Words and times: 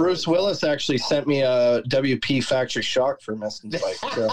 Bruce 0.00 0.26
Willis 0.26 0.64
actually 0.64 0.96
sent 0.96 1.26
me 1.26 1.42
a 1.42 1.82
WP 1.82 2.42
factory 2.42 2.80
shock 2.80 3.20
for 3.20 3.36
missing 3.36 3.68
bike. 3.68 3.96
So. 4.14 4.30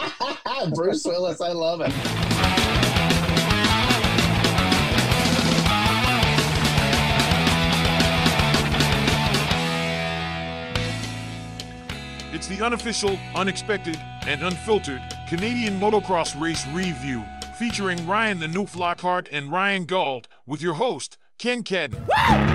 Bruce 0.74 1.04
Willis, 1.04 1.42
I 1.42 1.52
love 1.52 1.82
it. 1.82 1.92
It's 12.34 12.48
the 12.48 12.66
unofficial, 12.66 13.20
unexpected, 13.36 14.00
and 14.26 14.44
unfiltered 14.44 15.02
Canadian 15.28 15.78
motocross 15.82 16.40
race 16.40 16.66
review 16.68 17.26
featuring 17.60 18.08
Ryan 18.08 18.40
the 18.40 18.48
Noof 18.48 18.78
Lockhart 18.78 19.28
and 19.34 19.52
Ryan 19.52 19.84
Gauld 19.84 20.30
with 20.46 20.62
your 20.62 20.76
host, 20.76 21.18
Ken 21.38 21.62
Cadden. 21.62 22.47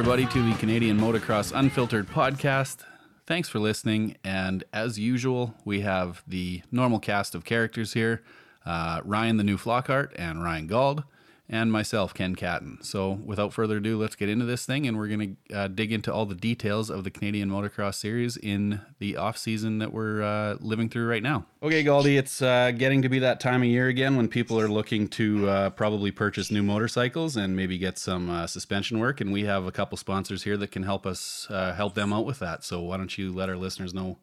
Everybody, 0.00 0.24
to 0.28 0.42
the 0.42 0.54
Canadian 0.54 0.98
Motocross 0.98 1.52
Unfiltered 1.54 2.08
podcast. 2.08 2.78
Thanks 3.26 3.50
for 3.50 3.58
listening. 3.58 4.16
And 4.24 4.64
as 4.72 4.98
usual, 4.98 5.54
we 5.66 5.82
have 5.82 6.22
the 6.26 6.62
normal 6.72 6.98
cast 6.98 7.34
of 7.34 7.44
characters 7.44 7.92
here 7.92 8.22
uh, 8.64 9.02
Ryan 9.04 9.36
the 9.36 9.42
Noof 9.42 9.66
Lockhart 9.66 10.14
and 10.16 10.42
Ryan 10.42 10.68
Gauld, 10.68 11.04
and 11.52 11.72
myself, 11.72 12.14
Ken 12.14 12.36
Catton. 12.36 12.78
So, 12.80 13.10
without 13.10 13.52
further 13.52 13.78
ado, 13.78 13.98
let's 13.98 14.14
get 14.14 14.28
into 14.28 14.44
this 14.44 14.64
thing 14.64 14.86
and 14.86 14.96
we're 14.96 15.08
going 15.08 15.36
to 15.48 15.54
uh, 15.54 15.68
dig 15.68 15.92
into 15.92 16.14
all 16.14 16.24
the 16.24 16.36
details 16.36 16.88
of 16.90 17.02
the 17.02 17.10
Canadian 17.10 17.50
Motocross 17.50 17.96
Series 17.96 18.36
in 18.36 18.80
the 19.00 19.16
off 19.16 19.36
season 19.36 19.78
that 19.78 19.92
we're 19.92 20.22
uh, 20.22 20.56
living 20.60 20.88
through 20.88 21.08
right 21.08 21.24
now. 21.24 21.46
Okay, 21.60 21.82
Gauldy, 21.82 22.16
it's 22.16 22.40
uh, 22.40 22.70
getting 22.70 23.02
to 23.02 23.08
be 23.08 23.18
that 23.18 23.40
time 23.40 23.62
of 23.62 23.68
year 23.68 23.88
again 23.88 24.16
when 24.16 24.28
people 24.28 24.60
are 24.60 24.68
looking 24.68 25.08
to 25.08 25.48
uh, 25.48 25.70
probably 25.70 26.12
purchase 26.12 26.52
new 26.52 26.62
motorcycles 26.62 27.36
and 27.36 27.56
maybe 27.56 27.76
get 27.78 27.98
some 27.98 28.30
uh, 28.30 28.46
suspension 28.46 29.00
work. 29.00 29.20
And 29.20 29.32
we 29.32 29.44
have 29.44 29.66
a 29.66 29.72
couple 29.72 29.98
sponsors 29.98 30.44
here 30.44 30.56
that 30.56 30.70
can 30.70 30.84
help 30.84 31.04
us 31.04 31.48
uh, 31.50 31.74
help 31.74 31.94
them 31.94 32.12
out 32.12 32.26
with 32.26 32.38
that. 32.38 32.62
So 32.62 32.80
why 32.80 32.96
don't 32.96 33.18
you 33.18 33.32
let 33.32 33.48
our 33.48 33.56
listeners 33.56 33.92
know 33.92 34.18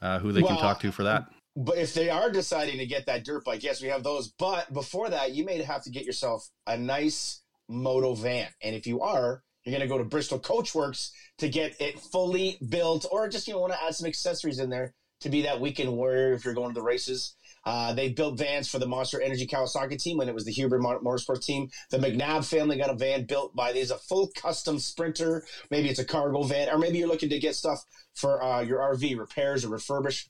uh, 0.00 0.20
who 0.20 0.30
they 0.30 0.42
can 0.42 0.56
talk 0.56 0.78
to 0.80 0.92
for 0.92 1.02
that? 1.02 1.26
But 1.60 1.78
if 1.78 1.92
they 1.92 2.08
are 2.08 2.30
deciding 2.30 2.78
to 2.78 2.86
get 2.86 3.06
that 3.06 3.24
dirt 3.24 3.44
bike, 3.44 3.64
yes, 3.64 3.82
we 3.82 3.88
have 3.88 4.04
those. 4.04 4.28
But 4.28 4.72
before 4.72 5.10
that, 5.10 5.32
you 5.32 5.44
may 5.44 5.60
have 5.60 5.82
to 5.82 5.90
get 5.90 6.04
yourself 6.04 6.48
a 6.68 6.76
nice 6.76 7.42
moto 7.68 8.14
van. 8.14 8.46
And 8.62 8.76
if 8.76 8.86
you 8.86 9.00
are, 9.00 9.42
you're 9.64 9.76
going 9.76 9.82
to 9.82 9.92
go 9.92 9.98
to 9.98 10.04
Bristol 10.04 10.38
Coachworks 10.38 11.10
to 11.38 11.48
get 11.48 11.74
it 11.80 11.98
fully 11.98 12.58
built, 12.68 13.06
or 13.10 13.28
just 13.28 13.48
you 13.48 13.54
know 13.54 13.60
want 13.60 13.72
to 13.72 13.84
add 13.84 13.96
some 13.96 14.06
accessories 14.06 14.60
in 14.60 14.70
there 14.70 14.94
to 15.20 15.28
be 15.28 15.42
that 15.42 15.60
weekend 15.60 15.92
warrior 15.92 16.32
if 16.32 16.44
you're 16.44 16.54
going 16.54 16.68
to 16.68 16.74
the 16.74 16.82
races. 16.82 17.34
Uh, 17.64 17.92
they 17.92 18.08
built 18.08 18.38
vans 18.38 18.68
for 18.68 18.78
the 18.78 18.86
Monster 18.86 19.20
Energy 19.20 19.46
Kawasaki 19.46 20.00
team 20.00 20.18
when 20.18 20.28
it 20.28 20.34
was 20.34 20.44
the 20.44 20.52
Huber 20.52 20.78
Mo- 20.78 21.00
Motorsport 21.00 21.44
team. 21.44 21.68
The 21.90 21.98
McNabb 21.98 22.48
family 22.48 22.78
got 22.78 22.88
a 22.88 22.94
van 22.94 23.24
built 23.24 23.54
by 23.56 23.72
these, 23.72 23.90
a 23.90 23.98
full 23.98 24.30
custom 24.36 24.78
sprinter. 24.78 25.44
Maybe 25.72 25.88
it's 25.88 25.98
a 25.98 26.04
cargo 26.04 26.44
van, 26.44 26.68
or 26.68 26.78
maybe 26.78 26.98
you're 26.98 27.08
looking 27.08 27.30
to 27.30 27.38
get 27.40 27.56
stuff 27.56 27.84
for 28.14 28.42
uh, 28.42 28.60
your 28.60 28.78
RV 28.78 29.18
repairs 29.18 29.64
or 29.64 29.70
refurbish 29.70 30.28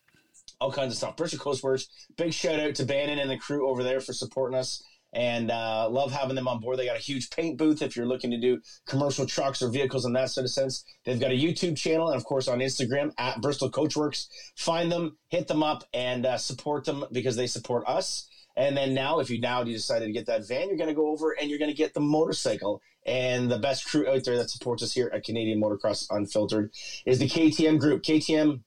all 0.61 0.73
kinds 0.73 0.93
of 0.93 0.99
stuff. 0.99 1.17
Bristol 1.17 1.39
Coachworks. 1.39 1.85
Big 2.17 2.33
shout 2.33 2.61
out 2.61 2.75
to 2.77 2.85
Bannon 2.85 3.19
and 3.19 3.31
the 3.31 3.39
crew 3.39 3.69
over 3.69 3.83
there 3.83 4.01
for 4.01 4.13
supporting 4.13 4.59
us. 4.59 4.83
And 5.15 5.51
uh, 5.51 5.89
love 5.89 6.13
having 6.13 6.37
them 6.37 6.49
on 6.49 6.61
board. 6.61 6.79
They 6.79 6.85
got 6.85 6.97
a 6.97 7.01
huge 7.01 7.31
paint 7.31 7.57
booth 7.57 7.81
if 7.81 7.97
you're 7.97 8.07
looking 8.07 8.31
to 8.31 8.39
do 8.39 8.61
commercial 8.87 9.25
trucks 9.25 9.63
or 9.63 9.71
vehicles 9.71 10.05
in 10.05 10.13
that 10.13 10.31
sort 10.31 10.45
of 10.45 10.51
sense. 10.51 10.85
They've 11.05 11.19
got 11.19 11.31
a 11.31 11.35
YouTube 11.35 11.79
channel 11.79 12.09
and, 12.09 12.17
of 12.17 12.25
course, 12.25 12.47
on 12.47 12.59
Instagram 12.59 13.13
at 13.17 13.41
Bristol 13.41 13.71
Coachworks. 13.71 14.27
Find 14.57 14.93
them, 14.93 15.17
hit 15.31 15.49
them 15.49 15.63
up, 15.63 15.85
and 15.95 16.27
uh, 16.27 16.37
support 16.37 16.85
them 16.85 17.05
because 17.11 17.37
they 17.37 17.47
support 17.47 17.85
us. 17.89 18.29
And 18.59 18.77
then 18.77 18.93
now, 18.93 19.21
if 19.21 19.31
you 19.31 19.41
now 19.41 19.63
decided 19.63 20.07
to 20.07 20.13
get 20.13 20.27
that 20.27 20.47
van, 20.47 20.69
you're 20.69 20.77
going 20.77 20.89
to 20.89 20.95
go 20.95 21.09
over 21.09 21.31
and 21.31 21.49
you're 21.49 21.61
going 21.61 21.71
to 21.71 21.77
get 21.77 21.95
the 21.95 22.01
motorcycle. 22.01 22.83
And 23.07 23.51
the 23.51 23.59
best 23.59 23.87
crew 23.87 24.07
out 24.09 24.25
there 24.25 24.37
that 24.37 24.51
supports 24.51 24.83
us 24.83 24.93
here 24.93 25.11
at 25.15 25.25
Canadian 25.25 25.63
Motocross 25.63 26.07
Unfiltered 26.11 26.73
is 27.07 27.19
the 27.21 27.29
KTM 27.29 27.79
group. 27.79 28.03
KTM 28.03 28.61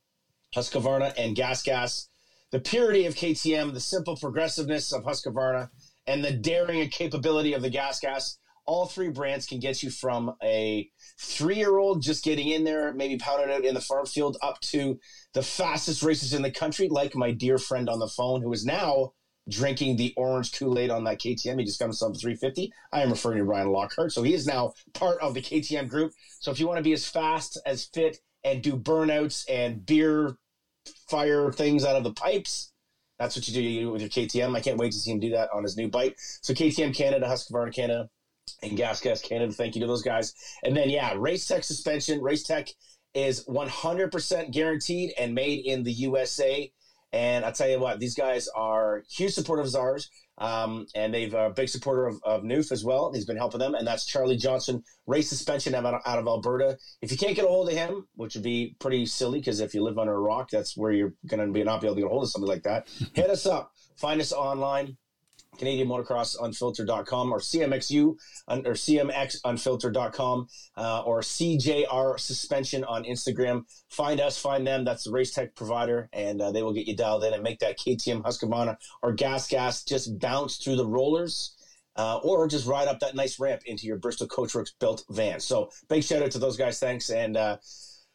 Husqvarna 0.56 1.13
and 1.17 1.35
Gas 1.35 1.63
Gas. 1.63 2.07
The 2.51 2.59
purity 2.59 3.06
of 3.06 3.16
KTM, 3.16 3.73
the 3.73 3.79
simple 3.79 4.17
progressiveness 4.17 4.91
of 4.91 5.03
Husqvarna, 5.03 5.69
and 6.07 6.23
the 6.23 6.34
daring 6.34 6.81
and 6.81 6.91
capability 6.91 7.53
of 7.53 7.62
the 7.62 7.69
Gas 7.69 8.00
Gas. 8.00 8.38
All 8.66 8.85
three 8.85 9.09
brands 9.09 9.45
can 9.45 9.59
get 9.59 9.81
you 9.81 9.90
from 9.90 10.34
a 10.44 10.90
three-year-old 11.19 12.01
just 12.01 12.23
getting 12.23 12.50
in 12.50 12.63
there, 12.63 12.94
maybe 12.94 13.17
pounded 13.17 13.50
out 13.50 13.66
in 13.66 13.73
the 13.73 13.81
farm 13.81 14.06
field, 14.06 14.38
up 14.41 14.59
to 14.61 15.00
the 15.34 15.41
fastest 15.41 16.03
races 16.03 16.34
in 16.34 16.41
the 16.41 16.51
country, 16.51 16.88
like 16.90 17.16
my 17.16 17.31
dear 17.31 17.57
friend 17.57 17.90
on 17.90 18.00
the 18.00 18.07
phone, 18.07 18.41
who 18.41 18.51
is 18.51 18.66
now 18.66 19.13
drinking 19.50 19.95
the 19.95 20.13
orange 20.17 20.51
Kool-Aid 20.51 20.90
on 20.90 21.03
that 21.06 21.19
KTM. 21.19 21.59
He 21.59 21.66
just 21.66 21.79
got 21.79 21.85
himself 21.85 22.16
a 22.16 22.19
350. 22.19 22.72
I 22.91 23.01
am 23.01 23.09
referring 23.09 23.38
to 23.38 23.44
Ryan 23.44 23.72
Lockhart. 23.72 24.11
So 24.11 24.22
he 24.22 24.34
is 24.34 24.45
now 24.45 24.73
part 24.94 25.19
of 25.22 25.34
the 25.34 25.41
KTM 25.41 25.88
group. 25.88 26.11
So 26.40 26.51
if 26.51 26.59
you 26.59 26.67
want 26.67 26.78
to 26.78 26.84
be 26.84 26.94
as 26.94 27.07
fast, 27.07 27.59
as 27.66 27.85
fit, 27.85 28.19
and 28.44 28.62
do 28.62 28.74
burnouts 28.74 29.46
and 29.50 29.85
beer 29.85 30.38
fire 31.09 31.52
things 31.52 31.85
out 31.85 31.96
of 31.96 32.03
the 32.03 32.13
pipes. 32.13 32.72
That's 33.19 33.35
what 33.35 33.47
you 33.47 33.53
do, 33.53 33.62
you 33.62 33.81
do 33.81 33.91
with 33.91 34.02
your 34.02 34.09
KTM. 34.09 34.56
I 34.56 34.62
can't 34.62 34.78
wait 34.78 34.91
to 34.94 34.97
see 34.97 35.12
him 35.12 35.19
do 35.19 35.29
that 35.31 35.50
on 35.53 35.63
his 35.63 35.78
new 35.78 35.90
bike. 35.90 36.16
So 36.41 36.53
KTM 36.53 36.96
Canada, 36.96 37.28
Husqvarna 37.28 37.74
Canada, 37.74 38.09
and 38.63 38.75
Gas 38.75 39.00
Gas 39.00 39.22
Canada. 39.22 39.53
Thank 39.53 39.75
you 39.75 39.81
to 39.81 39.88
those 39.88 40.02
guys. 40.02 40.34
And 40.63 40.75
then 40.75 40.90
yeah, 40.90 41.13
Race 41.16 41.47
Tech 41.47 41.63
suspension. 41.63 42.22
Race 42.22 42.44
Tech 42.44 42.68
is 43.13 43.46
100% 43.46 44.52
guaranteed 44.52 45.13
and 45.19 45.35
made 45.35 45.66
in 45.66 45.84
the 45.84 45.91
USA. 45.91 46.72
And 47.13 47.44
I 47.44 47.52
tell 47.52 47.69
you 47.69 47.79
what, 47.79 48.00
these 48.00 48.16
guys 48.16 48.47
are 48.56 49.03
huge 49.09 49.34
supporters 49.34 49.75
of 49.75 49.81
ours. 49.81 50.09
Um, 50.41 50.88
and 50.96 51.13
they've 51.13 51.34
a 51.35 51.52
big 51.52 51.69
supporter 51.69 52.07
of, 52.07 52.19
of 52.24 52.41
Noof 52.41 52.72
as 52.72 52.84
well. 52.84 53.12
He's 53.13 53.25
been 53.25 53.38
helping 53.38 53.59
them, 53.59 53.75
and 53.75 53.85
that's 53.85 54.06
Charlie 54.06 54.38
Johnson, 54.38 54.84
race 55.06 55.29
suspension 55.29 55.75
out 55.75 55.85
of, 55.85 56.02
out 56.03 56.18
of 56.18 56.28
Alberta. 56.28 56.79
If 57.03 57.12
you 57.12 57.18
can't 57.18 57.35
get 57.35 57.46
a 57.46 57.47
hold 57.47 57.69
of 57.69 57.75
him, 57.75 58.07
which 58.16 58.34
would 58.34 58.44
be 58.44 58.75
pretty 58.79 59.06
silly 59.06 59.40
because 59.40 59.59
if 59.59 59.75
you 59.75 59.84
live 59.84 60.00
under 60.00 60.13
a 60.13 60.19
rock, 60.19 60.50
that's 60.50 60.75
where 60.75 60.91
you're 60.91 61.13
going 61.28 61.46
to 61.46 61.53
be 61.53 61.63
not 61.63 61.79
be 61.79 61.88
able 61.88 61.96
to 61.96 62.02
get 62.02 62.07
a 62.07 62.09
hold 62.09 62.24
of 62.24 62.31
somebody 62.31 62.53
like 62.53 62.63
that. 62.63 62.88
Hit 63.13 63.29
us 63.29 63.46
up. 63.46 63.72
Find 63.97 64.19
us 64.19 64.34
online. 64.34 64.97
Canadian 65.57 65.88
Motocross 65.88 66.38
Unfiltered.com 66.41 67.31
or 67.31 67.39
CMXU 67.39 68.16
or 68.47 68.73
CMX 68.73 69.38
uh, 70.78 71.03
or 71.03 71.22
CJR 71.22 72.19
Suspension 72.19 72.84
on 72.85 73.03
Instagram. 73.03 73.63
Find 73.90 74.19
us, 74.22 74.38
find 74.38 74.66
them. 74.66 74.85
That's 74.85 75.03
the 75.03 75.11
race 75.11 75.31
tech 75.31 75.56
provider, 75.56 76.09
and 76.13 76.41
uh, 76.41 76.51
they 76.51 76.63
will 76.63 76.73
get 76.73 76.88
you 76.88 76.95
dialed 76.95 77.23
in 77.23 77.34
and 77.34 77.44
make 77.44 77.59
that 77.59 77.78
KTM 77.78 78.23
Husqvarna 78.23 78.78
or 79.03 79.13
Gas 79.13 79.47
Gas 79.47 79.84
just 79.84 80.17
bounce 80.19 80.57
through 80.57 80.78
the 80.78 80.88
rollers. 80.88 81.56
Uh, 81.97 82.19
or 82.23 82.47
just 82.47 82.66
ride 82.66 82.88
up 82.88 83.01
that 83.01 83.16
nice 83.16 83.38
ramp 83.38 83.63
into 83.66 83.85
your 83.85 83.97
Bristol 83.97 84.25
Coachworks 84.25 84.69
built 84.79 85.03
van. 85.09 85.41
So 85.41 85.69
big 85.90 86.06
shout 86.06 86.23
out 86.23 86.31
to 86.31 86.40
those 86.40 86.56
guys. 86.56 86.79
Thanks. 86.79 87.09
And 87.09 87.35
uh, 87.35 87.57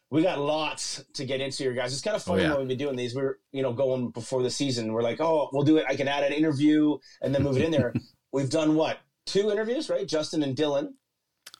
we 0.09 0.21
got 0.21 0.39
lots 0.39 1.03
to 1.13 1.25
get 1.25 1.41
into 1.41 1.63
here, 1.63 1.73
guys. 1.73 1.91
It's 1.91 2.01
kind 2.01 2.15
of 2.15 2.23
funny 2.23 2.43
yeah. 2.43 2.51
when 2.51 2.59
we've 2.59 2.67
been 2.69 2.77
doing 2.77 2.95
these. 2.95 3.13
We're, 3.13 3.37
you 3.51 3.61
know, 3.61 3.73
going 3.73 4.09
before 4.11 4.41
the 4.41 4.49
season. 4.49 4.93
We're 4.93 5.01
like, 5.01 5.19
oh, 5.19 5.49
we'll 5.51 5.63
do 5.63 5.77
it. 5.77 5.85
I 5.87 5.95
can 5.95 6.07
add 6.07 6.23
an 6.23 6.31
interview 6.31 6.97
and 7.21 7.35
then 7.35 7.43
move 7.43 7.57
it 7.57 7.63
in 7.63 7.71
there. 7.71 7.93
We've 8.31 8.49
done 8.49 8.75
what? 8.75 8.99
Two 9.25 9.51
interviews, 9.51 9.89
right? 9.89 10.07
Justin 10.07 10.43
and 10.43 10.55
Dylan. 10.55 10.93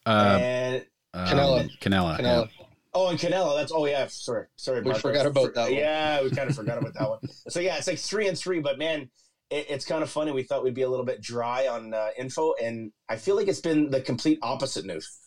Uh, 0.05 0.37
and 0.39 0.85
um, 1.13 1.27
Canella. 1.27 1.79
Canella. 1.79 2.19
Canella. 2.19 2.49
oh, 2.93 3.09
and 3.09 3.19
Canelo. 3.19 3.57
That's 3.57 3.71
oh 3.73 3.85
yeah. 3.85 4.07
Sorry, 4.07 4.45
sorry. 4.55 4.81
We 4.81 4.91
Mark. 4.91 5.01
forgot 5.01 5.25
about 5.25 5.53
that 5.55 5.63
one. 5.63 5.73
Yeah, 5.73 6.21
we 6.23 6.29
kind 6.29 6.49
of 6.49 6.55
forgot 6.57 6.77
about 6.77 6.93
that 6.93 7.09
one. 7.09 7.19
So 7.49 7.59
yeah, 7.59 7.77
it's 7.77 7.87
like 7.87 7.99
three 7.99 8.27
and 8.27 8.37
three. 8.37 8.59
But 8.59 8.77
man, 8.77 9.09
it, 9.49 9.65
it's 9.69 9.85
kind 9.85 10.03
of 10.03 10.09
funny. 10.09 10.31
We 10.31 10.43
thought 10.43 10.63
we'd 10.63 10.73
be 10.73 10.83
a 10.83 10.89
little 10.89 11.05
bit 11.05 11.21
dry 11.21 11.67
on 11.67 11.93
uh, 11.93 12.09
info, 12.17 12.53
and 12.61 12.91
I 13.09 13.17
feel 13.17 13.35
like 13.35 13.47
it's 13.47 13.61
been 13.61 13.89
the 13.89 14.01
complete 14.01 14.39
opposite 14.41 14.85
news. 14.85 15.19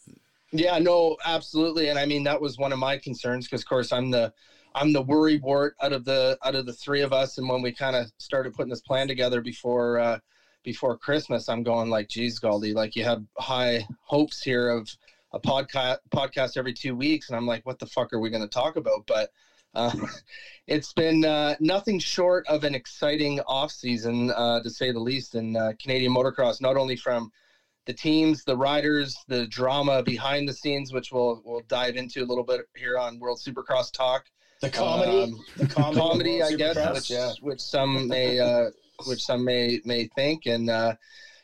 Yeah, 0.52 0.79
no, 0.79 1.17
absolutely. 1.25 1.88
And 1.88 1.99
I 1.99 2.05
mean 2.06 2.25
that 2.25 2.41
was 2.41 2.58
one 2.58 2.73
of 2.73 2.79
my 2.79 2.97
concerns 2.97 3.47
because 3.47 3.61
of 3.62 3.67
course 3.67 3.93
I'm 3.93 4.11
the 4.11 4.31
I'm 4.75 4.93
the 4.93 5.02
worry 5.02 5.37
wart 5.37 5.75
out 5.81 5.93
of 5.93 6.05
the 6.05 6.37
out 6.44 6.55
of 6.55 6.67
the 6.67 6.73
three 6.73 7.02
of 7.02 7.12
us. 7.12 7.38
And 7.38 7.49
when 7.49 7.62
we 7.62 7.73
kind 7.73 7.94
of 7.97 8.11
started 8.19 8.52
putting 8.52 8.70
this 8.70 8.81
plan 8.81 9.06
together 9.06 9.41
before 9.41 9.99
uh 9.99 10.19
before 10.62 10.97
Christmas, 10.97 11.49
I'm 11.49 11.62
going 11.62 11.88
like, 11.88 12.08
geez, 12.08 12.38
Gauldy, 12.38 12.75
like 12.75 12.94
you 12.97 13.05
have 13.05 13.23
high 13.38 13.87
hopes 14.02 14.43
here 14.43 14.69
of 14.69 14.94
a 15.32 15.38
podcast 15.38 15.97
podcast 16.12 16.56
every 16.56 16.73
two 16.73 16.94
weeks, 16.94 17.29
and 17.29 17.37
I'm 17.37 17.47
like, 17.47 17.64
what 17.64 17.79
the 17.79 17.87
fuck 17.87 18.12
are 18.12 18.19
we 18.19 18.29
going 18.31 18.43
to 18.43 18.49
talk 18.49 18.76
about? 18.76 19.05
But 19.06 19.31
uh, 19.75 19.93
it's 20.67 20.93
been 20.93 21.25
uh, 21.25 21.55
nothing 21.61 21.99
short 22.00 22.44
of 22.49 22.64
an 22.64 22.75
exciting 22.75 23.41
off 23.47 23.70
season, 23.70 24.31
uh, 24.32 24.61
to 24.61 24.69
say 24.70 24.91
the 24.91 24.99
least, 24.99 25.35
in 25.37 25.56
uh, 25.56 25.73
Canadian 25.81 26.12
motocross. 26.12 26.61
Not 26.61 26.76
only 26.76 26.97
from 26.97 27.31
the 27.86 27.92
teams, 27.92 28.44
the 28.44 28.56
riders, 28.56 29.16
the 29.28 29.46
drama 29.46 30.02
behind 30.02 30.48
the 30.48 30.52
scenes, 30.52 30.92
which 30.92 31.10
we'll 31.12 31.42
we'll 31.44 31.62
dive 31.68 31.96
into 31.96 32.22
a 32.22 32.26
little 32.26 32.44
bit 32.44 32.60
here 32.76 32.98
on 32.98 33.18
World 33.18 33.40
Supercross 33.44 33.92
Talk. 33.92 34.24
The 34.60 34.70
comedy, 34.70 35.22
Um, 35.22 35.44
the 35.56 35.66
comedy, 35.66 35.98
Comedy, 35.98 36.42
I 36.42 36.52
guess, 36.52 36.76
which, 37.10 37.40
which 37.40 37.60
some 37.60 38.08
may 38.08 38.38
uh, 38.38 38.70
which 39.06 39.24
some 39.24 39.44
may 39.44 39.80
may 39.84 40.08
think. 40.14 40.46
And 40.46 40.68
uh, 40.68 40.94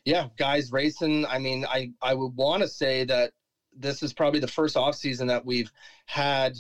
yeah, 0.04 0.28
guys 0.36 0.70
racing. 0.70 1.24
I 1.26 1.38
mean, 1.38 1.64
I 1.64 1.92
I 2.02 2.14
would 2.14 2.34
want 2.36 2.62
to 2.62 2.68
say 2.68 3.04
that 3.04 3.32
this 3.74 4.02
is 4.02 4.12
probably 4.12 4.40
the 4.40 4.46
first 4.48 4.76
off 4.76 4.94
season 4.94 5.26
that 5.28 5.44
we've 5.44 5.70
had. 6.06 6.56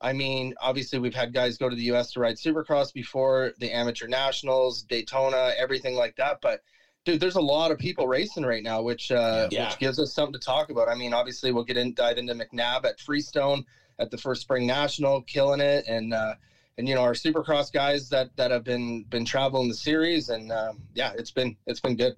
I 0.00 0.12
mean, 0.12 0.54
obviously 0.60 0.98
we've 0.98 1.14
had 1.14 1.32
guys 1.32 1.56
go 1.56 1.68
to 1.70 1.76
the 1.76 1.84
U.S. 1.84 2.12
to 2.12 2.20
ride 2.20 2.36
Supercross 2.36 2.92
before 2.92 3.52
the 3.58 3.70
amateur 3.70 4.06
nationals, 4.06 4.82
Daytona, 4.82 5.52
everything 5.56 5.94
like 5.94 6.16
that. 6.16 6.38
But 6.42 6.60
dude, 7.04 7.20
there's 7.20 7.34
a 7.36 7.40
lot 7.40 7.70
of 7.70 7.78
people 7.78 8.06
racing 8.06 8.44
right 8.44 8.62
now, 8.62 8.80
which 8.82 9.10
uh, 9.10 9.48
Yeah. 9.50 9.68
which 9.68 9.78
gives 9.78 9.98
us 9.98 10.12
something 10.12 10.32
to 10.32 10.38
talk 10.38 10.70
about. 10.70 10.88
I 10.88 10.94
mean, 10.94 11.12
obviously 11.12 11.50
we'll 11.50 11.62
get 11.62 11.76
in 11.76 11.92
dive 11.92 12.16
into 12.18 12.34
McNabb 12.34 12.84
at 12.84 12.98
Freestone 12.98 13.62
at 13.98 14.10
the 14.10 14.16
first 14.16 14.40
spring 14.40 14.66
national, 14.66 15.20
killing 15.22 15.60
it, 15.60 15.84
and 15.86 16.12
uh, 16.12 16.34
and 16.78 16.88
you 16.88 16.94
know 16.94 17.02
our 17.02 17.12
Supercross 17.12 17.70
guys 17.70 18.08
that 18.08 18.28
that 18.36 18.50
have 18.50 18.64
been 18.64 19.02
been 19.02 19.24
traveling 19.24 19.68
the 19.68 19.74
series, 19.74 20.28
and 20.28 20.50
um, 20.50 20.80
yeah, 20.94 21.12
it's 21.16 21.30
been 21.30 21.54
it's 21.66 21.80
been 21.80 21.94
good. 21.94 22.14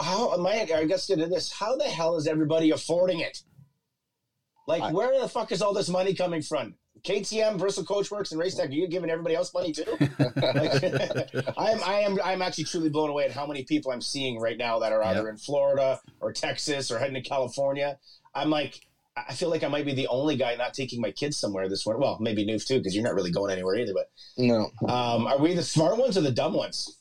How 0.00 0.32
am 0.32 0.44
I? 0.46 0.66
I 0.74 0.84
guess 0.84 1.08
into 1.10 1.26
this. 1.26 1.50
How 1.50 1.76
the 1.76 1.84
hell 1.84 2.16
is 2.16 2.26
everybody 2.26 2.70
affording 2.70 3.20
it? 3.20 3.42
Like, 4.66 4.82
I- 4.82 4.90
where 4.92 5.18
the 5.18 5.28
fuck 5.28 5.52
is 5.52 5.62
all 5.62 5.72
this 5.72 5.88
money 5.88 6.12
coming 6.12 6.42
from? 6.42 6.74
KTM, 7.04 7.58
Bristol 7.58 7.84
Coachworks, 7.84 8.30
and 8.32 8.40
Race 8.40 8.54
Tech. 8.54 8.68
Are 8.68 8.72
you 8.72 8.88
giving 8.88 9.10
everybody 9.10 9.34
else 9.34 9.52
money 9.54 9.72
too? 9.72 9.84
like, 9.98 10.14
I'm, 11.58 11.82
I 11.84 12.00
am, 12.04 12.18
I'm 12.24 12.42
actually 12.42 12.64
truly 12.64 12.88
blown 12.88 13.10
away 13.10 13.24
at 13.24 13.32
how 13.32 13.46
many 13.46 13.64
people 13.64 13.92
I'm 13.92 14.00
seeing 14.00 14.40
right 14.40 14.56
now 14.58 14.78
that 14.80 14.92
are 14.92 15.02
either 15.04 15.22
Yep. 15.24 15.30
in 15.30 15.36
Florida 15.38 16.00
or 16.20 16.32
Texas 16.32 16.90
or 16.90 16.98
heading 16.98 17.14
to 17.14 17.20
California. 17.28 17.98
I'm 18.34 18.50
like, 18.50 18.80
I 19.16 19.32
feel 19.34 19.48
like 19.48 19.64
I 19.64 19.68
might 19.68 19.86
be 19.86 19.94
the 19.94 20.08
only 20.08 20.36
guy 20.36 20.54
not 20.56 20.74
taking 20.74 21.00
my 21.00 21.10
kids 21.10 21.38
somewhere 21.38 21.68
this 21.68 21.86
winter. 21.86 21.98
Well, 22.00 22.18
maybe 22.20 22.44
Noof 22.46 22.66
too, 22.66 22.78
because 22.78 22.94
you're 22.94 23.04
not 23.04 23.14
really 23.14 23.30
going 23.30 23.50
anywhere 23.50 23.76
either. 23.76 23.94
But 23.94 24.08
No, 24.36 24.70
um, 24.88 25.26
are 25.26 25.38
we 25.38 25.54
the 25.54 25.62
smart 25.62 25.96
ones 25.96 26.18
or 26.18 26.20
the 26.20 26.30
dumb 26.32 26.52
ones? 26.52 26.98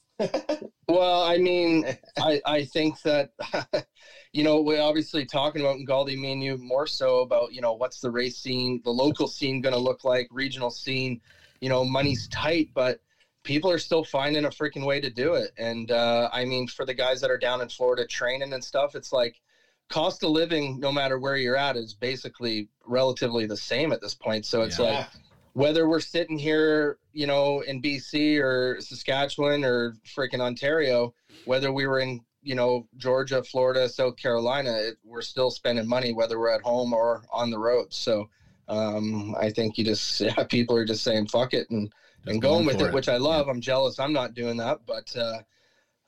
Well, 0.88 1.24
I 1.24 1.38
mean, 1.38 1.84
I 2.20 2.40
I 2.46 2.64
think 2.64 3.02
that 3.02 3.30
you 4.34 4.44
know 4.44 4.62
we're 4.62 4.82
obviously 4.82 5.26
talking 5.26 5.62
about 5.62 5.78
in 5.78 5.86
Gauldy, 5.86 6.16
me 6.16 6.32
and 6.34 6.44
you 6.44 6.58
more 6.58 6.86
so 6.86 7.20
about 7.20 7.52
you 7.54 7.62
know 7.62 7.74
what's 7.74 8.00
the 8.02 8.10
race 8.10 8.36
scene, 8.36 8.80
the 8.84 8.92
local 8.92 9.28
scene 9.28 9.62
going 9.62 9.74
to 9.74 9.80
look 9.80 10.04
like, 10.04 10.28
regional 10.30 10.70
scene. 10.70 11.18
You 11.60 11.70
know, 11.70 11.84
money's 11.84 12.28
tight, 12.28 12.70
but 12.74 12.98
people 13.44 13.70
are 13.72 13.78
still 13.80 14.04
finding 14.04 14.46
a 14.46 14.50
freaking 14.50 14.86
way 14.86 15.00
to 15.00 15.10
do 15.10 15.34
it. 15.34 15.52
And 15.58 15.90
uh, 15.90 16.30
I 16.32 16.44
mean, 16.46 16.68
for 16.68 16.86
the 16.86 16.94
guys 16.94 17.20
that 17.22 17.32
are 17.32 17.38
down 17.38 17.62
in 17.62 17.70
Florida 17.70 18.06
training 18.06 18.54
and 18.54 18.64
stuff, 18.64 18.94
it's 18.94 19.12
like 19.12 19.42
cost 19.90 20.24
of 20.24 20.30
living, 20.32 20.80
no 20.80 20.92
matter 20.92 21.18
where 21.18 21.36
you're 21.36 21.56
at, 21.56 21.76
is 21.76 21.94
basically 21.94 22.68
relatively 22.86 23.46
the 23.46 23.56
same 23.56 23.92
at 23.92 24.02
this 24.02 24.14
point. 24.14 24.46
So 24.46 24.62
it's 24.62 24.78
Yeah. 24.80 24.98
like 25.00 25.06
whether 25.56 25.88
we're 25.88 26.02
sitting 26.02 26.38
here, 26.38 26.98
you 27.14 27.26
know, 27.26 27.62
in 27.62 27.82
BC 27.82 28.42
or 28.42 28.76
Saskatchewan 28.82 29.64
or 29.64 29.96
freaking 30.06 30.42
Ontario, 30.42 31.14
whether 31.46 31.72
we 31.72 31.88
were 31.88 32.00
in, 32.00 32.20
you 32.44 32.56
know, 32.56 32.86
Georgia, 32.98 33.42
Florida, 33.42 33.88
South 33.88 34.18
Carolina, 34.18 34.74
it, 34.74 34.98
we're 35.06 35.22
still 35.22 35.50
spending 35.50 35.88
money, 35.88 36.12
whether 36.12 36.38
we're 36.38 36.50
at 36.50 36.62
home 36.62 36.92
or 36.92 37.24
on 37.32 37.50
the 37.50 37.58
road. 37.58 37.94
So 37.94 38.26
um, 38.68 39.34
I 39.40 39.50
think 39.50 39.78
you 39.78 39.86
just, 39.86 40.20
yeah, 40.20 40.44
people 40.44 40.76
are 40.76 40.84
just 40.84 41.04
saying, 41.04 41.28
fuck 41.28 41.54
it 41.54 41.70
and, 41.70 41.90
and 42.28 42.42
going 42.42 42.66
with 42.66 42.78
for 42.78 42.90
it, 42.90 42.94
which 42.94 43.08
I 43.08 43.16
love. 43.16 43.48
I'm 43.48 43.62
jealous. 43.62 43.98
I'm 43.98 44.14
not 44.14 44.34
doing 44.34 44.58
that, 44.58 44.80
but 44.86 45.16
uh, 45.16 45.40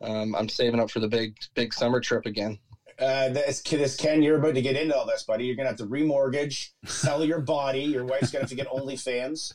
um, 0.01 0.35
I'm 0.35 0.49
saving 0.49 0.81
up 0.81 0.91
for 0.91 0.99
the 0.99 1.07
big, 1.07 1.37
big 1.55 1.73
summer 1.73 2.01
trip 2.01 2.25
again. 2.25 2.57
Uh, 2.99 3.29
this, 3.29 3.61
this 3.61 3.95
Ken, 3.95 4.23
you're 4.23 4.37
about 4.39 4.55
to 4.55 4.61
get 4.61 4.75
into 4.75 4.95
all 4.95 5.05
this, 5.05 5.23
buddy. 5.23 5.45
You're 5.45 5.55
gonna 5.55 5.69
have 5.69 5.77
to 5.77 5.85
remortgage, 5.85 6.69
sell 6.85 7.23
your 7.23 7.39
body. 7.41 7.81
Your 7.81 8.05
wife's 8.05 8.31
gonna 8.31 8.43
have 8.43 8.49
to 8.49 8.55
get 8.55 8.67
OnlyFans, 8.67 9.53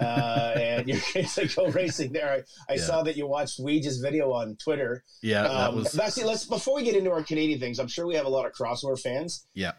uh, 0.00 0.54
and 0.56 0.88
you're 0.88 0.98
to 1.24 1.46
go 1.54 1.66
racing 1.68 2.12
there. 2.12 2.44
I, 2.68 2.72
I 2.72 2.76
Yeah. 2.76 2.82
saw 2.84 3.02
that 3.04 3.16
you 3.16 3.28
watched 3.28 3.60
Weege's 3.60 3.98
video 4.00 4.32
on 4.32 4.56
Twitter. 4.56 5.04
Yeah, 5.22 5.42
that 5.44 5.50
Um, 5.68 5.76
was 5.76 5.92
that's 5.92 6.18
it. 6.18 6.26
Let's 6.26 6.44
before 6.44 6.74
we 6.76 6.82
get 6.82 6.96
into 6.96 7.12
our 7.12 7.22
Canadian 7.22 7.60
things. 7.60 7.78
I'm 7.78 7.86
sure 7.88 8.06
we 8.06 8.16
have 8.16 8.26
a 8.26 8.30
lot 8.30 8.44
of 8.46 8.52
crossover 8.52 9.00
fans. 9.00 9.46
yeah, 9.54 9.72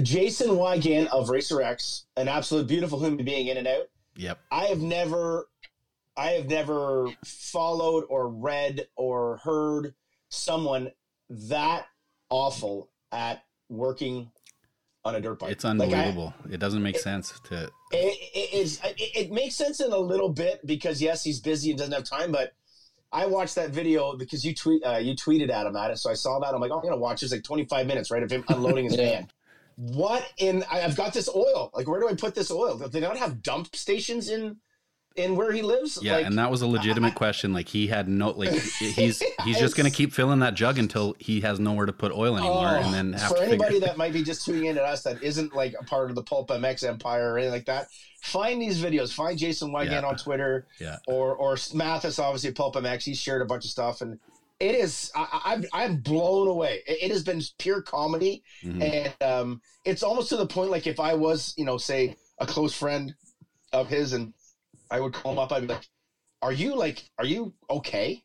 Jason 0.00 0.48
Weigandt 0.48 1.08
of 1.08 1.28
Racer 1.28 1.60
X, 1.60 2.06
an 2.16 2.28
absolute 2.28 2.66
beautiful 2.66 2.98
human 3.04 3.26
being 3.26 3.48
in 3.48 3.58
and 3.58 3.66
out. 3.68 3.88
yep. 4.16 4.38
I 4.50 4.64
have 4.68 4.80
never, 4.80 5.50
I 6.16 6.30
have 6.30 6.46
never 6.48 7.08
followed 7.26 8.04
or 8.08 8.28
read 8.30 8.88
or 8.96 9.36
heard 9.44 9.94
someone 10.30 10.92
that 11.28 11.84
awful 12.30 12.90
at 13.12 13.42
working 13.68 14.30
on 15.04 15.14
a 15.14 15.20
dirt 15.20 15.38
bike. 15.38 15.52
It's 15.52 15.64
Like, 15.64 15.70
I- 15.70 15.84
unbelievable. 15.84 16.34
it 16.50 16.58
doesn't 16.58 16.82
make 16.82 16.98
sense 16.98 17.32
to 17.44 17.64
it, 17.64 18.18
it 18.34 18.52
is. 18.52 18.80
It, 18.84 18.96
it 19.16 19.32
makes 19.32 19.54
sense 19.54 19.80
in 19.80 19.92
a 19.92 19.98
little 19.98 20.28
bit 20.28 20.64
because 20.66 21.00
yes, 21.00 21.24
he's 21.24 21.40
busy 21.40 21.70
and 21.70 21.78
doesn't 21.78 21.94
have 21.94 22.04
time. 22.04 22.32
But 22.32 22.52
I 23.12 23.24
watched 23.26 23.54
that 23.54 23.70
video 23.70 24.14
because 24.16 24.44
you 24.44 24.54
tweet, 24.54 24.84
uh, 24.84 24.96
you 24.98 25.14
tweeted 25.14 25.50
at 25.50 25.66
him 25.66 25.74
at 25.76 25.90
it, 25.90 25.96
so 25.98 26.10
I 26.10 26.14
saw 26.14 26.38
that. 26.40 26.52
I'm 26.54 26.60
like, 26.60 26.70
oh, 26.70 26.76
I'm 26.78 26.82
gonna 26.82 26.98
watch. 26.98 27.22
It's 27.22 27.32
like 27.32 27.44
25 27.44 27.86
minutes, 27.86 28.10
right, 28.10 28.22
of 28.22 28.30
him 28.30 28.44
unloading 28.48 28.84
his 28.84 28.96
Yeah. 28.98 29.10
van. 29.10 29.28
What 29.76 30.26
in? 30.36 30.64
I- 30.70 30.82
I've 30.82 30.96
got 30.96 31.14
this 31.14 31.28
oil. 31.34 31.70
Like, 31.72 31.88
where 31.88 32.00
do 32.00 32.08
I 32.08 32.14
put 32.14 32.34
this 32.34 32.50
oil? 32.50 32.76
Do 32.76 32.88
they 32.88 33.00
not 33.00 33.16
have 33.16 33.42
dump 33.42 33.74
stations 33.74 34.28
in 34.28 34.56
in 35.18 35.36
where 35.36 35.52
he 35.52 35.62
lives? 35.62 35.98
Yeah, 36.00 36.14
like, 36.16 36.26
and 36.26 36.38
that 36.38 36.50
was 36.50 36.62
a 36.62 36.66
legitimate 36.66 37.14
question. 37.14 37.52
Like 37.52 37.68
he 37.68 37.86
had 37.88 38.08
no 38.08 38.30
like 38.30 38.50
he's 38.78 39.22
he's 39.44 39.58
just 39.58 39.76
gonna 39.76 39.90
keep 39.90 40.12
filling 40.12 40.38
that 40.40 40.54
jug 40.54 40.78
until 40.78 41.16
he 41.18 41.40
has 41.42 41.58
nowhere 41.60 41.86
to 41.86 41.92
put 41.92 42.12
oil 42.12 42.36
anymore, 42.38 42.68
Oh, 42.68 42.82
and 42.82 42.94
then 42.94 43.12
have 43.14 43.30
for 43.32 43.38
anybody 43.42 43.80
that 43.80 43.96
might 43.96 44.12
be 44.12 44.22
just 44.22 44.44
tuning 44.44 44.66
in 44.66 44.78
at 44.78 44.84
us 44.84 45.02
that 45.02 45.22
isn't 45.22 45.54
like 45.54 45.74
a 45.78 45.84
part 45.84 46.08
of 46.10 46.16
the 46.16 46.22
Pulp 46.22 46.48
MX 46.48 46.88
empire 46.88 47.32
or 47.32 47.38
anything 47.38 47.52
like 47.52 47.66
that, 47.66 47.88
find 48.22 48.62
these 48.62 48.80
videos. 48.82 49.12
Find 49.12 49.36
Jason 49.38 49.70
Weigandt 49.70 49.90
Yeah. 50.02 50.06
on 50.06 50.16
Twitter, 50.16 50.66
Yeah. 50.80 50.96
or 51.06 51.34
or 51.34 51.56
Matthes, 51.74 52.18
obviously 52.18 52.52
Pulp 52.52 52.76
MX. 52.76 53.02
He's 53.04 53.18
shared 53.18 53.42
a 53.42 53.46
bunch 53.46 53.64
of 53.64 53.70
stuff, 53.70 54.00
and 54.00 54.18
it 54.60 54.74
is 54.74 55.10
I, 55.14 55.26
I- 55.32 55.52
I'm 55.54 55.64
I'm 55.72 55.96
blown 55.98 56.48
away. 56.48 56.80
It, 56.86 56.98
it 57.02 57.10
has 57.10 57.22
been 57.24 57.40
pure 57.58 57.82
comedy, 57.82 58.42
Mhm. 58.64 58.82
and 59.20 59.22
um, 59.22 59.60
it's 59.84 60.02
almost 60.02 60.28
to 60.30 60.36
the 60.36 60.46
point 60.46 60.70
like 60.70 60.86
if 60.86 61.00
I 61.00 61.14
was 61.14 61.54
you 61.56 61.64
know 61.64 61.78
say 61.78 62.16
a 62.40 62.46
close 62.46 62.72
friend 62.74 63.14
of 63.72 63.88
his, 63.88 64.12
and 64.14 64.32
I 64.90 65.00
would 65.00 65.12
call 65.12 65.32
him 65.32 65.38
up, 65.38 65.52
I'd 65.52 65.62
be 65.62 65.68
like, 65.68 65.86
"Are 66.42 66.52
you 66.52 66.74
like 66.76 67.08
Are 67.18 67.24
you 67.26 67.54
okay?" 67.70 68.22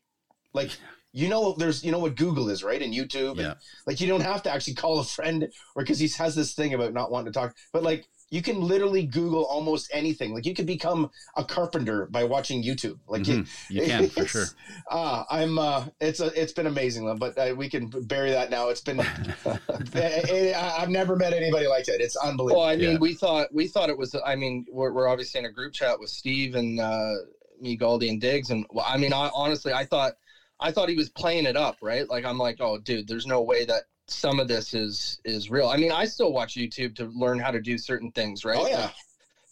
Like. 0.52 0.70
You 1.16 1.28
know, 1.28 1.52
there's 1.52 1.84
you 1.84 1.92
know 1.92 2.00
what 2.00 2.16
Google 2.16 2.48
is, 2.48 2.64
right? 2.64 2.82
And 2.82 2.92
YouTube, 2.92 3.38
and 3.38 3.54
like 3.86 4.00
you 4.00 4.08
don't 4.08 4.22
have 4.22 4.42
to 4.42 4.50
actually 4.50 4.74
call 4.74 4.98
a 4.98 5.04
friend 5.04 5.44
or 5.76 5.82
because 5.84 6.00
he 6.00 6.08
has 6.18 6.34
this 6.34 6.54
thing 6.54 6.74
about 6.74 6.92
not 6.92 7.08
wanting 7.08 7.30
to 7.32 7.38
talk 7.38 7.54
but 7.72 7.84
like 7.84 8.04
you 8.30 8.42
can 8.42 8.60
literally 8.60 9.04
google 9.04 9.44
almost 9.44 9.88
anything 9.92 10.32
like 10.34 10.44
you 10.46 10.54
could 10.54 10.66
become 10.66 11.08
a 11.36 11.44
carpenter 11.44 12.06
by 12.10 12.24
watching 12.24 12.62
youtube 12.62 12.98
like 13.06 13.22
Mhm. 13.22 13.46
You 13.70 13.82
can 13.82 14.08
for 14.08 14.26
sure. 14.26 14.46
ah 14.90 15.24
i'm 15.30 15.58
uh 15.58 15.84
it's 16.00 16.20
a, 16.20 16.26
it's 16.40 16.52
been 16.52 16.66
amazing 16.66 17.04
though, 17.06 17.14
but 17.14 17.36
uh, 17.38 17.54
we 17.56 17.68
can 17.68 17.88
bury 17.88 18.30
that 18.30 18.50
now 18.50 18.68
it's 18.68 18.80
been 18.80 19.00
I, 19.00 19.04
I- 19.94 20.74
i've 20.78 20.88
never 20.90 21.16
met 21.16 21.32
anybody 21.32 21.66
like 21.66 21.84
that 21.84 22.00
it's 22.00 22.16
unbelievable 22.16 22.60
Well, 22.62 22.68
I 22.68 22.76
mean, 22.76 22.92
Yeah. 22.92 22.98
we 22.98 23.14
thought 23.14 23.48
we 23.52 23.66
thought 23.66 23.88
it 23.88 23.96
was. 23.96 24.14
I 24.24 24.34
mean, 24.34 24.64
we're, 24.70 24.92
we're 24.92 25.08
obviously 25.08 25.38
in 25.40 25.44
a 25.46 25.50
group 25.50 25.72
chat 25.72 25.98
with 25.98 26.10
Steve 26.10 26.54
and 26.54 26.78
uh, 26.80 27.12
me, 27.60 27.76
Gauldy, 27.76 28.08
and 28.08 28.20
Diggs, 28.20 28.50
and 28.50 28.64
well, 28.70 28.84
I 28.86 28.96
mean, 28.96 29.12
I, 29.12 29.30
honestly, 29.34 29.72
I 29.72 29.84
thought 29.84 30.12
I 30.60 30.70
thought 30.70 30.88
he 30.88 30.96
was 30.96 31.08
playing 31.10 31.46
it 31.46 31.56
up, 31.56 31.76
right? 31.82 32.08
Like, 32.08 32.24
I'm 32.24 32.38
like, 32.38 32.56
oh, 32.60 32.78
dude, 32.78 33.06
there's 33.08 33.26
no 33.26 33.40
way 33.42 33.64
that 33.64 33.82
some 34.08 34.38
of 34.38 34.48
this 34.48 34.74
is 34.74 35.18
is 35.24 35.48
real. 35.50 35.68
I 35.68 35.76
mean, 35.76 35.90
I 35.92 36.04
still 36.04 36.32
watch 36.32 36.54
YouTube 36.54 36.94
to 36.96 37.06
learn 37.06 37.38
how 37.38 37.50
to 37.50 37.60
do 37.60 37.78
certain 37.78 38.10
things, 38.10 38.44
right? 38.44 38.58
oh 38.58 38.66
yeah 38.66 38.90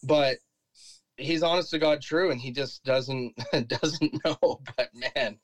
but 0.05 0.39
he's 1.17 1.43
honest 1.43 1.71
to 1.71 1.79
God 1.79 2.01
true, 2.01 2.31
and 2.31 2.41
he 2.41 2.51
just 2.51 2.83
doesn't 2.85 3.33
doesn't 3.69 4.25
know. 4.25 4.37
But 4.77 4.89
man, 5.15 5.39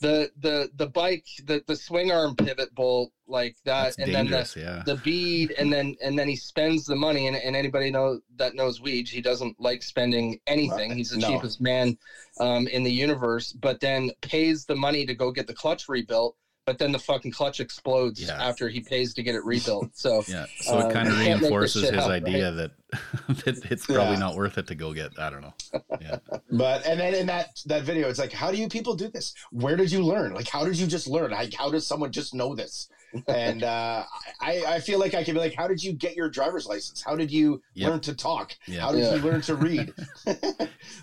the 0.00 0.30
the 0.40 0.68
the 0.74 0.86
bike, 0.86 1.26
the 1.44 1.62
the 1.66 1.76
swing 1.76 2.10
arm 2.10 2.34
pivot 2.34 2.74
bolt 2.74 3.10
like 3.26 3.56
that, 3.64 3.94
That's 3.96 3.98
and 3.98 4.14
then 4.14 4.26
the. 4.30 4.52
Yeah. 4.56 4.82
the 4.86 4.96
bead 4.96 5.54
and 5.58 5.70
then 5.70 5.94
and 6.02 6.18
then 6.18 6.26
he 6.26 6.34
spends 6.34 6.86
the 6.86 6.96
money 6.96 7.26
and, 7.26 7.36
and 7.36 7.54
anybody 7.54 7.90
know 7.90 8.18
that 8.36 8.54
knows 8.54 8.80
Weege, 8.80 9.10
he 9.10 9.20
doesn't 9.20 9.54
like 9.60 9.82
spending 9.82 10.38
anything. 10.46 10.90
He's 10.92 11.10
the 11.10 11.18
No. 11.18 11.28
cheapest 11.28 11.60
man 11.60 11.94
um, 12.38 12.66
in 12.68 12.82
the 12.82 12.90
universe, 12.90 13.52
but 13.52 13.78
then 13.80 14.10
pays 14.22 14.64
the 14.64 14.74
money 14.74 15.04
to 15.04 15.12
go 15.12 15.30
get 15.30 15.46
the 15.46 15.52
clutch 15.52 15.86
rebuilt, 15.86 16.34
but 16.66 16.78
then 16.78 16.92
the 16.92 16.98
fucking 16.98 17.32
clutch 17.32 17.58
explodes 17.60 18.20
Yeah. 18.20 18.40
after 18.42 18.68
he 18.68 18.80
pays 18.80 19.14
to 19.14 19.22
get 19.22 19.34
it 19.34 19.44
rebuilt. 19.44 19.90
So 19.94 20.22
Yeah. 20.28 20.46
So 20.60 20.78
Um, 20.78 20.90
it 20.90 20.92
kind 20.92 21.08
of 21.08 21.14
you 21.18 21.24
can't 21.24 21.40
make 21.42 21.50
this 21.50 21.74
reinforces 21.76 21.82
his 21.90 21.98
up, 21.98 22.10
idea 22.10 22.50
that, 22.52 22.70
that 23.44 23.60
it's 23.70 23.86
probably 23.86 24.12
Yeah. 24.14 24.18
not 24.18 24.36
worth 24.36 24.58
it 24.58 24.66
to 24.68 24.74
go 24.74 24.92
get. 24.92 25.18
I 25.18 25.30
don't 25.30 25.40
know. 25.42 25.54
Yeah. 26.00 26.16
but 26.52 26.84
and 26.86 26.98
then 27.00 27.14
in 27.14 27.26
that 27.26 27.58
that 27.66 27.82
video 27.84 28.08
it's 28.08 28.18
like 28.18 28.32
how 28.32 28.50
do 28.50 28.56
you 28.58 28.68
people 28.68 28.94
do 28.94 29.08
this 29.08 29.34
where 29.52 29.76
did 29.76 29.90
you 29.90 30.02
learn 30.04 30.32
like 30.34 30.48
how 30.48 30.64
did 30.64 30.76
you 30.78 30.86
just 30.86 31.06
learn 31.08 31.30
like 31.30 31.52
how 31.54 31.70
does 31.70 31.86
someone 31.86 32.10
just 32.12 32.34
know 32.34 32.54
this 32.54 32.88
and 33.28 33.62
uh 33.64 34.04
i 34.40 34.62
i 34.68 34.78
feel 34.80 34.98
like 35.00 35.14
i 35.14 35.22
could 35.24 35.34
be 35.34 35.40
like 35.40 35.54
how 35.54 35.66
did 35.68 35.82
you 35.82 35.92
get 35.92 36.14
your 36.16 36.28
driver's 36.28 36.66
license 36.66 37.02
how 37.02 37.16
did 37.16 37.30
you 37.30 37.60
Yep. 37.74 37.90
learn 37.90 38.00
to 38.00 38.14
talk 38.14 38.56
Yeah. 38.66 38.80
how 38.82 38.92
did 38.92 39.00
Yeah. 39.02 39.14
you 39.16 39.22
learn 39.22 39.40
to 39.42 39.54
read 39.56 39.92
oh 40.26 40.50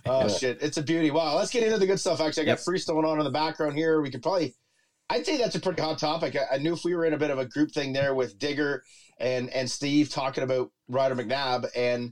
Yeah. 0.05 0.27
shit 0.27 0.57
it's 0.61 0.77
a 0.77 0.81
beauty 0.83 1.11
wow 1.11 1.35
let's 1.35 1.51
get 1.51 1.63
into 1.63 1.77
the 1.77 1.85
good 1.87 1.99
stuff 1.99 2.19
actually 2.21 2.43
i 2.43 2.45
got 2.45 2.51
Yep. 2.53 2.59
freestone 2.61 3.05
on 3.05 3.19
in 3.19 3.23
the 3.25 3.31
background 3.31 3.75
here 3.75 4.01
we 4.01 4.09
could 4.09 4.21
probably 4.23 4.55
i'd 5.09 5.25
say 5.25 5.37
that's 5.37 5.55
a 5.55 5.59
pretty 5.59 5.81
hot 5.81 5.97
topic 5.97 6.35
I, 6.35 6.55
I 6.55 6.57
knew 6.57 6.73
if 6.73 6.83
we 6.83 6.95
were 6.95 7.05
in 7.05 7.13
a 7.13 7.17
bit 7.17 7.31
of 7.31 7.39
a 7.39 7.45
group 7.45 7.71
thing 7.71 7.93
there 7.93 8.13
with 8.13 8.37
digger 8.37 8.81
and 9.19 9.49
and 9.49 9.69
steve 9.69 10.09
talking 10.09 10.43
about 10.43 10.69
ryder 10.87 11.15
mcnabb 11.15 11.65
and 11.75 12.11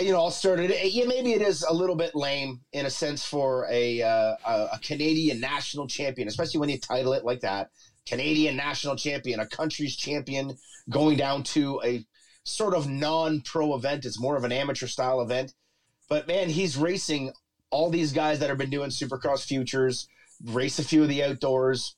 you 0.00 0.12
know, 0.12 0.18
I'll 0.18 0.30
start 0.30 0.60
it. 0.60 0.92
Yeah, 0.92 1.04
maybe 1.04 1.32
it 1.32 1.42
is 1.42 1.62
a 1.62 1.72
little 1.72 1.94
bit 1.94 2.14
lame 2.14 2.60
in 2.72 2.86
a 2.86 2.90
sense 2.90 3.24
for 3.24 3.66
a 3.70 4.00
uh, 4.00 4.34
a 4.46 4.78
Canadian 4.82 5.40
national 5.40 5.86
champion, 5.86 6.28
especially 6.28 6.58
when 6.58 6.68
you 6.68 6.78
title 6.78 7.12
it 7.12 7.24
like 7.24 7.40
that. 7.40 7.68
Canadian 8.06 8.56
national 8.56 8.96
champion, 8.96 9.40
a 9.40 9.46
country's 9.46 9.94
champion, 9.94 10.52
going 10.88 11.16
down 11.16 11.42
to 11.42 11.80
a 11.84 12.02
sort 12.44 12.74
of 12.74 12.88
non-pro 12.88 13.74
event. 13.74 14.04
It's 14.04 14.18
more 14.18 14.36
of 14.36 14.44
an 14.44 14.52
amateur 14.52 14.86
style 14.86 15.20
event. 15.20 15.52
But 16.08 16.26
man, 16.26 16.48
he's 16.48 16.76
racing 16.76 17.30
all 17.70 17.90
these 17.90 18.12
guys 18.12 18.38
that 18.38 18.48
have 18.48 18.58
been 18.58 18.70
doing 18.70 18.90
Supercross 18.90 19.44
Futures, 19.44 20.06
race 20.44 20.78
a 20.78 20.84
few 20.84 21.02
of 21.02 21.08
the 21.08 21.22
outdoors, 21.24 21.96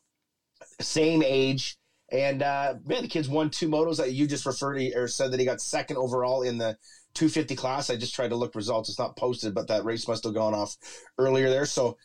same 0.80 1.22
age. 1.22 1.76
And 2.10 2.42
uh, 2.42 2.74
man, 2.84 3.02
the 3.02 3.08
kid's 3.08 3.28
won 3.28 3.50
two 3.50 3.68
motos 3.68 3.96
that 3.96 4.12
you 4.12 4.26
just 4.26 4.44
referred 4.44 4.78
to 4.78 4.92
or 4.94 5.08
said 5.08 5.32
that 5.32 5.40
he 5.40 5.46
got 5.46 5.60
second 5.60 5.96
overall 5.96 6.42
in 6.42 6.58
the 6.58 6.76
250 7.14 7.56
class. 7.56 7.90
I 7.90 7.96
just 7.96 8.14
tried 8.14 8.28
to 8.28 8.36
look 8.36 8.54
results. 8.54 8.88
It's 8.88 8.98
not 8.98 9.16
posted, 9.16 9.54
but 9.54 9.68
that 9.68 9.84
race 9.84 10.06
must 10.06 10.24
have 10.24 10.34
gone 10.34 10.54
off 10.54 10.76
earlier 11.18 11.48
there. 11.48 11.64
So, 11.64 11.96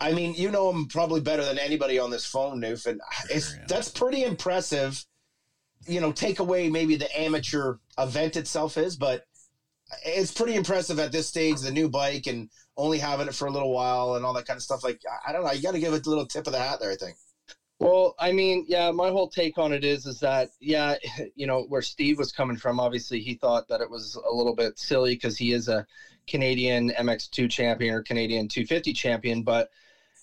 I 0.00 0.12
mean, 0.12 0.34
you 0.34 0.50
know 0.50 0.70
him 0.70 0.86
probably 0.86 1.20
better 1.20 1.44
than 1.44 1.58
anybody 1.58 1.98
on 1.98 2.10
this 2.10 2.26
phone, 2.26 2.60
Noof, 2.60 2.86
and 2.86 3.00
it's 3.30 3.54
yeah. 3.54 3.64
that's 3.68 3.88
pretty 3.88 4.22
impressive. 4.24 5.04
You 5.86 6.00
know, 6.00 6.12
take 6.12 6.38
away 6.40 6.68
maybe 6.68 6.96
the 6.96 7.20
amateur 7.20 7.76
event 7.98 8.36
itself 8.36 8.76
is, 8.76 8.96
but 8.96 9.24
it's 10.04 10.32
pretty 10.32 10.54
impressive 10.54 10.98
at 10.98 11.12
this 11.12 11.26
stage. 11.26 11.60
The 11.60 11.70
new 11.70 11.88
bike 11.88 12.26
and 12.26 12.48
only 12.76 12.98
having 12.98 13.28
it 13.28 13.34
for 13.34 13.46
a 13.46 13.50
little 13.50 13.72
while 13.72 14.14
and 14.14 14.24
all 14.24 14.32
that 14.34 14.46
kind 14.46 14.56
of 14.56 14.62
stuff. 14.62 14.84
Like 14.84 15.00
I- 15.26 15.32
don't 15.32 15.44
know, 15.44 15.52
you 15.52 15.62
got 15.62 15.72
to 15.72 15.78
give 15.78 15.92
it 15.92 16.06
a 16.06 16.08
little 16.08 16.26
tip 16.26 16.46
of 16.46 16.52
the 16.52 16.58
hat 16.58 16.78
there. 16.80 16.90
I 16.90 16.96
think. 16.96 17.16
Well, 17.78 18.14
I 18.18 18.32
mean, 18.32 18.64
yeah, 18.66 18.90
my 18.90 19.10
whole 19.10 19.28
take 19.28 19.58
on 19.58 19.70
it 19.70 19.84
is, 19.84 20.06
is 20.06 20.18
that, 20.20 20.48
yeah, 20.60 20.94
you 21.34 21.46
know, 21.46 21.62
where 21.68 21.82
Steve 21.82 22.18
was 22.18 22.32
coming 22.32 22.56
from, 22.56 22.80
obviously 22.80 23.20
he 23.20 23.34
thought 23.34 23.68
that 23.68 23.80
it 23.80 23.90
was 23.90 24.14
a 24.14 24.34
little 24.34 24.54
bit 24.54 24.78
silly 24.78 25.12
because 25.12 25.36
he 25.36 25.52
is 25.52 25.68
a 25.68 25.84
Canadian 26.26 26.90
MX2 26.90 27.50
champion 27.50 27.94
or 27.94 28.00
Canadian 28.00 28.48
250 28.48 28.92
champion. 28.94 29.42
But 29.42 29.68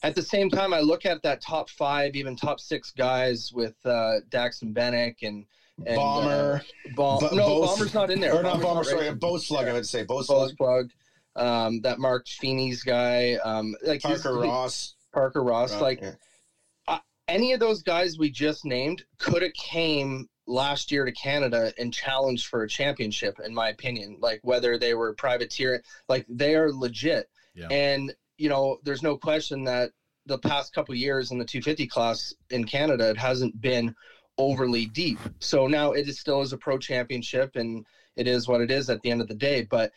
at 0.01 0.15
the 0.15 0.21
same 0.23 0.49
time, 0.49 0.73
I 0.73 0.79
look 0.79 1.05
at 1.05 1.21
that 1.21 1.41
top 1.41 1.69
five, 1.69 2.15
even 2.15 2.35
top 2.35 2.59
six 2.59 2.91
guys 2.91 3.51
with 3.53 3.75
uh, 3.85 4.15
and 4.33 4.75
Bennick 4.75 5.13
and, 5.21 5.45
and 5.85 5.95
Bomber, 5.95 6.61
uh, 6.63 6.89
Bom- 6.95 7.19
Bo- 7.19 7.29
no, 7.35 7.47
Bose- 7.47 7.67
Bomber's 7.69 7.93
not 7.93 8.09
in 8.11 8.19
there. 8.19 8.33
or 8.35 8.43
not 8.43 8.61
Bomber's 8.61 8.63
bomber, 8.65 8.83
sorry, 8.83 9.01
racing. 9.05 9.17
Bose 9.19 9.47
plug. 9.47 9.67
I 9.67 9.73
would 9.73 9.85
say 9.87 10.03
boat 10.03 10.25
slug. 10.25 10.55
plug. 10.57 10.89
plug. 11.35 11.45
Um, 11.45 11.79
that 11.81 11.97
Mark 11.97 12.27
Feeney's 12.27 12.83
guy, 12.83 13.33
um, 13.43 13.73
like 13.83 14.01
Parker 14.01 14.41
he- 14.43 14.47
Ross. 14.49 14.95
Parker 15.11 15.43
Ross, 15.43 15.71
Right, 15.73 15.81
like 15.81 16.01
yeah. 16.01 16.99
any 17.27 17.53
of 17.53 17.59
those 17.59 17.81
guys 17.81 18.17
we 18.17 18.29
just 18.29 18.65
named 18.65 19.03
could 19.17 19.41
have 19.41 19.53
came 19.53 20.27
last 20.45 20.91
year 20.91 21.05
to 21.05 21.11
Canada 21.11 21.71
and 21.77 21.93
challenged 21.93 22.47
for 22.47 22.63
a 22.63 22.67
championship, 22.67 23.39
in 23.43 23.53
my 23.53 23.69
opinion. 23.69 24.17
Like 24.19 24.39
whether 24.43 24.77
they 24.77 24.93
were 24.93 25.13
privateer, 25.13 25.81
like 26.09 26.25
they 26.27 26.55
are 26.55 26.71
legit. 26.71 27.27
Yeah. 27.55 27.67
And 27.69 28.13
you 28.37 28.49
know, 28.49 28.77
there's 28.83 29.01
no 29.03 29.15
question 29.15 29.63
that 29.65 29.91
the 30.25 30.37
past 30.37 30.73
couple 30.73 30.93
years 30.95 31.31
in 31.31 31.37
the 31.37 31.45
250 31.45 31.85
class 31.87 32.33
in 32.49 32.63
Canada, 32.65 33.09
it 33.09 33.17
hasn't 33.17 33.59
been 33.61 33.93
overly 34.37 34.85
deep. 34.87 35.19
So 35.39 35.67
now 35.67 35.91
it 35.91 36.07
is 36.07 36.19
still 36.19 36.41
is 36.41 36.53
a 36.53 36.57
pro 36.57 36.77
championship, 36.77 37.55
and 37.55 37.85
it 38.15 38.27
is 38.27 38.47
what 38.47 38.61
it 38.61 38.71
is 38.71 38.89
at 38.89 39.01
the 39.01 39.11
end 39.11 39.21
of 39.21 39.27
the 39.27 39.35
day. 39.35 39.63
But 39.63 39.91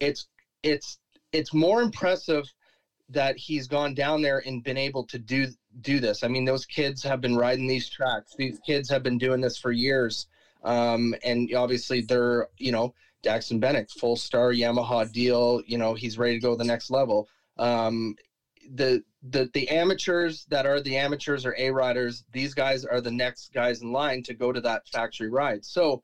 it's 0.00 0.26
it's 0.62 0.98
it's 1.32 1.52
more 1.52 1.82
impressive 1.82 2.44
that 3.10 3.36
he's 3.36 3.66
gone 3.66 3.94
down 3.94 4.22
there 4.22 4.42
and 4.46 4.64
been 4.64 4.78
able 4.78 5.04
to 5.06 5.18
do 5.18 5.48
do 5.80 6.00
this. 6.00 6.22
I 6.22 6.28
mean, 6.28 6.44
those 6.44 6.64
kids 6.66 7.02
have 7.02 7.20
been 7.20 7.36
riding 7.36 7.66
these 7.66 7.88
tracks. 7.88 8.34
These 8.36 8.60
kids 8.66 8.88
have 8.90 9.02
been 9.02 9.18
doing 9.18 9.40
this 9.40 9.58
for 9.58 9.72
years. 9.72 10.26
Um, 10.62 11.14
and 11.22 11.52
obviously 11.54 12.00
they're, 12.00 12.48
you 12.58 12.72
know, 12.72 12.94
Daxton 13.22 13.60
Bennick, 13.60 13.90
full 13.90 14.16
star 14.16 14.52
Yamaha 14.52 15.10
deal, 15.10 15.62
you 15.66 15.78
know, 15.78 15.94
he's 15.94 16.18
ready 16.18 16.34
to 16.34 16.40
go 16.40 16.52
to 16.52 16.56
the 16.56 16.64
next 16.64 16.90
level. 16.90 17.28
Um, 17.58 18.16
the 18.74 19.02
the 19.30 19.48
the 19.54 19.68
amateurs 19.68 20.44
that 20.50 20.66
are 20.66 20.80
the 20.80 20.96
amateurs 20.96 21.46
or 21.46 21.54
A 21.58 21.70
riders, 21.70 22.24
these 22.32 22.52
guys 22.54 22.84
are 22.84 23.00
the 23.00 23.10
next 23.10 23.52
guys 23.52 23.80
in 23.80 23.90
line 23.92 24.22
to 24.24 24.34
go 24.34 24.52
to 24.52 24.60
that 24.60 24.82
factory 24.92 25.28
ride. 25.30 25.64
So 25.64 26.02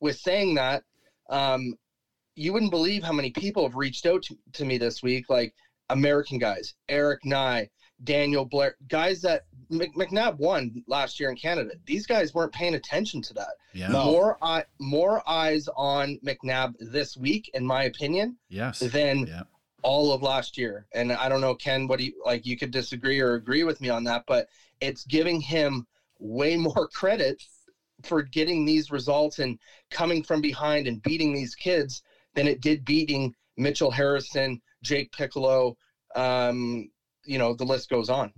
with 0.00 0.16
saying 0.16 0.54
that, 0.54 0.82
um, 1.28 1.74
you 2.34 2.52
wouldn't 2.52 2.70
believe 2.70 3.02
how 3.02 3.12
many 3.12 3.30
people 3.30 3.62
have 3.64 3.74
reached 3.76 4.06
out 4.06 4.22
to, 4.22 4.36
to 4.54 4.64
me 4.64 4.78
this 4.78 5.02
week, 5.02 5.28
like 5.28 5.52
American 5.90 6.38
guys, 6.38 6.74
Eric 6.88 7.20
Nye, 7.24 7.68
Daniel 8.04 8.44
Blair, 8.46 8.74
guys 8.88 9.20
that 9.20 9.42
Mc, 9.68 9.94
McNabb 9.94 10.38
won 10.38 10.82
last 10.86 11.20
year 11.20 11.28
in 11.28 11.36
Canada. 11.36 11.70
These 11.86 12.06
guys 12.06 12.32
weren't 12.32 12.52
paying 12.52 12.74
attention 12.74 13.20
to 13.22 13.34
that. 13.34 13.50
Yeah. 13.74 13.88
No. 13.88 14.04
More 14.04 14.38
eye, 14.42 14.64
more 14.80 15.22
eyes 15.28 15.68
on 15.76 16.18
McNabb 16.24 16.72
this 16.80 17.16
week, 17.18 17.50
in 17.54 17.66
my 17.66 17.84
opinion, 17.84 18.36
Yes. 18.48 18.78
than 18.80 19.26
Yeah. 19.26 19.42
All 19.82 20.12
of 20.12 20.22
last 20.22 20.56
year. 20.56 20.86
And 20.94 21.12
I 21.12 21.28
don't 21.28 21.40
know, 21.40 21.54
Ken, 21.54 21.86
what 21.86 21.98
do 21.98 22.06
you 22.06 22.22
like? 22.24 22.46
You 22.46 22.56
could 22.56 22.70
disagree 22.70 23.20
or 23.20 23.34
agree 23.34 23.64
with 23.64 23.80
me 23.80 23.88
on 23.88 24.04
that, 24.04 24.24
but 24.26 24.48
it's 24.80 25.04
giving 25.04 25.40
him 25.40 25.86
way 26.18 26.56
more 26.68 26.88
credit 26.88 27.42
for 28.02 28.22
getting 28.22 28.64
these 28.64 28.90
results 28.90 29.38
and 29.38 29.58
coming 29.90 30.22
from 30.22 30.40
behind 30.40 30.86
and 30.86 31.02
beating 31.02 31.32
these 31.32 31.54
kids 31.54 32.02
than 32.34 32.48
it 32.48 32.60
did 32.60 32.84
beating 32.84 33.32
Mitchell 33.56 33.90
Harrison, 33.90 34.60
Jake 34.82 35.12
Piccolo. 35.12 35.76
Um, 36.16 36.88
you 37.24 37.38
know, 37.38 37.54
the 37.54 37.64
list 37.64 37.88
goes 37.88 38.08
on. 38.08 38.32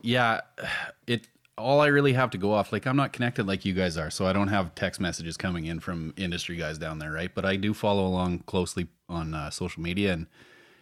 yeah 0.00 0.40
it 1.06 1.28
all 1.58 1.80
i 1.80 1.86
really 1.86 2.12
have 2.12 2.30
to 2.30 2.38
go 2.38 2.52
off 2.52 2.72
like 2.72 2.86
i'm 2.86 2.96
not 2.96 3.12
connected 3.12 3.46
like 3.46 3.64
you 3.64 3.74
guys 3.74 3.96
are 3.96 4.10
so 4.10 4.26
i 4.26 4.32
don't 4.32 4.48
have 4.48 4.74
text 4.74 5.00
messages 5.00 5.36
coming 5.36 5.66
in 5.66 5.80
from 5.80 6.14
industry 6.16 6.56
guys 6.56 6.78
down 6.78 6.98
there 6.98 7.12
right? 7.12 7.34
But 7.34 7.44
i 7.44 7.56
do 7.56 7.74
follow 7.74 8.06
along 8.06 8.40
closely 8.40 8.88
on 9.08 9.34
uh, 9.34 9.50
social 9.50 9.82
media 9.82 10.12
and 10.12 10.26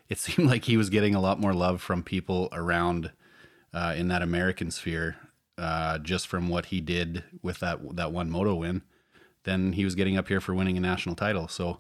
it 0.09 0.19
seemed 0.25 0.49
like 0.49 0.65
he 0.65 0.77
was 0.77 0.91
getting 0.91 1.15
a 1.15 1.21
lot 1.21 1.41
more 1.41 1.55
love 1.55 1.81
from 1.83 2.03
people 2.03 2.49
around 2.53 3.11
uh, 3.75 3.95
in 3.97 4.09
that 4.09 4.23
american 4.23 4.71
sphere 4.71 5.17
uh, 5.59 5.97
just 5.99 6.27
from 6.27 6.49
what 6.49 6.67
he 6.67 6.81
did 6.83 7.25
with 7.43 7.61
that 7.61 7.79
that 7.97 8.13
one 8.13 8.31
moto 8.31 8.55
win 8.55 8.83
than 9.45 9.73
he 9.73 9.85
was 9.85 9.95
getting 9.95 10.19
up 10.19 10.29
here 10.29 10.41
for 10.41 10.55
winning 10.55 10.77
a 10.77 10.81
national 10.81 11.15
title. 11.15 11.49
So 11.49 11.79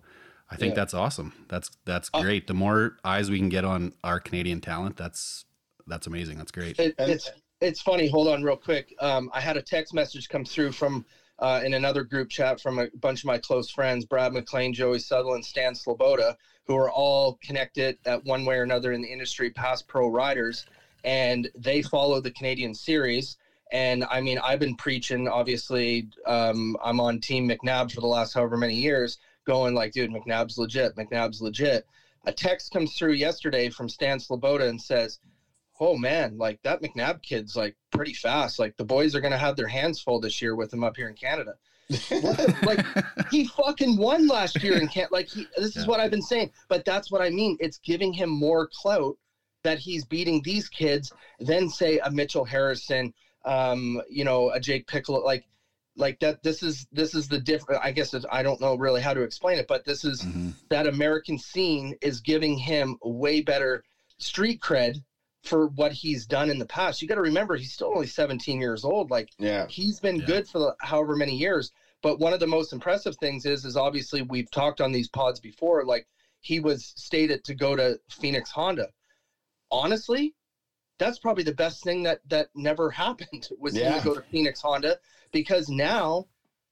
i 0.50 0.56
think 0.56 0.70
Yeah. 0.70 0.76
that's 0.82 0.94
awesome. 0.94 1.32
That's 1.48 1.70
that's 1.84 2.08
Uh, 2.14 2.22
great. 2.22 2.46
The 2.46 2.54
more 2.54 2.96
eyes 3.04 3.28
we 3.30 3.38
can 3.38 3.48
get 3.50 3.64
on 3.64 3.92
our 4.02 4.18
canadian 4.20 4.60
talent 4.60 4.96
that's 4.96 5.44
that's 5.86 6.06
amazing. 6.06 6.38
That's 6.38 6.52
great. 6.52 6.78
It, 6.78 6.94
it's 6.98 7.30
it's 7.60 7.80
funny. 7.80 8.06
Hold 8.08 8.28
on, 8.28 8.42
real 8.42 8.56
quick. 8.56 8.94
Um, 9.00 9.30
I 9.32 9.40
had 9.40 9.56
a 9.56 9.62
text 9.62 9.94
message 9.94 10.28
come 10.28 10.44
through 10.44 10.72
from 10.72 11.04
uh, 11.38 11.60
in 11.64 11.74
another 11.74 12.02
group 12.02 12.28
chat 12.28 12.60
from 12.60 12.78
a 12.78 12.88
bunch 13.00 13.20
of 13.20 13.26
my 13.26 13.38
close 13.38 13.70
friends, 13.70 14.04
Brad 14.04 14.32
McLean, 14.32 14.72
Joey 14.72 14.98
Sutherland, 14.98 15.44
Stan 15.44 15.74
Sloboda, 15.74 16.34
who 16.66 16.76
are 16.76 16.90
all 16.90 17.38
connected 17.42 17.96
at 18.06 18.22
one 18.24 18.44
way 18.44 18.56
or 18.56 18.62
another 18.62 18.92
in 18.92 19.02
the 19.02 19.08
industry, 19.08 19.50
past 19.50 19.86
pro 19.86 20.08
riders, 20.08 20.64
and 21.04 21.48
they 21.54 21.82
follow 21.82 22.20
the 22.20 22.30
Canadian 22.30 22.74
series. 22.74 23.36
And 23.72 24.04
I 24.10 24.20
mean, 24.20 24.38
I've 24.38 24.58
been 24.58 24.74
preaching. 24.74 25.28
Obviously, 25.28 26.06
um, 26.26 26.76
I'm 26.82 27.00
on 27.00 27.18
Team 27.18 27.48
McNabb 27.48 27.90
for 27.90 28.00
the 28.00 28.06
last 28.06 28.32
however 28.32 28.56
many 28.56 28.74
years, 28.74 29.18
going 29.46 29.74
like, 29.74 29.92
dude, 29.92 30.10
McNabb's 30.10 30.56
legit. 30.56 30.94
McNabb's 30.94 31.40
legit. 31.40 31.84
A 32.26 32.32
text 32.32 32.70
comes 32.72 32.94
through 32.94 33.12
yesterday 33.12 33.68
from 33.68 33.88
Stan 33.88 34.18
Sloboda 34.18 34.68
and 34.68 34.80
says, 34.80 35.18
oh 35.80 35.96
man, 35.96 36.36
like 36.38 36.58
that 36.62 36.80
McNabb 36.82 37.22
kid's 37.22 37.56
like 37.56 37.74
pretty 37.90 38.12
fast. 38.12 38.58
Like 38.58 38.76
the 38.76 38.84
boys 38.84 39.14
are 39.14 39.20
gonna 39.20 39.36
have 39.38 39.56
their 39.56 39.66
hands 39.68 40.00
full 40.00 40.18
this 40.18 40.40
year 40.40 40.54
with 40.54 40.72
him 40.72 40.84
up 40.84 40.96
here 40.96 41.08
in 41.08 41.14
Canada. 41.14 41.54
The, 41.88 42.56
like 42.66 42.84
he 43.30 43.44
fucking 43.44 43.96
won 43.96 44.26
last 44.26 44.62
year 44.62 44.76
in 44.78 44.88
Can 44.88 45.06
like 45.10 45.28
he, 45.28 45.46
this 45.56 45.76
is 45.76 45.84
Yeah. 45.84 45.88
what 45.90 46.00
I've 46.00 46.10
been 46.10 46.22
saying. 46.22 46.50
But 46.68 46.84
that's 46.84 47.10
what 47.10 47.20
I 47.22 47.30
mean. 47.30 47.56
It's 47.60 47.78
giving 47.78 48.12
him 48.12 48.28
more 48.30 48.68
clout 48.72 49.16
that 49.62 49.78
he's 49.78 50.04
beating 50.04 50.40
these 50.42 50.68
kids 50.68 51.12
than 51.40 51.68
say 51.68 51.98
a 51.98 52.10
Mitchell 52.10 52.44
Harrison, 52.44 53.12
um, 53.44 54.00
you 54.08 54.24
know, 54.24 54.50
a 54.50 54.60
Jake 54.60 54.86
Piccolo, 54.86 55.20
like 55.24 55.44
like 55.96 56.18
that. 56.20 56.42
This 56.42 56.62
is 56.62 56.86
this 56.92 57.14
is 57.14 57.28
the 57.28 57.38
different. 57.38 57.80
I 57.84 57.90
guess 57.90 58.12
it's, 58.14 58.26
I 58.30 58.42
don't 58.42 58.60
know 58.60 58.74
really 58.76 59.00
how 59.00 59.14
to 59.14 59.22
explain 59.22 59.58
it, 59.58 59.66
but 59.68 59.84
this 59.84 60.04
is 60.04 60.22
Mhm. 60.22 60.54
that 60.70 60.86
American 60.86 61.38
scene 61.38 61.94
is 62.00 62.20
giving 62.20 62.56
him 62.58 62.96
way 63.02 63.40
better 63.40 63.82
street 64.18 64.60
cred 64.60 65.02
for 65.46 65.66
what 65.68 65.92
he's 65.92 66.26
done 66.26 66.50
in 66.50 66.58
the 66.58 66.66
past. 66.66 67.00
You 67.00 67.08
got 67.08 67.14
to 67.14 67.20
remember 67.20 67.56
he's 67.56 67.72
still 67.72 67.88
only 67.88 68.06
17 68.06 68.60
years 68.60 68.84
old. 68.84 69.10
Like 69.10 69.28
Yeah. 69.38 69.66
he's 69.68 70.00
been 70.00 70.16
Yeah. 70.16 70.26
good 70.26 70.46
for 70.48 70.58
the, 70.58 70.74
however 70.80 71.14
many 71.14 71.36
years. 71.36 71.70
But 72.02 72.18
one 72.18 72.32
of 72.32 72.40
the 72.40 72.46
most 72.46 72.72
impressive 72.72 73.14
things 73.16 73.44
is, 73.44 73.64
is 73.64 73.76
obviously 73.76 74.22
we've 74.22 74.50
talked 74.50 74.80
on 74.80 74.92
these 74.92 75.08
pods 75.08 75.40
before. 75.40 75.84
Like 75.84 76.06
he 76.40 76.60
was 76.60 76.92
stated 76.96 77.44
to 77.44 77.54
go 77.54 77.74
to 77.74 77.98
Phoenix 78.10 78.50
Honda. 78.50 78.88
Honestly, 79.70 80.32
that's 80.98 81.18
probably 81.18 81.42
the 81.42 81.52
best 81.52 81.82
thing 81.82 82.02
that 82.04 82.20
that 82.26 82.48
never 82.54 82.90
happened 83.04 83.48
was 83.58 83.74
him 83.74 83.92
Yeah. 83.92 83.98
to 83.98 84.04
go 84.04 84.14
to 84.14 84.22
Phoenix 84.30 84.60
Honda 84.60 84.96
because 85.32 85.68
now 85.68 86.26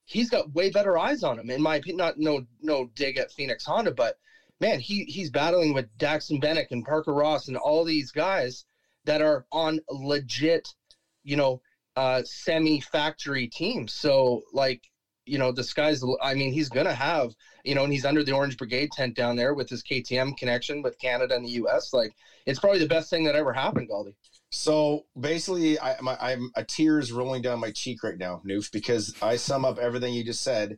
he's 0.07 0.31
got 0.31 0.53
way 0.53 0.69
better 0.71 0.97
eyes 0.99 1.23
on 1.23 1.39
him. 1.39 1.51
In 1.51 1.61
my 1.63 1.77
opinion, 1.77 1.99
not 1.99 2.19
no 2.19 2.41
no 2.61 2.85
dig 2.95 3.17
at 3.19 3.31
Phoenix 3.31 3.65
Honda, 3.65 3.93
but 3.93 4.17
man, 4.65 4.81
he 4.81 5.05
he's 5.05 5.31
battling 5.31 5.75
with 5.75 5.87
Daxton 5.99 6.43
Bennick 6.43 6.67
and 6.71 6.85
Parker 6.85 7.13
Ross 7.13 7.49
and 7.49 7.57
all 7.57 7.85
these 7.85 8.11
guys 8.11 8.65
that 9.05 9.21
are 9.21 9.45
on 9.53 9.79
legit, 9.91 10.67
you 11.23 11.37
know, 11.37 11.61
uh, 11.97 12.23
semi 12.25 12.81
factory 12.81 13.47
teams. 13.47 13.93
So 13.93 14.41
like 14.53 14.81
you 15.27 15.39
know, 15.39 15.51
the 15.51 15.63
sky's. 15.63 16.03
I 16.21 16.35
mean, 16.35 16.53
he's 16.53 16.69
gonna 16.69 16.93
have, 16.93 17.31
you 17.65 17.75
know, 17.75 17.85
and 17.85 17.93
he's 17.93 18.05
under 18.05 18.23
the 18.23 18.33
Orange 18.33 18.57
Brigade 18.57 18.91
tent 18.93 19.15
down 19.15 19.37
there 19.37 19.55
with 19.55 19.69
his 19.69 19.83
KTM 19.83 20.37
connection 20.37 20.83
with 20.83 20.99
Canada 20.99 21.35
and 21.35 21.45
the 21.45 21.53
U.S. 21.53 21.95
Like, 21.95 22.13
it's 22.47 22.59
probably 22.59 22.79
the 22.79 22.87
best 22.87 23.09
thing 23.09 23.25
that 23.25 23.35
ever 23.35 23.53
happened, 23.53 23.89
Gauldy. 23.89 24.13
So 24.51 25.01
basically, 25.19 25.81
I, 25.81 25.97
my, 26.03 26.17
I'm 26.21 26.51
a 26.55 26.63
tears 26.63 27.11
rolling 27.11 27.41
down 27.41 27.59
my 27.59 27.71
cheek 27.71 28.03
right 28.03 28.19
now, 28.19 28.43
Noof, 28.47 28.71
because 28.71 29.15
I 29.23 29.37
sum 29.37 29.65
up 29.65 29.79
everything 29.79 30.13
you 30.13 30.23
just 30.23 30.43
said 30.43 30.77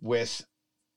with 0.00 0.44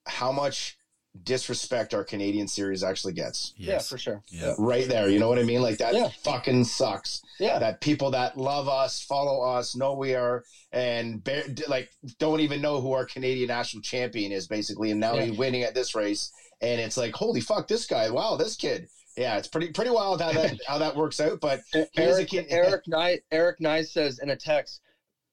how 0.06 0.32
much 0.32 0.76
disrespect 1.24 1.94
our 1.94 2.04
Canadian 2.04 2.48
series 2.48 2.84
actually 2.84 3.14
gets. 3.14 3.54
Yeah, 3.58 3.80
for 3.80 3.98
sure. 3.98 4.24
Yeah. 4.30 4.50
Uh, 4.50 4.56
right 4.58 4.88
there, 4.88 5.10
you 5.10 5.20
know 5.20 5.28
what 5.28 5.40
I 5.40 5.44
mean? 5.44 5.62
Like 5.62 5.78
that 5.80 5.94
Yeah. 5.94 6.10
fucking 6.24 6.64
sucks. 6.64 7.22
Yeah, 7.40 7.60
That 7.60 7.82
people 7.82 8.12
that 8.12 8.38
love 8.38 8.70
us, 8.70 9.02
follow 9.02 9.42
us, 9.42 9.76
know 9.76 9.94
we 9.94 10.16
are, 10.16 10.44
and 10.72 11.24
bear, 11.24 11.44
like 11.68 11.90
don't 12.20 12.40
even 12.40 12.62
know 12.62 12.80
who 12.80 12.94
our 12.94 13.06
Canadian 13.06 13.48
national 13.50 13.82
champion 13.84 14.32
is, 14.32 14.48
basically. 14.48 14.92
And 14.92 15.00
now 15.00 15.16
Yeah. 15.16 15.26
he's 15.26 15.38
winning 15.38 15.64
at 15.64 15.74
this 15.76 15.96
race, 15.96 16.32
and 16.62 16.80
it's 16.80 16.98
like, 16.98 17.14
holy 17.14 17.42
fuck, 17.42 17.68
this 17.68 17.86
guy! 17.86 18.10
Wow, 18.10 18.38
this 18.38 18.56
kid. 18.56 18.88
Yeah, 19.18 19.38
it's 19.38 19.48
pretty 19.50 19.70
pretty 19.74 19.92
wild 19.92 20.22
how 20.22 20.32
that 20.32 20.58
how 20.68 20.78
that 20.78 20.96
works 20.96 21.20
out. 21.20 21.42
But 21.42 21.60
here's 21.74 21.98
a 21.98 22.20
Eric 22.22 22.30
kid- 22.30 22.46
Eric 22.50 22.84
Nye 22.88 23.20
Eric 23.32 23.60
Nye 23.60 23.82
says 23.84 24.20
in 24.20 24.30
a 24.30 24.36
text, 24.38 24.80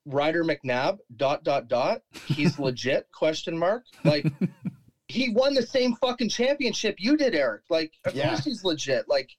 Ryder 0.05 0.43
McNabb 0.43 0.97
dot 1.15 1.43
dot 1.45 1.67
dot. 1.69 2.01
He's 2.25 2.59
legit? 2.59 3.07
Question 3.13 3.57
mark. 3.57 3.83
Like 4.03 4.25
he 5.09 5.29
won 5.29 5.53
the 5.53 5.61
same 5.63 5.95
fucking 5.97 6.29
championship 6.29 6.95
you 6.99 7.17
did, 7.17 7.35
Eric. 7.35 7.63
Like 7.69 7.91
of 8.05 8.15
Yeah. 8.15 8.29
course 8.29 8.45
he's 8.45 8.63
legit. 8.63 9.09
Like 9.09 9.29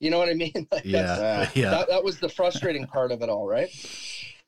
you 0.00 0.10
know 0.10 0.18
what 0.18 0.28
I 0.28 0.34
mean? 0.34 0.52
Like, 0.72 0.84
that's- 0.84 0.84
Yeah. 0.84 1.12
Uh, 1.12 1.46
yeah. 1.54 1.70
That, 1.70 1.88
that 1.88 2.04
was 2.04 2.18
the 2.18 2.28
frustrating 2.28 2.86
part 2.86 3.12
of 3.12 3.20
it 3.22 3.28
all, 3.28 3.46
right? 3.46 3.68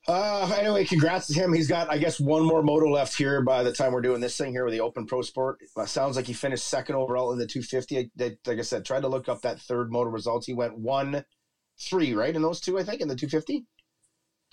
Uh, 0.08 0.50
anyway, 0.58 0.84
congrats 0.84 1.26
to 1.26 1.34
him. 1.34 1.52
He's 1.52 1.68
got, 1.68 1.90
I 1.90 1.98
guess, 1.98 2.18
one 2.18 2.42
more 2.44 2.62
moto 2.62 2.86
left 2.88 3.16
here 3.16 3.42
by 3.42 3.62
the 3.62 3.72
time 3.72 3.92
we're 3.92 4.00
doing 4.00 4.20
this 4.20 4.36
thing 4.36 4.50
here 4.52 4.64
with 4.64 4.72
the 4.72 4.80
Open 4.80 5.06
Pro 5.06 5.22
Sport. 5.22 5.58
Uh, 5.76 5.84
sounds 5.84 6.16
like 6.16 6.26
he 6.26 6.32
finished 6.32 6.66
second 6.68 6.94
overall 6.96 7.32
in 7.32 7.38
the 7.38 7.46
250. 7.46 7.98
I, 7.98 8.10
they, 8.16 8.36
like 8.46 8.58
I 8.58 8.62
said, 8.62 8.84
tried 8.84 9.02
to 9.02 9.08
look 9.08 9.28
up 9.28 9.42
that 9.42 9.60
third 9.60 9.92
moto 9.92 10.08
results. 10.10 10.46
He 10.46 10.54
went 10.54 10.78
one, 10.78 11.22
three, 11.78 12.14
right? 12.14 12.34
In 12.34 12.42
those 12.42 12.60
two, 12.60 12.78
I 12.78 12.82
think, 12.82 13.00
in 13.02 13.08
the 13.08 13.14
250. 13.14 13.66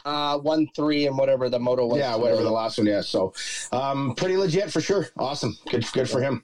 Uh, 0.06 0.38
one 0.38 0.68
three 0.76 1.08
and 1.08 1.18
whatever 1.18 1.50
the 1.50 1.60
moto 1.60 1.86
was. 1.86 1.98
Yeah, 1.98 2.16
whatever 2.16 2.44
the 2.44 2.52
last 2.52 2.78
one. 2.78 2.88
Yeah, 2.88 3.02
so 3.02 3.34
um, 3.72 4.16
pretty 4.16 4.38
legit 4.38 4.72
for 4.72 4.80
sure. 4.80 5.10
Awesome, 5.18 5.58
good, 5.70 5.86
good 5.92 6.10
for 6.10 6.22
him. 6.22 6.44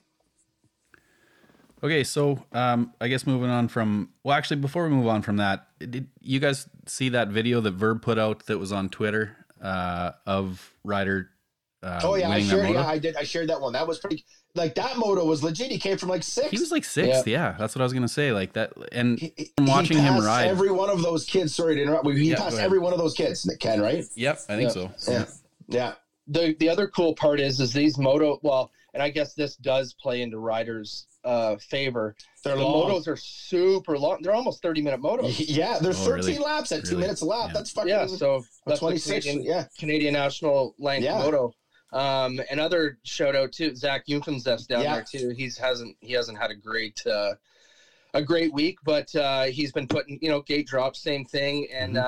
Okay, 1.83 2.05
so 2.05 2.43
um, 2.53 2.93
I 3.01 3.09
guess 3.09 3.27
moving 3.27 3.49
on 3.49 3.67
from 3.67 4.09
well, 4.23 4.37
actually, 4.37 4.61
before 4.61 4.85
we 4.85 4.89
move 4.89 5.07
on 5.07 5.21
from 5.21 5.37
that, 5.37 5.67
did 5.79 6.07
you 6.21 6.39
guys 6.39 6.67
see 6.87 7.09
that 7.09 7.27
video 7.27 7.59
that 7.61 7.71
Verb 7.71 8.01
put 8.01 8.17
out 8.17 8.45
that 8.45 8.57
was 8.57 8.71
on 8.71 8.89
Twitter 8.89 9.35
uh, 9.61 10.11
of 10.25 10.73
Ryder? 10.83 11.29
Uh, 11.83 11.99
Oh 12.03 12.15
yeah, 12.15 12.29
I 12.29 12.41
shared. 12.41 12.69
Yeah, 12.69 12.87
I 12.87 12.97
did. 12.97 13.15
I 13.17 13.23
shared 13.23 13.49
that 13.49 13.59
one. 13.59 13.73
That 13.73 13.85
was 13.87 13.99
pretty. 13.99 14.23
Like 14.55 14.73
that 14.75 14.97
moto 14.97 15.25
was 15.25 15.43
legit. 15.43 15.69
He 15.69 15.77
came 15.77 15.97
from 15.97 16.09
like 16.09 16.23
six. 16.23 16.49
He 16.51 16.57
was 16.57 16.71
like 16.71 16.85
sixth. 16.85 17.27
Yeah. 17.27 17.55
that's 17.59 17.75
what 17.75 17.81
I 17.81 17.83
was 17.83 17.91
gonna 17.93 18.07
say. 18.07 18.31
Like 18.31 18.53
that, 18.53 18.71
and 18.91 19.19
He- 19.19 19.33
he- 19.35 19.51
watching 19.59 19.97
he 19.97 20.03
him 20.03 20.23
ride. 20.23 20.47
Every 20.47 20.71
one 20.71 20.89
of 20.89 21.01
those 21.01 21.25
kids. 21.25 21.53
Sorry 21.53 21.75
to 21.75 21.81
interrupt. 21.81 22.07
He 22.09 22.29
Yeah, 22.31 22.37
passed 22.37 22.57
every 22.57 22.79
one 22.79 22.93
of 22.93 22.99
those 22.99 23.13
kids. 23.13 23.49
Ken, 23.59 23.81
right? 23.81 24.05
yep, 24.15 24.39
I 24.47 24.55
think 24.55 24.69
Yeah. 24.75 24.91
so. 25.05 25.11
Yeah. 25.11 25.25
Yeah. 25.67 25.93
the 26.27 26.55
the 26.59 26.69
other 26.69 26.87
cool 26.87 27.13
part 27.15 27.39
is 27.41 27.59
is 27.59 27.73
these 27.73 27.97
moto 27.97 28.39
well, 28.43 28.71
and 28.93 29.03
I 29.03 29.09
guess 29.09 29.33
this 29.33 29.57
does 29.57 29.93
play 29.93 30.21
into 30.21 30.37
riders' 30.39 31.07
uh, 31.25 31.57
favor. 31.57 32.15
They're 32.45 32.55
the 32.55 32.61
motos 32.63 33.07
are 33.07 33.17
super 33.17 33.97
long. 33.97 34.19
They're 34.21 34.33
almost 34.33 34.61
thirty 34.61 34.81
minute 34.81 35.01
motos. 35.01 35.35
Yeah, 35.49 35.79
they're 35.79 35.91
Oh, 35.91 35.93
13 35.95 36.35
really? 36.35 36.37
laps 36.45 36.71
at 36.71 36.85
two 36.85 36.97
minutes 36.97 37.21
a 37.21 37.25
lap. 37.25 37.47
Yeah. 37.49 37.53
That's 37.53 37.71
fucking 37.71 37.89
Yeah, 37.89 38.05
so 38.07 38.35
or 38.35 38.41
that's 38.67 38.79
26. 38.79 39.25
Canadian, 39.25 39.43
Yeah. 39.45 39.65
Canadian 39.77 40.13
national 40.13 40.75
length 40.79 41.03
Yeah. 41.03 41.17
moto. 41.17 41.53
Um, 41.93 42.41
another 42.51 42.97
shout 43.03 43.35
out 43.35 43.51
to 43.53 43.75
Zach 43.75 44.05
Ufimzeff 44.07 44.67
down 44.67 44.83
Yeah. 44.83 44.95
there 44.95 45.05
too. 45.09 45.29
He's 45.29 45.57
hasn't 45.57 45.95
he 46.01 46.13
hasn't 46.13 46.37
had 46.37 46.51
a 46.51 46.55
great 46.55 47.05
uh, 47.05 47.35
a 48.15 48.21
great 48.21 48.53
week, 48.53 48.77
but 48.83 49.13
uh, 49.15 49.43
he's 49.45 49.71
been 49.71 49.87
putting 49.87 50.19
you 50.21 50.29
know 50.29 50.41
gate 50.41 50.67
drops, 50.67 50.99
same 50.99 51.23
thing, 51.25 51.67
and 51.71 51.95
Mm-hmm. 51.95 52.05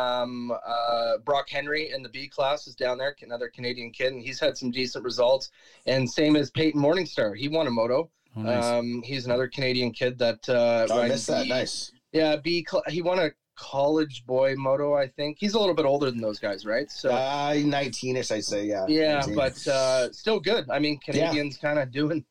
um, 0.51 0.51
uh, 0.65 1.17
Brock 1.19 1.49
Henry 1.49 1.91
in 1.91 2.03
the 2.03 2.09
B 2.09 2.27
class 2.27 2.67
is 2.67 2.75
down 2.75 2.97
there, 2.97 3.15
another 3.21 3.47
Canadian 3.49 3.91
kid, 3.91 4.13
and 4.13 4.21
he's 4.21 4.39
had 4.39 4.57
some 4.57 4.71
decent 4.71 5.03
results. 5.03 5.49
And 5.85 6.09
same 6.09 6.35
as 6.35 6.49
Peyton 6.51 6.81
Morningstar, 6.81 7.35
he 7.37 7.47
won 7.47 7.67
a 7.67 7.71
moto. 7.71 8.09
Oh, 8.37 8.41
nice. 8.41 8.63
Um, 8.65 9.01
he's 9.03 9.25
another 9.25 9.47
Canadian 9.47 9.91
kid 9.91 10.17
that 10.19 10.47
uh, 10.49 10.87
Oh, 10.89 11.01
I 11.01 11.07
missed 11.07 11.27
that. 11.27 11.47
Nice. 11.47 11.91
Yeah, 12.11 12.35
B. 12.35 12.65
cl- 12.69 12.83
He 12.87 13.01
won 13.01 13.17
a 13.19 13.31
college 13.55 14.25
boy 14.25 14.55
moto, 14.57 14.93
I 14.95 15.07
think. 15.07 15.37
He's 15.39 15.53
a 15.53 15.59
little 15.59 15.75
bit 15.75 15.85
older 15.85 16.11
than 16.11 16.21
those 16.21 16.39
guys, 16.39 16.65
right? 16.65 16.89
So. 16.91 17.11
Uh, 17.11 17.53
19ish, 17.53 18.31
I'd 18.31 18.43
say. 18.43 18.65
Yeah. 18.65 18.85
Yeah, 18.87 19.19
19. 19.19 19.35
but 19.35 19.67
uh, 19.67 20.11
still 20.11 20.39
good. 20.39 20.69
I 20.69 20.79
mean, 20.79 20.99
Canadians 20.99 21.57
kind 21.57 21.79
of 21.79 21.91
doing 21.91 22.25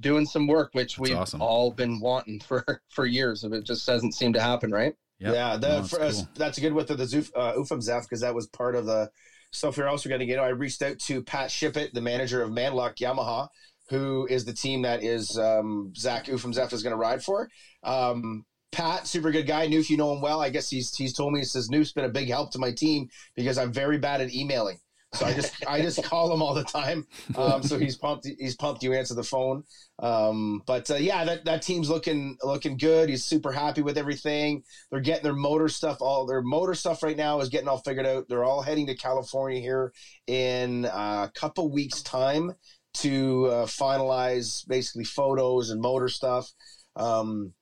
doing 0.00 0.26
some 0.26 0.46
work, 0.46 0.70
which 0.72 0.98
we've 0.98 1.16
awesome. 1.16 1.40
all 1.40 1.70
been 1.70 2.00
wanting 2.00 2.40
for 2.40 2.64
for 2.88 3.06
years. 3.06 3.44
If 3.44 3.52
it 3.52 3.64
just 3.64 3.86
doesn't 3.86 4.12
seem 4.12 4.32
to 4.32 4.40
happen, 4.40 4.70
right? 4.70 4.94
Yep. 5.20 5.34
yeah, 5.34 5.56
the, 5.56 5.68
No, 5.68 5.78
it's 5.78 5.90
for 5.90 6.02
us, 6.02 6.16
cool. 6.16 6.28
that's 6.34 6.58
good 6.58 6.72
with 6.72 6.88
the, 6.88 6.96
the 6.96 7.04
Zuf, 7.04 7.30
uh, 7.36 7.52
Ufimzeff 7.52 8.02
because 8.02 8.20
that 8.20 8.34
was 8.34 8.48
part 8.48 8.74
of 8.74 8.84
the 8.84 9.08
stuff 9.52 9.78
we're 9.78 9.88
also 9.88 10.08
going 10.08 10.20
to 10.20 10.26
get. 10.26 10.40
I 10.40 10.48
reached 10.48 10.82
out 10.82 10.98
to 10.98 11.22
Pat 11.22 11.50
Shippett, 11.50 11.92
the 11.92 12.00
manager 12.00 12.42
of 12.42 12.50
Manluck 12.50 12.96
Yamaha, 12.96 13.48
who 13.90 14.26
is 14.28 14.44
the 14.44 14.52
team 14.52 14.82
that 14.82 15.02
is 15.02 15.38
um, 15.38 15.92
Zach 15.96 16.26
Ufimzeff 16.26 16.72
is 16.72 16.82
going 16.82 16.92
to 16.92 16.96
ride 16.96 17.22
for. 17.22 17.48
Um, 17.84 18.44
Pat, 18.74 19.06
super 19.06 19.30
good 19.30 19.46
guy. 19.46 19.66
Noof, 19.68 19.88
you 19.88 19.96
know 19.96 20.12
him 20.12 20.20
well. 20.20 20.40
I 20.40 20.50
guess 20.50 20.68
he's 20.68 20.94
he's 20.94 21.12
told 21.12 21.32
me 21.32 21.40
he 21.40 21.44
says 21.44 21.68
Noof's 21.68 21.92
been 21.92 22.04
a 22.04 22.10
big 22.10 22.28
help 22.28 22.50
to 22.52 22.58
my 22.58 22.72
team 22.72 23.08
because 23.36 23.56
I'm 23.56 23.72
very 23.72 23.98
bad 23.98 24.20
at 24.20 24.34
emailing. 24.34 24.78
So 25.14 25.26
I 25.26 25.32
just 25.32 25.54
I 25.68 25.80
just 25.80 26.02
call 26.02 26.32
him 26.32 26.42
all 26.42 26.54
the 26.54 26.64
time. 26.64 27.06
Um, 27.36 27.62
so 27.62 27.78
he's 27.78 27.96
pumped. 27.96 28.26
He's 28.38 28.56
pumped. 28.56 28.82
You 28.82 28.92
answer 28.92 29.14
the 29.14 29.22
phone. 29.22 29.62
Um, 30.00 30.62
but 30.66 30.90
uh, 30.90 30.96
yeah, 30.96 31.24
that, 31.24 31.44
that 31.44 31.62
team's 31.62 31.88
looking 31.88 32.36
looking 32.42 32.76
good. 32.76 33.08
He's 33.08 33.24
super 33.24 33.52
happy 33.52 33.82
with 33.82 33.96
everything. 33.96 34.62
They're 34.90 35.00
getting 35.00 35.22
their 35.24 35.34
motor 35.34 35.68
stuff. 35.68 35.98
All 36.00 36.26
their 36.26 36.42
motor 36.42 36.74
stuff 36.74 37.02
right 37.02 37.16
now 37.16 37.40
is 37.40 37.48
getting 37.48 37.68
all 37.68 37.78
figured 37.78 38.06
out. 38.06 38.26
They're 38.28 38.44
all 38.44 38.62
heading 38.62 38.88
to 38.88 38.96
California 38.96 39.60
here 39.60 39.92
in 40.26 40.84
a 40.86 41.30
couple 41.34 41.70
weeks' 41.72 42.02
time 42.02 42.52
to 42.94 43.46
uh, 43.46 43.66
finalize 43.66 44.66
basically 44.68 45.04
photos 45.04 45.70
and 45.70 45.80
motor 45.80 46.08
stuff. 46.08 46.50
Um, 46.96 47.52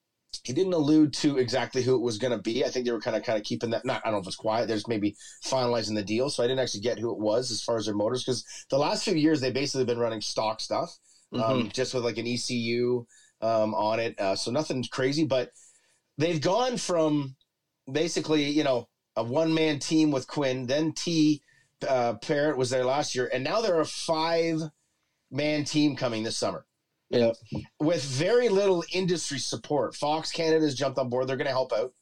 he 0.43 0.53
didn't 0.53 0.73
allude 0.73 1.13
to 1.13 1.37
exactly 1.37 1.81
who 1.81 1.95
it 1.95 2.01
was 2.01 2.17
going 2.17 2.31
to 2.31 2.41
be. 2.41 2.65
I 2.65 2.69
think 2.69 2.85
they 2.85 2.91
were 2.91 2.99
kind 2.99 3.15
of 3.15 3.23
kind 3.23 3.37
of 3.37 3.43
keeping 3.43 3.69
that. 3.71 3.85
Not 3.85 4.01
I 4.03 4.07
don't 4.07 4.15
know 4.15 4.21
if 4.21 4.27
it's 4.27 4.35
quiet. 4.35 4.67
They're 4.67 4.77
just 4.77 4.87
maybe 4.87 5.15
finalizing 5.45 5.95
the 5.95 6.03
deal. 6.03 6.29
So 6.29 6.43
I 6.43 6.47
didn't 6.47 6.59
actually 6.59 6.81
get 6.81 6.99
who 6.99 7.11
it 7.11 7.19
was 7.19 7.51
as 7.51 7.61
far 7.61 7.77
as 7.77 7.85
their 7.85 7.95
motors 7.95 8.23
because 8.23 8.43
the 8.69 8.77
last 8.77 9.03
few 9.03 9.15
years 9.15 9.41
they 9.41 9.51
basically 9.51 9.85
been 9.85 9.99
running 9.99 10.21
stock 10.21 10.59
stuff, 10.59 10.97
um, 11.33 11.69
just 11.73 11.93
with 11.93 12.03
like 12.03 12.17
an 12.17 12.27
ECU 12.27 13.05
um, 13.41 13.73
on 13.73 13.99
it. 13.99 14.19
Uh, 14.19 14.35
so 14.35 14.51
nothing 14.51 14.83
crazy, 14.91 15.25
but 15.25 15.49
they've 16.17 16.41
gone 16.41 16.77
from 16.77 17.35
basically 17.91 18.49
you 18.49 18.63
know 18.63 18.87
a 19.15 19.23
one 19.23 19.53
man 19.53 19.79
team 19.79 20.11
with 20.11 20.27
Quinn, 20.27 20.65
then 20.65 20.93
T 20.93 21.41
uh, 21.87 22.15
Parrott 22.21 22.57
was 22.57 22.69
there 22.69 22.85
last 22.85 23.15
year, 23.15 23.29
and 23.33 23.43
now 23.43 23.61
they're 23.61 23.81
a 23.81 23.85
five 23.85 24.59
man 25.31 25.63
team 25.63 25.95
coming 25.95 26.23
this 26.23 26.37
summer 26.37 26.65
Yeah. 27.13 27.31
with 27.79 28.03
very 28.03 28.49
little 28.49 28.83
industry 28.91 29.39
support. 29.39 29.95
Fox 29.95 30.31
Canada's 30.31 30.75
jumped 30.75 30.97
on 30.97 31.09
board. 31.09 31.27
They're 31.27 31.37
going 31.37 31.45
to 31.47 31.51
help 31.51 31.71
out, 31.71 31.93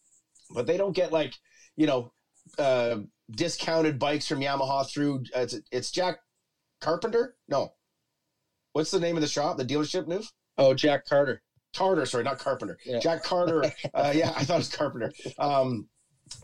but 0.54 0.66
they 0.68 0.78
don't 0.78 0.94
get 0.96 1.12
like, 1.12 1.34
you 1.76 1.86
know, 1.88 2.14
uh, 2.58 2.98
discounted 3.30 4.00
bikes 4.00 4.28
from 4.28 4.40
Yamaha 4.40 4.90
through. 4.90 5.24
Uh, 5.36 5.42
it's, 5.42 5.56
it's 5.72 5.92
Jack 5.92 6.20
Carpenter. 6.80 7.36
No, 7.48 7.74
what's 8.74 8.92
the 8.92 9.00
name 9.00 9.16
of 9.18 9.22
the 9.22 9.28
shop? 9.28 9.58
The 9.58 9.66
dealership, 9.66 10.06
Noof? 10.08 10.28
Oh, 10.58 10.74
Jack 10.74 11.06
Carter. 11.06 11.42
Carter. 11.76 12.06
Sorry, 12.06 12.24
not 12.24 12.40
Carpenter. 12.40 12.78
Yeah. 12.86 13.00
Jack 13.00 13.24
Carter. 13.24 13.64
uh, 13.94 14.12
yeah, 14.16 14.34
I 14.36 14.44
thought 14.44 14.56
it 14.56 14.58
was 14.58 14.76
Carpenter. 14.76 15.12
Um, 15.38 15.88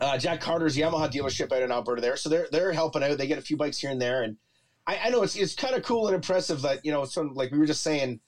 uh, 0.00 0.18
Jack 0.18 0.40
Carter's 0.40 0.76
Yamaha 0.76 1.10
dealership 1.10 1.52
out 1.52 1.62
in 1.62 1.72
Alberta 1.72 2.00
there, 2.00 2.16
so 2.16 2.28
they're 2.28 2.48
they're 2.52 2.72
helping 2.72 3.02
out. 3.02 3.16
They 3.18 3.26
get 3.26 3.38
a 3.38 3.42
few 3.42 3.56
bikes 3.56 3.78
here 3.78 3.90
and 3.90 4.00
there, 4.00 4.22
and 4.22 4.36
I, 4.86 4.98
I 5.04 5.10
know 5.10 5.22
it's 5.22 5.36
it's 5.36 5.54
kind 5.54 5.74
of 5.74 5.82
cool 5.82 6.06
and 6.06 6.14
impressive 6.14 6.62
that 6.62 6.84
you 6.84 6.92
know, 6.92 7.04
some 7.04 7.34
like 7.34 7.50
we 7.52 7.58
were 7.58 7.66
just 7.66 7.82
saying, 7.82 8.20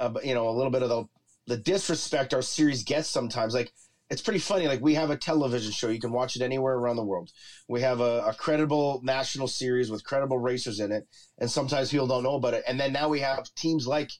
uh, 0.00 0.12
you 0.24 0.34
know, 0.34 0.48
a 0.48 0.56
little 0.56 0.70
bit 0.72 0.82
of 0.82 0.88
the 0.88 1.04
the 1.46 1.56
disrespect 1.56 2.32
our 2.34 2.42
series 2.42 2.82
gets 2.84 3.08
sometimes. 3.08 3.54
Like 3.54 3.72
it's 4.08 4.22
pretty 4.22 4.40
funny. 4.40 4.66
Like 4.66 4.80
we 4.80 4.94
have 4.94 5.10
a 5.10 5.16
television 5.16 5.72
show, 5.72 5.88
you 5.88 6.00
can 6.00 6.12
watch 6.12 6.34
it 6.36 6.42
anywhere 6.42 6.74
around 6.74 6.96
the 6.96 7.04
world. 7.04 7.30
We 7.68 7.80
have 7.82 8.00
a, 8.00 8.24
a 8.26 8.34
credible 8.34 9.00
national 9.04 9.46
series 9.48 9.90
with 9.90 10.04
credible 10.04 10.38
racers 10.38 10.80
in 10.80 10.90
it, 10.92 11.06
and 11.38 11.50
sometimes 11.50 11.90
people 11.90 12.06
don't 12.08 12.22
know 12.24 12.34
about 12.34 12.54
it. 12.54 12.64
And 12.66 12.78
then 12.80 12.92
now 12.92 13.08
we 13.08 13.20
have 13.20 13.52
teams 13.54 13.86
like 13.86 14.10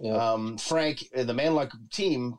Yeah. 0.00 0.16
um, 0.32 0.58
Frank 0.58 1.04
and 1.14 1.28
the 1.28 1.32
Manluck 1.34 1.70
team 1.90 2.36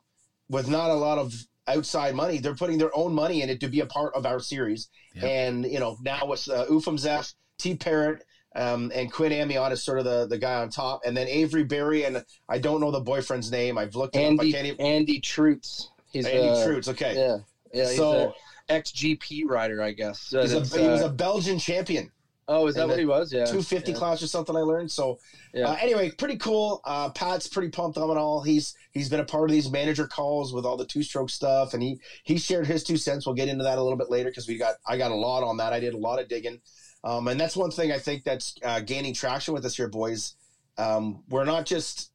with 0.48 0.68
not 0.68 0.90
a 0.90 0.94
lot 0.94 1.18
of 1.18 1.32
outside 1.66 2.14
money. 2.14 2.38
They're 2.38 2.54
putting 2.56 2.78
their 2.78 2.96
own 2.96 3.12
money 3.14 3.42
in 3.42 3.50
it 3.50 3.60
to 3.60 3.68
be 3.68 3.80
a 3.80 3.86
part 3.86 4.14
of 4.14 4.24
our 4.26 4.40
series. 4.40 4.88
Yep. 5.14 5.24
And 5.24 5.64
you 5.64 5.80
know 5.80 5.96
now 6.02 6.32
it's 6.32 6.48
uh, 6.48 6.66
Ufimzeff, 6.66 7.34
T 7.58 7.74
Parrott, 7.76 8.24
um, 8.56 8.90
and 8.94 9.12
Quinn 9.12 9.32
Amyotte 9.32 9.72
is 9.72 9.82
sort 9.82 9.98
of 9.98 10.04
the, 10.04 10.26
the 10.26 10.38
guy 10.38 10.54
on 10.54 10.70
top, 10.70 11.02
and 11.04 11.16
then 11.16 11.28
Avery 11.28 11.64
Berry 11.64 12.04
and 12.04 12.24
I 12.48 12.58
don't 12.58 12.80
know 12.80 12.90
the 12.90 13.00
boyfriend's 13.00 13.50
name. 13.50 13.78
I've 13.78 13.94
looked 13.94 14.16
it 14.16 14.20
up. 14.20 14.24
I 14.24 14.26
Andy 14.28 14.52
can't 14.52 14.66
even. 14.66 14.80
Andy 14.80 15.20
Trutz. 15.20 15.88
He's 16.12 16.26
Andy 16.26 16.48
uh, 16.48 16.66
Trutz. 16.66 16.88
Okay. 16.88 17.14
Yeah. 17.14 17.38
Yeah. 17.72 17.88
He's 17.88 17.96
So- 17.96 18.34
XGP 18.68 19.42
rider, 19.46 19.82
I 19.82 19.90
guess. 19.92 20.32
Uh, 20.32 20.40
a, 20.40 20.46
he 20.46 20.88
was 20.88 21.02
uh, 21.02 21.06
a 21.06 21.08
Belgian 21.08 21.58
champion. 21.58 22.10
Oh, 22.52 22.66
is 22.66 22.74
that 22.74 22.88
what 22.88 22.98
he 22.98 23.04
was? 23.04 23.32
Yeah. 23.32 23.44
250 23.44 23.92
yeah. 23.92 23.96
class 23.96 24.20
or 24.20 24.26
something 24.26 24.56
I 24.56 24.60
learned. 24.60 24.90
So 24.90 25.20
Yeah. 25.54 25.68
uh, 25.68 25.76
anyway, 25.80 26.10
pretty 26.10 26.36
cool. 26.36 26.80
Uh, 26.84 27.10
Pat's 27.10 27.46
pretty 27.46 27.68
pumped 27.68 27.96
on 27.96 28.10
it 28.10 28.16
all. 28.16 28.42
He's 28.42 28.74
he's 28.90 29.08
been 29.08 29.20
a 29.20 29.24
part 29.24 29.48
of 29.48 29.52
these 29.52 29.70
manager 29.70 30.08
calls 30.08 30.52
with 30.52 30.66
all 30.66 30.76
the 30.76 30.84
two 30.84 31.04
stroke 31.04 31.30
stuff, 31.30 31.74
and 31.74 31.82
he 31.82 32.00
he 32.24 32.38
shared 32.38 32.66
his 32.66 32.82
two 32.82 32.96
cents. 32.96 33.24
We'll 33.24 33.36
get 33.36 33.48
into 33.48 33.62
that 33.62 33.78
a 33.78 33.82
little 33.82 33.96
bit 33.98 34.10
later 34.10 34.30
because 34.30 34.48
we 34.48 34.58
got 34.58 34.74
I 34.84 34.96
got 34.96 35.12
a 35.12 35.14
lot 35.14 35.44
on 35.44 35.58
that. 35.58 35.72
I 35.72 35.78
did 35.78 35.94
a 35.94 35.98
lot 35.98 36.18
of 36.18 36.26
digging, 36.26 36.60
um, 37.04 37.28
and 37.28 37.40
that's 37.40 37.56
one 37.56 37.70
thing 37.70 37.92
I 37.92 37.98
think 37.98 38.24
that's 38.24 38.54
uh, 38.62 38.80
gaining 38.80 39.14
traction 39.14 39.54
with 39.54 39.64
us 39.64 39.76
here, 39.76 39.88
boys. 39.88 40.34
Um, 40.78 41.22
we're 41.28 41.44
not 41.44 41.66
just 41.66 42.10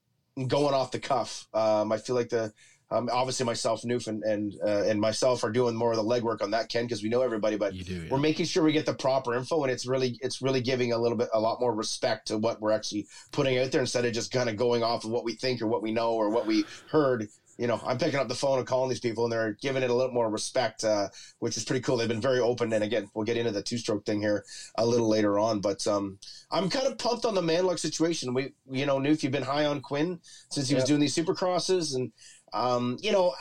going 0.47 0.73
off 0.73 0.91
the 0.91 0.99
cuff. 0.99 1.47
Um, 1.53 1.91
I 1.91 1.97
feel 1.97 2.15
like 2.15 2.29
the 2.29 2.53
um, 2.91 3.09
obviously 3.11 3.47
myself, 3.47 3.81
Noof, 3.81 4.07
and 4.07 4.23
and, 4.23 4.53
uh, 4.63 4.83
and 4.83 5.01
myself 5.01 5.43
are 5.43 5.51
doing 5.51 5.75
more 5.75 5.91
of 5.91 5.97
the 5.97 6.03
legwork 6.03 6.41
on 6.43 6.51
that, 6.51 6.69
Ken, 6.69 6.85
because 6.85 7.01
we 7.01 7.09
know 7.09 7.21
everybody. 7.21 7.57
But 7.57 7.73
do. 7.73 7.79
yeah. 7.79 8.09
we're 8.11 8.19
making 8.19 8.45
sure 8.45 8.63
we 8.63 8.71
get 8.73 8.85
the 8.85 8.93
proper 8.93 9.33
info 9.35 9.63
and 9.63 9.71
it's 9.71 9.87
really 9.87 10.19
it's 10.21 10.41
really 10.41 10.61
giving 10.61 10.93
a 10.93 10.97
little 10.97 11.17
bit 11.17 11.29
a 11.33 11.39
lot 11.39 11.59
more 11.59 11.73
respect 11.73 12.27
to 12.27 12.37
what 12.37 12.61
we're 12.61 12.71
actually 12.71 13.07
putting 13.31 13.57
out 13.57 13.71
there 13.71 13.81
instead 13.81 14.05
of 14.05 14.13
just 14.13 14.31
kind 14.31 14.49
of 14.49 14.55
going 14.55 14.83
off 14.83 15.03
of 15.03 15.09
what 15.09 15.25
we 15.25 15.33
think 15.33 15.61
or 15.61 15.67
what 15.67 15.81
we 15.81 15.91
know 15.91 16.13
or 16.13 16.29
what 16.29 16.45
we 16.45 16.63
heard 16.91 17.27
you 17.57 17.67
know 17.67 17.79
i'm 17.85 17.97
picking 17.97 18.19
up 18.19 18.27
the 18.27 18.35
phone 18.35 18.57
and 18.57 18.67
calling 18.67 18.89
these 18.89 18.99
people 18.99 19.23
and 19.23 19.31
they're 19.31 19.57
giving 19.61 19.83
it 19.83 19.89
a 19.89 19.93
little 19.93 20.13
more 20.13 20.29
respect 20.29 20.83
uh, 20.83 21.07
which 21.39 21.57
is 21.57 21.63
pretty 21.63 21.81
cool 21.81 21.97
they've 21.97 22.07
been 22.07 22.21
very 22.21 22.39
open 22.39 22.71
and 22.73 22.83
again 22.83 23.09
we'll 23.13 23.25
get 23.25 23.37
into 23.37 23.51
the 23.51 23.61
two 23.61 23.77
stroke 23.77 24.05
thing 24.05 24.21
here 24.21 24.43
a 24.77 24.85
little 24.85 25.07
later 25.07 25.39
on 25.39 25.59
but 25.59 25.85
um, 25.87 26.17
i'm 26.51 26.69
kind 26.69 26.87
of 26.87 26.97
pumped 26.97 27.25
on 27.25 27.35
the 27.35 27.41
manluck 27.41 27.79
situation 27.79 28.33
we 28.33 28.53
you 28.69 28.85
know 28.85 28.97
Noof, 28.99 29.23
you've 29.23 29.31
been 29.31 29.43
high 29.43 29.65
on 29.65 29.81
quinn 29.81 30.19
since 30.49 30.69
he 30.69 30.75
was 30.75 30.83
doing 30.83 30.99
these 30.99 31.15
supercrosses 31.15 31.95
and 31.95 32.11
um, 32.53 32.97
you 33.01 33.11
know 33.11 33.33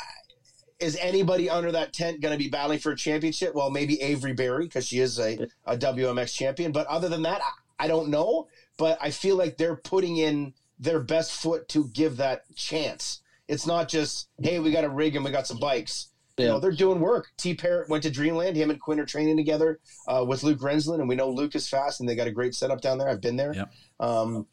is 0.80 0.98
anybody 1.00 1.48
under 1.48 1.72
that 1.72 1.92
tent 1.92 2.20
going 2.20 2.32
to 2.32 2.38
be 2.38 2.48
battling 2.48 2.78
for 2.78 2.92
a 2.92 2.96
championship? 2.96 3.54
Well, 3.54 3.70
maybe 3.70 4.00
Avery 4.02 4.32
Berry 4.32 4.64
because 4.64 4.86
she 4.86 4.98
is 4.98 5.18
a, 5.18 5.38
a 5.64 5.76
WMX 5.76 6.34
champion. 6.34 6.72
But 6.72 6.86
other 6.88 7.08
than 7.08 7.22
that, 7.22 7.40
I, 7.40 7.84
I 7.84 7.88
don't 7.88 8.08
know. 8.08 8.48
But 8.76 8.98
I 9.00 9.10
feel 9.10 9.36
like 9.36 9.56
they're 9.56 9.76
putting 9.76 10.16
in 10.16 10.52
their 10.78 11.00
best 11.00 11.32
foot 11.32 11.68
to 11.68 11.88
give 11.88 12.16
that 12.16 12.42
chance. 12.56 13.20
It's 13.48 13.66
not 13.66 13.88
just, 13.88 14.28
hey, 14.42 14.58
we 14.58 14.70
got 14.70 14.84
a 14.84 14.88
rig 14.88 15.16
and 15.16 15.24
we 15.24 15.30
got 15.30 15.46
some 15.46 15.58
bikes. 15.58 16.08
You 16.36 16.46
know, 16.46 16.58
they're 16.58 16.72
doing 16.72 16.98
work. 16.98 17.28
T 17.36 17.54
Parrott 17.54 17.88
went 17.88 18.02
to 18.02 18.10
Dreamland. 18.10 18.56
Him 18.56 18.70
and 18.70 18.80
Quinn 18.80 18.98
are 18.98 19.06
training 19.06 19.36
together 19.36 19.78
uh, 20.08 20.24
with 20.26 20.42
Luke 20.42 20.58
Renzland, 20.58 20.98
and 20.98 21.08
we 21.08 21.14
know 21.14 21.30
Luke 21.30 21.54
is 21.54 21.68
fast, 21.68 22.00
and 22.00 22.08
they 22.08 22.16
got 22.16 22.26
a 22.26 22.32
great 22.32 22.56
setup 22.56 22.80
down 22.80 22.98
there. 22.98 23.08
I've 23.08 23.20
been 23.20 23.36
there. 23.36 23.54
Yep. 23.54 23.72
Um, 24.00 24.46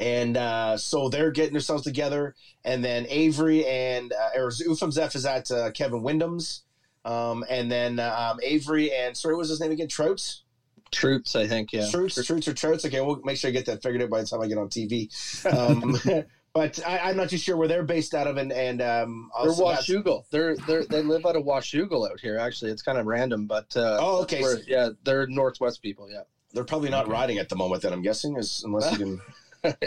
and 0.00 0.36
uh, 0.36 0.76
so 0.76 1.08
they're 1.08 1.30
getting 1.30 1.52
themselves 1.52 1.82
together. 1.82 2.34
And 2.64 2.84
then 2.84 3.06
Avery 3.08 3.66
and 3.66 4.12
uh, 4.12 4.40
or 4.40 4.50
Ufimzeff 4.50 5.14
is 5.14 5.26
at 5.26 5.50
uh, 5.50 5.70
Kevin 5.72 6.02
Windham's. 6.02 6.62
Um, 7.04 7.44
and 7.48 7.70
then 7.70 8.00
um, 8.00 8.38
Avery 8.42 8.92
and 8.92 9.16
sorry, 9.16 9.34
what 9.34 9.40
was 9.40 9.50
his 9.50 9.60
name 9.60 9.72
again? 9.72 9.88
Trouts? 9.88 10.42
Troops, 10.90 11.36
I 11.36 11.46
think. 11.46 11.72
Yeah. 11.72 11.88
Trouts, 11.90 12.24
Trouts 12.24 12.48
or 12.48 12.54
Trouts? 12.54 12.84
Okay, 12.84 13.00
we'll 13.00 13.20
make 13.24 13.36
sure 13.36 13.48
I 13.48 13.52
get 13.52 13.66
that 13.66 13.82
figured 13.82 14.02
out 14.02 14.10
by 14.10 14.20
the 14.20 14.26
time 14.26 14.40
I 14.40 14.48
get 14.48 14.58
on 14.58 14.68
TV. 14.68 15.08
Um, 15.46 15.98
but 16.56 16.80
I, 16.86 16.98
I'm 17.10 17.16
not 17.16 17.28
too 17.30 17.36
sure 17.38 17.56
where 17.56 17.68
they're 17.68 17.82
based 17.82 18.14
out 18.14 18.26
of. 18.26 18.36
And, 18.38 18.50
and 18.52 18.80
um, 18.80 19.30
They're 19.42 19.52
Washougal. 19.52 20.24
They're 20.30 20.56
they're 20.66 20.84
they 20.86 21.02
live 21.02 21.26
out 21.26 21.36
of 21.36 21.44
Washougal 21.44 22.10
out 22.10 22.18
here. 22.20 22.38
Actually, 22.38 22.70
it's 22.70 22.82
kind 22.82 22.96
of 22.98 23.06
random, 23.06 23.46
but 23.46 23.76
uh, 23.76 23.98
Oh, 24.00 24.22
okay. 24.22 24.40
we're- 24.40 24.62
yeah, 24.66 24.88
they're 25.04 25.26
Northwest 25.26 25.82
people. 25.82 26.10
Yeah. 26.10 26.22
They're 26.52 26.64
probably 26.64 26.88
not 26.90 27.04
Okay. 27.04 27.12
riding 27.12 27.38
at 27.38 27.48
the 27.50 27.56
moment, 27.56 27.82
then 27.82 27.92
I'm 27.92 28.00
guessing, 28.02 28.36
is, 28.38 28.62
unless 28.64 28.90
you 28.92 28.98
can. 28.98 29.20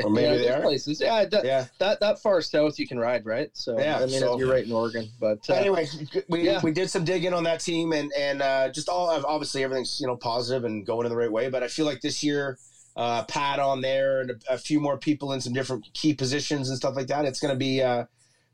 Or 0.03 0.10
maybe 0.10 0.27
yeah, 0.27 0.38
they 0.38 0.49
are. 0.49 0.62
places. 0.62 0.99
Yeah, 0.99 1.23
that, 1.23 1.45
Yeah. 1.45 1.65
that 1.77 2.01
that 2.01 2.19
far 2.21 2.41
south 2.41 2.77
you 2.79 2.86
can 2.86 2.99
ride, 2.99 3.25
right? 3.25 3.49
So 3.53 3.79
Yeah, 3.79 3.95
I 3.97 4.08
mean, 4.08 4.19
so- 4.19 4.38
you're 4.38 4.51
right 4.51 4.65
in 4.65 4.71
Oregon, 4.73 5.08
but 5.21 5.49
uh, 5.49 5.53
anyway, 5.53 5.88
we, 6.27 6.41
yeah. 6.41 6.60
we 6.62 6.71
did 6.73 6.89
some 6.89 7.05
digging 7.05 7.34
on 7.34 7.43
that 7.43 7.62
team, 7.62 7.93
and 7.93 8.12
and 8.17 8.41
uh, 8.41 8.67
just 8.69 8.89
all 8.89 9.10
obviously 9.25 9.63
everything's 9.63 10.01
you 10.01 10.08
know 10.08 10.17
positive 10.17 10.65
and 10.65 10.86
going 10.86 11.05
in 11.05 11.10
the 11.12 11.15
right 11.15 11.32
way. 11.32 11.49
But 11.49 11.63
I 11.63 11.69
feel 11.69 11.86
like 11.86 12.01
this 12.01 12.21
year, 12.23 12.58
uh, 12.99 13.23
Pat 13.23 13.59
on 13.59 13.79
there 13.79 14.19
and 14.19 14.31
a, 14.31 14.53
a 14.53 14.57
few 14.57 14.81
more 14.81 14.97
people 14.97 15.31
in 15.31 15.39
some 15.39 15.53
different 15.53 15.88
key 15.93 16.13
positions 16.13 16.67
and 16.67 16.77
stuff 16.77 16.97
like 16.97 17.07
that. 17.07 17.23
It's 17.23 17.39
going 17.39 17.53
to 17.53 17.57
be 17.57 17.81
uh, 17.81 18.03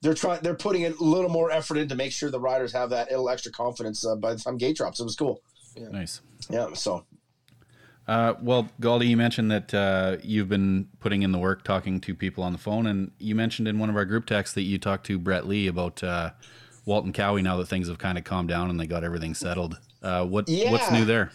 they're 0.02 0.14
trying 0.14 0.40
they're 0.44 0.54
putting 0.54 0.86
a 0.86 0.90
little 1.00 1.32
more 1.32 1.50
effort 1.50 1.78
in 1.78 1.88
to 1.88 1.96
make 1.96 2.12
sure 2.12 2.30
the 2.30 2.40
riders 2.40 2.72
have 2.72 2.92
that 2.92 3.10
little 3.10 3.28
extra 3.28 3.52
confidence 3.52 4.06
uh, 4.06 4.16
by 4.16 4.36
the 4.36 4.40
time 4.40 4.58
gate 4.58 4.78
drops. 4.78 5.00
It 5.00 5.04
was 5.04 5.16
cool. 5.16 5.42
Nice. 5.76 6.22
Yeah. 6.48 6.68
So 6.74 7.06
Uh, 8.08 8.36
well, 8.40 8.70
Gauldy, 8.80 9.08
you 9.08 9.18
mentioned 9.18 9.50
that 9.50 9.74
uh, 9.74 10.18
you've 10.22 10.48
been 10.48 10.90
putting 11.00 11.24
in 11.24 11.32
the 11.32 11.40
work, 11.40 11.64
talking 11.64 12.00
to 12.02 12.14
people 12.14 12.44
on 12.44 12.52
the 12.52 12.60
phone, 12.60 12.86
and 12.86 13.12
you 13.18 13.34
mentioned 13.34 13.68
in 13.68 13.80
one 13.80 13.90
of 13.90 13.96
our 13.96 14.06
group 14.06 14.28
texts 14.28 14.54
that 14.54 14.62
you 14.62 14.78
talked 14.78 15.08
to 15.08 15.18
Brett 15.18 15.48
Lee 15.48 15.66
about 15.66 16.04
uh, 16.04 16.30
Walton 16.86 17.14
Kawi 17.14 17.42
now 17.42 17.58
that 17.58 17.66
things 17.66 17.88
have 17.88 17.98
kind 17.98 18.20
of 18.20 18.24
calmed 18.24 18.50
down 18.50 18.70
and 18.70 18.80
they 18.80 18.86
got 18.86 19.04
everything 19.04 19.34
settled. 19.34 19.80
Uh, 20.04 20.24
what 20.24 20.48
what's 20.48 20.92
new 20.92 21.04
there? 21.04 21.32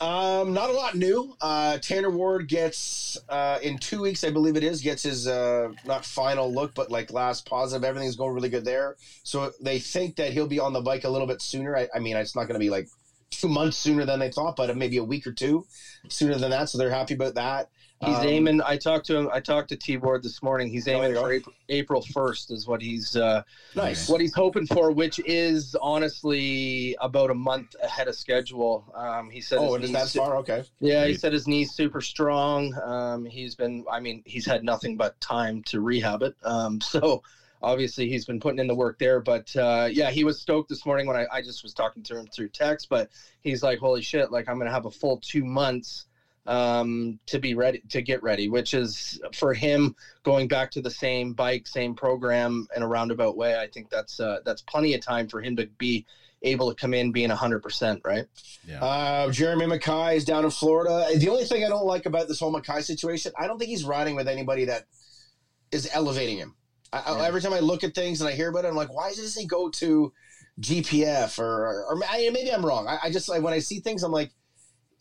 Um, 0.00 0.52
not 0.52 0.70
a 0.70 0.72
lot 0.72 0.96
new. 0.96 1.36
Uh, 1.40 1.78
Tanner 1.78 2.10
Ward 2.10 2.48
gets 2.48 3.18
uh, 3.28 3.58
in 3.62 3.78
two 3.78 4.00
weeks, 4.00 4.24
I 4.24 4.30
believe 4.30 4.56
it 4.56 4.64
is, 4.64 4.80
gets 4.80 5.04
his 5.04 5.28
uh, 5.28 5.72
not 5.84 6.04
final 6.04 6.52
look, 6.52 6.74
but 6.74 6.90
like 6.90 7.12
last 7.12 7.46
positive. 7.46 7.84
Everything's 7.84 8.16
going 8.16 8.34
really 8.34 8.48
good 8.48 8.64
there. 8.64 8.96
So 9.22 9.52
they 9.60 9.78
think 9.78 10.16
that 10.16 10.32
he'll 10.32 10.48
be 10.48 10.58
on 10.58 10.72
the 10.72 10.80
bike 10.80 11.04
a 11.04 11.08
little 11.08 11.26
bit 11.28 11.40
sooner. 11.40 11.76
I, 11.76 11.88
I 11.94 12.00
mean, 12.00 12.16
it's 12.16 12.34
not 12.34 12.44
going 12.44 12.54
to 12.54 12.58
be 12.58 12.70
like 12.70 12.88
two 13.30 13.48
months 13.48 13.76
sooner 13.76 14.04
than 14.04 14.18
they 14.18 14.30
thought, 14.30 14.56
but 14.56 14.76
maybe 14.76 14.96
a 14.96 15.04
week 15.04 15.26
or 15.26 15.32
two 15.32 15.66
sooner 16.08 16.36
than 16.36 16.50
that. 16.50 16.68
So 16.68 16.78
they're 16.78 16.90
happy 16.90 17.14
about 17.14 17.34
that. 17.34 17.68
He's 18.04 18.16
Um, 18.18 18.26
aiming. 18.26 18.60
I 18.64 18.76
talked 18.76 19.06
to 19.06 19.16
him. 19.16 19.28
I 19.32 19.40
talked 19.40 19.68
to 19.68 19.76
T 19.76 19.96
Ward 19.96 20.22
this 20.22 20.42
morning. 20.42 20.68
He's 20.68 20.88
aiming 20.88 21.14
for. 21.14 21.32
April, 21.32 21.54
April 21.68 22.02
1st 22.02 22.50
is 22.50 22.66
what 22.66 22.80
he's 22.80 23.16
uh, 23.16 23.40
Nice. 23.74 24.08
what 24.08 24.20
he's 24.20 24.34
hoping 24.34 24.66
for, 24.66 24.90
which 24.90 25.20
is 25.24 25.76
honestly 25.80 26.96
about 27.00 27.30
a 27.30 27.34
month 27.34 27.74
ahead 27.82 28.08
of 28.08 28.14
schedule. 28.14 28.84
Um, 28.94 29.30
he 29.30 29.40
said. 29.40 29.58
Oh, 29.60 29.74
his 29.74 29.82
it 29.82 29.84
is 29.84 29.90
knees- 29.92 30.12
that 30.12 30.18
far? 30.18 30.36
Okay. 30.38 30.62
Yeah, 30.80 31.06
he 31.06 31.14
said 31.14 31.32
his 31.32 31.46
knee's 31.46 31.72
super 31.72 32.00
strong. 32.00 32.74
Um, 32.82 33.24
he's 33.24 33.54
been, 33.54 33.84
I 33.90 34.00
mean, 34.00 34.22
he's 34.24 34.46
had 34.46 34.62
nothing 34.64 34.96
but 34.96 35.18
time 35.20 35.62
to 35.66 35.80
rehab 35.80 36.22
it. 36.22 36.34
Um, 36.42 36.80
so 36.82 37.22
obviously 37.62 38.08
he's 38.08 38.24
been 38.24 38.40
putting 38.40 38.58
in 38.58 38.66
the 38.66 38.74
work 38.74 38.98
there. 38.98 39.20
But 39.20 39.54
uh, 39.56 39.88
yeah, 39.90 40.10
he 40.10 40.24
was 40.24 40.40
stoked 40.40 40.68
this 40.68 40.84
morning 40.84 41.06
when 41.06 41.16
I, 41.16 41.26
I 41.32 41.40
just 41.40 41.62
was 41.62 41.72
talking 41.72 42.02
to 42.04 42.16
him 42.18 42.26
through 42.34 42.48
text. 42.48 42.88
But 42.88 43.08
he's 43.42 43.62
like, 43.62 43.78
holy 43.78 44.02
shit, 44.02 44.30
like 44.32 44.48
I'm 44.48 44.56
going 44.56 44.66
to 44.66 44.72
have 44.72 44.86
a 44.86 44.90
full 44.90 45.18
two 45.18 45.44
months 45.44 46.06
um, 46.46 47.18
to 47.26 47.38
be 47.38 47.54
ready, 47.54 47.80
to 47.90 48.00
get 48.02 48.22
ready, 48.22 48.48
which 48.48 48.74
is 48.74 49.18
for 49.34 49.52
him 49.54 49.92
going 50.24 50.48
back 50.48 50.70
to 50.72 50.80
the 50.80 50.90
same 50.90 51.32
bike, 51.32 51.66
same 51.66 51.94
program 51.94 52.66
in 52.74 52.82
a 52.82 52.86
roundabout 52.86 53.36
way. 53.36 53.56
I 53.58 53.66
think 53.68 53.88
that's, 53.90 54.18
uh, 54.20 54.38
that's 54.44 54.60
plenty 54.62 54.94
of 54.94 55.00
time 55.00 55.28
for 55.28 55.40
him 55.40 55.54
to 55.56 55.66
be 55.78 56.04
able 56.42 56.68
to 56.68 56.74
come 56.74 56.92
in 56.92 57.12
being 57.12 57.28
100%, 57.30 57.98
right? 58.04 58.24
Yeah. 58.66 58.82
Uh, 58.82 59.30
Jeremy 59.30 59.66
Mackay 59.66 60.16
is 60.16 60.24
down 60.24 60.44
in 60.44 60.50
Florida. 60.50 61.06
The 61.16 61.28
only 61.28 61.44
thing 61.44 61.64
I 61.64 61.68
don't 61.68 61.86
like 61.86 62.06
about 62.06 62.26
this 62.26 62.40
whole 62.40 62.50
Mackay 62.50 62.80
situation, 62.80 63.30
I 63.38 63.46
don't 63.46 63.58
think 63.58 63.68
he's 63.70 63.84
riding 63.84 64.16
with 64.16 64.26
anybody 64.26 64.64
that 64.64 64.82
is 65.70 65.88
elevating 65.92 66.38
him. 66.38 66.54
I, 66.92 66.98
I- 67.06 67.16
Yeah. 67.18 67.24
every 67.26 67.40
time 67.40 67.52
I 67.52 67.60
look 67.60 67.84
at 67.84 67.94
things 67.94 68.20
and 68.20 68.28
I 68.28 68.32
hear 68.34 68.48
about 68.48 68.64
it, 68.64 68.68
I'm 68.68 68.74
like, 68.74 68.92
why 68.92 69.10
doesn't 69.10 69.40
he 69.40 69.46
go 69.46 69.68
to 69.68 70.10
GPF 70.60 71.38
or, 71.38 71.44
or, 71.66 71.84
or 71.90 72.00
I- 72.08 72.28
maybe 72.32 72.52
I'm 72.52 72.66
wrong. 72.66 72.88
I, 72.88 72.98
I 73.04 73.10
just 73.10 73.28
like 73.28 73.42
when 73.42 73.52
I 73.54 73.60
see 73.60 73.78
things, 73.78 74.02
I'm 74.02 74.10
like, 74.12 74.30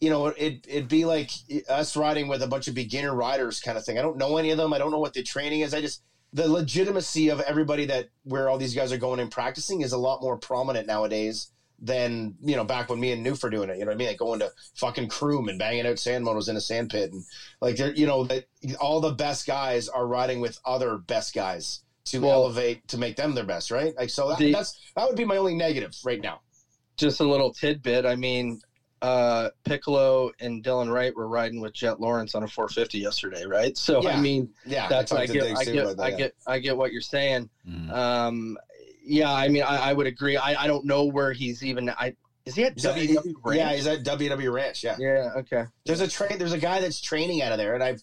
you 0.02 0.10
know, 0.10 0.26
it 0.28 0.66
it'd 0.68 0.90
be 0.90 1.06
like 1.06 1.30
us 1.70 1.96
riding 1.96 2.28
with 2.28 2.42
a 2.42 2.48
bunch 2.48 2.68
of 2.68 2.74
beginner 2.74 3.14
riders 3.16 3.60
kind 3.62 3.78
of 3.78 3.86
thing. 3.86 3.98
I 3.98 4.02
don't 4.02 4.18
know 4.18 4.38
any 4.38 4.50
of 4.50 4.58
them. 4.58 4.74
I 4.74 4.78
don't 4.80 4.92
know 4.92 5.00
what 5.00 5.14
the 5.14 5.24
training 5.24 5.62
is. 5.62 5.74
I 5.74 5.80
just 5.82 6.02
the 6.34 6.48
legitimacy 6.50 7.30
of 7.30 7.40
everybody 7.42 7.86
that 7.86 8.08
where 8.24 8.50
all 8.50 8.58
these 8.58 8.74
guys 8.74 8.92
are 8.92 8.98
going 8.98 9.20
and 9.20 9.30
practicing 9.32 9.82
is 9.82 9.92
a 9.94 9.98
lot 9.98 10.22
more 10.22 10.38
prominent 10.38 10.88
nowadays 10.88 11.52
than 11.84 12.36
you 12.42 12.56
know 12.56 12.64
back 12.64 12.90
when 12.90 13.00
me 13.00 13.12
and 13.12 13.26
Noof 13.26 13.44
were 13.44 13.50
doing 13.50 13.70
it. 13.70 13.78
You 13.78 13.86
know 13.86 13.90
what 13.90 13.96
I 13.96 13.98
mean? 13.98 14.08
Like 14.08 14.18
going 14.18 14.40
to 14.40 14.52
fucking 14.76 15.08
Croom 15.10 15.50
and 15.50 15.60
banging 15.60 15.86
out 15.86 16.00
sand 16.00 16.26
motos 16.26 16.50
in 16.50 16.56
a 16.56 16.62
sand 16.62 16.90
pit 16.90 17.12
and 17.12 17.24
like 17.62 17.76
they're 17.76 17.94
you 17.94 18.06
know 18.08 18.24
that 18.26 18.46
all 18.80 19.00
the 19.02 19.12
best 19.12 19.46
guys 19.46 19.88
are 19.88 20.08
riding 20.08 20.40
with 20.42 20.60
other 20.66 20.98
best 20.98 21.34
guys 21.34 21.82
to 22.06 22.20
Well- 22.22 22.32
elevate 22.46 22.88
to 22.88 22.98
make 22.98 23.16
them 23.16 23.36
their 23.36 23.44
best, 23.44 23.70
right? 23.70 23.94
Like 23.98 24.10
so 24.10 24.30
that, 24.30 24.40
The- 24.40 24.52
that's 24.52 24.80
that 24.96 25.08
would 25.08 25.16
be 25.18 25.26
my 25.26 25.38
only 25.38 25.54
negative 25.54 25.96
right 26.04 26.22
now. 26.22 26.42
just 26.98 27.20
a 27.20 27.24
little 27.24 27.52
tidbit. 27.52 28.06
I 28.06 28.16
mean, 28.16 28.60
uh, 29.02 29.50
Piccolo 29.64 30.32
and 30.40 30.64
Dylan 30.64 30.92
Wright 30.92 31.16
were 31.16 31.28
riding 31.28 31.60
with 31.62 31.74
Jet 31.74 32.00
Lawrence 32.00 32.36
on 32.36 32.44
a 32.44 32.48
450 32.48 33.00
yesterday, 33.00 33.46
right? 33.46 33.76
So 33.78 34.02
Yeah. 34.04 34.18
I 34.18 34.22
mean, 34.22 34.50
Yeah, 34.66 34.88
that's 34.88 35.12
I 35.12 35.26
talked 35.26 35.28
to 35.30 35.34
get, 35.34 35.58
I 35.58 35.64
get, 35.64 35.76
about 35.78 35.98
that, 35.98 36.04
I 36.04 36.08
yeah. 36.10 36.18
get, 36.18 36.36
I 36.48 36.60
get 36.60 36.78
what 36.78 36.92
you're 36.92 37.02
saying. 37.02 37.50
Mhm. 37.68 37.92
Um, 37.92 38.58
yeah, 39.04 39.32
I 39.32 39.48
mean, 39.48 39.64
I, 39.64 39.90
I 39.90 39.94
would 39.94 40.06
agree. 40.08 40.38
I, 40.38 40.64
I 40.64 40.68
don't 40.68 40.86
know 40.86 41.06
where 41.06 41.34
he's 41.34 41.64
even. 41.64 41.90
I 41.90 42.16
is 42.46 42.56
he 42.56 42.64
at 42.64 42.74
He's 42.74 42.86
at- 42.86 42.96
WW 42.96 43.34
Ranch? 43.44 43.58
Yeah, 43.58 43.74
he's 43.74 43.88
at 43.88 44.04
WW 44.04 44.52
Ranch. 44.52 44.84
Yeah. 44.84 44.96
yeah. 45.00 45.30
Okay. 45.38 45.64
There's 45.86 46.02
a 46.02 46.08
train. 46.08 46.38
There's 46.38 46.54
a 46.54 46.58
guy 46.60 46.80
that's 46.82 47.00
training 47.02 47.42
out 47.42 47.52
of 47.52 47.58
there, 47.58 47.74
and 47.76 47.84
I 47.84 47.98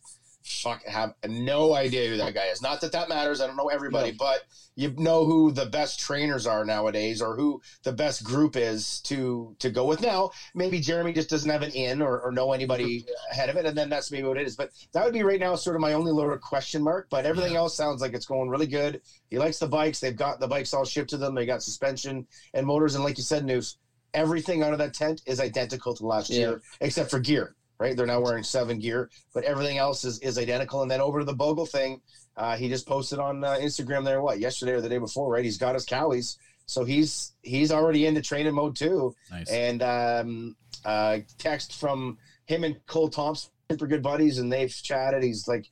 fuck 0.49 0.85
have 0.87 1.13
no 1.27 1.75
idea 1.75 2.09
who 2.09 2.17
that 2.17 2.35
guy 2.35 2.47
is. 2.47 2.63
Not 2.63 2.81
that 2.81 2.93
that 2.93 3.09
matters. 3.09 3.41
I 3.41 3.47
don't 3.47 3.57
know 3.57 3.69
everybody, 3.69 4.11
No. 4.11 4.17
but 4.19 4.41
you 4.77 4.89
know 4.97 5.25
who 5.25 5.51
the 5.51 5.67
best 5.67 5.99
trainers 5.99 6.47
are 6.47 6.65
nowadays, 6.65 7.21
or 7.21 7.35
who 7.35 7.61
the 7.83 7.93
best 7.93 8.23
group 8.25 8.57
is 8.57 9.01
to 9.03 9.55
to 9.59 9.69
go 9.69 9.85
with. 9.85 10.01
Now, 10.01 10.31
maybe 10.55 10.81
Jeremy 10.81 11.13
just 11.13 11.29
doesn't 11.29 11.51
have 11.51 11.63
an 11.63 11.71
in 11.71 12.01
or, 12.01 12.21
or 12.21 12.31
know 12.31 12.53
anybody 12.53 13.05
ahead 13.31 13.49
of 13.49 13.57
it, 13.57 13.67
and 13.67 13.77
then 13.77 13.89
that's 13.89 14.11
maybe 14.11 14.27
what 14.27 14.39
it 14.39 14.47
is. 14.47 14.57
But 14.57 14.71
that 14.93 15.05
would 15.05 15.13
be 15.13 15.23
right 15.23 15.41
now 15.41 15.55
sort 15.55 15.77
of 15.77 15.81
my 15.81 15.93
only 15.93 16.13
little 16.13 16.37
question 16.39 16.83
mark. 16.83 17.07
But 17.11 17.25
everything 17.27 17.55
else 17.55 17.75
sounds 17.77 18.01
like 18.01 18.15
it's 18.15 18.27
going 18.27 18.49
really 18.49 18.67
good. 18.67 19.01
He 19.31 19.39
likes 19.39 19.59
the 19.59 19.67
bikes. 19.67 20.01
They've 20.01 20.17
got 20.17 20.41
the 20.41 20.47
bikes 20.47 20.73
all 20.73 20.85
shipped 20.85 21.11
to 21.11 21.17
them. 21.17 21.35
They 21.35 21.45
got 21.45 21.63
suspension 21.63 22.25
and 22.55 22.65
motors, 22.67 22.95
and 22.95 23.05
like 23.05 23.19
you 23.19 23.25
said, 23.25 23.45
News. 23.45 23.77
Everything 24.15 24.63
out 24.63 24.73
of 24.73 24.79
that 24.79 24.95
tent 24.95 25.21
is 25.27 25.39
identical 25.39 25.93
to 25.93 26.07
last 26.07 26.31
Yeah. 26.31 26.39
year, 26.39 26.61
except 26.81 27.11
for 27.11 27.19
gear. 27.19 27.55
Right? 27.81 27.97
They're 27.97 28.07
now 28.07 28.21
wearing 28.21 28.43
seven 28.43 28.79
gear, 28.81 29.09
but 29.33 29.45
everything 29.45 29.79
else 29.79 30.05
is, 30.05 30.19
is 30.19 30.37
identical. 30.37 30.83
And 30.83 30.91
then 30.91 31.01
over 31.01 31.21
to 31.21 31.25
the 31.25 31.35
Bogle 31.35 31.67
thing, 31.67 32.01
uh, 32.37 32.57
he 32.57 32.69
just 32.69 32.87
posted 32.87 33.19
on 33.21 33.45
uh, 33.45 33.57
Instagram 33.61 34.05
there, 34.05 34.21
what, 34.21 34.41
yesterday 34.41 34.73
or 34.73 34.81
the 34.81 34.89
day 34.89 34.99
before, 34.99 35.31
right? 35.31 35.45
He's 35.45 35.59
got 35.59 35.75
his 35.75 35.87
Kawis. 35.87 36.37
So 36.67 36.85
he's 36.85 37.33
he's 37.43 37.73
already 37.73 38.07
into 38.07 38.21
training 38.21 38.55
mode 38.55 38.77
too. 38.77 39.15
Nice. 39.31 39.51
And 39.51 39.83
um, 39.83 40.57
uh, 40.85 41.19
text 41.39 41.75
from 41.81 42.19
him 42.47 42.65
and 42.65 42.85
Cole 42.87 43.09
Thompson, 43.09 43.51
super 43.71 43.87
good 43.87 44.03
buddies, 44.03 44.39
and 44.39 44.53
they've 44.53 44.71
chatted. 44.71 45.23
He's 45.23 45.49
like, 45.49 45.67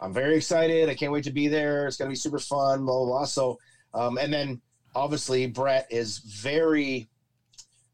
I'm 0.00 0.12
very 0.12 0.36
excited. 0.36 0.88
I 0.88 0.94
can't 0.94 1.12
wait 1.12 1.24
to 1.24 1.30
be 1.30 1.48
there. 1.48 1.86
It's 1.86 1.96
going 1.96 2.08
to 2.08 2.12
be 2.12 2.16
super 2.16 2.40
fun, 2.40 2.84
blah, 2.84 2.98
blah, 2.98 3.06
blah. 3.06 3.24
So, 3.24 3.58
um, 3.94 4.18
and 4.18 4.32
then 4.32 4.60
obviously 4.96 5.46
Brett 5.46 5.86
is 5.90 6.18
very, 6.18 7.08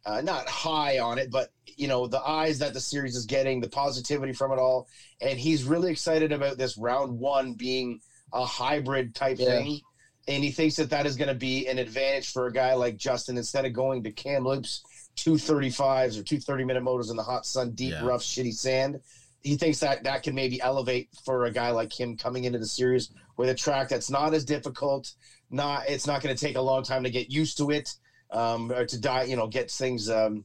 uh, 0.09 0.21
not 0.23 0.49
high 0.49 0.99
on 0.99 1.19
it, 1.19 1.31
but, 1.31 1.49
you 1.77 1.87
know, 1.87 2.07
the 2.07 2.21
eyes 2.27 2.59
that 2.59 2.73
the 2.73 2.81
series 2.81 3.15
is 3.15 3.27
getting, 3.27 3.61
the 3.61 3.69
positivity 3.69 4.33
from 4.33 4.51
it 4.51 4.59
all. 4.59 4.87
And 5.21 5.39
he's 5.39 5.65
really 5.65 5.91
excited 5.91 6.33
about 6.33 6.57
this 6.57 6.79
round 6.79 7.19
one 7.19 7.53
being 7.53 7.99
a 8.33 8.45
hybrid 8.45 9.15
type 9.15 9.39
Yeah. 9.39 9.47
thing. 9.47 9.79
And 10.27 10.43
he 10.43 10.51
thinks 10.51 10.77
that 10.77 10.89
that 10.91 11.05
is 11.05 11.15
going 11.15 11.29
to 11.29 11.35
be 11.35 11.67
an 11.67 11.79
advantage 11.79 12.31
for 12.31 12.47
a 12.47 12.53
guy 12.53 12.73
like 12.73 12.97
Justin 12.97 13.37
instead 13.37 13.65
of 13.67 13.73
going 13.75 14.03
to 14.05 14.11
Kamloops 14.11 14.81
235s 15.17 16.17
or 16.17 16.23
230 16.23 16.65
minute 16.65 16.81
motors 16.83 17.11
in 17.11 17.17
the 17.17 17.23
hot 17.23 17.45
sun, 17.45 17.71
deep, 17.73 17.93
Yeah. 17.93 18.07
rough, 18.07 18.23
shitty 18.23 18.55
sand. 18.55 18.97
He 19.43 19.55
thinks 19.57 19.79
that 19.81 20.03
that 20.05 20.23
can 20.23 20.35
maybe 20.35 20.61
elevate 20.61 21.07
for 21.25 21.45
a 21.45 21.51
guy 21.51 21.71
like 21.71 21.99
him 21.99 22.17
coming 22.17 22.45
into 22.45 22.59
the 22.59 22.67
series 22.67 23.09
with 23.37 23.49
a 23.49 23.55
track 23.55 23.89
that's 23.89 24.11
not 24.11 24.33
as 24.35 24.43
difficult. 24.45 25.13
Not 25.51 25.85
it's 25.89 26.07
not 26.07 26.21
going 26.23 26.35
to 26.35 26.41
take 26.41 26.57
a 26.57 26.61
long 26.61 26.83
time 26.83 27.03
to 27.05 27.11
get 27.11 27.31
used 27.31 27.57
to 27.59 27.71
it, 27.71 27.95
um, 28.31 28.71
or 28.73 28.85
to 28.85 29.01
die, 29.01 29.25
you 29.25 29.37
know, 29.37 29.47
get 29.47 29.71
things 29.71 30.09
um, 30.11 30.45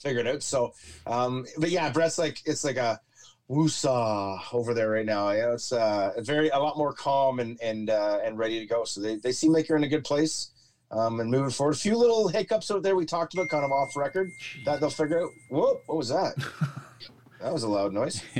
figured 0.00 0.26
out. 0.26 0.42
So, 0.42 0.72
um, 1.06 1.46
but 1.58 1.70
yeah, 1.70 1.90
Brett's 1.90 2.18
like 2.18 2.40
it's 2.44 2.64
like 2.64 2.76
a 2.76 3.00
woosah 3.48 4.40
over 4.52 4.74
there 4.74 4.90
right 4.90 5.06
now. 5.06 5.30
Yeah, 5.30 5.52
it's 5.52 5.72
uh, 5.72 6.12
very 6.18 6.48
a 6.48 6.58
lot 6.58 6.78
more 6.78 6.92
calm 6.92 7.40
and 7.40 7.58
and 7.62 7.90
uh, 7.90 8.18
and 8.24 8.38
ready 8.38 8.58
to 8.60 8.66
go. 8.66 8.84
So 8.84 9.00
they, 9.00 9.16
they 9.16 9.32
seem 9.32 9.52
like 9.52 9.68
you're 9.68 9.78
in 9.78 9.84
a 9.84 9.88
good 9.88 10.04
place. 10.04 10.50
Um, 10.90 11.20
and 11.20 11.30
moving 11.30 11.50
forward, 11.50 11.74
a 11.74 11.78
few 11.78 11.96
little 11.96 12.28
hiccups 12.28 12.70
out 12.70 12.82
there 12.82 12.94
we 12.94 13.06
talked 13.06 13.32
about, 13.32 13.48
kind 13.48 13.64
of 13.64 13.72
off 13.72 13.96
record, 13.96 14.30
that 14.66 14.78
they'll 14.78 14.90
figure 14.90 15.22
out. 15.22 15.30
Whoa, 15.48 15.80
what 15.86 15.96
was 15.96 16.10
that? 16.10 16.34
that 17.40 17.50
was 17.50 17.62
a 17.62 17.68
loud 17.68 17.94
noise. 17.94 18.22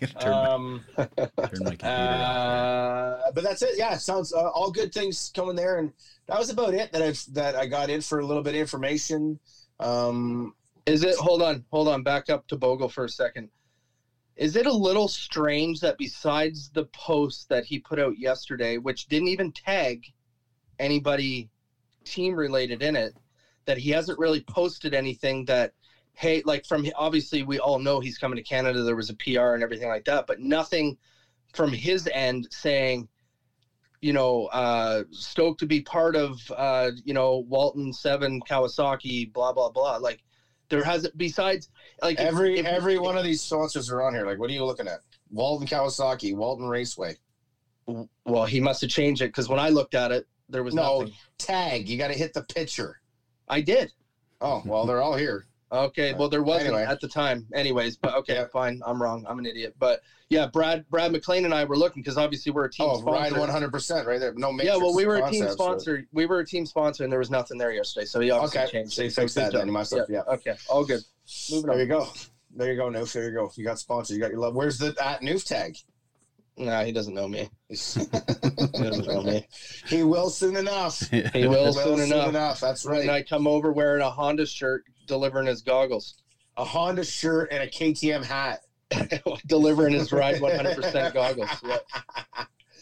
Gotta 0.00 0.14
turn, 0.18 0.30
my, 0.30 0.48
Um, 0.48 0.84
turn 0.96 1.18
my 1.36 1.76
computer 1.76 1.82
uh, 1.82 3.30
but 3.34 3.44
that's 3.44 3.60
it. 3.60 3.76
Yeah, 3.76 3.98
sounds 3.98 4.32
uh, 4.32 4.48
all 4.48 4.70
good 4.70 4.92
things 4.94 5.30
coming 5.34 5.54
there, 5.54 5.80
and 5.80 5.92
that 6.28 6.38
was 6.38 6.50
about 6.50 6.74
it 6.74 6.92
that 6.92 7.02
I 7.02 7.14
that 7.32 7.56
I 7.56 7.66
got 7.66 7.90
in 7.90 8.00
for 8.00 8.20
a 8.20 8.26
little 8.26 8.42
bit 8.42 8.54
of 8.54 8.60
information. 8.60 9.40
Um, 9.80 10.54
Is 10.86 11.02
it? 11.02 11.16
Hold 11.16 11.42
on, 11.42 11.64
hold 11.70 11.88
on. 11.88 12.02
Back 12.02 12.30
up 12.30 12.46
to 12.48 12.56
Bogle 12.56 12.88
for 12.88 13.04
a 13.04 13.08
second. 13.08 13.48
Is 14.36 14.54
it 14.54 14.66
a 14.66 14.72
little 14.72 15.08
strange 15.08 15.80
that 15.80 15.98
besides 15.98 16.70
the 16.70 16.84
post 16.86 17.48
that 17.48 17.64
he 17.64 17.80
put 17.80 17.98
out 17.98 18.18
yesterday, 18.18 18.76
which 18.76 19.06
didn't 19.06 19.28
even 19.28 19.50
tag 19.50 20.04
anybody 20.78 21.50
team 22.04 22.34
related 22.34 22.82
in 22.82 22.94
it, 22.94 23.14
that 23.64 23.78
he 23.78 23.90
hasn't 23.90 24.18
really 24.18 24.40
posted 24.42 24.94
anything 24.94 25.44
that, 25.46 25.72
hey, 26.12 26.42
like 26.44 26.64
from 26.66 26.86
obviously 26.94 27.42
we 27.42 27.58
all 27.58 27.80
know 27.80 27.98
he's 27.98 28.18
coming 28.18 28.36
to 28.36 28.42
Canada. 28.42 28.82
There 28.84 28.94
was 28.94 29.10
a 29.10 29.14
PR 29.14 29.54
and 29.54 29.62
everything 29.62 29.88
like 29.88 30.04
that, 30.04 30.28
but 30.28 30.38
nothing 30.38 30.96
from 31.52 31.72
his 31.72 32.08
end 32.12 32.46
saying, 32.50 33.08
you 34.00 34.12
know, 34.12 34.46
uh, 34.46 35.02
stoked 35.10 35.60
to 35.60 35.66
be 35.66 35.80
part 35.80 36.14
of, 36.16 36.38
uh, 36.56 36.90
you 37.04 37.14
know, 37.14 37.38
Walton 37.48 37.92
Seven 37.92 38.40
Kawasaki, 38.48 39.32
blah 39.32 39.52
blah 39.52 39.70
blah. 39.70 39.96
Like 39.96 40.22
there 40.68 40.84
hasn't 40.84 41.16
besides 41.18 41.68
like 42.02 42.18
if- 42.20 42.26
every 42.26 42.58
if- 42.58 42.66
every 42.66 42.98
one 42.98 43.16
of 43.16 43.24
these 43.24 43.42
sponsors 43.42 43.90
are 43.90 44.02
on 44.02 44.14
here. 44.14 44.26
Like, 44.26 44.38
what 44.38 44.50
are 44.50 44.52
you 44.52 44.64
looking 44.64 44.86
at? 44.88 45.00
Walton 45.30 45.66
Kawasaki, 45.66 46.34
Walton 46.34 46.66
Raceway. 46.68 47.16
Well, 48.26 48.44
he 48.44 48.60
must 48.60 48.82
have 48.82 48.90
changed 48.90 49.22
it 49.22 49.26
because 49.28 49.48
when 49.48 49.58
I 49.58 49.70
looked 49.70 49.94
at 49.94 50.12
it, 50.12 50.26
there 50.50 50.62
was 50.62 50.74
No 50.74 51.00
nothing. 51.00 51.14
tag. 51.38 51.88
You 51.88 51.96
got 51.96 52.08
to 52.08 52.14
hit 52.14 52.34
the 52.34 52.42
picture. 52.42 53.00
I 53.48 53.60
did. 53.62 53.90
Oh 54.40 54.62
well, 54.64 54.86
they're 54.86 55.00
all 55.02 55.16
here. 55.16 55.46
Okay, 55.70 56.14
well 56.14 56.28
there 56.30 56.42
wasn't 56.42 56.68
Anyway. 56.74 56.84
at 56.84 57.00
the 57.00 57.08
time. 57.08 57.46
Anyways, 57.54 57.96
but 57.96 58.14
okay, 58.16 58.34
Yeah. 58.36 58.46
fine. 58.52 58.80
I'm 58.86 59.00
wrong. 59.02 59.26
I'm 59.28 59.38
an 59.38 59.44
idiot. 59.46 59.74
But 59.78 60.00
yeah, 60.30 60.46
Brad 60.46 60.88
Brad 60.88 61.12
McLean 61.12 61.44
and 61.44 61.52
I 61.52 61.64
were 61.64 61.76
looking 61.76 62.02
because 62.02 62.16
obviously 62.16 62.52
we're 62.52 62.64
a 62.64 62.70
team 62.70 62.86
Oh, 62.88 63.02
ride 63.02 63.26
sponsor. 63.28 63.40
one 63.40 63.48
hundred 63.50 63.70
percent 63.72 64.06
right 64.06 64.18
there. 64.18 64.32
No, 64.34 64.50
yeah, 64.62 64.76
well, 64.76 64.94
we 64.94 65.04
were 65.06 65.16
a 65.16 65.30
team 65.30 65.40
concepts, 65.42 65.50
so- 65.58 65.64
sponsor. 65.64 66.06
We 66.12 66.24
were 66.26 66.40
a 66.40 66.46
team 66.46 66.64
sponsor, 66.64 67.04
and 67.04 67.12
there 67.12 67.18
was 67.18 67.30
nothing 67.30 67.58
there 67.58 67.72
yesterday. 67.72 68.06
So 68.06 68.20
he 68.20 68.30
obviously 68.30 68.60
Okay, 68.60 68.70
changed. 68.72 68.92
so 68.94 69.02
you 69.02 69.10
fixed 69.10 69.34
that 69.34 69.52
then, 69.52 69.60
job. 69.60 69.66
you 69.66 69.72
must 69.72 69.94
have- 69.94 70.06
yeah. 70.08 70.22
Okay, 70.28 70.54
all 70.70 70.84
good. 70.84 71.00
Moving 71.50 71.66
There 71.66 71.74
on. 71.74 71.80
you 71.80 71.86
go. 71.86 72.08
There 72.56 72.72
you 72.72 72.78
go, 72.78 72.88
Noof. 72.88 73.12
There 73.12 73.24
you 73.28 73.34
go. 73.34 73.50
You 73.56 73.64
got 73.64 73.78
sponsors. 73.78 74.16
You 74.16 74.22
got 74.22 74.30
your 74.30 74.40
love. 74.40 74.54
Where's 74.54 74.78
the 74.78 74.94
at 75.04 75.20
Noof 75.20 75.44
tag? 75.46 75.76
Nah, 76.56 76.82
he 76.82 76.90
doesn't 76.92 77.14
know 77.14 77.28
me. 77.28 77.48
He 77.68 78.82
doesn't 78.82 79.06
know 79.06 79.22
me. 79.22 79.46
he 79.86 80.02
will 80.02 80.30
soon 80.30 80.56
enough. 80.56 80.98
He 81.32 81.46
will 81.46 81.72
soon 81.72 82.00
enough. 82.00 82.60
That's 82.60 82.84
right. 82.84 83.02
And. 83.02 83.10
I 83.10 83.22
come 83.22 83.46
over 83.46 83.70
wearing 83.72 84.02
a 84.02 84.10
Honda 84.10 84.46
shirt, 84.46 84.84
delivering 85.08 85.46
his 85.46 85.62
goggles, 85.62 86.14
A 86.56 86.64
Honda 86.64 87.04
shirt 87.04 87.48
and 87.50 87.62
a 87.62 87.66
KTM 87.66 88.24
hat. 88.24 88.60
delivering 89.46 89.92
his 89.92 90.12
ride 90.12 90.36
100% 90.36 91.12
goggles. 91.12 91.50
Yeah. 91.62 91.76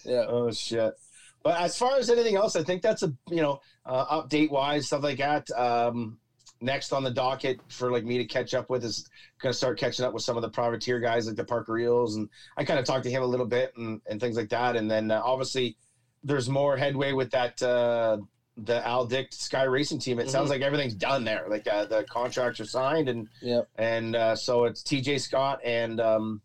Yeah. 0.05 0.25
Oh 0.29 0.51
shit. 0.53 0.95
But 1.43 1.61
as 1.61 1.77
far 1.77 1.97
as 1.97 2.11
anything 2.11 2.37
else, 2.37 2.57
I 2.57 2.63
think 2.63 2.83
that's 2.83 3.03
a 3.03 3.13
you 3.29 3.43
know 3.43 3.61
uh, 3.85 4.21
update 4.21 4.51
wise 4.51 4.87
stuff 4.87 5.03
like 5.03 5.19
that. 5.19 5.51
Um, 5.51 6.19
next 6.61 6.93
on 6.93 7.05
the 7.05 7.11
docket 7.11 7.61
for 7.69 7.91
like 7.91 8.05
me 8.05 8.19
to 8.19 8.25
catch 8.25 8.55
up 8.55 8.71
with 8.71 8.85
is 8.85 9.09
gonna 9.41 9.53
start 9.53 9.79
catching 9.79 10.05
up 10.05 10.13
with 10.13 10.23
some 10.23 10.37
of 10.37 10.43
the 10.43 10.49
privateer 10.49 10.99
guys 11.01 11.27
like 11.27 11.37
the 11.37 11.45
Parker 11.45 11.79
Eels, 11.79 12.17
and 12.17 12.29
I 12.57 12.65
kind 12.65 12.79
of 12.79 12.85
talked 12.85 13.05
to 13.05 13.11
him 13.11 13.23
a 13.23 13.27
little 13.27 13.47
bit 13.47 13.73
and, 13.77 14.01
and 14.09 14.21
things 14.21 14.37
like 14.37 14.49
that. 14.51 14.77
And 14.77 14.91
then 14.91 15.11
uh, 15.11 15.21
obviously 15.25 15.77
there's 16.25 16.49
more 16.49 16.77
headway 16.77 17.13
with 17.13 17.31
that 17.31 17.61
uh, 17.63 18.19
the 18.57 18.87
Al 18.87 19.05
Dick 19.07 19.29
Sky 19.33 19.65
Racing 19.65 19.99
team. 19.99 20.19
It 20.19 20.31
sounds 20.31 20.47
Mhm. 20.49 20.53
like 20.53 20.63
everything's 20.63 20.95
done 20.95 21.25
there. 21.25 21.47
Like 21.49 21.67
uh, 21.69 21.85
the 21.85 22.05
contracts 22.05 22.59
are 22.61 22.65
signed 22.65 23.09
and 23.09 23.29
Yep. 23.43 23.69
and 23.77 24.17
uh, 24.17 24.35
so 24.37 24.65
it's 24.65 24.83
TJ 24.83 25.19
Scott 25.21 25.61
and 25.63 26.01
um, 26.01 26.41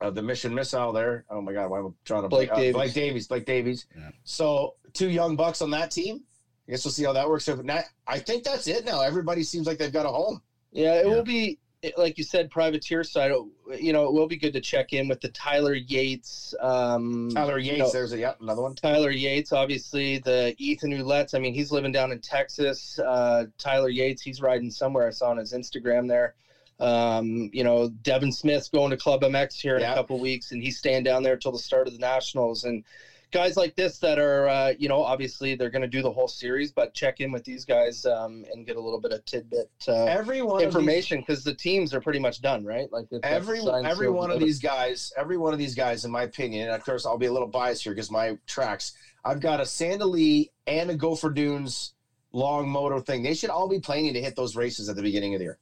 uh, 0.00 0.10
the 0.10 0.22
Mission 0.22 0.54
Missile 0.54 0.92
there. 0.92 1.24
Oh 1.28 1.40
my 1.40 1.52
God, 1.52 1.68
why 1.70 1.78
am 1.80 1.86
I 1.86 1.90
trying 2.04 2.22
to 2.22 2.28
Blake 2.28 2.52
uh, 2.52 2.56
Davies. 2.56 2.72
Blake 2.74 2.94
Davies, 2.94 3.26
Blake 3.26 3.44
Davies. 3.46 3.86
Yeah. 3.96 4.10
So 4.24 4.74
two 4.92 5.08
young 5.10 5.34
bucks 5.36 5.60
on 5.60 5.70
that 5.72 5.90
team. 5.90 6.22
I 6.68 6.72
guess 6.72 6.84
we'll 6.84 6.92
see 6.92 7.04
how 7.04 7.12
that 7.14 7.28
works. 7.28 7.48
out. 7.48 7.64
But 7.64 7.84
I 8.06 8.18
think 8.18 8.44
that's 8.44 8.66
it. 8.68 8.84
Now 8.84 9.00
everybody 9.00 9.42
seems 9.42 9.66
like 9.66 9.78
they've 9.78 9.92
got 9.92 10.06
a 10.06 10.10
home. 10.10 10.40
Yeah, 10.70 10.94
it 11.00 11.06
Yeah. 11.06 11.14
will 11.14 11.24
be 11.24 11.58
like 11.96 12.18
you 12.18 12.24
said, 12.24 12.50
privateer 12.50 13.04
side. 13.04 13.30
You 13.78 13.92
know, 13.92 14.04
it 14.06 14.12
will 14.12 14.26
be 14.26 14.36
good 14.36 14.52
to 14.52 14.60
check 14.60 14.92
in 14.92 15.06
with 15.08 15.20
the 15.20 15.28
Tyler 15.28 15.74
Yates. 15.74 16.54
Um, 16.60 17.30
Tyler 17.32 17.58
Yates, 17.58 17.78
know- 17.78 17.90
there's 17.92 18.12
a 18.12 18.18
yep, 18.18 18.36
another 18.40 18.62
one. 18.62 18.74
Tyler 18.74 19.10
Yates, 19.10 19.52
obviously 19.52 20.18
the 20.18 20.54
Ethan 20.58 20.90
Ouellette. 20.92 21.34
I 21.34 21.38
mean, 21.38 21.54
he's 21.54 21.70
living 21.70 21.92
down 21.92 22.10
in 22.10 22.18
Texas. 22.18 22.98
Uh, 22.98 23.44
Tyler 23.58 23.88
Yates, 23.88 24.22
he's 24.22 24.40
riding 24.40 24.70
somewhere. 24.70 25.06
I 25.06 25.10
saw 25.10 25.30
on 25.30 25.36
his 25.36 25.52
Instagram 25.52 26.08
there. 26.08 26.34
Um, 26.80 27.50
you 27.52 27.64
know, 27.64 27.88
Devin 28.02 28.30
Smith's 28.32 28.68
going 28.68 28.90
to 28.90 28.96
Club 28.96 29.22
MX 29.22 29.60
here 29.60 29.76
in 29.76 29.82
Yeah. 29.82 29.92
a 29.92 29.94
couple 29.94 30.18
weeks, 30.18 30.52
and 30.52 30.62
he's 30.62 30.78
staying 30.78 31.02
down 31.04 31.22
there 31.22 31.36
till 31.36 31.52
the 31.52 31.58
start 31.58 31.86
of 31.88 31.92
the 31.92 31.98
Nationals. 31.98 32.64
And 32.64 32.82
guys 33.30 33.56
like 33.56 33.74
this 33.74 33.98
that 33.98 34.18
are, 34.18 34.48
uh, 34.48 34.72
you 34.78 34.88
know, 34.88 35.02
obviously 35.02 35.54
they're 35.54 35.68
going 35.68 35.82
to 35.82 35.88
do 35.88 36.02
the 36.02 36.10
whole 36.10 36.28
series, 36.28 36.70
but 36.70 36.94
check 36.94 37.20
in 37.20 37.30
with 37.30 37.44
these 37.44 37.64
guys 37.64 38.04
um, 38.04 38.44
and 38.52 38.66
get 38.66 38.76
a 38.76 38.80
little 38.80 38.98
bit 38.98 39.12
of 39.12 39.24
tidbit 39.24 39.68
uh, 39.86 40.04
Every 40.04 40.42
one 40.42 40.62
information 40.62 41.20
because 41.20 41.44
the 41.44 41.52
teams 41.52 41.92
are 41.92 42.00
pretty 42.00 42.18
much 42.18 42.40
done, 42.40 42.64
right? 42.64 42.90
Like 42.90 43.06
they've 43.10 43.20
every 43.22 43.60
every 43.60 44.06
sealed, 44.06 44.16
one 44.16 44.30
of 44.30 44.40
these 44.40 44.58
guys, 44.58 45.12
every 45.16 45.36
one 45.36 45.52
of 45.52 45.58
these 45.58 45.74
guys, 45.74 46.04
in 46.04 46.10
my 46.10 46.22
opinion, 46.22 46.68
and 46.68 46.74
of 46.74 46.84
course 46.84 47.04
I'll 47.04 47.16
be 47.16 47.26
a 47.26 47.32
little 47.32 47.48
biased 47.48 47.82
here 47.84 47.92
because 47.92 48.10
my 48.10 48.36
tracks. 48.46 48.92
I've 49.24 49.40
got 49.40 49.60
a 49.60 49.66
Sand 49.66 49.98
Del 49.98 50.08
Lee 50.08 50.50
and 50.66 50.90
a 50.90 50.94
Gopher 50.94 51.28
Dunes 51.28 51.92
long 52.32 52.68
moto 52.68 52.98
thing. 53.00 53.22
They 53.22 53.34
should 53.34 53.50
all 53.50 53.68
be 53.68 53.78
planning 53.78 54.14
to 54.14 54.20
hit 54.20 54.36
those 54.36 54.56
races 54.56 54.88
at 54.88 54.96
the 54.96 55.02
beginning 55.02 55.34
of 55.34 55.38
the 55.38 55.44
year. 55.44 55.58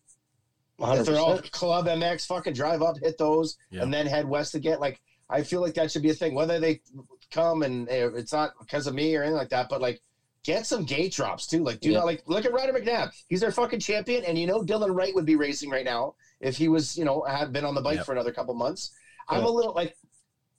If 0.79 1.07
they're 1.07 1.19
all 1.19 1.39
100%. 1.39 1.51
Club 1.53 1.87
MX, 1.87 2.27
fucking 2.27 2.53
drive 2.53 2.83
up, 2.83 2.97
hit 3.03 3.17
those, 3.17 3.57
Yeah. 3.71 3.83
and 3.83 3.93
then 3.93 4.07
head 4.07 4.27
west 4.27 4.55
again. 4.55 4.79
Like 4.79 5.01
I 5.29 5.43
feel 5.43 5.61
like 5.61 5.75
that 5.75 5.91
should 5.91 6.03
be 6.03 6.11
a 6.11 6.15
thing. 6.15 6.35
Whether 6.35 6.59
they 6.59 6.81
come 7.31 7.63
and 7.63 7.89
uh, 7.89 8.13
it's 8.15 8.33
not 8.33 8.53
because 8.61 8.87
of 8.87 8.95
me 8.95 9.15
or 9.17 9.23
anything 9.23 9.37
like 9.37 9.51
that, 9.51 9.69
but 9.69 9.81
like 9.81 10.01
get 10.45 10.67
some 10.67 10.85
gate 10.85 11.13
drops 11.13 11.47
too. 11.47 11.63
Like 11.65 11.81
do 11.81 11.91
Yeah. 11.91 11.99
not 11.99 12.07
like 12.07 12.23
look 12.27 12.45
at 12.45 12.53
Ryder 12.53 12.73
McNabb. 12.73 13.11
He's 13.29 13.43
our 13.43 13.51
fucking 13.51 13.81
champion, 13.81 14.25
and 14.25 14.39
you 14.39 14.47
know 14.47 14.63
Dylan 14.63 14.95
Wright 14.95 15.15
would 15.15 15.27
be 15.27 15.37
racing 15.37 15.71
right 15.71 15.85
now 15.85 16.15
if 16.41 16.57
he 16.57 16.69
was 16.69 16.97
you 16.97 17.05
know 17.05 17.23
had 17.23 17.53
been 17.53 17.65
on 17.65 17.75
the 17.75 17.81
bike 17.81 17.97
Yep. 17.97 18.07
for 18.07 18.13
another 18.13 18.33
couple 18.33 18.55
months. 18.55 18.93
I'm 19.29 19.45
a 19.45 19.51
little 19.51 19.75
like, 19.75 19.97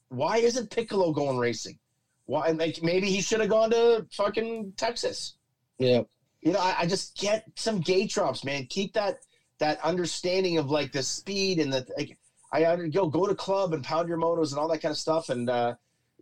why 0.09 0.37
isn't 0.37 0.69
Piccolo 0.71 1.13
going 1.13 1.37
racing? 1.37 1.79
Why 2.25 2.49
like 2.51 2.83
maybe 2.83 3.09
he 3.09 3.21
should 3.21 3.39
have 3.39 3.49
gone 3.49 3.69
to 3.71 4.05
fucking 4.11 4.73
Texas. 4.75 5.37
Yeah. 5.79 6.01
You 6.41 6.51
know, 6.51 6.59
I, 6.59 6.75
I 6.81 6.85
just 6.85 7.17
get 7.17 7.45
some 7.55 7.79
gate 7.79 8.09
drops, 8.11 8.43
man. 8.43 8.65
Keep 8.69 8.93
that 8.93 9.19
that 9.59 9.79
understanding 9.83 10.57
of 10.57 10.69
like 10.69 10.91
the 10.91 11.01
speed 11.03 11.59
and 11.59 11.71
the 11.71 11.85
like. 11.97 12.17
I 12.51 12.75
go 12.87 13.07
go 13.07 13.27
to 13.27 13.35
club 13.35 13.73
and 13.73 13.83
pound 13.83 14.07
your 14.07 14.17
motos 14.17 14.51
and 14.51 14.59
all 14.59 14.69
that 14.69 14.81
kind 14.81 14.91
of 14.91 14.97
stuff, 14.97 15.27
and 15.29 15.49
uh, 15.49 15.73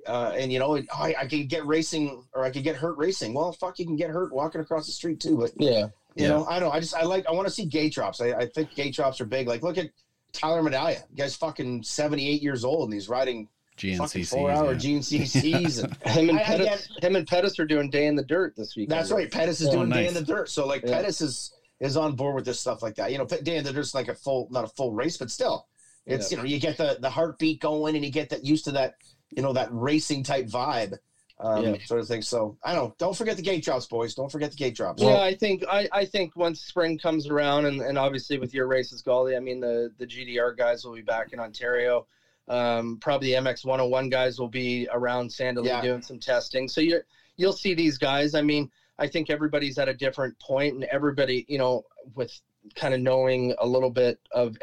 uh, 0.08 0.34
and 0.36 0.52
you 0.52 0.60
know, 0.60 0.78
I, 0.96 1.16
I 1.20 1.28
could 1.28 1.48
get 1.50 1.66
racing 1.66 2.24
or 2.34 2.44
I 2.44 2.52
could 2.52 2.64
get 2.64 2.76
hurt 2.76 2.98
racing. 2.98 3.34
Well, 3.34 3.52
fuck, 3.52 3.80
you 3.80 3.86
can 3.86 3.96
get 3.96 4.10
hurt 4.10 4.34
walking 4.34 4.62
across 4.62 4.86
the 4.86 4.92
street 4.92 5.20
too. 5.20 5.38
But 5.38 5.52
Yeah. 5.58 5.70
you 6.16 6.24
Yeah. 6.24 6.28
know, 6.30 6.46
I 6.46 6.60
don't. 6.60 6.70
know. 6.70 6.76
I 6.76 6.80
just 6.80 6.96
I 6.96 7.04
like 7.04 7.26
I 7.28 7.32
want 7.32 7.48
to 7.48 7.54
see 7.54 7.66
gate 7.66 7.94
drops. 7.94 8.22
I, 8.22 8.32
I 8.34 8.46
think 8.48 8.74
gate 8.76 8.94
drops 8.96 9.20
are 9.22 9.26
big. 9.26 9.48
Like 9.48 9.64
look 9.64 9.78
at 9.78 9.90
Tyler 10.34 10.62
Medaglia. 10.62 11.08
The 11.10 11.16
guy's 11.16 11.36
fucking 11.36 11.84
78 11.84 12.42
years 12.42 12.64
old 12.66 12.86
and 12.90 12.94
he's 12.94 13.08
riding 13.10 13.48
fucking 13.78 13.98
GNCC. 14.00 14.30
four 14.30 14.52
hour 14.52 14.72
yeah. 14.74 14.78
GNCCs. 14.80 15.84
And 16.06 16.12
Him 16.12 16.30
and 16.30 16.40
I- 16.40 16.42
I 16.42 16.46
Pettis, 16.46 16.90
him 17.02 17.16
and 17.16 17.28
Pettis 17.28 17.60
are 17.60 17.66
doing 17.66 17.90
day 17.90 18.06
in 18.08 18.16
the 18.16 18.24
dirt 18.24 18.56
this 18.56 18.76
week. 18.76 18.90
That's 18.90 19.12
right. 19.12 19.30
Pettis 19.32 19.62
is 19.62 19.68
Oh, 19.70 19.72
doing 19.74 19.90
day 19.90 20.08
in 20.08 20.14
the 20.14 20.22
dirt. 20.24 20.50
So 20.50 20.66
like 20.66 20.84
Yeah. 20.84 20.92
Pettis 20.98 21.22
is 21.22 21.52
is 21.82 21.98
on 21.98 22.16
board 22.16 22.36
with 22.36 22.46
this 22.46 22.60
stuff 22.60 22.82
like 22.82 22.96
that. 22.96 23.12
You 23.12 23.18
know, 23.18 23.26
day 23.26 23.58
in 23.58 23.64
the 23.66 23.74
dirt's 23.74 23.94
like 23.94 24.08
a 24.08 24.16
full, 24.16 24.48
not 24.50 24.64
a 24.64 24.68
full 24.68 24.94
race, 24.94 25.18
but 25.18 25.30
still, 25.30 25.68
it's 26.06 26.32
you 26.32 26.38
know 26.38 26.44
you 26.44 26.58
get 26.60 26.78
the 26.78 26.98
the 27.02 27.10
heartbeat 27.10 27.60
going 27.60 27.96
and 27.96 28.06
you 28.06 28.12
get 28.12 28.30
that 28.30 28.46
used 28.46 28.64
to 28.66 28.72
that 28.72 28.94
you 29.36 29.42
know 29.42 29.54
that 29.54 29.68
racing 29.72 30.24
type 30.24 30.46
vibe. 30.48 30.98
Um, 31.38 31.64
Yeah. 31.66 31.76
sort 31.84 32.00
of 32.00 32.08
thing. 32.08 32.22
So 32.22 32.58
I 32.64 32.74
don't 32.74 32.98
don't 32.98 33.16
forget 33.16 33.36
the 33.36 33.42
gate 33.42 33.64
drops, 33.64 33.86
boys. 33.86 34.14
Don't 34.14 34.32
forget 34.32 34.52
the 34.52 34.56
gate 34.56 34.74
drops. 34.76 35.02
yeah, 35.02 35.20
I 35.20 35.34
think 35.34 35.64
I, 35.70 35.88
I 35.92 36.06
think 36.06 36.36
once 36.38 36.62
spring 36.62 36.98
comes 36.98 37.28
around, 37.28 37.66
and, 37.66 37.82
and 37.82 37.98
obviously 37.98 38.38
with 38.38 38.54
your 38.54 38.68
races, 38.68 39.02
Gauldy, 39.04 39.36
I 39.36 39.40
mean 39.40 39.60
the 39.60 39.92
the 39.98 40.06
GDR 40.08 40.56
guys 40.56 40.86
will 40.86 40.96
be 40.96 41.02
back 41.02 41.34
in 41.34 41.40
Ontario. 41.40 42.06
Um, 42.48 42.98
probably 43.02 43.30
MX 43.30 43.66
101 43.66 44.08
guys 44.10 44.40
will 44.40 44.48
be 44.48 44.88
around 44.94 45.30
Sand 45.32 45.56
Del 45.58 45.64
Lee 45.64 45.70
Yeah. 45.72 45.82
doing 45.82 46.02
some 46.02 46.20
testing. 46.20 46.68
So 46.70 46.80
you 46.80 47.02
you'll 47.36 47.52
see 47.54 47.74
these 47.74 47.98
guys. 47.98 48.34
I 48.34 48.42
mean, 48.42 48.70
I 48.98 49.08
think 49.08 49.30
everybody's 49.30 49.78
at 49.78 49.90
a 49.90 49.94
different 49.94 50.40
point, 50.40 50.76
and 50.76 50.86
everybody, 50.86 51.44
you 51.50 51.58
know, 51.58 51.82
with 52.14 52.32
kind 52.76 52.94
of 52.94 53.02
knowing 53.02 53.54
a 53.58 53.66
little 53.66 53.90
bit 53.90 54.18
of 54.32 54.56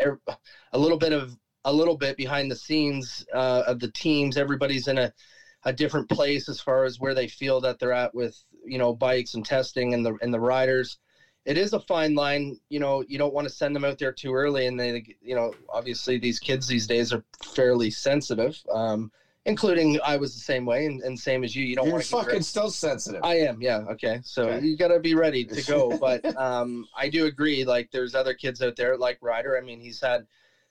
a 0.73 0.79
little 0.79 0.97
bit 0.97 1.13
of 1.13 1.37
a 1.65 1.73
little 1.73 1.95
bit 1.95 2.17
behind 2.17 2.51
the 2.51 2.55
scenes 2.57 3.25
uh, 3.33 3.63
of 3.67 3.79
the 3.79 3.89
teams. 3.89 4.37
Everybody's 4.37 4.87
in 4.87 4.99
a 4.99 5.09
a 5.65 5.73
different 5.73 6.09
place 6.09 6.49
as 6.49 6.59
far 6.61 6.85
as 6.85 6.99
where 6.99 7.15
they 7.15 7.27
feel 7.27 7.61
that 7.61 7.79
they're 7.79 7.93
at 7.93 8.13
with 8.13 8.35
you 8.65 8.79
know 8.79 8.93
bikes 8.93 9.35
and 9.35 9.45
testing 9.45 9.95
and 9.95 10.05
the 10.05 10.15
and 10.21 10.33
the 10.33 10.41
riders. 10.41 10.97
It 11.45 11.57
is 11.57 11.73
a 11.73 11.81
fine 11.81 12.15
line, 12.15 12.57
you 12.69 12.79
know. 12.79 13.03
You 13.07 13.19
don't 13.19 13.33
want 13.33 13.49
to 13.49 13.53
send 13.53 13.75
them 13.75 13.85
out 13.85 13.99
there 13.99 14.13
too 14.13 14.33
early, 14.33 14.67
and 14.67 14.79
they, 14.79 15.03
you 15.21 15.35
know, 15.35 15.53
obviously 15.69 16.17
these 16.17 16.39
kids 16.39 16.69
these 16.69 16.87
days 16.87 17.13
are 17.13 17.21
fairly 17.45 17.91
sensitive. 17.91 18.57
Um, 18.71 19.11
including 19.45 19.99
I 20.05 20.17
was 20.17 20.35
the 20.35 20.41
same 20.41 20.65
way, 20.65 20.87
and, 20.87 21.01
and 21.01 21.19
same 21.19 21.43
as 21.43 21.55
you. 21.55 21.65
You 21.65 21.75
don't 21.75 21.91
want 21.91 22.03
to 22.03 22.09
fucking 22.09 22.43
still 22.43 22.71
sensitive. 22.71 23.25
I 23.25 23.37
am, 23.39 23.61
yeah. 23.61 23.79
Okay. 23.91 24.21
So 24.23 24.45
Okay. 24.45 24.65
you 24.65 24.77
gotta 24.77 25.01
be 25.01 25.15
ready 25.15 25.45
to 25.45 25.63
go. 25.63 25.97
But 26.01 26.25
um 26.37 26.85
I 26.97 27.09
do 27.09 27.27
agree, 27.27 27.65
like 27.65 27.89
there's 27.91 28.15
other 28.15 28.35
kids 28.35 28.63
out 28.63 28.77
there 28.77 28.97
like 28.97 29.17
Ryder. 29.21 29.57
I 29.57 29.61
mean, 29.61 29.81
he's 29.81 30.01
had 30.01 30.25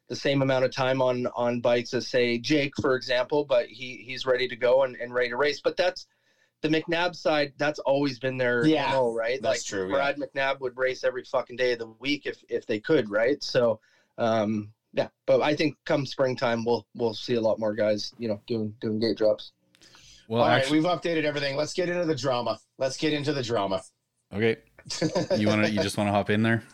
the 0.10 0.16
same 0.16 0.42
amount 0.42 0.66
of 0.66 0.72
time 0.72 1.02
on 1.02 1.28
on 1.36 1.60
bikes 1.62 1.94
as 1.94 2.08
say 2.08 2.38
Jake, 2.38 2.74
for 2.82 2.96
example, 2.96 3.44
but 3.44 3.68
he 3.68 4.04
he's 4.06 4.26
ready 4.26 4.48
to 4.48 4.56
go 4.56 4.84
and, 4.84 4.96
and 4.98 5.14
ready 5.14 5.30
to 5.30 5.38
race. 5.38 5.62
But 5.64 5.78
that's 5.78 6.08
the 6.62 6.68
McNabb 6.68 7.16
side, 7.16 7.54
that's 7.58 7.80
always 7.80 8.20
been 8.20 8.38
their 8.38 8.66
Yeah, 8.66 8.92
MO, 8.92 9.14
right? 9.14 9.42
that's 9.42 9.60
like 9.60 9.64
true, 9.64 9.88
yeah. 9.88 9.96
Brad 9.96 10.18
McNabb 10.18 10.60
would 10.60 10.78
race 10.78 11.04
every 11.04 11.24
fucking 11.24 11.56
day 11.56 11.72
of 11.74 11.80
the 11.80 11.88
week 12.00 12.26
if 12.26 12.44
if 12.50 12.66
they 12.66 12.80
could, 12.80 13.10
right? 13.10 13.42
So 13.44 13.80
um 14.18 14.72
yeah, 14.94 15.08
but 15.26 15.42
I 15.42 15.56
think 15.56 15.76
come 15.86 16.06
springtime 16.06 16.66
we'll 16.66 16.86
we'll 16.96 17.14
see 17.14 17.36
a 17.36 17.42
lot 17.42 17.60
more 17.60 17.74
guys, 17.74 18.12
you 18.18 18.28
know, 18.28 18.42
doing 18.48 18.74
doing 18.82 19.00
gate 19.00 19.18
drops. 19.18 19.54
Well, 20.28 20.44
All 20.44 20.48
right, 20.48 20.62
actually, 20.62 20.80
we've 20.80 20.88
updated 20.88 21.24
everything. 21.24 21.56
Let's 21.58 21.74
get 21.74 21.90
into 21.90 22.06
the 22.06 22.16
drama. 22.16 22.58
Let's 22.78 22.96
get 22.96 23.12
into 23.12 23.34
the 23.34 23.44
drama. 23.44 23.82
okay. 24.34 24.58
You 25.38 25.48
want 25.48 25.66
to? 25.66 25.72
You 25.72 25.82
just 25.82 25.98
want 25.98 26.08
to 26.08 26.12
hop 26.12 26.30
in 26.30 26.42
there? 26.42 26.64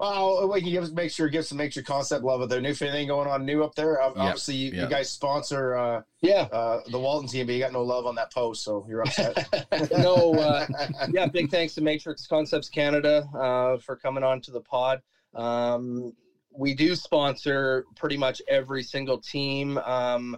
Well, 0.00 0.50
we 0.52 0.60
can 0.60 0.70
give, 0.70 0.92
make 0.92 1.10
sure 1.12 1.28
give 1.28 1.46
some 1.46 1.56
make 1.58 1.76
your 1.76 1.84
concept 1.84 2.24
love 2.24 2.40
of 2.40 2.48
there. 2.48 2.60
New 2.60 2.74
thing 2.74 3.06
going 3.06 3.28
on 3.28 3.46
new 3.46 3.62
up 3.62 3.74
there. 3.76 4.02
Um, 4.02 4.12
Yeah, 4.16 4.22
Obviously, 4.24 4.56
you, 4.56 4.72
yeah. 4.72 4.82
you 4.82 4.88
guys 4.88 5.08
sponsor 5.10 5.76
uh, 5.76 6.02
Yeah. 6.20 6.48
uh, 6.52 6.80
the 6.90 6.98
Walton 6.98 7.28
team, 7.28 7.46
but 7.46 7.52
you 7.54 7.60
got 7.60 7.72
no 7.72 7.82
love 7.82 8.04
on 8.04 8.16
that 8.16 8.32
post, 8.32 8.64
so 8.64 8.84
you're 8.88 9.02
upset. 9.02 9.48
no, 9.98 10.34
uh, 10.34 10.66
yeah, 11.12 11.26
big 11.26 11.50
thanks 11.50 11.74
to 11.76 11.80
Matrix 11.80 12.26
Concepts 12.26 12.68
Canada 12.68 13.28
uh, 13.38 13.78
for 13.78 13.94
coming 13.96 14.24
on 14.24 14.40
to 14.42 14.50
the 14.50 14.60
pod. 14.60 15.00
Um, 15.34 16.12
we 16.56 16.74
do 16.74 16.94
sponsor 16.96 17.84
pretty 17.96 18.16
much 18.16 18.42
every 18.48 18.82
single 18.82 19.18
team, 19.18 19.78
um, 19.78 20.36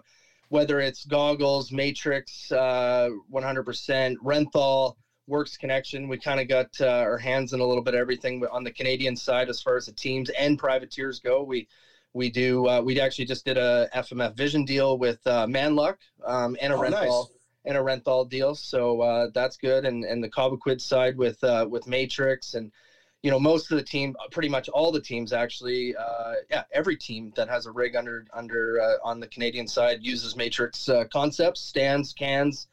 whether 0.48 0.80
it's 0.80 1.04
goggles, 1.06 1.72
Matrix, 1.72 2.52
uh, 2.52 3.08
100%, 3.32 4.14
Renthal, 4.24 4.94
Works 5.26 5.56
Connection. 5.56 6.08
We 6.08 6.16
kind 6.18 6.40
of 6.40 6.46
got 6.48 6.66
uh, 6.80 6.86
our 6.86 7.18
hands 7.18 7.52
in 7.52 7.60
a 7.60 7.64
little 7.66 7.82
bit 7.82 7.94
of 7.94 8.00
everything 8.00 8.44
on 8.50 8.62
the 8.64 8.70
Canadian 8.70 9.16
side 9.16 9.48
as 9.48 9.60
far 9.60 9.76
as 9.76 9.86
the 9.86 9.92
teams 9.92 10.28
and 10.30 10.58
privateers 10.58 11.18
go. 11.18 11.42
We 11.42 11.66
we 12.12 12.28
do. 12.30 12.66
Uh, 12.66 12.80
we 12.80 12.98
actually 13.00 13.26
just 13.26 13.44
did 13.44 13.56
a 13.58 13.88
FMF 13.94 14.34
Vision 14.36 14.64
deal 14.64 14.96
with 14.96 15.18
uh, 15.26 15.46
Manluck 15.46 15.94
um, 16.24 16.56
and 16.60 16.72
a 16.72 16.76
Oh, 16.76 16.80
Renthal 16.80 16.90
nice. 16.90 17.26
and 17.64 17.76
a 17.76 17.80
Renthal 17.80 18.28
deal. 18.28 18.54
So 18.54 19.00
uh, 19.00 19.26
that's 19.34 19.56
good. 19.56 19.84
And 19.84 20.04
and 20.04 20.22
the 20.22 20.28
Cobequid 20.28 20.80
side 20.80 21.16
with 21.16 21.42
uh, 21.44 21.66
with 21.68 21.86
Matrix 21.86 22.54
and 22.54 22.70
you 23.22 23.30
know 23.30 23.38
most 23.38 23.70
of 23.72 23.76
the 23.76 23.82
team, 23.82 24.14
pretty 24.30 24.48
much 24.48 24.68
all 24.68 24.90
the 24.92 25.00
teams 25.00 25.32
actually, 25.32 25.94
uh, 25.96 26.34
yeah, 26.48 26.62
every 26.72 26.94
team 26.96 27.32
that 27.34 27.48
has 27.48 27.66
a 27.66 27.70
rig 27.72 27.96
under 27.96 28.24
under 28.32 28.80
uh, 28.80 28.94
on 29.02 29.18
the 29.18 29.26
Canadian 29.26 29.66
side 29.66 29.98
uses 30.00 30.36
Matrix 30.36 30.88
uh, 30.88 31.04
concepts, 31.12 31.60
stands, 31.60 32.12
cans, 32.12 32.66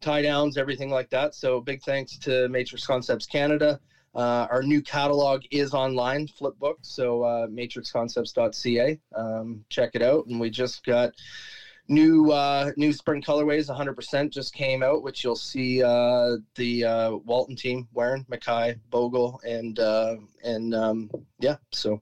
tie 0.00 0.22
downs, 0.22 0.56
everything 0.56 0.90
like 0.90 1.10
that. 1.10 1.34
So 1.34 1.60
big 1.60 1.82
thanks 1.82 2.18
to 2.18 2.48
Matrix 2.48 2.86
Concepts 2.86 3.26
Canada. 3.26 3.80
Uh, 4.14 4.46
our 4.50 4.62
new 4.62 4.80
catalog 4.80 5.42
is 5.50 5.74
online, 5.74 6.26
Flipbook. 6.26 6.76
So 6.80 7.22
uh, 7.22 7.46
matrixconcepts.ca. 7.48 8.98
Um, 9.14 9.64
check 9.68 9.90
it 9.94 10.02
out. 10.02 10.26
And 10.26 10.40
we 10.40 10.48
just 10.48 10.84
got 10.86 11.12
new 11.88 12.30
uh, 12.32 12.72
new 12.76 12.92
spring 12.92 13.22
colorways 13.22 13.68
100% 13.68 14.30
just 14.30 14.52
came 14.52 14.82
out 14.82 15.02
which 15.02 15.22
you'll 15.22 15.36
see 15.36 15.82
uh, 15.82 16.36
the 16.56 16.84
uh, 16.84 17.10
walton 17.24 17.54
team 17.54 17.86
wearing 17.92 18.24
mackay 18.28 18.74
bogle 18.90 19.40
and 19.46 19.78
uh, 19.78 20.16
and 20.42 20.74
um, 20.74 21.10
yeah 21.38 21.56
so 21.72 22.00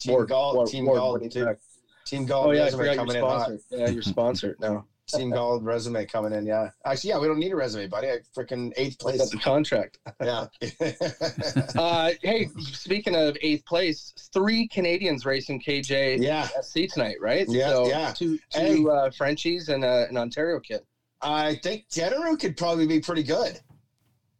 Team 0.00 0.12
more- 0.14 0.26
Gall, 0.26 0.54
more- 0.54 0.66
Team 0.66 0.84
more 0.84 0.96
Gall, 0.96 1.18
Team, 2.04 2.26
Gall 2.26 2.48
oh 2.48 2.50
yeah 2.50 2.64
i 2.64 2.70
forgot 2.70 2.96
your 2.96 3.08
sponsor 3.10 3.58
yeah 3.70 3.88
you're 3.88 4.02
sponsored 4.02 4.56
now 4.58 4.84
Team 5.12 5.30
Gall 5.30 5.60
resume 5.60 6.04
coming 6.06 6.32
in. 6.32 6.44
Yeah, 6.46 6.70
actually, 6.84 7.10
yeah, 7.10 7.18
we 7.18 7.26
don't 7.26 7.38
need 7.38 7.52
a 7.52 7.56
resume, 7.56 7.86
buddy. 7.86 8.08
I 8.10 8.18
freaking 8.36 8.72
eighth 8.76 8.96
I 9.06 9.16
got 9.16 9.18
place. 9.18 9.30
the 9.30 9.36
contract 9.38 9.98
yeah. 10.20 10.46
uh, 11.80 12.10
hey 12.22 12.48
speaking 12.72 13.14
of 13.14 13.36
eighth 13.42 13.64
place 13.66 14.12
three 14.32 14.66
canadians 14.68 15.24
racing 15.24 15.60
kj 15.60 16.18
yeah. 16.22 16.48
sc 16.60 16.74
tonight 16.92 17.16
right 17.20 17.46
Yeah, 17.48 17.68
so 17.68 17.88
yeah. 17.88 18.12
two, 18.12 18.38
two 18.50 18.58
Hey. 18.60 18.84
uh, 18.90 19.10
frenchies 19.10 19.68
and 19.68 19.84
uh, 19.84 20.06
an 20.08 20.16
ontario 20.16 20.60
kid 20.60 20.80
I 21.20 21.54
think 21.56 21.88
General 21.90 22.36
could 22.36 22.56
probably 22.56 22.84
be 22.86 22.98
pretty 22.98 23.22
good. 23.22 23.60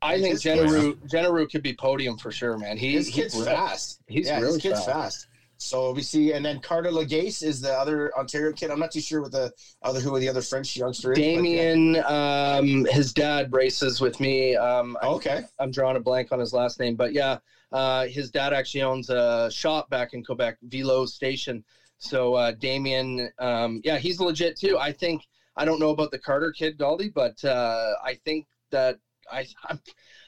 I 0.01 0.19
think 0.21 0.33
his 0.33 0.43
kid- 0.43 0.59
Generu 0.59 0.97
Generu 1.09 1.49
could 1.49 1.63
be 1.63 1.73
podium 1.75 2.17
for 2.19 2.33
sure, 2.33 2.59
man. 2.59 2.77
He, 2.77 2.95
His 2.95 3.07
he's 3.07 3.15
kid's 3.15 3.35
real- 3.37 3.45
fast. 3.45 4.01
He's 4.09 4.27
yeah, 4.27 4.41
really 4.41 4.55
his 4.55 4.63
kid's 4.63 4.85
fast. 4.85 4.89
fast. 4.91 5.27
So 5.63 5.93
we 5.93 6.03
see, 6.03 6.33
and 6.33 6.45
then 6.45 6.59
Carter 6.59 6.91
Legace 6.91 7.43
is 7.43 7.61
the 7.61 7.73
other 7.73 8.11
Ontario 8.19 8.53
kid. 8.53 8.71
I'm 8.71 8.79
not 8.81 8.91
too 8.91 9.01
sure 9.01 9.23
what 9.23 9.31
the 9.33 9.51
other 9.83 10.01
who 10.01 10.15
are 10.15 10.19
the 10.19 10.29
other 10.29 10.41
French 10.41 10.77
youngster 10.77 11.13
is. 11.13 11.19
but 11.19 11.23
yeah. 11.23 11.35
Damien, 11.35 12.03
um, 12.05 12.85
his 12.91 13.13
dad 13.13 13.53
races 13.53 14.01
with 14.01 14.19
me. 14.21 14.57
Um, 14.57 14.97
I- 15.03 15.07
Okay. 15.07 15.43
I'm 15.61 15.71
drawing 15.71 15.97
a 15.97 16.01
blank 16.01 16.33
on 16.33 16.39
his 16.41 16.53
last 16.53 16.81
name, 16.81 16.97
but 16.97 17.13
yeah, 17.13 17.37
uh, 17.71 18.07
his 18.07 18.31
dad 18.31 18.53
actually 18.53 18.83
owns 18.83 19.09
a 19.09 19.49
shop 19.53 19.89
back 19.89 20.13
in 20.15 20.25
Quebec, 20.25 20.57
Velo 20.63 21.07
Station. 21.07 21.63
So 21.99 22.35
uh, 22.35 22.51
Damien, 22.53 23.29
um, 23.39 23.81
yeah, 23.85 23.99
he's 23.99 24.19
legit 24.19 24.57
too. 24.57 24.77
I 24.79 24.91
think 24.91 25.23
I 25.57 25.65
don't 25.65 25.79
know 25.79 25.91
about 25.91 26.11
the 26.11 26.19
Carter 26.19 26.51
kid, 26.51 26.77
Gauldy, 26.77 27.09
but 27.15 27.43
uh, 27.45 27.93
I 28.05 28.15
think 28.25 28.47
that 28.73 28.97
I, 29.31 29.47
I'm, 29.69 29.79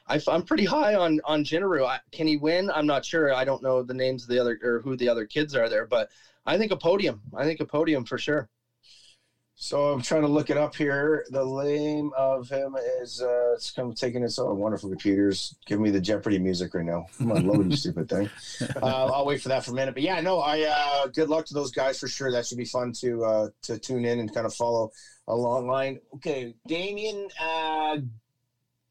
I, 0.07 0.21
I'm 0.29 0.43
pretty 0.43 0.65
high 0.65 0.95
on 0.95 1.21
on 1.25 1.45
Jinnaru. 1.45 1.87
I, 1.87 1.99
can 2.13 2.27
he 2.27 2.37
win? 2.37 2.71
I'm 2.71 2.87
not 2.87 3.05
sure. 3.05 3.35
I 3.35 3.45
don't 3.45 3.63
know 3.63 3.83
the 3.83 3.95
names 3.95 4.23
of 4.25 4.29
the 4.29 4.39
other 4.39 4.59
or 4.63 4.81
who 4.81 4.97
the 4.97 5.09
other 5.09 5.25
kids 5.25 5.55
are 5.55 5.69
there, 5.69 5.87
but 5.87 6.11
I 6.47 6.59
think 6.59 6.73
a 6.73 6.77
podium. 6.77 7.23
I 7.35 7.45
think 7.45 7.61
a 7.61 7.65
podium 7.65 8.05
for 8.05 8.19
sure. 8.19 8.49
So 9.57 9.93
I'm 9.93 10.03
trying 10.03 10.23
to 10.23 10.29
look 10.29 10.51
it 10.51 10.57
up 10.57 10.75
here. 10.75 11.25
The 11.31 11.45
name 11.45 12.11
of 12.17 12.49
him 12.49 12.77
is 13.01 13.23
uh 13.23 13.53
it's 13.55 13.71
kind 13.71 13.89
of 13.89 13.97
taking 13.97 14.25
us 14.25 14.39
oh 14.39 14.53
wonderful 14.53 14.89
computers. 14.89 15.55
Give 15.65 15.79
me 15.79 15.91
the 15.91 16.01
Jeopardy 16.01 16.39
music 16.39 16.75
right 16.75 16.85
now. 16.85 17.07
Come 17.19 17.33
on, 17.33 17.47
load 17.47 17.71
you 17.71 17.77
stupid 17.77 18.09
thing. 18.09 18.29
Uh, 18.83 19.07
I'll 19.07 19.25
wait 19.25 19.41
for 19.41 19.49
that 19.49 19.65
for 19.65 19.71
a 19.71 19.75
minute. 19.75 19.95
But 19.95 20.03
yeah, 20.03 20.21
no, 20.21 20.41
I 20.41 20.63
uh 20.63 21.07
good 21.07 21.29
luck 21.29 21.47
to 21.47 21.55
those 21.55 21.71
guys 21.71 21.99
for 21.99 22.09
sure. 22.09 22.33
That 22.33 22.47
should 22.47 22.59
be 22.59 22.65
fun 22.65 22.93
to 23.01 23.25
uh 23.25 23.49
to 23.63 23.79
tune 23.79 24.05
in 24.05 24.19
and 24.19 24.35
kind 24.35 24.45
of 24.45 24.55
follow 24.55 24.91
along 25.29 25.69
line. 25.69 26.01
Okay, 26.17 26.55
Damien 26.67 27.29
uh 27.41 27.99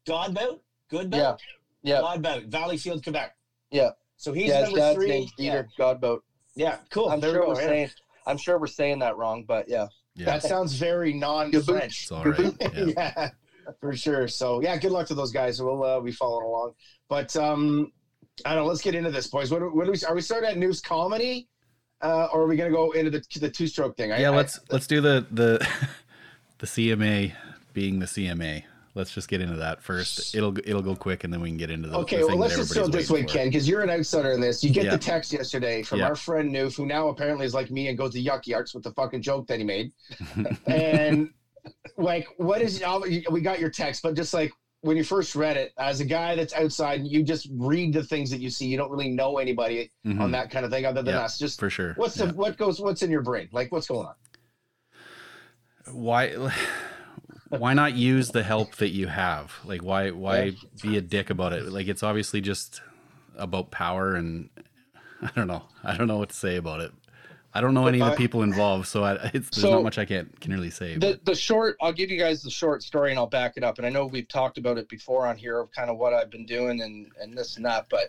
Godbout? 0.06 0.60
Goodbout? 0.90 1.40
Yeah. 1.82 2.00
Godbout, 2.00 2.50
Valleyfield, 2.50 3.02
Quebec. 3.02 3.34
Yeah. 3.70 3.90
So 4.16 4.32
he's 4.32 4.48
yeah, 4.48 4.60
his 4.60 4.64
number 4.66 4.78
dad's 4.80 4.96
three. 4.96 5.08
name's 5.08 5.32
Yeah. 5.38 5.62
Godboat. 5.78 6.20
yeah, 6.54 6.78
cool. 6.90 7.08
I'm 7.10 7.20
there 7.20 7.32
sure 7.32 7.42
we 7.42 7.48
we're 7.48 7.54
saying 7.56 7.90
I'm 8.26 8.38
sure 8.38 8.58
we're 8.58 8.66
saying 8.68 9.00
that 9.00 9.16
wrong, 9.16 9.44
but 9.46 9.68
yeah. 9.68 9.86
Yeah, 10.16 10.26
That 10.26 10.42
sounds 10.44 10.74
very 10.74 11.12
non-French. 11.12 12.02
it's 12.04 12.12
all 12.12 12.24
right. 12.24 12.54
Yeah. 12.74 13.12
yeah, 13.16 13.30
for 13.80 13.94
sure. 13.96 14.28
So 14.28 14.62
yeah, 14.62 14.76
good 14.76 14.92
luck 14.92 15.08
to 15.08 15.14
those 15.14 15.32
guys. 15.32 15.60
We'll 15.60 15.82
uh, 15.82 16.00
be 16.00 16.12
following 16.12 16.46
along. 16.46 16.74
But 17.08 17.34
um, 17.36 17.90
I 18.44 18.54
don't 18.54 18.62
know. 18.62 18.68
Let's 18.68 18.80
get 18.80 18.94
into 18.94 19.10
this, 19.10 19.26
boys. 19.26 19.50
What, 19.50 19.74
what 19.74 19.86
do 19.86 19.90
we? 19.92 19.98
Are 20.06 20.14
we 20.14 20.20
starting 20.20 20.48
at 20.50 20.56
news 20.56 20.80
comedy, 20.80 21.48
uh, 22.00 22.28
or 22.32 22.42
are 22.42 22.46
we 22.46 22.54
going 22.56 22.70
to 22.70 22.76
go 22.76 22.92
into 22.92 23.10
the 23.10 23.24
the 23.40 23.50
two 23.50 23.66
stroke 23.66 23.96
thing? 23.96 24.12
I- 24.12 24.20
yeah. 24.20 24.30
Let's 24.30 24.60
let's 24.70 24.86
do 24.86 25.00
the 25.00 25.26
the 25.32 25.66
the 26.58 26.66
CMA 26.66 27.32
being 27.72 27.98
the 27.98 28.06
CMA. 28.06 28.62
Let's 28.94 29.12
just 29.12 29.28
get 29.28 29.40
into 29.40 29.56
that 29.56 29.82
first. 29.82 30.34
It'll 30.34 30.56
it'll 30.58 30.82
go 30.82 30.94
quick, 30.94 31.24
and 31.24 31.32
then 31.32 31.40
we 31.40 31.48
can 31.50 31.56
get 31.56 31.70
into 31.70 31.88
the 31.88 31.98
Okay, 31.98 32.18
the 32.20 32.26
well, 32.28 32.36
let's 32.36 32.56
just 32.56 32.76
everybody's 32.76 33.08
this 33.08 33.10
way. 33.10 33.24
Ken, 33.24 33.48
because 33.48 33.68
you're 33.68 33.82
an 33.82 33.90
outsider 33.90 34.32
in 34.32 34.40
this. 34.40 34.62
You 34.64 34.70
get 34.70 34.84
Yeah. 34.84 34.90
the 34.92 34.98
text 34.98 35.32
yesterday 35.32 35.82
from 35.82 35.98
Yeah. 36.00 36.08
our 36.08 36.16
friend 36.16 36.54
Noof, 36.54 36.76
who 36.76 36.86
now 36.86 37.08
apparently 37.08 37.46
is 37.46 37.54
like 37.54 37.70
me 37.70 37.88
and 37.88 37.98
goes 37.98 38.12
to 38.14 38.22
Yucky 38.22 38.54
Arts 38.54 38.74
with 38.74 38.84
the 38.84 38.92
fucking 38.92 39.22
joke 39.22 39.46
that 39.48 39.58
he 39.58 39.64
made. 39.64 39.92
and 40.66 41.30
like, 41.96 42.28
what 42.38 42.60
is 42.62 42.82
we 43.30 43.40
got 43.40 43.58
your 43.60 43.70
text, 43.70 44.02
but 44.02 44.14
just 44.14 44.32
like 44.34 44.52
when 44.82 44.98
you 44.98 45.04
first 45.04 45.34
read 45.34 45.56
it, 45.56 45.72
as 45.78 46.00
a 46.00 46.04
guy 46.04 46.36
that's 46.36 46.52
outside, 46.52 47.00
you 47.06 47.22
just 47.22 47.48
read 47.54 47.94
the 47.94 48.02
things 48.04 48.28
that 48.30 48.40
you 48.40 48.50
see. 48.50 48.66
You 48.66 48.76
don't 48.76 48.90
really 48.90 49.08
know 49.08 49.38
anybody 49.38 49.90
Mhm. 50.06 50.20
on 50.20 50.30
that 50.32 50.50
kind 50.50 50.66
of 50.66 50.70
thing 50.70 50.84
other 50.84 51.02
than 51.02 51.14
Yeah, 51.14 51.22
us. 51.22 51.38
Just 51.38 51.58
for 51.58 51.70
sure. 51.70 51.94
what's 51.94 52.16
the 52.16 52.28
what 52.34 52.58
goes 52.58 52.80
what's 52.80 53.02
in 53.02 53.10
your 53.10 53.22
brain? 53.22 53.48
Like, 53.50 53.72
what's 53.72 53.86
going 53.86 54.06
on? 54.06 54.14
why 55.92 56.34
why 57.58 57.74
not 57.74 57.94
use 57.94 58.30
the 58.30 58.42
help 58.42 58.76
that 58.76 58.90
you 58.90 59.06
have? 59.06 59.52
Like 59.64 59.82
why 59.82 60.10
why 60.10 60.52
be 60.82 60.96
a 60.96 61.00
dick 61.00 61.30
about 61.30 61.52
it? 61.52 61.64
Like 61.64 61.88
it's 61.88 62.02
obviously 62.02 62.40
just 62.40 62.80
about 63.36 63.70
power 63.70 64.14
and 64.14 64.48
i 65.22 65.30
don't 65.34 65.46
know. 65.48 65.64
I 65.82 65.96
don't 65.96 66.06
know 66.08 66.18
what 66.18 66.30
to 66.30 66.36
say 66.36 66.56
about 66.56 66.80
it. 66.80 66.92
I 67.56 67.60
don't 67.60 67.72
know 67.72 67.86
any 67.86 68.00
of 68.02 68.10
the 68.10 68.16
people 68.16 68.42
involved 68.42 68.88
so 68.88 69.04
I, 69.04 69.30
it's 69.32 69.48
there's 69.50 69.62
So- 69.62 69.70
not 69.70 69.84
much 69.84 69.96
i 69.96 70.04
can't 70.04 70.40
can 70.40 70.50
really 70.52 70.70
say 70.70 70.94
the 70.94 70.98
but, 70.98 71.24
the 71.24 71.34
short 71.36 71.76
i'll 71.80 71.92
give 71.92 72.10
you 72.10 72.18
guys 72.18 72.42
the 72.42 72.50
short 72.50 72.82
story 72.82 73.10
and 73.10 73.18
i'll 73.18 73.28
back 73.28 73.52
it 73.56 73.62
up. 73.62 73.78
And 73.78 73.86
i 73.86 73.90
know 73.90 74.06
we've 74.06 74.26
talked 74.26 74.58
about 74.58 74.76
it 74.76 74.88
before 74.88 75.24
on 75.28 75.36
here 75.36 75.60
of 75.60 75.70
kind 75.70 75.88
of 75.88 75.96
what 75.96 76.12
i've 76.12 76.30
been 76.30 76.46
doing 76.46 76.80
and 76.82 77.12
and 77.20 77.38
this 77.38 77.54
and 77.56 77.64
that 77.64 77.86
but 77.88 78.08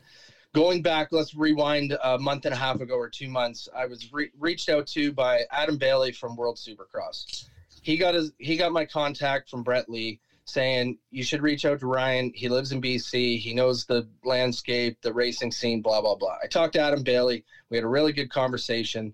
going 0.54 0.82
back 0.82 1.10
let's 1.12 1.36
rewind 1.36 1.96
a 2.04 2.18
month 2.18 2.46
and 2.46 2.56
a 2.56 2.58
half 2.58 2.82
ago 2.82 2.96
or 2.96 3.08
two 3.08 3.30
months 3.30 3.70
i 3.76 3.86
was 3.86 4.12
re- 4.12 4.32
reached 4.40 4.68
out 4.68 4.88
to 4.88 5.12
by 5.14 5.42
adam 5.52 5.78
bailey 5.78 6.12
from 6.12 6.36
world 6.36 6.58
supercross 6.58 7.46
he 7.86 7.98
got 7.98 8.14
his 8.14 8.32
he 8.40 8.56
got 8.56 8.72
my 8.72 8.84
contact 8.84 9.50
from 9.50 9.64
brett 9.64 9.88
lee 9.88 10.18
saying 10.46 10.96
you 11.12 11.24
should 11.24 11.42
reach 11.42 11.66
out 11.66 11.80
to 11.80 11.86
ryan 11.88 12.32
he 12.34 12.48
lives 12.48 12.72
in 12.72 12.82
bc 12.82 13.40
he 13.40 13.54
knows 13.54 13.86
the 13.86 14.06
landscape 14.24 14.96
the 15.02 15.14
racing 15.14 15.52
scene 15.52 15.82
blah 15.82 16.02
blah 16.02 16.16
blah 16.16 16.36
i 16.44 16.48
talked 16.48 16.74
to 16.74 16.80
adam 16.80 17.02
bailey 17.04 17.44
we 17.70 17.78
had 17.78 17.84
a 17.84 17.88
really 17.88 18.12
good 18.12 18.30
conversation 18.30 19.14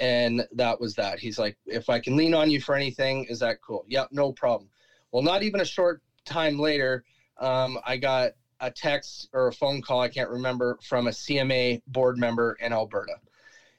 and 0.00 0.44
that 0.52 0.80
was 0.80 0.94
that. 0.94 1.18
He's 1.18 1.38
like, 1.38 1.54
if 1.66 1.88
I 1.88 1.98
can 1.98 2.16
lean 2.16 2.34
on 2.34 2.50
you 2.50 2.60
for 2.60 2.74
anything, 2.74 3.24
is 3.24 3.38
that 3.40 3.60
cool? 3.60 3.84
Yep, 3.88 4.08
no 4.10 4.32
problem. 4.32 4.68
Well, 5.12 5.22
not 5.22 5.42
even 5.42 5.60
a 5.60 5.64
short 5.64 6.00
time 6.24 6.58
later, 6.58 7.02
um, 7.38 7.78
I 7.84 7.96
got 7.96 8.32
a 8.60 8.70
text 8.70 9.28
or 9.32 9.48
a 9.48 9.52
phone 9.52 9.80
call, 9.80 10.00
I 10.00 10.08
can't 10.08 10.28
remember, 10.28 10.76
from 10.82 11.06
a 11.06 11.10
CMA 11.10 11.80
board 11.86 12.16
member 12.16 12.56
in 12.60 12.72
Alberta. 12.72 13.14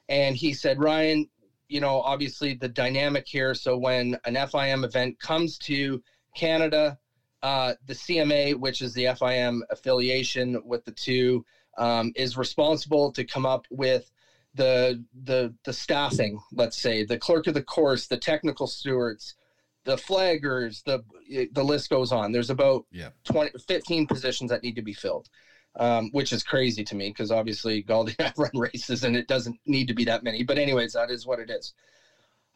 And 0.08 0.36
he 0.36 0.52
said, 0.52 0.78
Ryan, 0.78 1.26
you 1.68 1.80
know, 1.80 2.00
obviously 2.00 2.52
the 2.52 2.68
dynamic 2.68 3.24
here. 3.26 3.54
So 3.54 3.76
when 3.76 4.16
an 4.24 4.34
FIM 4.34 4.84
event 4.84 5.18
comes 5.18 5.58
to 5.58 6.00
Canada, 6.34 6.96
uh, 7.42 7.74
the 7.86 7.94
CMA, 7.94 8.54
which 8.54 8.80
is 8.80 8.92
the 8.92 9.04
FIM 9.04 9.60
affiliation 9.70 10.58
with 10.64 10.84
the 10.84 10.92
two, 10.92 11.42
um, 11.78 12.10
is 12.14 12.36
responsible 12.36 13.10
to 13.10 13.24
come 13.24 13.44
up 13.44 13.66
with 13.70 14.10
the 14.54 15.04
the 15.24 15.52
the 15.64 15.72
staffing 15.72 16.38
let's 16.52 16.80
say 16.80 17.02
the 17.02 17.16
clerk 17.18 17.46
of 17.46 17.52
the 17.52 17.60
course 17.60 18.06
the 18.06 18.16
technical 18.16 18.66
stewards 18.66 19.34
the 19.84 19.96
flaggers 19.96 20.82
the 20.84 20.98
the 21.52 21.62
list 21.62 21.90
goes 21.90 22.10
on 22.10 22.32
there's 22.32 22.48
about 22.48 22.82
Yeah. 22.90 23.10
20 23.24 23.50
15 23.68 24.06
positions 24.06 24.48
that 24.48 24.62
need 24.62 24.74
to 24.74 24.82
be 24.82 24.94
filled 24.94 25.28
um, 25.76 26.08
which 26.12 26.32
is 26.32 26.42
crazy 26.42 26.82
to 26.82 26.94
me 26.94 27.08
because 27.08 27.30
obviously 27.30 27.82
Gauldy 27.82 28.14
I 28.20 28.30
run 28.36 28.50
races 28.54 29.04
and 29.04 29.16
it 29.16 29.26
doesn't 29.26 29.56
need 29.66 29.86
to 29.88 29.94
be 29.94 30.04
that 30.04 30.22
many 30.22 30.42
but 30.42 30.58
anyways 30.58 30.92
that 30.92 31.10
is 31.10 31.26
what 31.26 31.38
it 31.38 31.50
is. 31.50 31.72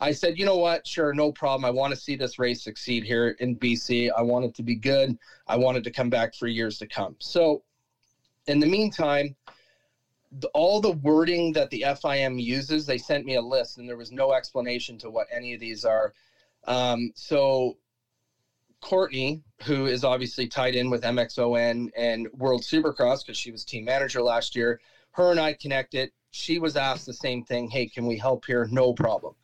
I 0.02 0.12
said 0.12 0.38
you 0.38 0.44
know 0.44 0.56
what? 0.56 0.86
Sure 0.86 1.12
no 1.12 1.30
problem. 1.30 1.64
I 1.64 1.70
want 1.70 1.92
to 1.92 2.00
see 2.00 2.14
this 2.14 2.38
race 2.38 2.62
succeed 2.62 3.04
here 3.04 3.34
in 3.38 3.56
BC 3.56 4.10
I 4.16 4.22
want 4.22 4.44
it 4.44 4.54
to 4.54 4.62
be 4.62 4.74
good. 4.74 5.16
I 5.46 5.56
want 5.56 5.76
it 5.76 5.84
to 5.84 5.90
come 5.90 6.08
back 6.08 6.34
for 6.34 6.46
years 6.46 6.78
to 6.78 6.86
come. 6.86 7.16
So 7.18 7.62
in 8.46 8.58
the 8.58 8.66
meantime 8.66 9.34
the, 10.32 10.48
all 10.48 10.80
the 10.80 10.92
wording 10.92 11.52
that 11.52 11.70
the 11.70 11.84
FIM 11.86 12.40
uses, 12.40 12.86
they 12.86 12.98
sent 12.98 13.24
me 13.24 13.34
a 13.34 13.40
list, 13.40 13.78
and 13.78 13.88
there 13.88 13.96
was 13.96 14.12
no 14.12 14.32
explanation 14.32 14.96
to 14.98 15.10
what 15.10 15.26
any 15.30 15.54
of 15.54 15.60
these 15.60 15.84
are. 15.84 16.12
Um, 16.66 17.10
so, 17.14 17.76
Courtney, 18.80 19.42
who 19.64 19.86
is 19.86 20.04
obviously 20.04 20.48
tied 20.48 20.74
in 20.74 20.90
with 20.90 21.02
MXON 21.02 21.90
and 21.96 22.28
World 22.32 22.62
Supercross 22.62 23.24
because 23.24 23.38
she 23.38 23.50
was 23.50 23.64
team 23.64 23.84
manager 23.84 24.22
last 24.22 24.56
year, 24.56 24.80
her 25.12 25.30
and 25.30 25.40
I 25.40 25.54
connected. 25.54 26.10
She 26.30 26.58
was 26.58 26.76
asked 26.76 27.06
the 27.06 27.12
same 27.12 27.42
thing 27.42 27.68
Hey, 27.68 27.86
can 27.86 28.06
we 28.06 28.16
help 28.16 28.44
here? 28.46 28.66
No 28.70 28.92
problem. 28.92 29.34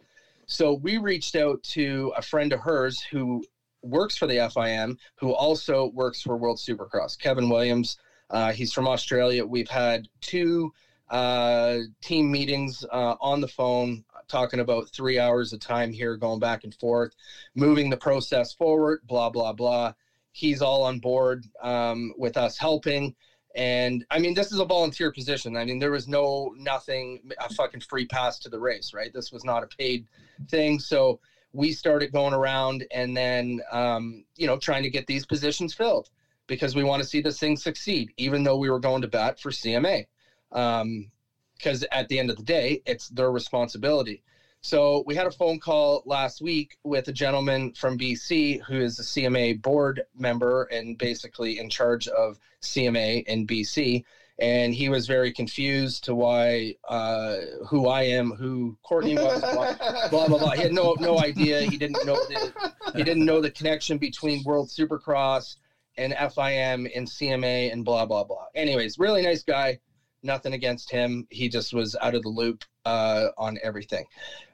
So, 0.47 0.75
we 0.75 0.99
reached 0.99 1.35
out 1.35 1.63
to 1.75 2.13
a 2.17 2.23
friend 2.23 2.53
of 2.53 2.61
hers 2.61 3.03
who 3.11 3.45
works 3.83 4.17
for 4.17 4.27
the 4.27 4.37
FIM, 4.37 4.97
who 5.17 5.33
also 5.33 5.91
works 5.93 6.23
for 6.23 6.37
World 6.37 6.59
Supercross, 6.59 7.19
Kevin 7.19 7.49
Williams. 7.49 7.97
Uh, 8.31 8.53
he's 8.53 8.73
from 8.73 8.89
Australia. 8.89 9.45
We've 9.45 9.69
had 9.69 10.09
two 10.21 10.73
uh, 11.11 11.79
team 12.03 12.31
meetings 12.31 12.85
uh, 12.93 13.15
on 13.21 13.41
the 13.41 13.49
phone, 13.49 14.05
talking 14.29 14.61
about 14.61 14.89
three 14.91 15.19
hours 15.19 15.53
of 15.53 15.61
time 15.61 15.93
here, 15.93 16.17
going 16.17 16.41
back 16.41 16.65
and 16.65 16.75
forth, 16.75 17.15
moving 17.55 17.91
the 17.91 17.97
process 17.97 18.53
forward, 18.53 19.01
blah, 19.07 19.31
blah, 19.31 19.53
blah. 19.53 19.93
He's 20.37 20.61
all 20.61 20.83
on 20.83 20.99
board 20.99 21.47
um, 21.63 22.13
with 22.19 22.37
us 22.37 22.59
helping. 22.59 23.11
And 23.55 24.05
I 24.11 24.19
mean, 24.19 24.35
this 24.35 24.53
is 24.53 24.59
a 24.59 24.67
volunteer 24.67 25.11
position. 25.11 25.57
I 25.57 25.65
mean, 25.65 25.79
there 25.79 25.91
was 25.91 26.07
no, 26.07 26.53
nothing, 26.59 27.21
a 27.41 27.49
fucking 27.55 27.81
free 27.81 28.05
pass 28.05 28.39
to 28.41 28.51
the 28.51 28.59
race, 28.59 28.91
right? 28.93 29.11
This 29.15 29.33
was 29.33 29.45
not 29.45 29.63
a 29.63 29.67
paid 29.67 30.05
thing. 30.51 30.79
So 30.79 31.19
we 31.55 31.73
started 31.73 32.13
going 32.13 32.35
around 32.35 32.85
and 32.91 33.17
then, 33.17 33.61
um, 33.73 34.25
you 34.37 34.47
know, 34.47 34.59
trying 34.59 34.83
to 34.83 34.91
get 34.91 35.07
these 35.07 35.25
positions 35.25 35.73
filled 35.73 36.11
because 36.47 36.75
we 36.75 36.83
want 36.83 37.03
to 37.03 37.09
see 37.09 37.21
this 37.21 37.39
thing 37.39 37.57
succeed, 37.57 38.11
even 38.19 38.43
though 38.43 38.57
we 38.57 38.69
were 38.69 38.79
going 38.79 39.01
to 39.01 39.09
bat 39.09 39.39
for 39.41 39.51
CMA. 39.51 40.05
Because 40.51 41.83
at 41.91 42.09
the 42.09 42.19
end 42.19 42.29
of 42.29 42.37
the 42.37 42.43
day, 42.43 42.81
it's 42.85 43.09
their 43.09 43.31
responsibility. 43.31 44.21
So 44.67 45.05
we 45.07 45.15
had 45.15 45.29
a 45.29 45.31
phone 45.31 45.61
call 45.61 46.03
last 46.07 46.43
week 46.43 46.77
with 46.83 47.07
a 47.07 47.13
gentleman 47.13 47.73
from 47.75 47.97
BC 47.97 48.61
who 48.65 48.81
is 48.81 48.99
a 48.99 49.05
CMA 49.05 49.63
board 49.63 50.03
member 50.13 50.65
and 50.65 50.99
basically 50.99 51.61
in 51.61 51.71
charge 51.71 52.09
of 52.09 52.37
CMA 52.63 53.25
in 53.27 53.47
BC. 53.47 54.03
And 54.41 54.75
he 54.75 54.89
was 54.89 55.07
very 55.07 55.33
confused 55.33 56.03
to 56.07 56.17
why 56.17 56.75
uh, 56.89 57.37
who 57.69 57.87
I 57.87 58.03
am, 58.03 58.33
who 58.33 58.77
Courtney 58.83 59.15
was, 59.15 59.41
blah, 59.41 60.09
blah 60.11 60.27
blah 60.27 60.39
blah. 60.39 60.51
He 60.51 60.63
had 60.63 60.73
no 60.73 60.97
no 60.99 61.21
idea. 61.21 61.61
He 61.61 61.79
didn't 61.79 62.05
know 62.05 62.17
the 62.17 62.53
he 62.97 63.05
didn't 63.05 63.25
know 63.25 63.41
the 63.41 63.53
connection 63.53 63.99
between 63.99 64.43
World 64.43 64.69
Supercross 64.69 65.59
and 65.97 66.13
FIM 66.13 66.91
and 66.93 67.07
CMA 67.07 67.73
and 67.73 67.85
blah 67.85 68.05
blah 68.05 68.25
blah. 68.25 68.47
Anyways, 68.57 68.99
really 68.99 69.23
nice 69.23 69.45
guy. 69.45 69.79
Nothing 70.25 70.55
against 70.55 70.91
him. 70.91 71.29
He 71.31 71.49
just 71.49 71.73
was 71.73 71.95
out 72.03 72.17
of 72.17 72.23
the 72.23 72.31
loop 72.31 72.65
uh, 72.85 73.29
on 73.39 73.59
everything. 73.63 74.07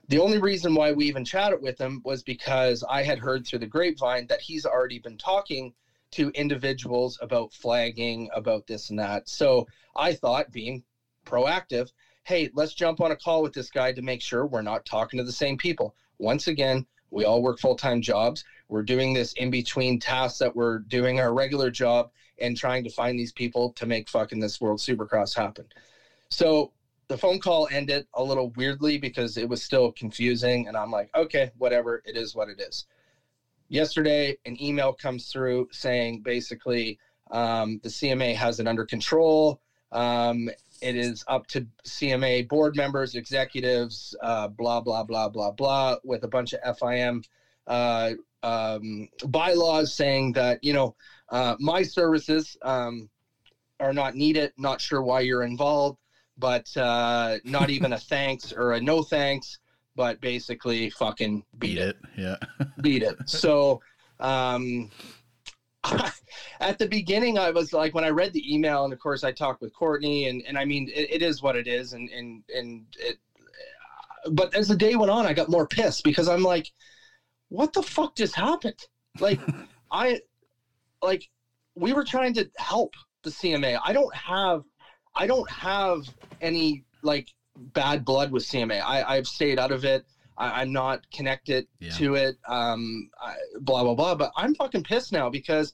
The 0.08 0.18
only 0.18 0.38
reason 0.38 0.74
why 0.74 0.92
we 0.92 1.06
even 1.06 1.24
chatted 1.24 1.60
with 1.60 1.80
him 1.80 2.00
was 2.04 2.22
because 2.22 2.82
I 2.88 3.02
had 3.02 3.18
heard 3.18 3.46
through 3.46 3.60
the 3.60 3.66
grapevine 3.66 4.26
that 4.28 4.40
he's 4.40 4.66
already 4.66 4.98
been 4.98 5.16
talking 5.16 5.72
to 6.12 6.30
individuals 6.30 7.18
about 7.22 7.52
flagging, 7.52 8.28
about 8.34 8.66
this 8.66 8.90
and 8.90 8.98
that. 8.98 9.28
So 9.28 9.66
I 9.96 10.12
thought, 10.12 10.50
being 10.50 10.82
proactive, 11.24 11.88
hey, 12.24 12.48
let's 12.52 12.74
jump 12.74 13.00
on 13.00 13.10
a 13.10 13.16
call 13.16 13.42
with 13.42 13.52
this 13.52 13.70
guy 13.70 13.92
to 13.92 14.02
make 14.02 14.20
sure 14.20 14.44
we're 14.44 14.60
not 14.62 14.84
talking 14.84 15.18
to 15.18 15.24
the 15.24 15.32
same 15.32 15.56
people. 15.56 15.94
Once 16.18 16.46
again, 16.46 16.84
we 17.10 17.24
all 17.24 17.42
work 17.42 17.58
full 17.58 17.74
time 17.74 18.00
jobs. 18.00 18.44
We're 18.68 18.82
doing 18.82 19.12
this 19.12 19.32
in 19.34 19.50
between 19.50 19.98
tasks 19.98 20.38
that 20.38 20.54
we're 20.54 20.78
doing 20.78 21.20
our 21.20 21.32
regular 21.32 21.70
job 21.70 22.08
and 22.38 22.56
trying 22.56 22.82
to 22.84 22.90
find 22.90 23.18
these 23.18 23.32
people 23.32 23.70
to 23.76 23.86
make 23.86 24.08
fucking 24.08 24.40
this 24.40 24.60
World 24.60 24.78
Supercross 24.78 25.34
happen. 25.34 25.66
So 26.30 26.70
the 27.08 27.16
phone 27.18 27.38
call 27.38 27.68
ended 27.70 28.06
a 28.14 28.22
little 28.22 28.50
weirdly 28.56 28.98
because 28.98 29.36
it 29.36 29.48
was 29.48 29.62
still 29.62 29.92
confusing. 29.92 30.68
And 30.68 30.76
I'm 30.76 30.90
like, 30.90 31.10
okay, 31.14 31.50
whatever. 31.58 32.02
It 32.04 32.16
is 32.16 32.34
what 32.34 32.48
it 32.48 32.60
is. 32.60 32.86
Yesterday, 33.68 34.36
an 34.44 34.60
email 34.62 34.92
comes 34.92 35.28
through 35.28 35.68
saying 35.72 36.20
basically 36.20 36.98
um, 37.30 37.80
the 37.82 37.88
CMA 37.88 38.34
has 38.34 38.60
it 38.60 38.66
under 38.66 38.84
control. 38.84 39.60
Um, 39.92 40.48
it 40.80 40.96
is 40.96 41.24
up 41.28 41.46
to 41.48 41.66
CMA 41.86 42.48
board 42.48 42.76
members, 42.76 43.14
executives, 43.14 44.16
uh, 44.22 44.48
blah, 44.48 44.80
blah, 44.80 45.04
blah, 45.04 45.28
blah, 45.28 45.50
blah, 45.52 45.96
with 46.02 46.24
a 46.24 46.28
bunch 46.28 46.54
of 46.54 46.78
FIM 46.78 47.22
uh, 47.66 48.10
um, 48.42 49.08
bylaws 49.26 49.94
saying 49.94 50.32
that, 50.32 50.62
you 50.62 50.72
know, 50.72 50.96
uh, 51.30 51.54
my 51.60 51.82
services 51.82 52.56
um, 52.62 53.08
are 53.80 53.92
not 53.92 54.14
needed. 54.14 54.52
Not 54.58 54.80
sure 54.80 55.02
why 55.02 55.20
you're 55.20 55.44
involved, 55.44 55.98
but 56.38 56.74
uh, 56.76 57.38
not 57.44 57.70
even 57.76 57.92
a 57.92 57.98
thanks 57.98 58.52
or 58.52 58.72
a 58.72 58.80
no 58.80 59.02
thanks, 59.02 59.58
but 59.94 60.20
basically 60.20 60.88
fucking 60.90 61.42
beat 61.58 61.78
it 61.78 61.96
yeah 62.16 62.36
beat 62.80 63.02
it. 63.02 63.16
So, 63.26 63.80
um, 64.20 64.90
at 66.60 66.78
the 66.78 66.86
beginning, 66.86 67.38
I 67.38 67.50
was 67.50 67.72
like, 67.72 67.94
when 67.94 68.04
I 68.04 68.08
read 68.08 68.32
the 68.32 68.52
email, 68.52 68.84
and 68.84 68.92
of 68.92 68.98
course, 68.98 69.24
I 69.24 69.32
talked 69.32 69.60
with 69.60 69.72
Courtney, 69.74 70.28
and 70.28 70.42
and 70.46 70.56
I 70.56 70.64
mean, 70.64 70.88
it, 70.94 71.14
it 71.14 71.22
is 71.22 71.42
what 71.42 71.56
it 71.56 71.66
is, 71.66 71.92
and 71.92 72.08
and 72.10 72.42
and 72.54 72.84
it. 72.98 73.16
But 74.30 74.54
as 74.54 74.68
the 74.68 74.76
day 74.76 74.94
went 74.94 75.10
on, 75.10 75.26
I 75.26 75.32
got 75.32 75.48
more 75.48 75.66
pissed 75.66 76.04
because 76.04 76.28
I'm 76.28 76.44
like, 76.44 76.70
what 77.48 77.72
the 77.72 77.82
fuck 77.82 78.14
just 78.14 78.36
happened? 78.36 78.78
Like, 79.18 79.40
I. 79.90 80.20
like 81.02 81.28
we 81.74 81.92
were 81.92 82.04
trying 82.04 82.34
to 82.34 82.48
help 82.58 82.94
the 83.22 83.30
CMA. 83.30 83.78
I 83.84 83.92
don't 83.92 84.14
have 84.14 84.62
I 85.14 85.26
don't 85.26 85.50
have 85.50 86.02
any 86.40 86.82
like 87.02 87.26
bad 87.56 88.04
blood 88.04 88.30
with 88.30 88.44
CMA. 88.44 88.80
I, 88.80 89.02
I've 89.02 89.26
stayed 89.26 89.58
out 89.58 89.70
of 89.70 89.84
it. 89.84 90.04
I, 90.38 90.62
I'm 90.62 90.72
not 90.72 91.00
connected 91.12 91.66
Yeah. 91.80 91.90
to 91.92 92.14
it. 92.14 92.36
Um, 92.48 93.08
I, 93.20 93.34
blah 93.60 93.82
blah 93.82 93.94
blah. 93.94 94.14
But 94.14 94.30
I'm 94.36 94.54
fucking 94.54 94.84
pissed 94.84 95.12
now 95.12 95.28
because 95.28 95.72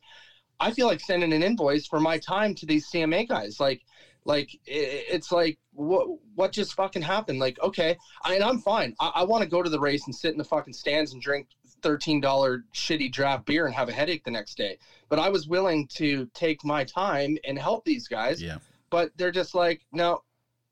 I 0.60 0.72
feel 0.72 0.86
like 0.86 1.00
sending 1.00 1.32
an 1.32 1.42
invoice 1.42 1.86
for 1.86 2.00
my 2.00 2.18
time 2.18 2.54
to 2.56 2.66
these 2.66 2.86
CMA 2.92 3.28
guys. 3.28 3.60
Like, 3.60 3.80
like 4.24 4.48
i- 4.66 5.04
it's 5.10 5.30
like 5.30 5.56
what 5.72 6.06
what 6.34 6.50
just 6.52 6.74
fucking 6.74 7.02
happened? 7.02 7.38
Like, 7.38 7.58
okay, 7.62 7.94
I, 8.24 8.34
and 8.34 8.42
I'm 8.42 8.58
fine. 8.58 8.92
I, 8.98 9.10
I 9.16 9.22
want 9.22 9.42
to 9.42 9.48
go 9.48 9.62
to 9.62 9.70
the 9.70 9.78
race 9.78 10.02
and 10.06 10.14
sit 10.14 10.32
in 10.32 10.38
the 10.38 10.44
fucking 10.44 10.72
stands 10.72 11.12
and 11.12 11.22
drink 11.22 11.46
thirteen 11.82 12.20
dollar 12.20 12.64
shitty 12.74 13.12
draft 13.12 13.44
beer 13.46 13.66
and 13.66 13.74
have 13.74 13.88
a 13.88 13.92
headache 13.92 14.24
the 14.24 14.32
next 14.32 14.56
day. 14.56 14.76
But 15.08 15.20
I 15.20 15.28
was 15.28 15.46
willing 15.46 15.86
to 15.94 16.26
take 16.34 16.64
my 16.64 16.82
time 16.82 17.36
and 17.44 17.56
help 17.56 17.84
these 17.84 18.08
guys. 18.08 18.42
Yeah. 18.42 18.58
But 18.90 19.10
they're 19.16 19.30
just 19.30 19.54
like, 19.54 19.80
no, 19.92 20.18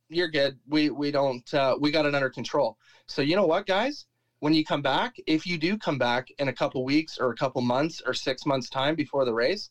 you're 0.09 0.29
good. 0.29 0.59
We 0.69 0.91
we 0.91 1.11
don't 1.11 1.53
uh, 1.55 1.77
we 1.79 1.91
got 1.91 2.07
it 2.07 2.14
under 2.14 2.31
control. 2.31 2.77
So 3.07 3.23
you 3.23 3.37
know 3.37 3.47
what, 3.47 3.67
guys? 3.67 4.07
When 4.41 4.53
you 4.53 4.64
come 4.64 4.83
back, 4.83 5.17
if 5.27 5.47
you 5.47 5.57
do 5.57 5.77
come 5.77 5.99
back 5.99 6.29
in 6.39 6.49
a 6.49 6.53
couple 6.53 6.85
weeks 6.85 7.19
or 7.19 7.31
a 7.31 7.35
couple 7.35 7.61
months 7.62 8.03
or 8.05 8.12
six 8.12 8.45
months 8.45 8.69
time 8.69 8.95
before 8.95 9.25
the 9.25 9.33
race, 9.33 9.71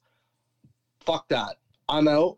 fuck 1.00 1.28
that. 1.30 1.56
I'm 1.88 2.08
out. 2.08 2.38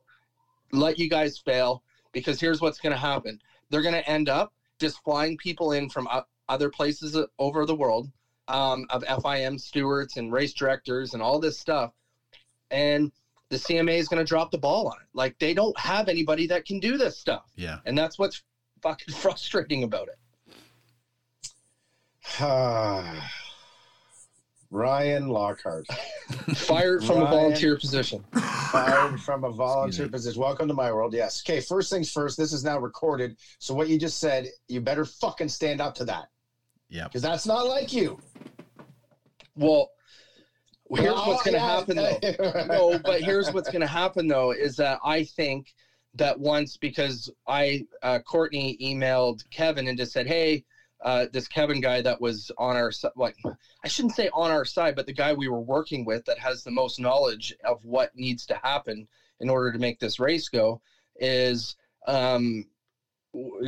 Let 0.73 0.99
you 0.99 1.07
guys 1.07 1.37
fail 1.37 1.81
because 2.11 2.39
here's 2.39 2.59
what's 2.59 2.79
going 2.79 2.91
to 2.91 2.97
happen. 2.97 3.39
They're 3.69 3.81
going 3.81 3.93
to 3.93 4.07
end 4.09 4.27
up 4.27 4.51
just 4.79 5.01
flying 5.03 5.37
people 5.37 5.71
in 5.71 5.87
from 5.87 6.07
other 6.49 6.69
places 6.69 7.17
over 7.39 7.65
the 7.65 7.75
world 7.75 8.09
um, 8.49 8.85
of 8.89 9.03
FIM 9.03 9.59
stewards 9.59 10.17
and 10.17 10.31
race 10.31 10.53
directors 10.53 11.13
and 11.13 11.21
all 11.21 11.39
this 11.39 11.57
stuff. 11.57 11.91
And 12.71 13.11
the 13.49 13.57
CMA 13.57 13.97
is 13.97 14.07
going 14.07 14.23
to 14.23 14.27
drop 14.27 14.51
the 14.51 14.57
ball 14.57 14.87
on 14.87 14.95
it. 15.01 15.07
Like 15.13 15.37
they 15.39 15.53
don't 15.53 15.77
have 15.79 16.09
anybody 16.09 16.47
that 16.47 16.65
can 16.65 16.79
do 16.79 16.97
this 16.97 17.17
stuff. 17.17 17.43
Yeah. 17.55 17.77
And 17.85 17.97
that's 17.97 18.19
what's 18.19 18.43
fucking 18.81 19.13
frustrating 19.15 19.83
about 19.83 20.07
it. 20.09 20.17
Ryan 24.69 25.29
Lockhart, 25.29 25.87
Fired 26.55 27.01
from 27.01 27.21
a 27.21 27.25
volunteer 27.25 27.77
position. 27.77 28.21
fired 28.69 29.17
from 29.21 29.45
a 29.45 29.49
volunteer 29.49 30.09
position. 30.09 30.41
Welcome 30.41 30.67
to 30.67 30.73
my 30.73 30.91
world. 30.91 31.13
Yes. 31.13 31.41
Okay. 31.45 31.61
First 31.61 31.89
things 31.89 32.11
first. 32.11 32.37
This 32.37 32.51
is 32.51 32.65
now 32.65 32.77
recorded. 32.77 33.37
So 33.59 33.73
what 33.73 33.87
you 33.87 33.97
just 33.97 34.19
said, 34.19 34.47
you 34.67 34.81
better 34.81 35.05
fucking 35.05 35.47
stand 35.47 35.79
up 35.79 35.95
to 35.95 36.05
that 36.05 36.25
Yeah. 36.89 37.05
because 37.05 37.21
that's 37.21 37.45
not 37.45 37.65
like 37.65 37.93
you. 37.93 38.19
Well, 39.55 39.89
here's 40.95 41.15
what's 41.15 41.43
going 41.43 41.53
to 41.53 41.59
yeah. 41.59 41.75
happen 41.75 41.95
though. 41.97 42.65
no, 42.67 42.99
but 42.99 43.21
here's 43.21 43.51
what's 43.51 43.69
going 43.69 43.81
to 43.81 43.87
happen 43.87 44.27
though 44.27 44.51
is 44.51 44.75
that 44.77 44.99
I 45.03 45.23
think 45.23 45.73
that 46.15 46.39
once 46.39 46.77
because 46.77 47.29
I 47.47 47.85
uh, 48.03 48.19
Courtney 48.19 48.77
emailed 48.81 49.43
Kevin 49.51 49.87
and 49.87 49.97
just 49.97 50.11
said, 50.11 50.27
"Hey, 50.27 50.63
uh, 51.03 51.27
this 51.31 51.47
Kevin 51.47 51.81
guy 51.81 52.01
that 52.01 52.19
was 52.19 52.51
on 52.57 52.75
our 52.75 52.91
like 53.15 53.35
I 53.83 53.87
shouldn't 53.87 54.15
say 54.15 54.29
on 54.33 54.51
our 54.51 54.65
side, 54.65 54.95
but 54.95 55.05
the 55.05 55.13
guy 55.13 55.33
we 55.33 55.47
were 55.47 55.61
working 55.61 56.05
with 56.05 56.25
that 56.25 56.39
has 56.39 56.63
the 56.63 56.71
most 56.71 56.99
knowledge 56.99 57.53
of 57.63 57.83
what 57.83 58.15
needs 58.15 58.45
to 58.47 58.55
happen 58.55 59.07
in 59.39 59.49
order 59.49 59.71
to 59.71 59.79
make 59.79 59.99
this 59.99 60.19
race 60.19 60.49
go 60.49 60.81
is." 61.17 61.75
Um, 62.07 62.65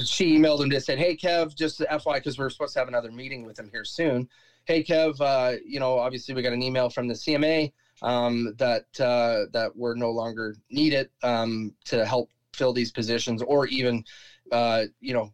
she 0.04 0.38
emailed 0.38 0.62
him 0.62 0.70
to 0.70 0.82
said, 0.82 0.98
"Hey 0.98 1.16
Kev, 1.16 1.56
just 1.56 1.80
FY 1.80 2.20
because 2.20 2.38
we're 2.38 2.50
supposed 2.50 2.74
to 2.74 2.80
have 2.80 2.88
another 2.88 3.12
meeting 3.12 3.46
with 3.46 3.60
him 3.60 3.70
here 3.72 3.86
soon. 3.86 4.30
Hey 4.70 4.84
Kev, 4.84 5.20
uh, 5.20 5.58
you 5.66 5.80
know, 5.80 5.98
obviously 5.98 6.36
we 6.36 6.44
got 6.44 6.54
an 6.54 6.62
email 6.62 6.90
from 6.90 7.08
the 7.08 7.16
CMA 7.16 7.72
um, 8.04 8.54
that 8.60 8.84
uh, 9.00 9.46
that 9.52 9.72
we're 9.74 9.96
no 9.96 10.12
longer 10.12 10.54
needed 10.70 11.08
um, 11.24 11.74
to 11.86 12.06
help 12.06 12.30
fill 12.54 12.72
these 12.72 12.92
positions 12.92 13.42
or 13.42 13.66
even 13.66 14.04
uh, 14.52 14.84
you 15.00 15.12
know 15.12 15.28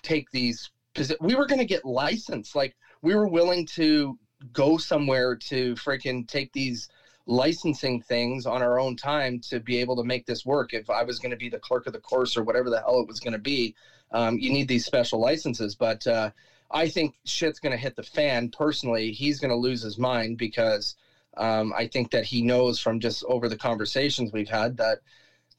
take 0.00 0.24
these 0.30 0.70
posi- 0.94 1.12
we 1.20 1.34
were 1.34 1.44
going 1.44 1.58
to 1.58 1.66
get 1.66 1.84
licensed. 1.84 2.54
Like 2.54 2.72
we 3.02 3.14
were 3.14 3.26
willing 3.26 3.66
to 3.74 4.16
go 4.54 4.78
somewhere 4.78 5.36
to 5.50 5.74
freaking 5.74 6.26
take 6.26 6.50
these 6.54 6.88
licensing 7.26 8.00
things 8.00 8.46
on 8.46 8.62
our 8.62 8.78
own 8.78 8.96
time 8.96 9.38
to 9.50 9.60
be 9.60 9.76
able 9.76 9.96
to 9.96 10.02
make 10.02 10.24
this 10.24 10.46
work. 10.46 10.72
If 10.72 10.88
i 10.88 11.02
was 11.02 11.18
going 11.18 11.30
to 11.30 11.36
be 11.36 11.50
the 11.50 11.58
clerk 11.58 11.86
of 11.86 11.92
the 11.92 11.98
course 11.98 12.38
or 12.38 12.42
whatever 12.42 12.70
the 12.70 12.80
hell 12.80 13.00
it 13.00 13.06
was 13.06 13.20
going 13.20 13.32
to 13.32 13.38
be 13.38 13.74
um, 14.12 14.38
you 14.38 14.50
need 14.50 14.66
these 14.66 14.84
special 14.84 15.20
licenses. 15.20 15.74
But 15.74 16.06
uh, 16.06 16.30
i 16.72 16.88
think 16.88 17.12
shit's 17.24 17.58
going 17.58 17.70
to 17.70 17.76
hit 17.76 17.94
the 17.96 18.02
fan 18.02 18.48
personally 18.48 19.10
he's 19.12 19.38
going 19.38 19.50
to 19.50 19.56
lose 19.56 19.82
his 19.82 19.98
mind 19.98 20.36
because 20.36 20.94
um, 21.36 21.72
I 21.74 21.86
think 21.86 22.10
that 22.10 22.24
he 22.24 22.42
knows 22.42 22.78
from 22.78 23.00
just 23.00 23.24
over 23.24 23.48
the 23.48 23.56
conversations 23.56 24.32
we've 24.32 24.48
had 24.48 24.76
that 24.76 24.98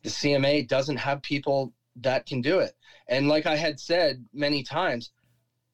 the 0.04 0.10
CMA 0.10 0.68
doesn't 0.68 0.98
have 0.98 1.22
people 1.22 1.72
that 1.98 2.26
can 2.26 2.42
do 2.42 2.60
it. 2.60 2.74
And 3.08 3.28
like 3.28 3.46
I 3.46 3.56
had 3.56 3.80
said 3.80 4.24
many 4.34 4.62
times, 4.62 5.10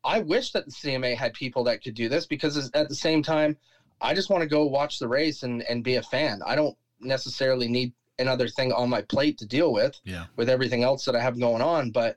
I 0.03 0.19
wish 0.19 0.51
that 0.51 0.65
the 0.65 0.71
CMA 0.71 1.15
had 1.15 1.33
people 1.33 1.63
that 1.65 1.81
could 1.83 1.93
do 1.93 2.07
this 2.07 2.25
because 2.25 2.69
at 2.73 2.87
the 2.87 2.95
same 2.95 3.21
time, 3.21 3.55
I 4.01 4.13
just 4.13 4.29
want 4.29 4.41
to 4.41 4.47
go 4.47 4.65
watch 4.65 4.99
the 4.99 5.07
race 5.07 5.43
and, 5.43 5.63
and 5.67 5.83
be 5.83 5.95
a 5.95 6.01
fan. 6.01 6.39
I 6.45 6.55
don't 6.55 6.75
necessarily 7.01 7.67
need 7.67 7.91
another 8.17 8.47
thing 8.47 8.71
on 8.71 8.89
my 8.89 9.01
plate 9.01 9.37
to 9.37 9.45
deal 9.45 9.71
with 9.71 9.99
Yeah. 10.03 10.25
with 10.35 10.49
everything 10.49 10.83
else 10.83 11.05
that 11.05 11.15
I 11.15 11.21
have 11.21 11.39
going 11.39 11.61
on, 11.61 11.89
but 11.89 12.15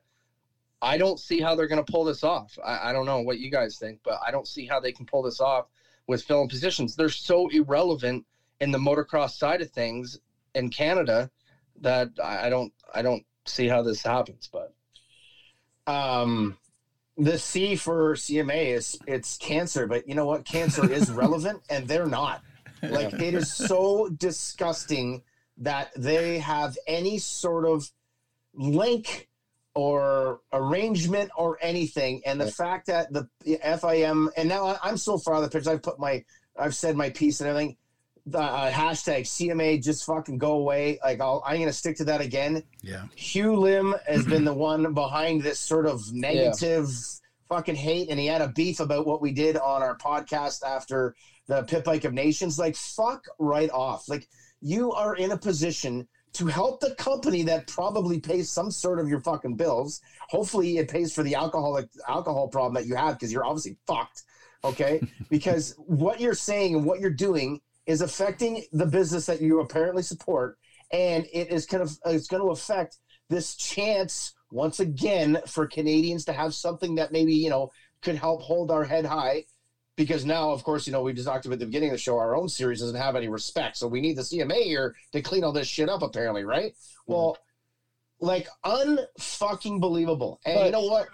I 0.82 0.98
don't 0.98 1.20
see 1.20 1.40
how 1.40 1.54
they're 1.54 1.68
going 1.68 1.82
to 1.82 1.90
pull 1.90 2.04
this 2.04 2.24
off. 2.24 2.58
I, 2.64 2.90
I 2.90 2.92
don't 2.92 3.06
know 3.06 3.20
what 3.20 3.38
you 3.38 3.50
guys 3.50 3.78
think, 3.78 4.00
but 4.04 4.18
I 4.26 4.32
don't 4.32 4.48
see 4.48 4.66
how 4.66 4.80
they 4.80 4.90
can 4.90 5.06
pull 5.06 5.22
this 5.22 5.40
off 5.40 5.66
with 6.08 6.24
filling 6.24 6.48
positions. 6.48 6.96
They're 6.96 7.08
so 7.08 7.48
irrelevant 7.48 8.26
in 8.60 8.72
the 8.72 8.78
motocross 8.78 9.30
side 9.30 9.62
of 9.62 9.70
things 9.70 10.18
in 10.54 10.68
Canada 10.68 11.30
that 11.80 12.10
I 12.22 12.46
I 12.46 12.50
don't 12.50 12.72
I 12.92 13.02
don't 13.02 13.24
see 13.46 13.68
how 13.68 13.82
this 13.82 14.02
happens. 14.02 14.50
But 14.52 14.74
um 15.86 16.58
the 17.16 17.38
C 17.38 17.76
for 17.76 18.14
CMA 18.14 18.74
is 18.74 18.98
it's 19.06 19.36
cancer, 19.36 19.86
but 19.86 20.08
you 20.08 20.14
know 20.14 20.26
what? 20.26 20.44
Cancer 20.44 20.90
is 20.90 21.10
relevant 21.24 21.62
and 21.70 21.86
they're 21.86 22.06
not. 22.06 22.42
Like 22.82 23.12
it 23.14 23.34
is 23.34 23.52
so 23.52 24.08
disgusting 24.08 25.22
that 25.58 25.92
they 25.96 26.38
have 26.38 26.76
any 26.88 27.18
sort 27.18 27.64
of 27.64 27.88
link 28.54 29.28
or 29.74 30.40
arrangement 30.52 31.30
or 31.36 31.58
anything. 31.60 32.22
And 32.26 32.40
the 32.40 32.50
fact 32.50 32.86
that 32.86 33.12
the 33.12 33.28
FIM 33.46 34.28
and 34.36 34.48
now 34.48 34.78
I'm 34.82 34.96
so 34.96 35.18
far 35.18 35.34
on 35.34 35.42
the 35.42 35.48
pitch, 35.48 35.66
I've 35.66 35.82
put 35.82 35.98
my 35.98 36.24
I've 36.58 36.74
said 36.74 36.96
my 36.96 37.10
piece 37.10 37.40
and 37.40 37.48
everything. 37.48 37.76
The 38.24 38.38
uh, 38.38 38.70
hashtag 38.70 39.22
CMA 39.22 39.82
just 39.82 40.04
fucking 40.04 40.38
go 40.38 40.52
away. 40.52 40.98
Like 41.02 41.20
I'll, 41.20 41.42
I'm 41.44 41.58
gonna 41.58 41.72
stick 41.72 41.96
to 41.96 42.04
that 42.04 42.20
again. 42.20 42.62
Yeah. 42.82 43.04
Hugh 43.16 43.56
Lim 43.56 43.94
has 44.06 44.24
been 44.24 44.44
the 44.46 44.54
one 44.54 44.94
behind 44.94 45.42
this 45.42 45.58
sort 45.58 45.86
of 45.86 46.12
negative 46.12 46.88
fucking 47.48 47.74
hate, 47.74 48.08
and 48.10 48.18
he 48.18 48.26
had 48.26 48.40
a 48.40 48.48
beef 48.48 48.80
about 48.80 49.06
what 49.06 49.20
we 49.20 49.32
did 49.32 49.56
on 49.56 49.82
our 49.82 49.96
podcast 49.98 50.62
after 50.62 51.14
the 51.48 51.62
Pit 51.64 51.84
Bike 51.84 52.04
of 52.04 52.12
Nations. 52.14 52.58
Like, 52.58 52.76
fuck 52.76 53.24
right 53.38 53.70
off. 53.70 54.08
Like, 54.08 54.26
you 54.62 54.92
are 54.92 55.16
in 55.16 55.32
a 55.32 55.36
position 55.36 56.08
to 56.34 56.46
help 56.46 56.80
the 56.80 56.94
company 56.94 57.42
that 57.42 57.66
probably 57.66 58.18
pays 58.18 58.50
some 58.50 58.70
sort 58.70 58.98
of 58.98 59.08
your 59.08 59.20
fucking 59.20 59.54
bills. 59.54 60.00
Hopefully, 60.28 60.78
it 60.78 60.88
pays 60.90 61.12
for 61.12 61.22
the 61.22 61.34
alcoholic 61.34 61.88
alcohol 62.08 62.48
problem 62.48 62.74
that 62.74 62.86
you 62.86 62.94
have 62.94 63.14
because 63.14 63.32
you're 63.32 63.44
obviously 63.44 63.76
fucked. 63.86 64.22
Okay, 64.64 65.02
because 65.30 65.74
what 65.78 66.20
you're 66.20 66.34
saying 66.34 66.74
and 66.74 66.84
what 66.84 67.00
you're 67.00 67.10
doing 67.10 67.60
is 67.86 68.00
affecting 68.00 68.64
the 68.72 68.86
business 68.86 69.26
that 69.26 69.40
you 69.40 69.60
apparently 69.60 70.02
support, 70.02 70.58
and 70.92 71.26
it 71.32 71.50
is 71.50 71.66
kind 71.66 71.82
of 71.82 71.96
it's 72.06 72.28
going 72.28 72.42
to 72.42 72.50
affect 72.50 72.98
this 73.28 73.56
chance 73.56 74.34
once 74.50 74.80
again 74.80 75.38
for 75.46 75.66
Canadians 75.66 76.24
to 76.26 76.32
have 76.32 76.54
something 76.54 76.94
that 76.94 77.12
maybe 77.12 77.34
you 77.34 77.50
know 77.50 77.70
could 78.02 78.16
help 78.16 78.42
hold 78.42 78.70
our 78.70 78.84
head 78.84 79.04
high. 79.04 79.44
Because 79.96 80.24
now, 80.24 80.50
of 80.50 80.64
course, 80.64 80.86
you 80.86 80.92
know 80.92 81.02
we 81.02 81.12
just 81.12 81.26
talked 81.26 81.44
about 81.44 81.54
at 81.54 81.60
the 81.60 81.66
beginning 81.66 81.90
of 81.90 81.94
the 81.94 81.98
show. 81.98 82.18
Our 82.18 82.34
own 82.34 82.48
series 82.48 82.80
doesn't 82.80 82.96
have 82.96 83.14
any 83.14 83.28
respect, 83.28 83.76
so 83.76 83.86
we 83.86 84.00
need 84.00 84.16
the 84.16 84.22
CMA 84.22 84.62
here 84.62 84.94
to 85.12 85.20
clean 85.20 85.44
all 85.44 85.52
this 85.52 85.68
shit 85.68 85.88
up. 85.88 86.02
Apparently, 86.02 86.44
right? 86.44 86.74
Well, 87.06 87.36
like 88.20 88.48
unfucking 88.64 89.80
believable. 89.80 90.40
And 90.46 90.66
you 90.66 90.70
know 90.72 90.84
what? 90.84 91.08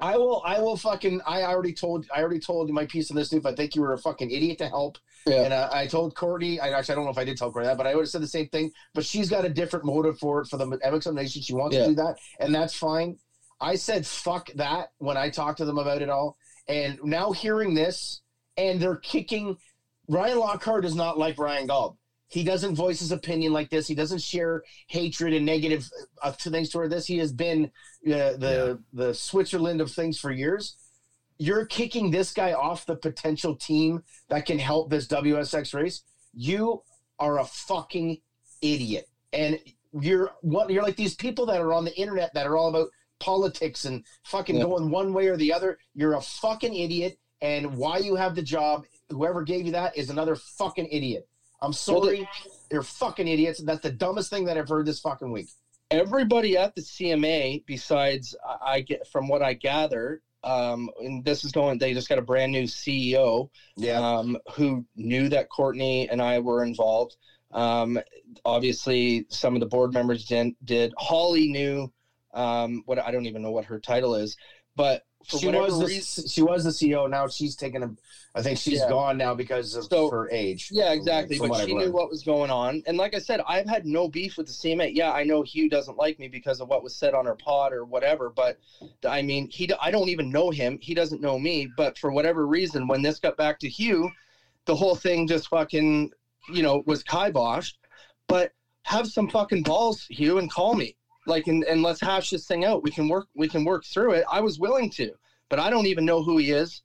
I 0.00 0.16
will. 0.16 0.42
I 0.44 0.60
will 0.60 0.76
fucking. 0.76 1.20
I 1.26 1.42
already 1.42 1.72
told. 1.72 2.06
I 2.14 2.20
already 2.20 2.38
told 2.38 2.68
you 2.68 2.74
my 2.74 2.86
piece 2.86 3.10
on 3.10 3.16
this, 3.16 3.28
dude. 3.28 3.44
I 3.44 3.54
think 3.54 3.74
you 3.74 3.82
were 3.82 3.92
a 3.94 3.98
fucking 3.98 4.30
idiot 4.30 4.58
to 4.58 4.68
help. 4.68 4.96
Yeah. 5.26 5.42
And 5.42 5.52
uh, 5.52 5.68
I 5.72 5.86
told 5.86 6.14
Courtney. 6.14 6.60
I 6.60 6.70
actually 6.70 6.92
I 6.92 6.96
don't 6.96 7.04
know 7.04 7.10
if 7.10 7.18
I 7.18 7.24
did 7.24 7.36
tell 7.36 7.50
Courtney 7.50 7.68
that, 7.68 7.76
but 7.76 7.86
I 7.86 7.94
would 7.94 8.02
have 8.02 8.08
said 8.08 8.22
the 8.22 8.28
same 8.28 8.48
thing. 8.48 8.70
But 8.94 9.04
she's 9.04 9.28
got 9.28 9.44
a 9.44 9.48
different 9.48 9.84
motive 9.84 10.18
for 10.18 10.40
it 10.40 10.46
for 10.46 10.56
the 10.56 10.66
MXM 10.66 11.14
Nation. 11.14 11.42
She 11.42 11.52
wants 11.52 11.74
Yeah. 11.76 11.82
to 11.82 11.88
do 11.88 11.94
that, 11.96 12.16
and 12.40 12.54
that's 12.54 12.74
fine. 12.74 13.18
I 13.60 13.74
said 13.74 14.06
fuck 14.06 14.50
that 14.54 14.92
when 14.98 15.16
I 15.16 15.30
talked 15.30 15.58
to 15.58 15.64
them 15.64 15.78
about 15.78 16.00
it 16.00 16.08
all, 16.08 16.36
and 16.68 16.98
now 17.02 17.32
hearing 17.32 17.74
this, 17.74 18.20
and 18.56 18.80
they're 18.80 18.96
kicking. 18.96 19.56
Ryan 20.08 20.38
Lockhart 20.38 20.84
is 20.84 20.94
not 20.94 21.18
like 21.18 21.38
Ryan 21.38 21.66
Gall. 21.66 21.98
He 22.28 22.44
doesn't 22.44 22.74
voice 22.74 23.00
his 23.00 23.12
opinion 23.12 23.52
like 23.52 23.70
this. 23.70 23.86
He 23.86 23.94
doesn't 23.94 24.20
share 24.20 24.62
hatred 24.88 25.32
and 25.32 25.46
negative 25.46 25.88
uh, 26.22 26.32
things 26.32 26.68
toward 26.68 26.90
this. 26.90 27.06
He 27.06 27.18
has 27.18 27.32
been 27.32 27.66
uh, 28.06 28.36
the 28.36 28.82
the 28.92 29.14
Switzerland 29.14 29.80
of 29.80 29.90
things 29.90 30.18
for 30.18 30.30
years. 30.30 30.76
You're 31.38 31.66
kicking 31.66 32.10
this 32.10 32.32
guy 32.32 32.52
off 32.52 32.84
the 32.84 32.96
potential 32.96 33.54
team 33.56 34.02
that 34.28 34.44
can 34.44 34.58
help 34.58 34.90
this 34.90 35.06
WSX 35.06 35.72
race. 35.72 36.02
You 36.34 36.82
are 37.18 37.38
a 37.38 37.44
fucking 37.44 38.18
idiot. 38.60 39.06
And 39.32 39.58
you're 39.92 40.30
what 40.42 40.70
you're 40.70 40.82
like 40.82 40.96
these 40.96 41.14
people 41.14 41.46
that 41.46 41.60
are 41.60 41.72
on 41.72 41.84
the 41.84 41.96
internet 41.98 42.32
that 42.34 42.46
are 42.46 42.56
all 42.56 42.68
about 42.68 42.88
politics 43.20 43.84
and 43.84 44.04
fucking 44.24 44.56
Yeah. 44.56 44.62
going 44.64 44.90
one 44.90 45.12
way 45.12 45.26
or 45.28 45.36
the 45.36 45.52
other. 45.52 45.78
You're 45.94 46.14
a 46.14 46.20
fucking 46.20 46.74
idiot. 46.74 47.18
And 47.40 47.76
why 47.76 47.98
you 47.98 48.16
have 48.16 48.34
the 48.34 48.42
job, 48.42 48.84
whoever 49.10 49.42
gave 49.42 49.64
you 49.64 49.72
that 49.72 49.96
is 49.96 50.10
another 50.10 50.34
fucking 50.34 50.88
idiot. 50.90 51.28
I'm 51.62 51.72
Well, 51.86 52.00
the- 52.00 52.06
sorry. 52.16 52.28
You're 52.70 52.82
fucking 52.82 53.28
idiots. 53.28 53.60
That's 53.62 53.80
the 53.82 53.92
dumbest 53.92 54.30
thing 54.30 54.44
that 54.46 54.58
I've 54.58 54.68
heard 54.68 54.86
this 54.86 55.00
fucking 55.00 55.30
week. 55.30 55.48
everybody 55.90 56.54
at 56.54 56.74
the 56.74 56.82
CMA, 56.82 57.62
besides 57.66 58.36
I 58.60 58.82
get 58.82 59.06
from 59.08 59.26
what 59.26 59.40
I 59.42 59.54
gather, 59.54 60.20
um, 60.44 60.90
and 61.00 61.24
this 61.24 61.44
is 61.44 61.50
going, 61.52 61.78
they 61.78 61.94
just 61.94 62.10
got 62.10 62.18
a 62.18 62.22
brand 62.22 62.52
new 62.52 62.64
CEO 62.66 63.48
um, 63.94 64.36
who 64.52 64.84
knew 64.96 65.30
that 65.30 65.48
Courtney 65.48 66.06
and 66.10 66.20
I 66.20 66.40
were 66.40 66.62
involved. 66.62 67.16
Um, 67.52 67.98
obviously, 68.44 69.24
some 69.30 69.54
of 69.54 69.60
the 69.60 69.66
board 69.66 69.94
members 69.94 70.26
didn't. 70.26 70.62
did. 70.66 70.92
Holly 70.98 71.48
knew 71.48 71.90
um, 72.34 72.82
what 72.86 72.98
I 72.98 73.10
don't 73.10 73.26
even 73.26 73.42
know 73.42 73.50
what 73.50 73.64
her 73.66 73.78
title 73.80 74.14
is, 74.14 74.36
but 74.76 75.04
for 75.28 75.38
she 75.38 75.48
was 75.48 75.78
the, 75.78 75.86
reason, 75.86 76.28
she 76.28 76.42
was 76.42 76.64
the 76.64 76.70
CEO. 76.70 77.10
Now 77.10 77.26
she's 77.26 77.56
taken 77.56 77.82
a. 77.82 77.90
I 78.34 78.42
think 78.42 78.58
she's 78.58 78.78
Yeah. 78.78 78.88
gone 78.88 79.18
now 79.18 79.34
because 79.34 79.74
of 79.74 79.84
So- 79.86 80.08
her 80.10 80.30
age. 80.30 80.68
Yeah, 80.70 80.92
exactly. 80.92 81.38
But 81.38 81.66
she 81.66 81.74
knew 81.74 81.90
what 81.90 82.08
was 82.08 82.22
going 82.22 82.50
on. 82.50 82.82
And 82.86 82.96
like 82.96 83.14
I 83.14 83.18
said, 83.18 83.40
I've 83.48 83.66
had 83.66 83.84
no 83.84 84.08
beef 84.08 84.36
with 84.36 84.46
the 84.46 84.52
CMA. 84.52 84.94
Yeah, 84.94 85.10
I 85.12 85.24
know 85.24 85.42
Hugh 85.42 85.68
doesn't 85.68 85.98
like 85.98 86.18
me 86.20 86.28
because 86.28 86.60
of 86.60 86.68
what 86.68 86.84
was 86.84 86.94
said 86.94 87.14
on 87.14 87.26
her 87.26 87.34
pod 87.34 87.72
or 87.72 87.84
whatever. 87.84 88.30
But 88.30 88.58
I 89.04 89.22
mean, 89.22 89.50
he 89.50 89.68
I 89.80 89.90
don't 89.90 90.08
even 90.08 90.30
know 90.30 90.50
him. 90.50 90.78
He 90.80 90.94
doesn't 90.94 91.20
know 91.20 91.38
me. 91.38 91.68
But 91.76 91.98
for 91.98 92.12
whatever 92.12 92.46
reason, 92.46 92.86
when 92.86 93.02
this 93.02 93.18
got 93.18 93.36
back 93.36 93.58
to 93.60 93.68
Hugh, 93.68 94.10
the 94.66 94.76
whole 94.76 94.94
thing 94.94 95.26
just 95.26 95.48
fucking, 95.48 96.12
you 96.52 96.62
know, 96.62 96.84
was 96.86 97.02
kiboshed. 97.02 97.74
But 98.28 98.52
have 98.82 99.08
some 99.08 99.28
fucking 99.28 99.64
balls, 99.64 100.06
Hugh, 100.08 100.38
and 100.38 100.50
call 100.50 100.74
me. 100.74 100.94
Like, 101.28 101.46
and, 101.46 101.62
and 101.64 101.82
let's 101.82 102.00
hash 102.00 102.30
this 102.30 102.46
thing 102.46 102.64
out. 102.64 102.82
We 102.82 102.90
can 102.90 103.08
work. 103.08 103.26
We 103.34 103.46
can 103.46 103.64
work 103.64 103.84
through 103.84 104.12
it. 104.12 104.24
I 104.30 104.40
was 104.40 104.58
willing 104.58 104.88
to, 104.90 105.12
but 105.48 105.58
I 105.58 105.70
don't 105.70 105.86
even 105.86 106.04
know 106.04 106.22
who 106.22 106.38
he 106.38 106.50
is. 106.50 106.82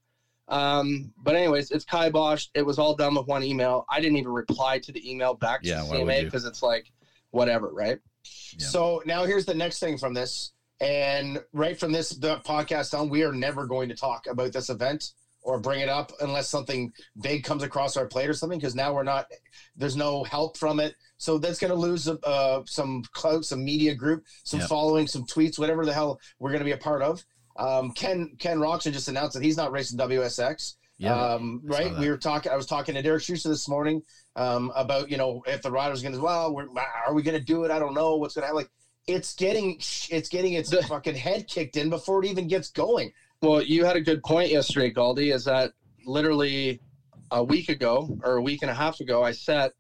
Um, 0.49 1.11
but 1.17 1.35
anyways, 1.35 1.71
it's 1.71 1.85
kai 1.85 2.09
kiboshed. 2.09 2.49
It 2.53 2.63
was 2.63 2.77
all 2.77 2.93
done 2.93 3.15
with 3.15 3.25
one 3.25 3.43
email. 3.43 3.85
I 3.89 3.99
didn't 3.99 4.17
even 4.17 4.31
reply 4.31 4.77
to 4.79 4.91
the 4.91 5.09
email 5.09 5.33
back 5.33 5.61
to 5.61 5.69
Yeah, 5.69 5.83
the 5.83 5.95
CMA 5.95 6.25
because 6.25 6.45
it's 6.45 6.61
like, 6.61 6.91
whatever, 7.31 7.69
right? 7.69 7.97
Yeah. 8.57 8.67
So 8.67 9.01
now 9.05 9.23
here's 9.23 9.45
the 9.45 9.53
next 9.53 9.79
thing 9.79 9.97
from 9.97 10.13
this, 10.13 10.51
and 10.79 11.39
right 11.53 11.77
from 11.79 11.91
this 11.91 12.09
the 12.09 12.37
podcast 12.45 12.97
on, 12.97 13.09
we 13.09 13.23
are 13.23 13.31
never 13.31 13.65
going 13.65 13.87
to 13.89 13.95
talk 13.95 14.27
about 14.27 14.51
this 14.51 14.69
event 14.69 15.11
or 15.41 15.59
bring 15.59 15.81
it 15.81 15.89
up 15.89 16.11
unless 16.21 16.47
something 16.47 16.91
big 17.21 17.43
comes 17.43 17.63
across 17.63 17.97
our 17.97 18.05
plate 18.05 18.29
or 18.29 18.33
something. 18.33 18.57
Because 18.57 18.75
now 18.75 18.93
we're 18.93 19.03
not, 19.03 19.25
there's 19.75 19.95
no 19.95 20.23
help 20.23 20.57
from 20.57 20.79
it. 20.79 20.93
So 21.23 21.37
that's 21.37 21.57
going 21.57 21.71
to 21.71 21.79
lose 21.79 22.07
uh, 22.09 22.61
some 22.65 23.01
clout, 23.13 23.45
some 23.45 23.63
media 23.63 23.95
group, 23.95 24.25
some 24.43 24.59
Yep. 24.59 24.67
following, 24.69 25.07
some 25.07 25.23
tweets, 25.23 25.57
whatever 25.57 25.85
the 25.85 25.93
hell 25.93 26.19
we're 26.39 26.49
going 26.49 26.59
to 26.59 26.65
be 26.65 26.71
a 26.71 26.77
part 26.77 27.01
of. 27.01 27.23
Um, 27.55 27.91
Ken 27.91 28.35
Ken 28.39 28.57
Roczen 28.57 28.91
just 28.91 29.07
announced 29.07 29.33
that 29.35 29.43
he's 29.43 29.55
not 29.55 29.71
racing 29.71 29.97
WSX. 29.97 30.73
Yeah. 30.97 31.15
um, 31.15 31.61
right. 31.63 31.97
We 31.97 32.09
were 32.09 32.17
talking. 32.17 32.51
I 32.51 32.55
was 32.57 32.65
talking 32.65 32.93
to 32.95 33.01
Derek 33.01 33.23
Schuster 33.23 33.47
this 33.49 33.69
morning 33.69 34.01
um, 34.35 34.71
about 34.75 35.09
you 35.09 35.15
know 35.17 35.41
if 35.47 35.61
the 35.61 35.71
rider's 35.71 36.01
going 36.01 36.13
to 36.13 36.19
well, 36.19 36.53
we're, 36.53 36.67
are 37.07 37.13
we 37.13 37.21
going 37.23 37.37
to 37.37 37.43
do 37.43 37.63
it? 37.63 37.71
I 37.71 37.79
don't 37.79 37.93
know 37.93 38.17
what's 38.17 38.33
going 38.35 38.41
to 38.43 38.47
happen. 38.47 38.57
Like 38.57 38.69
it's 39.07 39.33
getting 39.33 39.77
it's 40.09 40.27
getting 40.27 40.53
its 40.53 40.73
fucking 40.87 41.15
head 41.15 41.47
kicked 41.47 41.77
in 41.77 41.89
before 41.89 42.21
it 42.23 42.27
even 42.27 42.47
gets 42.49 42.69
going. 42.69 43.11
Well, 43.41 43.61
you 43.61 43.85
had 43.85 43.95
a 43.95 44.01
good 44.01 44.23
point 44.23 44.49
yesterday, 44.51 44.91
Gauldy, 44.91 45.33
is 45.33 45.45
that 45.45 45.71
literally 46.05 46.79
a 47.31 47.43
week 47.43 47.69
ago 47.69 48.17
or 48.23 48.35
a 48.35 48.41
week 48.41 48.61
and 48.61 48.69
a 48.71 48.73
half 48.73 48.99
ago, 48.99 49.23
I 49.23 49.31
sat 49.31 49.71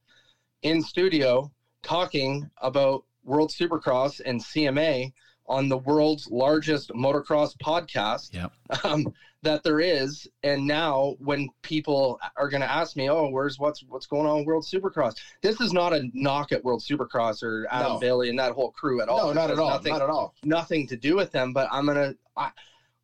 in 0.63 0.81
studio 0.81 1.51
talking 1.83 2.49
about 2.61 3.03
World 3.23 3.51
Supercross 3.51 4.21
and 4.25 4.41
CMA 4.41 5.13
on 5.47 5.67
the 5.67 5.77
world's 5.77 6.29
largest 6.31 6.89
motocross 6.91 7.55
podcast 7.57 8.33
Yep. 8.33 8.51
um, 8.85 9.13
that 9.41 9.61
there 9.63 9.81
is. 9.81 10.25
And 10.43 10.65
now, 10.65 11.15
when 11.19 11.49
people 11.63 12.17
are 12.37 12.47
going 12.47 12.61
to 12.61 12.71
ask 12.71 12.95
me, 12.95 13.09
"Oh, 13.09 13.27
where's 13.27 13.59
what's 13.59 13.83
what's 13.89 14.05
going 14.05 14.25
on 14.25 14.37
with 14.37 14.45
World 14.47 14.63
Supercross?" 14.65 15.15
This 15.41 15.59
is 15.59 15.73
not 15.73 15.91
a 15.93 16.09
knock 16.13 16.53
at 16.53 16.63
World 16.63 16.81
Supercross 16.81 17.43
or 17.43 17.67
Adam 17.69 17.93
No. 17.93 17.99
Bailey 17.99 18.29
and 18.29 18.39
that 18.39 18.53
whole 18.53 18.71
crew 18.71 19.01
at 19.01 19.09
all. 19.09 19.27
no, 19.27 19.33
not 19.33 19.51
at 19.51 19.59
all. 19.59 19.69
Nothing, 19.69 19.91
Not 19.93 20.01
at 20.01 20.09
all. 20.09 20.33
nothing 20.45 20.87
to 20.87 20.95
do 20.95 21.15
with 21.17 21.31
them, 21.33 21.51
but 21.51 21.67
I'm 21.73 21.85
gonna, 21.85 22.15
I, 22.37 22.51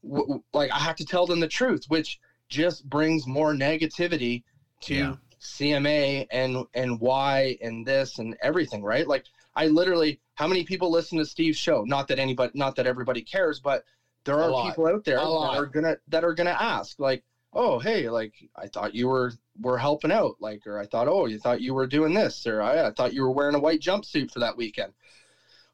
w- 0.03 0.24
w- 0.24 0.43
like, 0.53 0.72
I 0.72 0.80
have 0.80 0.95
to 0.95 1.05
tell 1.05 1.26
them 1.26 1.41
the 1.41 1.47
truth, 1.47 1.84
which 1.89 2.20
just 2.47 2.89
brings 2.89 3.28
more 3.28 3.53
negativity 3.53 4.43
to 4.84 4.95
Yeah. 4.95 5.16
CMA 5.42 6.26
and 6.32 6.64
and 6.74 7.00
why 7.00 7.56
and 7.62 7.86
this 7.86 8.20
and 8.20 8.36
everything, 8.42 8.84
right? 8.84 9.08
Like, 9.08 9.24
I 9.56 9.68
literally, 9.68 10.18
how 10.36 10.48
many 10.48 10.64
people 10.64 10.92
listen 10.92 11.18
to 11.18 11.26
Steve's 11.26 11.58
show? 11.58 11.84
Not 11.86 12.08
that 12.08 12.20
anybody, 12.20 12.52
not 12.56 12.76
that 12.76 12.86
everybody 12.86 13.22
cares, 13.22 13.60
but 13.60 13.84
there 14.26 14.40
are 14.42 14.64
people 14.64 14.86
out 14.88 15.04
there 15.04 15.16
that 15.18 15.24
are 15.24 15.66
gonna 15.66 15.96
that 16.10 16.24
are 16.24 16.34
gonna 16.34 16.56
ask, 16.60 17.00
like, 17.00 17.22
oh, 17.54 17.80
hey, 17.80 18.10
like, 18.10 18.34
I 18.56 18.68
thought 18.68 18.94
you 18.94 19.08
were 19.08 19.32
were 19.62 19.78
helping 19.78 20.12
out, 20.12 20.36
like, 20.40 20.66
or 20.68 20.78
I 20.80 20.86
thought, 20.86 21.08
oh, 21.08 21.26
you 21.26 21.38
thought 21.40 21.62
you 21.62 21.74
were 21.74 21.88
doing 21.88 22.14
this, 22.14 22.46
or 22.46 22.62
I, 22.62 22.88
I 22.88 22.92
thought 22.92 23.14
you 23.14 23.22
were 23.22 23.32
wearing 23.32 23.56
a 23.56 23.60
white 23.60 23.80
jumpsuit 23.80 24.32
for 24.32 24.40
that 24.40 24.56
weekend. 24.56 24.94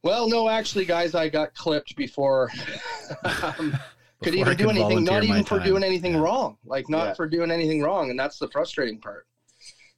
Well, 0.03 0.27
no, 0.27 0.47
actually, 0.47 0.85
guys, 0.85 1.15
I 1.15 1.29
got 1.29 1.53
clipped 1.55 1.95
before. 1.95 2.51
um, 3.43 3.73
could 4.21 4.35
even 4.35 4.55
do 4.55 4.69
anything, 4.69 5.03
not 5.03 5.23
even 5.23 5.43
for 5.43 5.57
time. 5.57 5.67
doing 5.67 5.83
anything 5.83 6.13
Yeah. 6.13 6.19
wrong, 6.19 6.57
like 6.65 6.87
not 6.89 7.07
Yeah. 7.07 7.13
for 7.15 7.27
doing 7.27 7.51
anything 7.51 7.81
wrong, 7.81 8.09
and 8.11 8.19
that's 8.19 8.37
the 8.37 8.47
frustrating 8.47 8.99
part. 8.99 9.25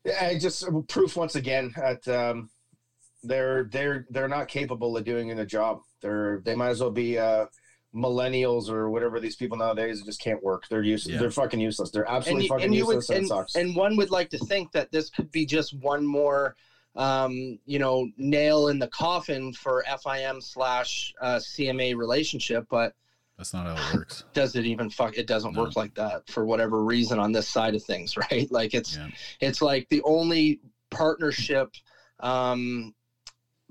Yeah, 0.07 0.25
I 0.25 0.37
just 0.39 0.65
proof 0.87 1.17
once 1.17 1.35
again 1.35 1.73
that 1.75 2.07
um, 2.07 2.49
they're 3.23 3.65
they're 3.65 4.07
they're 4.09 4.29
not 4.29 4.47
capable 4.47 4.95
of 4.95 5.03
doing 5.03 5.35
the 5.35 5.45
job. 5.45 5.81
They're 6.01 6.41
they 6.45 6.55
might 6.55 6.69
as 6.69 6.79
well 6.79 6.91
be 6.91 7.17
uh, 7.19 7.47
millennials 7.93 8.69
or 8.69 8.89
whatever 8.89 9.19
these 9.19 9.35
people 9.35 9.57
nowadays 9.57 10.01
just 10.03 10.21
can't 10.21 10.41
work. 10.41 10.63
They're 10.69 10.81
useless. 10.81 11.15
Yeah. 11.15 11.19
They're 11.19 11.31
fucking 11.31 11.59
useless. 11.59 11.91
They're 11.91 12.09
absolutely 12.09 12.45
you- 12.45 12.49
fucking 12.49 12.73
you 12.73 12.85
would- 12.85 12.95
useless. 12.95 13.55
and, 13.55 13.65
and, 13.65 13.69
and 13.69 13.75
one 13.75 13.97
would 13.97 14.09
like 14.11 14.29
to 14.29 14.37
think 14.37 14.71
that 14.71 14.91
this 14.91 15.09
could 15.09 15.29
be 15.31 15.45
just 15.45 15.73
one 15.73 16.05
more, 16.05 16.55
um, 16.95 17.59
you 17.65 17.79
know, 17.79 18.07
nail 18.17 18.69
in 18.69 18.79
the 18.79 18.87
coffin 18.87 19.51
for 19.51 19.83
FIM 19.89 20.41
slash 20.41 21.13
uh, 21.21 21.35
CMA 21.37 21.97
relationship, 21.97 22.65
but 22.69 22.93
That's 23.37 23.53
not 23.53 23.67
how 23.67 23.89
it 23.91 23.95
works. 23.97 24.23
does 24.33 24.55
it 24.55 24.65
even 24.65 24.89
fuck? 24.89 25.17
It 25.17 25.27
doesn't 25.27 25.53
No. 25.53 25.61
work 25.63 25.75
like 25.75 25.93
that 25.95 26.27
for 26.29 26.45
whatever 26.45 26.83
reason 26.83 27.19
on 27.19 27.31
this 27.31 27.47
side 27.47 27.75
of 27.75 27.83
things, 27.83 28.17
right? 28.31 28.51
Like 28.51 28.73
it's 28.73 28.97
Yeah. 28.97 29.09
it's 29.39 29.61
like 29.61 29.87
the 29.89 30.01
only 30.03 30.59
partnership 30.89 31.71
um, 32.19 32.93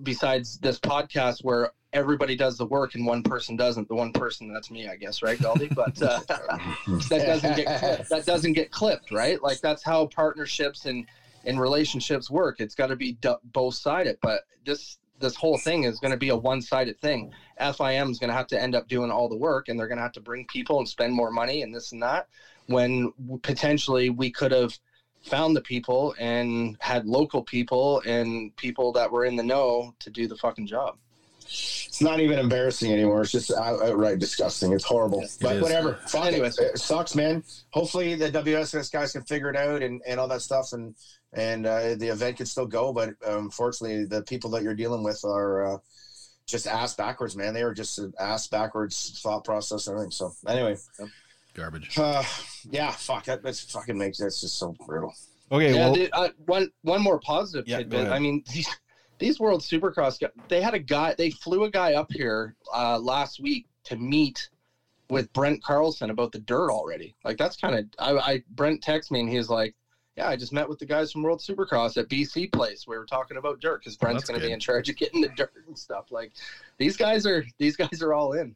besides 0.03 0.59
this 0.59 0.79
podcast 0.79 1.43
where 1.43 1.73
everybody 1.93 2.37
does 2.37 2.59
the 2.59 2.67
work 2.67 2.95
and 2.95 3.07
one 3.07 3.23
person 3.23 3.57
doesn't. 3.57 3.89
The 3.89 3.95
one 3.95 4.13
person 4.13 4.53
that's 4.53 4.71
me, 4.71 4.87
I 4.89 4.97
guess, 4.97 5.23
right, 5.23 5.39
Gauldy? 5.39 5.75
But 5.75 6.01
uh, 6.03 6.21
that 7.09 7.25
doesn't 7.27 7.57
get 7.57 7.79
clipped. 7.81 8.09
that 8.11 8.27
doesn't 8.27 8.53
get 8.53 8.71
clipped, 8.71 9.11
right? 9.11 9.43
Like 9.43 9.61
that's 9.61 9.83
how 9.83 10.07
partnerships 10.07 10.85
and 10.87 11.07
and 11.45 11.61
relationships 11.61 12.31
work. 12.31 12.61
It's 12.61 12.75
got 12.75 12.89
to 12.89 12.97
be 12.97 13.13
du- 13.15 13.39
both 13.53 13.75
sided. 13.77 14.19
But 14.21 14.43
this 14.65 14.99
this 15.19 15.37
whole 15.37 15.59
thing 15.59 15.85
is 15.85 15.99
going 15.99 16.11
to 16.11 16.17
be 16.17 16.29
a 16.29 16.37
one 16.37 16.61
sided 16.61 17.01
thing. 17.01 17.33
FIM 17.61 18.11
is 18.11 18.19
going 18.19 18.29
to 18.29 18.37
have 18.37 18.47
to 18.49 18.61
end 18.61 18.75
up 18.75 18.89
doing 18.89 19.11
all 19.11 19.29
the 19.29 19.37
work, 19.37 19.69
and 19.69 19.79
they're 19.79 19.89
going 19.89 19.99
to 19.99 20.03
have 20.03 20.13
to 20.13 20.21
bring 20.21 20.47
people 20.47 20.79
and 20.79 20.89
spend 20.89 21.13
more 21.13 21.31
money 21.31 21.63
and 21.63 21.75
this 21.75 21.93
and 21.93 22.03
that. 22.03 22.29
When 22.67 23.13
potentially 23.43 24.11
we 24.11 24.31
could 24.31 24.53
have 24.53 24.77
found 25.23 25.57
the 25.57 25.61
people 25.61 26.15
and 26.19 26.77
had 26.81 27.07
local 27.07 27.43
people 27.43 28.03
and 28.07 28.55
people 28.57 28.93
that 28.93 29.11
were 29.11 29.25
in 29.25 29.37
the 29.37 29.43
know 29.43 29.95
to 30.01 30.11
do 30.11 30.27
the 30.27 30.37
fucking 30.37 30.67
job. 30.67 30.97
It's 31.49 32.03
not 32.03 32.19
even 32.21 32.39
embarrassing 32.39 32.93
anymore. 32.93 33.23
It's 33.23 33.31
just 33.31 33.53
outright 33.53 34.19
disgusting. 34.19 34.73
It's 34.73 34.85
horrible. 34.85 35.25
but 35.41 35.57
is. 35.57 35.63
whatever. 35.63 35.95
Fuck 36.07 36.27
Anyways. 36.27 36.59
it. 36.59 36.75
it 36.75 36.79
sucks, 36.79 37.15
man. 37.15 37.45
Hopefully 37.71 38.17
the 38.17 38.31
WSS 38.31 38.93
guys 38.93 39.13
can 39.13 39.23
figure 39.23 39.49
it 39.49 39.57
out 39.57 39.83
and, 39.83 40.03
and 40.07 40.19
all 40.19 40.29
that 40.29 40.43
stuff, 40.43 40.73
and 40.73 40.95
and 41.37 41.67
uh, 41.67 41.95
the 41.95 42.09
event 42.09 42.39
can 42.39 42.47
still 42.47 42.67
go. 42.67 42.93
But 42.93 43.11
uh, 43.27 43.39
unfortunately, 43.39 44.07
the 44.07 44.23
people 44.23 44.51
that 44.51 44.63
you're 44.63 44.75
dealing 44.75 45.05
with 45.05 45.25
are 45.25 45.75
uh, 45.75 45.79
just 46.47 46.67
ass 46.67 46.95
backwards, 46.95 47.37
man. 47.37 47.55
They 47.55 47.63
are 47.63 47.75
just 47.75 47.99
an 47.99 48.13
ass 48.19 48.49
backwards 48.49 49.21
thought 49.23 49.45
process 49.45 49.87
and 49.87 49.95
everything. 49.95 50.11
So 50.11 50.33
anyway, 50.49 50.77
Garbage. 51.55 51.97
uh, 51.99 52.25
yeah, 52.71 52.91
fuck 52.91 53.25
that. 53.25 53.43
That's 53.43 53.61
fucking 53.61 53.97
makes 53.97 54.19
that's 54.19 54.41
just 54.41 54.59
so 54.59 54.75
brutal. 54.87 55.15
Okay, 55.53 55.75
yeah, 55.75 55.77
well, 55.77 55.95
dude, 55.95 56.11
uh, 56.13 56.31
one 56.47 56.71
one 56.83 57.03
more 57.03 57.21
positive 57.21 57.69
Yeah, 57.69 57.79
tidbit. 57.79 58.09
I 58.09 58.19
mean, 58.19 58.43
these, 58.53 58.69
these 59.19 59.39
World 59.39 59.61
Supercross, 59.61 60.19
guys, 60.19 60.31
they 60.49 60.61
had 60.61 60.75
a 60.75 60.79
guy. 60.79 61.15
They 61.17 61.31
flew 61.31 61.65
a 61.65 61.71
guy 61.71 61.95
up 61.95 62.11
here 62.11 62.57
uh, 62.75 62.99
last 62.99 63.41
week 63.41 63.67
to 63.85 63.97
meet 63.97 64.49
with 65.09 65.33
Brent 65.33 65.63
Carlson 65.63 66.11
about 66.11 66.33
the 66.33 66.41
dirt 66.41 66.71
already. 66.71 67.15
Like 67.25 67.37
that's 67.37 67.57
kind 67.57 67.77
of. 67.77 67.85
I, 67.99 68.33
I 68.33 68.43
Brent 68.51 68.83
texted 68.83 69.13
me 69.13 69.21
and 69.21 69.29
he's 69.29 69.49
like, 69.49 69.75
"Yeah, 70.17 70.29
I 70.29 70.37
just 70.37 70.53
met 70.53 70.69
with 70.69 70.79
the 70.79 70.87
guys 70.87 71.13
from 71.13 71.23
World 71.23 71.41
Supercross 71.41 71.97
at 71.97 72.09
BC 72.09 72.53
Place. 72.53 72.87
We 72.87 72.97
were 72.97 73.05
talking 73.07 73.37
about 73.37 73.61
dirt 73.61 73.81
because 73.81 73.97
Brent's 73.97 74.23
that's 74.23 74.31
going 74.31 74.41
to 74.41 74.47
be 74.47 74.53
in 74.53 74.61
charge 74.61 74.89
of 74.89 74.97
getting 74.97 75.21
the 75.21 75.29
dirt 75.37 75.53
and 75.67 75.79
stuff. 75.79 76.11
Like 76.11 76.33
these 76.79 76.97
guys 76.97 77.27
are 77.27 77.45
these 77.59 77.77
guys 77.77 78.03
are 78.03 78.15
all 78.15 78.33
in. 78.33 78.55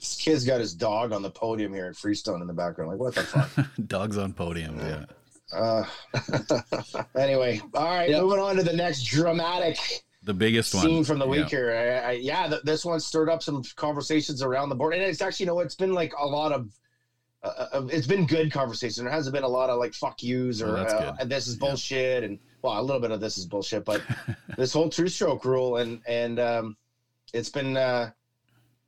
This 0.00 0.16
kid's 0.20 0.44
got 0.44 0.60
his 0.60 0.74
dog 0.74 1.12
on 1.12 1.22
the 1.22 1.30
podium 1.30 1.72
here 1.74 1.86
at 1.86 1.96
Freestone 1.96 2.40
in 2.40 2.46
the 2.46 2.52
background. 2.52 2.90
Like 2.92 3.00
what 3.00 3.14
the 3.14 3.22
fuck? 3.22 3.66
dogs 3.86 4.16
on 4.16 4.32
podium. 4.32 4.78
Yeah. 4.78 5.04
Uh, 5.52 5.84
anyway, 7.18 7.60
all 7.74 7.84
right, 7.84 8.10
Yep. 8.10 8.22
moving 8.22 8.38
on 8.38 8.56
to 8.56 8.62
the 8.62 8.72
next 8.72 9.04
dramatic 9.04 9.78
The 10.22 10.34
biggest 10.34 10.74
one. 10.74 11.04
from 11.04 11.18
the 11.18 11.24
Yeah. 11.24 11.30
week 11.42 11.48
here. 11.48 11.72
I, 11.72 12.08
I, 12.08 12.12
yeah, 12.12 12.48
th- 12.48 12.62
this 12.64 12.84
one 12.84 13.00
stirred 13.00 13.30
up 13.30 13.42
some 13.42 13.62
conversations 13.76 14.42
around 14.42 14.68
the 14.68 14.74
board, 14.74 14.92
and 14.94 15.02
it's 15.02 15.22
actually, 15.22 15.44
you 15.44 15.48
know, 15.48 15.60
it's 15.60 15.74
been 15.74 15.94
like 15.94 16.12
a 16.18 16.26
lot 16.26 16.52
of. 16.52 16.68
Uh, 17.42 17.66
uh, 17.72 17.86
it's 17.92 18.06
been 18.06 18.26
good 18.26 18.50
conversation. 18.50 19.04
There 19.04 19.12
hasn't 19.12 19.32
been 19.34 19.44
a 19.44 19.48
lot 19.48 19.70
of 19.70 19.78
like 19.78 19.94
"fuck 19.94 20.22
yous" 20.22 20.60
Oh, 20.60 20.68
or 20.68 20.72
that's 20.72 20.92
uh, 20.92 21.24
"this 21.24 21.46
is 21.46 21.54
Yeah. 21.54 21.68
bullshit" 21.68 22.24
and 22.24 22.38
well, 22.62 22.80
a 22.80 22.82
little 22.82 23.00
bit 23.00 23.10
of 23.12 23.20
"this 23.20 23.38
is 23.38 23.46
bullshit," 23.46 23.84
but 23.84 24.02
this 24.56 24.72
whole 24.72 24.88
two 24.88 25.06
stroke 25.08 25.44
rule 25.44 25.76
and 25.76 26.00
and 26.06 26.40
um, 26.40 26.76
it's 27.32 27.48
been. 27.48 27.76
Uh, 27.76 28.10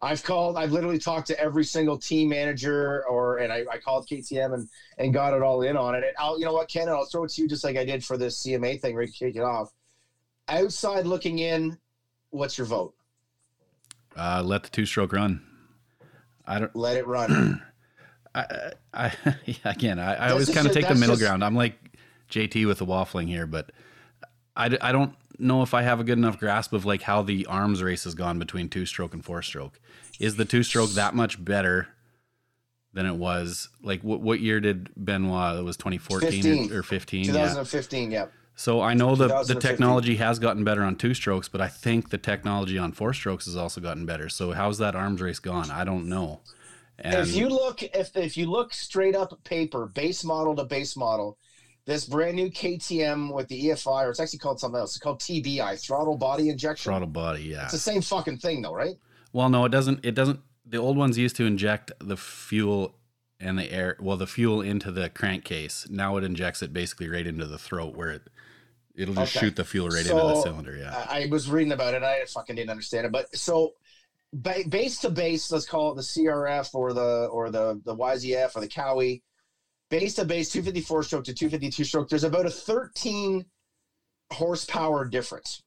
I've 0.03 0.23
called. 0.23 0.57
I've 0.57 0.73
literally 0.73 0.99
talked 0.99 1.27
to 1.27 1.39
every 1.39 1.63
single 1.65 1.99
team 1.99 2.31
manager, 2.31 3.05
or 3.07 3.37
and 3.39 3.53
I, 3.53 3.65
I 3.71 3.79
called 3.79 4.09
KTM 4.09 4.55
and 4.55 4.69
and 4.99 5.13
got 5.13 5.35
it 5.35 5.43
all 5.43 5.61
in 5.63 5.77
on 5.77 5.95
it. 5.95 5.99
And 5.99 6.15
I'll, 6.19 6.39
you 6.39 6.47
know 6.47 6.55
what, 6.55 6.69
Ken, 6.71 6.89
I'll 6.89 7.05
throw 7.05 7.25
it 7.25 7.31
to 7.33 7.43
you 7.43 7.47
just 7.49 7.65
like 7.65 7.77
I 7.77 7.85
did 7.85 8.03
for 8.03 8.17
this 8.17 8.43
CMA 8.43 8.81
thing. 8.81 8.97
Right, 8.97 9.07
to 9.07 9.13
kick 9.13 9.37
it 9.37 9.43
off. 9.43 9.71
Outside 10.49 11.07
looking 11.07 11.39
in, 11.39 11.77
what's 12.31 12.57
your 12.57 12.67
vote? 12.67 12.95
Uh, 14.17 14.43
let 14.45 14.63
the 14.63 14.71
two 14.71 14.87
stroke 14.87 15.13
run. 15.13 15.43
I 16.47 16.59
don't. 16.61 16.75
Let 16.75 16.97
it 16.97 17.07
run. 17.07 17.63
I, 18.35 18.73
I 18.95 19.13
again, 19.65 19.99
I, 19.99 20.15
I 20.15 20.31
always 20.31 20.51
kind 20.51 20.67
of 20.67 20.73
take 20.73 20.89
the 20.89 20.95
middle 20.95 21.17
just- 21.17 21.23
ground. 21.23 21.45
I'm 21.45 21.55
like 21.55 21.75
JT 22.31 22.67
with 22.67 22.79
the 22.79 22.87
waffling 22.87 23.29
here, 23.29 23.47
but 23.47 23.71
I, 24.57 24.77
I 24.81 24.93
don't 24.93 25.15
know 25.39 25.63
if 25.63 25.75
I 25.75 25.83
have 25.83 26.01
a 26.01 26.05
good 26.05 26.19
enough 26.19 26.39
grasp 26.39 26.73
of 26.73 26.85
like 26.85 27.03
how 27.03 27.23
the 27.23 27.47
arms 27.47 27.83
race 27.83 28.05
has 28.05 28.15
gone 28.15 28.39
between 28.39 28.69
two 28.69 28.87
stroke 28.87 29.15
and 29.15 29.25
four 29.25 29.43
stroke. 29.43 29.81
Is 30.19 30.37
the 30.37 30.45
two 30.45 30.63
stroke 30.63 30.91
that 30.91 31.15
much 31.15 31.43
better 31.43 31.89
than 32.93 33.07
it 33.07 33.17
was? 33.17 33.69
Like 33.83 34.03
what 34.03 34.21
what 34.21 34.41
year 34.41 34.61
did 34.61 34.91
Benoit? 34.97 35.59
It 35.59 35.63
was 35.63 35.77
2014 35.77 36.43
15. 36.43 36.73
or, 36.73 36.81
or 36.81 36.83
15. 36.83 37.25
Yeah. 37.25 37.33
2015. 37.33 38.11
Yeah. 38.11 38.27
So 38.55 38.83
I 38.83 38.93
know 38.93 39.17
the 39.17 39.43
the 39.45 39.55
technology 39.55 40.17
has 40.17 40.39
gotten 40.39 40.65
better 40.65 40.83
on 40.83 40.97
two 40.97 41.15
strokes, 41.15 41.49
but 41.49 41.63
I 41.63 41.69
think 41.69 42.11
the 42.11 42.19
technology 42.19 42.77
on 42.77 42.93
four 42.93 43.15
strokes 43.15 43.47
has 43.47 43.57
also 43.57 43.81
gotten 43.81 44.05
better. 44.05 44.29
So 44.29 44.53
how's 44.53 44.77
that 44.79 44.95
arms 44.95 45.23
race 45.23 45.39
gone? 45.39 45.71
I 45.71 45.85
don't 45.85 46.09
know. 46.09 46.41
And 47.03 47.15
if 47.15 47.35
you 47.35 47.49
look, 47.49 47.83
if 47.83 48.17
if 48.17 48.37
you 48.37 48.51
look 48.51 48.73
straight 48.75 49.17
up 49.17 49.33
paper, 49.45 49.87
base 49.87 50.25
model 50.25 50.55
to 50.57 50.65
base 50.65 50.97
model, 50.97 51.39
this 51.87 52.05
brand 52.05 52.37
new 52.37 52.51
KTM 52.51 53.33
with 53.35 53.49
the 53.49 53.67
EFI, 53.67 54.07
or 54.07 54.11
it's 54.11 54.21
actually 54.21 54.39
called 54.39 54.61
something 54.61 54.79
else. 54.79 54.93
It's 54.97 55.03
called 55.03 55.21
TBI, 55.21 55.81
throttle 55.81 56.17
body 56.17 56.49
injection. 56.51 56.91
throttle 56.91 57.09
body, 57.09 57.43
yeah. 57.45 57.65
It's 57.65 57.73
the 57.73 57.79
same 57.79 58.03
fucking 58.03 58.39
thing, 58.39 58.63
though, 58.63 58.75
right? 58.75 58.97
Well, 59.33 59.49
no, 59.49 59.65
it 59.65 59.71
doesn't. 59.71 60.05
It 60.05 60.15
doesn't. 60.15 60.41
The 60.67 60.79
old 60.79 60.97
ones 60.97 61.17
used 61.19 61.37
to 61.37 61.47
inject 61.47 61.91
the 62.01 62.17
fuel 62.17 62.95
and 63.41 63.59
the 63.59 63.73
air. 63.73 63.97
Well, 63.99 64.17
the 64.17 64.27
fuel 64.27 64.61
into 64.61 64.93
the 64.93 65.09
crankcase. 65.09 65.87
Now 65.89 66.17
it 66.19 66.25
injects 66.25 66.63
it 66.63 66.73
basically 66.73 67.09
right 67.09 67.27
into 67.27 67.47
the 67.47 67.59
throat, 67.59 67.97
where 67.97 68.11
it 68.11 68.23
it'll 68.95 69.15
just 69.15 69.35
Okay. 69.37 69.47
shoot 69.47 69.57
the 69.57 69.65
fuel 69.65 69.89
right 69.89 70.03
into 70.05 70.15
the 70.15 70.43
cylinder. 70.43 70.77
Yeah. 70.77 71.07
I, 71.09 71.23
I 71.23 71.27
was 71.31 71.49
reading 71.51 71.73
about 71.73 71.95
it. 71.95 72.03
I 72.03 72.25
fucking 72.27 72.57
didn't 72.57 72.71
understand 72.71 73.07
it, 73.07 73.13
but 73.13 73.35
so 73.35 73.73
ba- 74.33 74.65
base 74.69 74.99
to 75.01 75.11
base, 75.11 75.51
let's 75.51 75.67
call 75.67 75.93
it 75.93 75.97
the 75.97 76.03
CRF 76.03 76.75
or 76.75 76.93
the 76.93 77.27
or 77.27 77.51
the 77.51 77.81
the 77.85 77.95
YZF 77.95 78.57
or 78.57 78.61
the 78.61 78.69
Kawi. 78.69 79.23
Base 79.91 80.15
to 80.15 80.25
base, 80.25 80.51
254 80.51 81.03
stroke 81.03 81.25
to 81.25 81.35
252 81.35 81.85
stroke. 81.85 82.09
There's 82.09 82.23
about 82.23 82.47
a 82.47 82.51
13 82.51 83.45
horsepower 84.33 85.05
difference. 85.05 85.63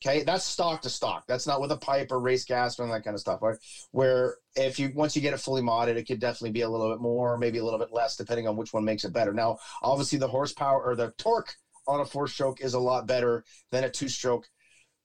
Okay, 0.00 0.22
that's 0.22 0.44
stock 0.44 0.82
to 0.82 0.90
stock. 0.90 1.24
That's 1.26 1.44
not 1.48 1.60
with 1.60 1.72
a 1.72 1.76
pipe 1.76 2.12
or 2.12 2.20
race 2.20 2.44
gas 2.44 2.78
or 2.78 2.86
that 2.86 3.02
kind 3.02 3.14
of 3.14 3.20
stuff. 3.20 3.42
Right? 3.42 3.56
Where 3.90 4.36
if 4.54 4.78
you 4.78 4.92
once 4.94 5.16
you 5.16 5.22
get 5.22 5.34
it 5.34 5.40
fully 5.40 5.60
modded, 5.60 5.96
it 5.96 6.06
could 6.06 6.20
definitely 6.20 6.52
be 6.52 6.60
a 6.60 6.68
little 6.68 6.88
bit 6.88 7.00
more, 7.00 7.36
maybe 7.36 7.58
a 7.58 7.64
little 7.64 7.80
bit 7.80 7.92
less, 7.92 8.14
depending 8.14 8.46
on 8.46 8.56
which 8.56 8.72
one 8.72 8.84
makes 8.84 9.04
it 9.04 9.12
better. 9.12 9.32
Now, 9.32 9.58
obviously, 9.82 10.20
the 10.20 10.28
horsepower 10.28 10.80
or 10.80 10.94
the 10.94 11.12
torque 11.18 11.52
on 11.88 12.00
a 12.00 12.04
four 12.04 12.28
stroke 12.28 12.60
is 12.60 12.74
a 12.74 12.78
lot 12.78 13.08
better 13.08 13.42
than 13.72 13.82
a 13.82 13.90
two 13.90 14.08
stroke, 14.08 14.46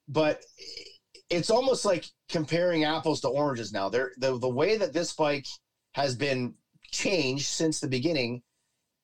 but 0.07 0.43
it's 1.33 1.49
almost 1.49 1.85
like 1.85 2.05
comparing 2.29 2.83
apples 2.83 3.19
to 3.21 3.27
oranges 3.27 3.71
now. 3.71 3.89
There, 3.89 4.11
the 4.17 4.37
the 4.37 4.49
way 4.49 4.75
that 4.75 4.93
this 4.93 5.13
bike 5.13 5.47
has 5.93 6.15
been 6.15 6.53
changed 6.91 7.45
since 7.47 7.79
the 7.79 7.87
beginning. 7.87 8.41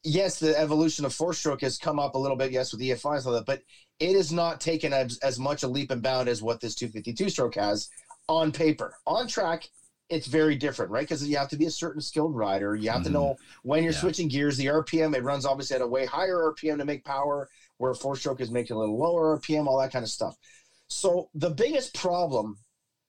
Yes, 0.03 0.39
the 0.39 0.57
evolution 0.57 1.03
of 1.05 1.13
four 1.13 1.33
stroke 1.33 1.61
has 1.61 1.77
come 1.77 1.99
up 1.99 2.15
a 2.15 2.17
little 2.17 2.37
bit. 2.37 2.51
Yes, 2.51 2.71
with 2.71 2.81
EFI 2.81 3.17
and 3.17 3.25
all 3.25 3.33
that, 3.33 3.45
but 3.45 3.59
it 3.99 4.15
has 4.15 4.31
not 4.31 4.61
taken 4.61 4.93
as, 4.93 5.17
as 5.21 5.37
much 5.37 5.63
a 5.63 5.67
leap 5.67 5.91
and 5.91 6.01
bound 6.01 6.29
as 6.29 6.41
what 6.41 6.61
this 6.61 6.73
252 6.75 7.27
stroke 7.29 7.55
has 7.55 7.89
on 8.29 8.49
paper. 8.51 8.93
On 9.05 9.27
track, 9.27 9.67
it's 10.07 10.25
very 10.25 10.55
different, 10.55 10.89
right? 10.89 11.01
Because 11.05 11.27
you 11.27 11.35
have 11.35 11.49
to 11.49 11.57
be 11.57 11.65
a 11.65 11.69
certain 11.69 11.99
skilled 12.01 12.33
rider. 12.33 12.75
You 12.75 12.89
have 12.89 13.03
to 13.03 13.09
Mhm. 13.09 13.13
know 13.13 13.35
when 13.63 13.83
you're 13.83 13.91
Yeah. 13.91 13.99
switching 13.99 14.29
gears. 14.29 14.55
The 14.55 14.69
RPM 14.69 15.13
it 15.13 15.23
runs 15.23 15.45
obviously 15.45 15.75
at 15.75 15.81
a 15.81 15.87
way 15.87 16.05
higher 16.05 16.43
RPM 16.43 16.77
to 16.77 16.85
make 16.85 17.03
power, 17.03 17.47
where 17.77 17.93
four 17.93 18.15
stroke 18.15 18.39
is 18.39 18.49
making 18.49 18.75
a 18.75 18.79
little 18.79 18.97
lower 18.97 19.33
RPM, 19.33 19.67
all 19.67 19.77
that 19.79 19.91
kind 19.91 20.03
of 20.03 20.09
stuff. 20.09 20.35
So 20.89 21.29
the 21.35 21.51
biggest 21.51 21.93
problem 21.93 22.57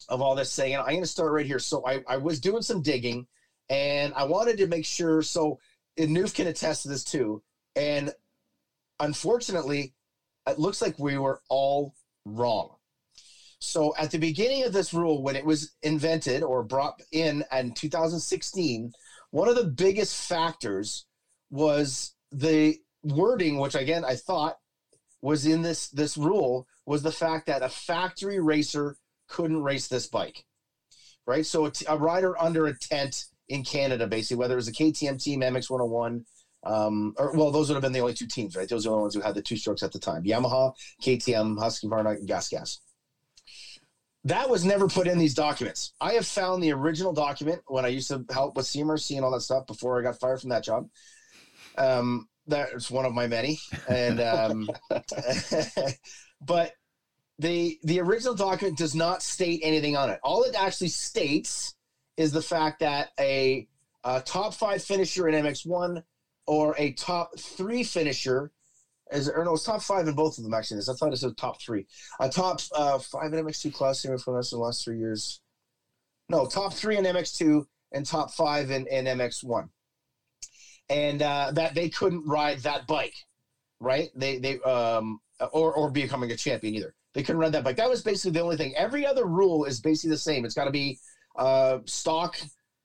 of 0.08 0.20
all 0.20 0.34
this 0.34 0.52
saying, 0.52 0.74
and 0.74 0.82
I'm 0.82 0.90
going 0.90 1.02
to 1.02 1.06
start 1.06 1.32
right 1.32 1.46
here. 1.46 1.58
So 1.58 1.86
I, 1.86 2.02
I 2.08 2.16
was 2.16 2.40
doing 2.40 2.62
some 2.62 2.82
digging, 2.82 3.26
and 3.68 4.12
I 4.14 4.24
wanted 4.24 4.58
to 4.58 4.66
make 4.66 4.84
sure. 4.84 5.22
So 5.22 5.58
and 5.96 6.16
Noof 6.16 6.34
can 6.34 6.46
attest 6.46 6.82
to 6.82 6.88
this 6.88 7.04
too. 7.04 7.42
And 7.76 8.12
unfortunately, 8.98 9.94
it 10.46 10.58
looks 10.58 10.80
like 10.82 10.98
we 10.98 11.18
were 11.18 11.40
all 11.48 11.94
wrong. 12.24 12.76
So 13.58 13.94
at 13.98 14.10
the 14.10 14.18
beginning 14.18 14.64
of 14.64 14.72
this 14.72 14.94
rule, 14.94 15.22
when 15.22 15.36
it 15.36 15.44
was 15.44 15.72
invented 15.82 16.42
or 16.42 16.62
brought 16.62 17.00
in 17.12 17.44
in 17.52 17.72
2016, 17.72 18.92
one 19.30 19.48
of 19.48 19.56
the 19.56 19.64
biggest 19.64 20.28
factors 20.28 21.06
was 21.50 22.14
the 22.32 22.78
wording, 23.02 23.58
which 23.58 23.74
again 23.74 24.04
I 24.04 24.16
thought 24.16 24.56
was 25.22 25.46
in 25.46 25.62
this 25.62 25.88
this 25.88 26.16
rule, 26.16 26.66
was 26.86 27.02
the 27.02 27.12
fact 27.12 27.46
that 27.46 27.62
a 27.62 27.68
factory 27.68 28.40
racer 28.40 28.96
couldn't 29.28 29.62
race 29.62 29.88
this 29.88 30.06
bike, 30.06 30.44
right? 31.26 31.44
So 31.46 31.66
a, 31.66 31.70
t- 31.70 31.86
a 31.88 31.96
rider 31.96 32.40
under 32.40 32.66
a 32.66 32.78
tent 32.78 33.24
in 33.48 33.64
Canada, 33.64 34.06
basically, 34.06 34.38
whether 34.38 34.54
it 34.54 34.56
was 34.56 34.68
a 34.68 34.72
KTM 34.72 35.22
team, 35.22 35.40
MX 35.40 35.70
101, 35.70 36.24
um, 36.64 37.14
or 37.18 37.32
well, 37.32 37.50
those 37.50 37.68
would 37.68 37.74
have 37.74 37.82
been 37.82 37.92
the 37.92 38.00
only 38.00 38.14
two 38.14 38.26
teams, 38.26 38.56
right? 38.56 38.68
Those 38.68 38.86
are 38.86 38.90
the 38.90 38.94
only 38.94 39.02
ones 39.02 39.14
who 39.14 39.20
had 39.20 39.34
the 39.34 39.42
two 39.42 39.56
strokes 39.56 39.82
at 39.82 39.92
the 39.92 39.98
time: 39.98 40.24
Yamaha, 40.24 40.72
KTM, 41.02 41.56
Husqvarna, 41.58 42.16
and 42.18 42.28
Gas 42.28 42.48
Gas. 42.48 42.80
That 44.24 44.50
was 44.50 44.66
never 44.66 44.86
put 44.86 45.06
in 45.06 45.18
these 45.18 45.32
documents. 45.32 45.94
I 46.00 46.12
have 46.12 46.26
found 46.26 46.62
the 46.62 46.72
original 46.72 47.14
document 47.14 47.62
when 47.66 47.86
I 47.86 47.88
used 47.88 48.08
to 48.08 48.22
help 48.30 48.54
with 48.54 48.66
CMRC 48.66 49.16
and 49.16 49.24
all 49.24 49.30
that 49.30 49.40
stuff 49.40 49.66
before 49.66 49.98
I 49.98 50.02
got 50.02 50.20
fired 50.20 50.40
from 50.42 50.50
that 50.50 50.62
job. 50.62 50.86
Um, 51.78 52.28
that's 52.46 52.90
one 52.90 53.04
of 53.04 53.12
my 53.12 53.26
many, 53.26 53.58
and 53.88 54.20
um, 54.20 54.68
but 56.40 56.72
the 57.38 57.78
the 57.84 58.00
original 58.00 58.34
document 58.34 58.78
does 58.78 58.94
not 58.94 59.22
state 59.22 59.60
anything 59.62 59.96
on 59.96 60.10
it. 60.10 60.20
All 60.22 60.42
it 60.44 60.54
actually 60.54 60.88
states 60.88 61.74
is 62.16 62.32
the 62.32 62.42
fact 62.42 62.80
that 62.80 63.10
a, 63.18 63.66
a 64.04 64.20
top 64.20 64.52
five 64.52 64.82
finisher 64.82 65.28
in 65.28 65.42
MX1 65.42 66.02
or 66.46 66.74
a 66.76 66.92
top 66.92 67.38
three 67.38 67.82
finisher 67.82 68.52
is 69.10 69.28
or 69.28 69.44
no, 69.44 69.54
it's 69.54 69.64
top 69.64 69.82
five 69.82 70.06
in 70.06 70.14
both 70.14 70.36
of 70.38 70.44
them 70.44 70.54
actually. 70.54 70.80
I 70.80 70.92
thought 70.94 71.12
it 71.12 71.16
said 71.16 71.36
top 71.36 71.60
three. 71.60 71.86
A 72.20 72.28
top 72.28 72.60
uh, 72.74 72.98
five 72.98 73.32
in 73.32 73.44
MX2 73.44 73.72
class 73.72 74.02
here 74.02 74.18
for 74.18 74.38
us 74.38 74.52
in 74.52 74.58
the 74.58 74.64
last 74.64 74.84
three 74.84 74.98
years. 74.98 75.40
No, 76.28 76.46
top 76.46 76.74
three 76.74 76.96
in 76.96 77.04
MX2 77.04 77.64
and 77.92 78.06
top 78.06 78.32
five 78.32 78.70
in, 78.70 78.86
in 78.86 79.06
MX1. 79.06 79.68
And 80.90 81.22
uh, 81.22 81.52
that 81.54 81.74
they 81.74 81.88
couldn't 81.88 82.26
ride 82.26 82.58
that 82.60 82.86
bike, 82.86 83.14
right? 83.80 84.10
They 84.14 84.38
they 84.38 84.60
um 84.60 85.20
or 85.52 85.72
or 85.72 85.90
becoming 85.90 86.30
a 86.32 86.36
champion 86.36 86.74
either. 86.74 86.94
They 87.14 87.22
couldn't 87.22 87.40
ride 87.40 87.52
that 87.52 87.64
bike. 87.64 87.76
That 87.76 87.88
was 87.88 88.02
basically 88.02 88.32
the 88.32 88.42
only 88.42 88.56
thing. 88.56 88.74
Every 88.76 89.06
other 89.06 89.24
rule 89.24 89.64
is 89.64 89.80
basically 89.80 90.10
the 90.10 90.18
same. 90.18 90.44
It's 90.44 90.54
got 90.54 90.66
to 90.66 90.70
be 90.70 90.98
uh, 91.36 91.78
stock, 91.86 92.38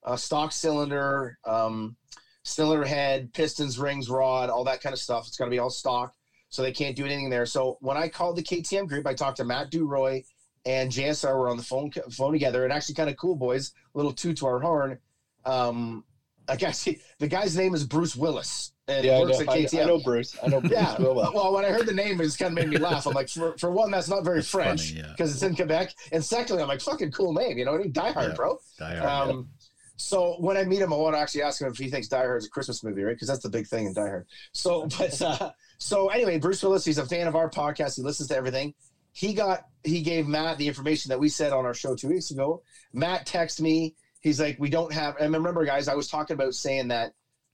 uh, 0.03 0.15
stock 0.15 0.51
cylinder, 0.51 1.37
um, 1.45 1.95
cylinder 2.43 2.85
head, 2.85 3.33
pistons, 3.33 3.77
rings, 3.77 4.09
rod, 4.09 4.49
all 4.49 4.63
that 4.63 4.81
kind 4.81 4.93
of 4.93 4.99
stuff. 4.99 5.27
It's 5.27 5.37
got 5.37 5.45
to 5.45 5.51
be 5.51 5.59
all 5.59 5.69
stock, 5.69 6.13
so 6.49 6.61
they 6.61 6.71
can't 6.71 6.95
do 6.95 7.05
anything 7.05 7.29
there. 7.29 7.45
So 7.45 7.77
when 7.81 7.97
I 7.97 8.07
called 8.07 8.35
the 8.35 8.43
KTM 8.43 8.87
group, 8.87 9.05
I 9.05 9.13
talked 9.13 9.37
to 9.37 9.43
Matt 9.43 9.69
Duroy 9.69 10.23
and 10.65 10.91
JSR 10.91 11.37
were 11.37 11.49
on 11.49 11.57
the 11.57 11.63
phone 11.63 11.91
phone 12.11 12.31
together, 12.31 12.63
and 12.63 12.73
actually 12.73 12.95
kind 12.95 13.09
of 13.09 13.17
cool 13.17 13.35
boys. 13.35 13.71
A 13.93 13.97
little 13.97 14.13
toot 14.13 14.37
to 14.37 14.47
our 14.47 14.59
horn. 14.59 14.97
Um, 15.45 16.03
I 16.47 16.55
guess 16.55 16.83
he, 16.83 16.99
the 17.19 17.27
guy's 17.27 17.57
name 17.57 17.73
is 17.73 17.83
Bruce 17.85 18.15
Willis, 18.15 18.71
and 18.87 19.03
Yeah, 19.05 19.15
he 19.15 19.17
I 19.17 19.21
works 19.25 19.39
know, 19.39 19.43
at 19.43 19.49
I, 19.49 19.63
KTM. 19.63 19.81
I 19.81 19.85
know 19.85 19.99
Bruce. 19.99 20.37
I 20.43 20.47
know 20.47 20.59
Bruce 20.59 20.73
Yeah. 20.73 20.95
well. 20.99 21.53
When 21.53 21.65
I 21.65 21.69
heard 21.69 21.85
the 21.87 21.93
name, 21.93 22.19
it 22.21 22.25
just 22.25 22.37
kind 22.39 22.49
of 22.57 22.63
made 22.63 22.69
me 22.69 22.77
laugh. 22.77 23.05
I'm 23.07 23.13
like, 23.13 23.29
for, 23.29 23.57
for 23.57 23.71
one, 23.71 23.91
that's 23.91 24.09
not 24.09 24.23
very 24.23 24.41
French 24.41 24.89
funny, 24.91 24.99
yeah. 25.01 25.11
because 25.11 25.33
it's 25.33 25.43
in 25.43 25.55
Quebec, 25.55 25.93
and 26.11 26.23
secondly, 26.23 26.61
I'm 26.61 26.67
like, 26.67 26.81
fucking 26.81 27.11
cool 27.11 27.33
name, 27.33 27.57
you 27.57 27.65
know 27.65 27.71
what 27.71 27.81
I 27.81 27.83
mean? 27.83 27.91
Die 27.93 28.11
Hard, 28.11 28.29
Yeah. 28.29 28.35
bro. 28.35 28.57
Die 28.79 28.95
Hard, 28.95 29.29
Um, 29.31 29.49
so 29.97 30.35
when 30.39 30.57
I 30.57 30.65
meet 30.65 30.81
him, 30.81 30.91
I 30.91 30.97
want 30.97 31.15
to 31.15 31.19
actually 31.19 31.43
ask 31.43 31.61
him 31.61 31.69
if 31.71 31.77
he 31.77 31.89
thinks 31.89 32.07
Die 32.09 32.17
Hard 32.17 32.41
is 32.41 32.47
a 32.47 32.49
Christmas 32.49 32.83
movie, 32.83 33.01
right? 33.01 33.15
Because 33.15 33.29
that's 33.29 33.43
the 33.43 33.49
big 33.49 33.65
thing 33.65 33.85
in 33.87 33.93
Die 33.93 34.01
Hard. 34.01 34.27
So, 34.51 34.87
but 34.97 35.21
uh, 35.21 35.51
so 35.77 36.09
anyway, 36.09 36.37
Bruce 36.37 36.61
Willis, 36.61 36.83
he's 36.85 36.97
a 36.97 37.05
fan 37.05 37.27
of 37.27 37.35
our 37.35 37.49
podcast. 37.49 37.95
He 37.95 38.01
listens 38.01 38.29
to 38.29 38.35
everything. 38.35 38.73
He 39.13 39.33
got 39.33 39.61
he 39.85 40.01
gave 40.01 40.27
Matt 40.27 40.57
the 40.57 40.67
information 40.67 41.07
that 41.09 41.19
we 41.19 41.29
said 41.29 41.53
on 41.53 41.65
our 41.65 41.73
show 41.73 41.95
two 41.95 42.09
weeks 42.09 42.31
ago. 42.31 42.61
Matt 42.91 43.25
texted 43.25 43.61
me. 43.61 43.95
He's 44.25 44.39
like, 44.39 44.55
we 44.57 44.69
don't 44.69 44.91
have. 44.91 45.15
And 45.19 45.31
remember, 45.31 45.63
guys, 45.63 45.87
I 45.87 45.93
was 45.93 46.07
talking 46.07 46.33
about 46.33 46.55
saying 46.55 46.87
that 46.87 47.11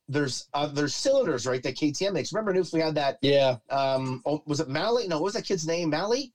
there's 0.07 0.45
uh, 0.53 0.67
there's 0.67 0.93
cylinders 0.93 1.45
right 1.45 1.61
that 1.63 1.75
KTM 1.75 2.13
makes. 2.13 2.31
Remember, 2.31 2.53
Noof, 2.53 2.71
we 2.71 2.79
had 2.79 2.95
that. 2.95 3.17
Yeah, 3.21 3.55
Um, 3.69 4.21
oh, 4.25 4.39
was 4.45 4.61
it 4.61 4.69
Mally? 4.69 5.05
No, 5.05 5.17
what 5.17 5.25
was 5.25 5.33
that 5.33 5.43
kid's 5.43 5.67
name? 5.67 5.89
Mally. 5.89 6.31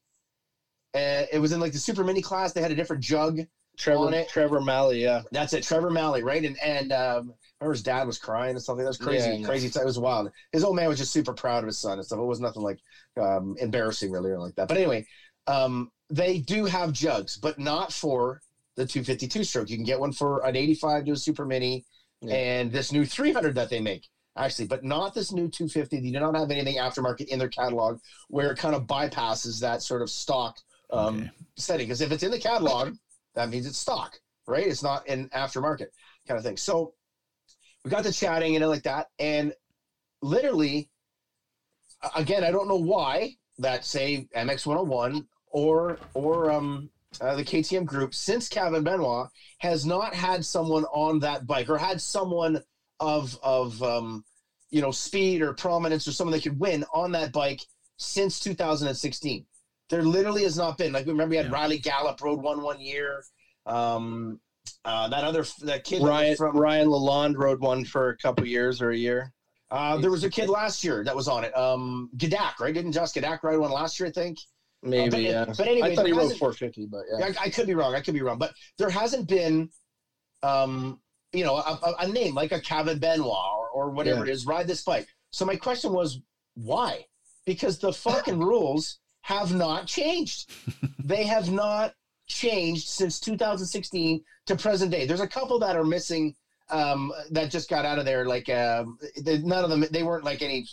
Uh, 0.94 1.22
it 1.32 1.38
was 1.40 1.52
in 1.52 1.60
like 1.60 1.72
the 1.72 1.78
super 1.78 2.04
mini 2.04 2.20
class. 2.20 2.52
They 2.52 2.60
had 2.60 2.70
a 2.70 2.74
different 2.74 3.02
jug. 3.02 3.38
On 3.38 3.44
Trevor 3.78 4.12
it. 4.12 4.28
Trevor 4.28 4.60
Malley. 4.60 5.02
Yeah, 5.02 5.22
That's 5.32 5.54
it, 5.54 5.62
Trevor 5.62 5.88
Malley, 5.88 6.22
right? 6.22 6.44
And 6.44 6.56
and 6.62 6.92
um, 6.92 7.32
remember 7.58 7.72
his 7.72 7.82
dad 7.82 8.06
was 8.06 8.18
crying 8.18 8.50
and 8.50 8.62
something. 8.62 8.84
That 8.84 8.90
was 8.90 8.98
crazy, 8.98 9.36
Yeah, 9.36 9.46
crazy. 9.46 9.68
It 9.68 9.84
was 9.84 9.98
wild. 9.98 10.28
His 10.52 10.64
old 10.64 10.76
man 10.76 10.88
was 10.88 10.98
just 10.98 11.12
super 11.12 11.32
proud 11.32 11.62
of 11.62 11.66
his 11.66 11.78
son 11.78 11.96
and 11.96 12.04
stuff. 12.04 12.18
It 12.18 12.24
was 12.24 12.40
nothing 12.40 12.62
like 12.62 12.76
um, 13.18 13.54
embarrassing 13.58 14.10
really 14.10 14.30
or 14.30 14.38
like 14.38 14.54
that. 14.56 14.68
But 14.68 14.76
anyway, 14.76 15.02
um, 15.46 15.88
they 16.10 16.38
do 16.38 16.66
have 16.66 16.92
jugs, 16.92 17.36
but 17.36 17.58
not 17.58 17.90
for 17.90 18.38
the 18.76 18.84
252 18.86 19.42
stroke. 19.44 19.70
You 19.70 19.76
can 19.76 19.84
get 19.84 19.98
one 19.98 20.12
for 20.12 20.44
an 20.44 20.54
85 20.56 21.04
to 21.06 21.12
a 21.12 21.16
super 21.16 21.44
mini, 21.44 21.84
Yeah. 22.20 22.34
and 22.34 22.72
this 22.72 22.92
new 22.92 23.04
300 23.04 23.54
that 23.54 23.68
they 23.70 23.80
make 23.80 24.08
actually, 24.38 24.66
but 24.66 24.84
not 24.84 25.14
this 25.14 25.32
new 25.32 25.48
250. 25.48 26.00
They 26.00 26.10
do 26.10 26.20
not 26.20 26.36
have 26.36 26.50
anything 26.50 26.76
aftermarket 26.76 27.26
in 27.28 27.38
their 27.38 27.48
catalog 27.48 27.98
where 28.28 28.50
it 28.52 28.58
kind 28.58 28.74
of 28.74 28.82
bypasses 28.82 29.60
that 29.60 29.82
sort 29.82 30.02
of 30.02 30.10
stock 30.10 30.56
um, 30.90 31.16
Okay. 31.16 31.30
setting. 31.56 31.86
Because 31.86 32.02
if 32.02 32.12
it's 32.12 32.22
in 32.22 32.30
the 32.30 32.38
catalog, 32.38 32.94
that 33.34 33.48
means 33.48 33.66
it's 33.66 33.78
stock, 33.78 34.18
right? 34.46 34.66
It's 34.66 34.82
not 34.82 35.08
an 35.08 35.28
aftermarket 35.30 35.86
kind 36.28 36.36
of 36.38 36.42
thing. 36.42 36.56
So 36.58 36.92
we 37.84 37.90
got 37.90 38.04
to 38.04 38.12
chatting 38.12 38.56
and 38.56 38.66
like 38.66 38.82
that, 38.82 39.06
and 39.18 39.54
literally, 40.22 40.90
again, 42.14 42.44
I 42.44 42.50
don't 42.50 42.68
know 42.68 42.76
why 42.76 43.34
that 43.58 43.84
say 43.84 44.26
MX 44.36 44.66
101 44.66 45.26
or 45.48 45.98
or 46.14 46.50
um 46.50 46.90
uh, 47.20 47.34
the 47.34 47.44
KTM 47.44 47.84
group 47.84 48.14
since 48.14 48.48
Kaven 48.48 48.84
Benoit 48.84 49.28
has 49.58 49.86
not 49.86 50.14
had 50.14 50.44
someone 50.44 50.84
on 50.86 51.18
that 51.20 51.46
bike 51.46 51.68
or 51.68 51.78
had 51.78 52.00
someone 52.00 52.60
of 53.00 53.38
of 53.42 53.82
um 53.82 54.24
you 54.70 54.80
know 54.80 54.90
speed 54.90 55.42
or 55.42 55.52
prominence 55.52 56.08
or 56.08 56.12
someone 56.12 56.32
that 56.32 56.42
could 56.42 56.58
win 56.58 56.84
on 56.94 57.12
that 57.12 57.32
bike 57.32 57.60
since 57.98 58.40
2016. 58.40 59.44
There 59.88 60.02
literally 60.02 60.42
has 60.42 60.56
not 60.56 60.78
been 60.78 60.92
like 60.92 61.06
remember 61.06 61.30
we 61.30 61.36
had 61.36 61.46
Yeah. 61.46 61.52
Riley 61.52 61.78
Gallup 61.78 62.20
rode 62.22 62.42
one 62.42 62.62
one 62.62 62.80
year. 62.80 63.22
Um, 63.66 64.40
uh, 64.84 65.08
that 65.08 65.24
other 65.24 65.44
that 65.62 65.84
kid 65.84 66.02
Ryan 66.02 66.36
from 66.36 66.56
Ryan 66.56 66.88
Lalonde 66.88 67.36
rode 67.36 67.60
one 67.60 67.84
for 67.84 68.10
a 68.10 68.16
couple 68.16 68.46
years 68.46 68.80
or 68.80 68.90
a 68.90 68.96
year. 68.96 69.32
uh, 69.70 69.96
there 69.98 70.10
was 70.10 70.24
a 70.24 70.30
kid 70.30 70.48
last 70.48 70.84
year 70.84 71.02
that 71.04 71.14
was 71.14 71.28
on 71.28 71.44
it. 71.44 71.56
Um, 71.56 72.08
Gadak, 72.16 72.60
right? 72.60 72.74
Didn't 72.74 72.92
Josh 72.92 73.12
Gadak 73.12 73.42
ride 73.42 73.56
one 73.58 73.70
last 73.70 73.98
year? 73.98 74.08
I 74.08 74.12
think. 74.12 74.38
Maybe. 74.82 75.10
but, 75.10 75.20
yeah. 75.22 75.44
but 75.56 75.66
anyway, 75.66 75.92
I 75.92 75.94
thought 75.94 76.06
he 76.06 76.12
there 76.12 76.22
450, 76.22 76.86
but 76.86 77.02
yeah. 77.10 77.26
I, 77.26 77.46
I 77.46 77.50
could 77.50 77.66
be 77.66 77.74
wrong. 77.74 77.94
I 77.94 78.00
could 78.00 78.14
be 78.14 78.22
wrong, 78.22 78.38
but 78.38 78.52
there 78.78 78.90
hasn't 78.90 79.28
been, 79.28 79.68
um, 80.42 81.00
you 81.32 81.44
know, 81.44 81.56
a, 81.56 81.94
a, 82.00 82.08
name 82.08 82.34
like 82.34 82.52
a 82.52 82.60
Kaven 82.60 83.00
Benoit 83.00 83.28
or, 83.28 83.68
or 83.70 83.90
whatever 83.90 84.24
it 84.24 84.30
is 84.30 84.46
ride 84.46 84.66
this 84.66 84.82
bike. 84.84 85.08
So 85.30 85.44
my 85.44 85.56
question 85.56 85.92
was, 85.92 86.20
why? 86.54 87.04
Because 87.44 87.78
the 87.78 87.92
fucking 87.92 88.38
rules 88.52 88.98
have 89.22 89.54
not 89.54 89.86
changed. 89.86 90.50
they 91.02 91.24
have 91.24 91.50
not 91.50 91.92
changed 92.26 92.88
since 92.88 93.18
2016 93.20 94.22
to 94.46 94.56
present 94.56 94.90
day. 94.90 95.06
There's 95.06 95.20
a 95.20 95.28
couple 95.28 95.58
that 95.58 95.76
are 95.76 95.84
missing 95.84 96.34
um, 96.70 97.12
that 97.30 97.50
just 97.50 97.68
got 97.68 97.84
out 97.84 97.98
of 97.98 98.04
there. 98.04 98.26
Like 98.26 98.48
um, 98.48 98.98
they, 99.20 99.38
none 99.38 99.64
of 99.64 99.70
them, 99.70 99.84
they 99.90 100.02
weren't 100.02 100.24
like 100.24 100.42
any 100.42 100.66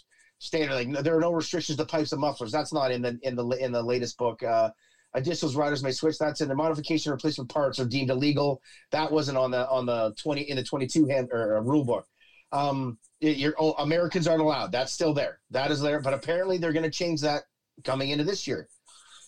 standard. 0.43 0.73
Like 0.75 1.03
there 1.03 1.15
are 1.17 1.21
no 1.21 1.31
restrictions 1.31 1.77
to 1.77 1.85
pipes 1.85 2.11
and 2.11 2.21
mufflers. 2.21 2.51
That's 2.51 2.73
not 2.73 2.91
in 2.91 3.01
the 3.01 3.17
in 3.23 3.35
the 3.35 3.45
in 3.49 3.71
the 3.71 3.81
latest 3.81 4.17
book. 4.17 4.43
Uh, 4.43 4.69
additionals 5.15 5.55
riders 5.55 5.83
may 5.83 5.91
switch. 5.91 6.17
That's 6.17 6.41
in 6.41 6.47
the 6.47 6.55
modification 6.55 7.11
replacement 7.11 7.49
parts 7.49 7.79
are 7.79 7.85
deemed 7.85 8.09
illegal. 8.09 8.61
That 8.91 9.11
wasn't 9.11 9.37
on 9.37 9.51
the 9.51 9.67
on 9.69 9.85
the 9.85 10.13
20 10.21 10.41
in 10.41 10.57
the 10.57 10.63
22 10.63 11.05
hand 11.07 11.29
or 11.31 11.57
uh, 11.57 11.61
rule 11.61 11.85
book. 11.85 12.05
Um, 12.51 12.97
it- 13.21 13.37
you're, 13.37 13.55
oh, 13.57 13.73
Americans 13.73 14.27
aren't 14.27 14.41
allowed. 14.41 14.71
That's 14.71 14.91
still 14.91 15.13
there. 15.13 15.39
That 15.51 15.71
is 15.71 15.81
there. 15.81 15.99
But 16.01 16.13
apparently 16.13 16.57
they're 16.57 16.73
going 16.73 16.83
to 16.83 16.89
change 16.91 17.21
that 17.21 17.43
coming 17.83 18.09
into 18.09 18.23
this 18.23 18.45
year. 18.47 18.67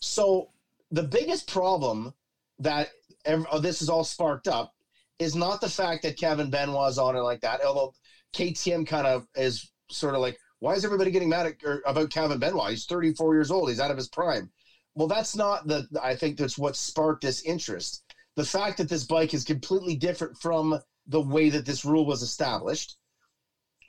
So 0.02 0.50
the 0.92 1.04
biggest 1.04 1.48
problem 1.48 2.14
that 2.60 2.90
oh, 3.28 3.60
this 3.60 3.82
is 3.82 3.90
all 3.90 4.04
sparked 4.04 4.48
up 4.48 4.72
is 5.20 5.36
not 5.36 5.62
the 5.62 5.70
fact 5.70 6.04
that 6.04 6.18
Kaven 6.18 6.52
Benoit's 6.52 6.98
on 6.98 7.16
it 7.16 7.22
like 7.22 7.42
that. 7.42 7.64
Although 7.64 7.94
KTM 8.34 8.86
kind 8.86 9.08
of 9.08 9.26
is 9.36 9.72
sort 9.90 10.14
of 10.16 10.22
like, 10.22 10.38
why 10.60 10.74
is 10.74 10.84
everybody 10.86 11.12
getting 11.12 11.30
mad 11.30 11.46
at, 11.46 11.54
or, 11.64 11.82
about 11.86 12.10
Kaven 12.10 12.40
Benoit? 12.40 12.70
He's 12.72 12.86
34 12.86 13.34
years 13.34 13.52
old. 13.52 13.70
He's 13.70 13.80
out 13.80 13.92
of 13.92 13.98
his 13.98 14.08
prime. 14.08 14.50
Well, 14.96 15.08
that's 15.08 15.36
not 15.36 15.68
the. 15.68 15.86
I 16.02 16.14
think 16.16 16.38
that's 16.38 16.58
what 16.58 16.76
sparked 16.76 17.22
this 17.22 17.42
interest. 17.42 18.02
The 18.36 18.44
fact 18.44 18.78
that 18.78 18.88
this 18.90 19.04
bike 19.04 19.34
is 19.34 19.44
completely 19.44 19.96
different 19.96 20.38
from 20.38 20.78
the 21.08 21.22
way 21.22 21.50
that 21.50 21.66
this 21.66 21.84
rule 21.86 22.06
was 22.06 22.22
established, 22.22 22.96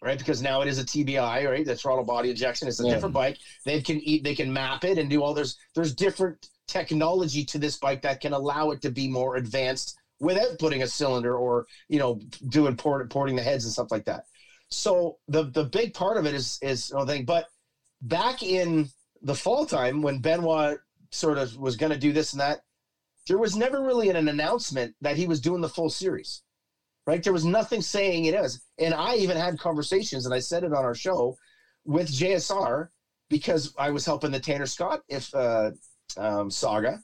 right? 0.02 0.18
Because 0.18 0.42
now 0.42 0.60
it 0.60 0.68
is 0.68 0.78
a 0.78 0.84
TBI, 0.84 1.48
right? 1.48 1.64
The 1.64 1.74
throttle 1.74 2.04
body 2.04 2.30
injection. 2.30 2.66
It's 2.68 2.80
a 2.80 2.84
Yeah. 2.84 2.90
different 2.90 3.14
bike. 3.14 3.36
They 3.64 3.80
can 3.80 4.00
eat. 4.00 4.24
They 4.24 4.34
can 4.34 4.52
map 4.52 4.84
it 4.84 4.98
and 4.98 5.08
do 5.08 5.22
all. 5.22 5.32
There's 5.32 5.54
there's 5.74 5.92
different 5.94 6.48
technology 6.66 7.44
to 7.44 7.58
this 7.58 7.76
bike 7.76 8.02
that 8.02 8.20
can 8.20 8.32
allow 8.32 8.70
it 8.70 8.80
to 8.82 8.90
be 8.90 9.06
more 9.06 9.36
advanced 9.36 9.94
without 10.18 10.58
putting 10.58 10.82
a 10.82 10.86
cylinder 10.86 11.36
or 11.36 11.64
you 11.88 11.98
know 12.00 12.18
doing 12.48 12.74
port, 12.74 13.08
porting 13.10 13.36
the 13.36 13.42
heads 13.42 13.64
and 13.64 13.72
stuff 13.72 13.86
like 13.92 14.04
that. 14.06 14.24
So 14.70 15.18
the 15.28 15.44
the 15.44 15.64
big 15.64 15.94
part 15.94 16.16
of 16.16 16.26
it 16.26 16.34
is 16.34 16.58
is 16.62 16.92
no 16.92 17.06
thing. 17.06 17.24
But 17.24 17.46
back 18.02 18.42
in 18.42 18.88
the 19.22 19.34
fall 19.34 19.66
time 19.66 20.02
when 20.02 20.20
Benoit 20.20 20.78
sort 21.10 21.38
of 21.38 21.56
was 21.56 21.76
going 21.76 21.92
to 21.92 21.98
do 21.98 22.12
this 22.12 22.32
and 22.32 22.40
that, 22.40 22.60
there 23.26 23.38
was 23.38 23.56
never 23.56 23.82
really 23.82 24.08
an, 24.08 24.16
an 24.16 24.28
announcement 24.28 24.94
that 25.00 25.16
he 25.16 25.26
was 25.26 25.40
doing 25.40 25.60
the 25.60 25.68
full 25.68 25.90
series. 25.90 26.42
Right? 27.06 27.22
There 27.22 27.32
was 27.32 27.44
nothing 27.44 27.80
saying 27.80 28.24
it 28.24 28.34
is. 28.34 28.60
And 28.78 28.92
I 28.92 29.14
even 29.16 29.36
had 29.36 29.60
conversations, 29.60 30.26
and 30.26 30.34
I 30.34 30.40
said 30.40 30.64
it 30.64 30.72
on 30.72 30.84
our 30.84 30.94
show 30.94 31.36
with 31.84 32.10
JSR 32.10 32.88
because 33.28 33.72
I 33.78 33.90
was 33.90 34.04
helping 34.04 34.32
the 34.32 34.40
Tanner 34.40 34.66
Scott 34.66 35.02
if 35.08 35.32
uh, 35.34 35.70
um, 36.16 36.50
saga. 36.50 37.00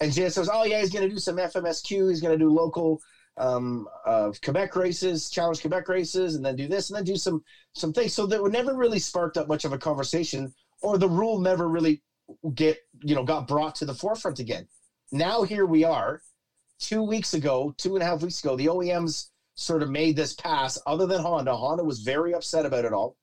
And 0.00 0.12
JSR 0.12 0.30
says, 0.30 0.50
"Oh 0.52 0.64
yeah, 0.64 0.80
he's 0.80 0.92
going 0.92 1.08
to 1.08 1.14
do 1.14 1.18
some 1.18 1.36
FMSQ. 1.36 2.10
He's 2.10 2.20
going 2.20 2.38
to 2.38 2.44
do 2.44 2.52
local 2.52 3.00
um, 3.38 3.86
uh, 4.06 4.32
Quebec 4.42 4.76
races, 4.76 5.30
challenge 5.30 5.60
Quebec 5.60 5.88
races, 5.88 6.34
and 6.34 6.44
then 6.44 6.56
do 6.56 6.68
this, 6.68 6.90
and 6.90 6.96
then 6.96 7.04
do 7.04 7.16
some 7.16 7.42
some 7.74 7.92
things." 7.92 8.12
So 8.12 8.26
that 8.26 8.42
never 8.50 8.74
really 8.74 8.98
sparked 8.98 9.36
up 9.36 9.48
much 9.48 9.64
of 9.64 9.72
a 9.72 9.78
conversation, 9.78 10.52
or 10.82 10.98
the 10.98 11.08
rule 11.08 11.40
never 11.40 11.68
really 11.68 12.02
get 12.54 12.78
you 13.02 13.14
know 13.14 13.24
got 13.24 13.48
brought 13.48 13.74
to 13.76 13.84
the 13.84 13.94
forefront 13.94 14.38
again. 14.38 14.66
Now 15.12 15.42
here 15.42 15.66
we 15.66 15.84
are, 15.84 16.20
two 16.78 17.02
weeks 17.02 17.34
ago, 17.34 17.74
two 17.78 17.94
and 17.94 18.02
a 18.02 18.06
half 18.06 18.22
weeks 18.22 18.42
ago, 18.42 18.56
the 18.56 18.66
OEMs 18.66 19.28
sort 19.54 19.82
of 19.82 19.90
made 19.90 20.16
this 20.16 20.34
pass. 20.34 20.78
Other 20.86 21.06
than 21.06 21.20
Honda, 21.20 21.54
Honda 21.54 21.84
was 21.84 22.00
very 22.00 22.34
upset 22.34 22.66
about 22.66 22.84
it 22.84 22.92
all, 22.92 23.16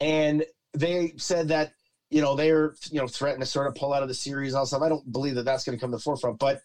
and 0.00 0.44
they 0.74 1.12
said 1.16 1.48
that 1.48 1.72
you 2.10 2.20
know 2.20 2.34
they're 2.36 2.74
you 2.90 3.00
know 3.00 3.06
threatening 3.06 3.40
to 3.40 3.46
sort 3.46 3.66
of 3.66 3.74
pull 3.74 3.92
out 3.92 4.02
of 4.02 4.08
the 4.08 4.14
series 4.14 4.52
and 4.52 4.58
all 4.58 4.66
stuff. 4.66 4.82
I 4.82 4.88
don't 4.88 5.10
believe 5.12 5.34
that 5.36 5.44
that's 5.44 5.64
going 5.64 5.76
to 5.76 5.80
come 5.80 5.90
to 5.90 5.96
the 5.96 6.02
forefront, 6.02 6.38
but 6.38 6.60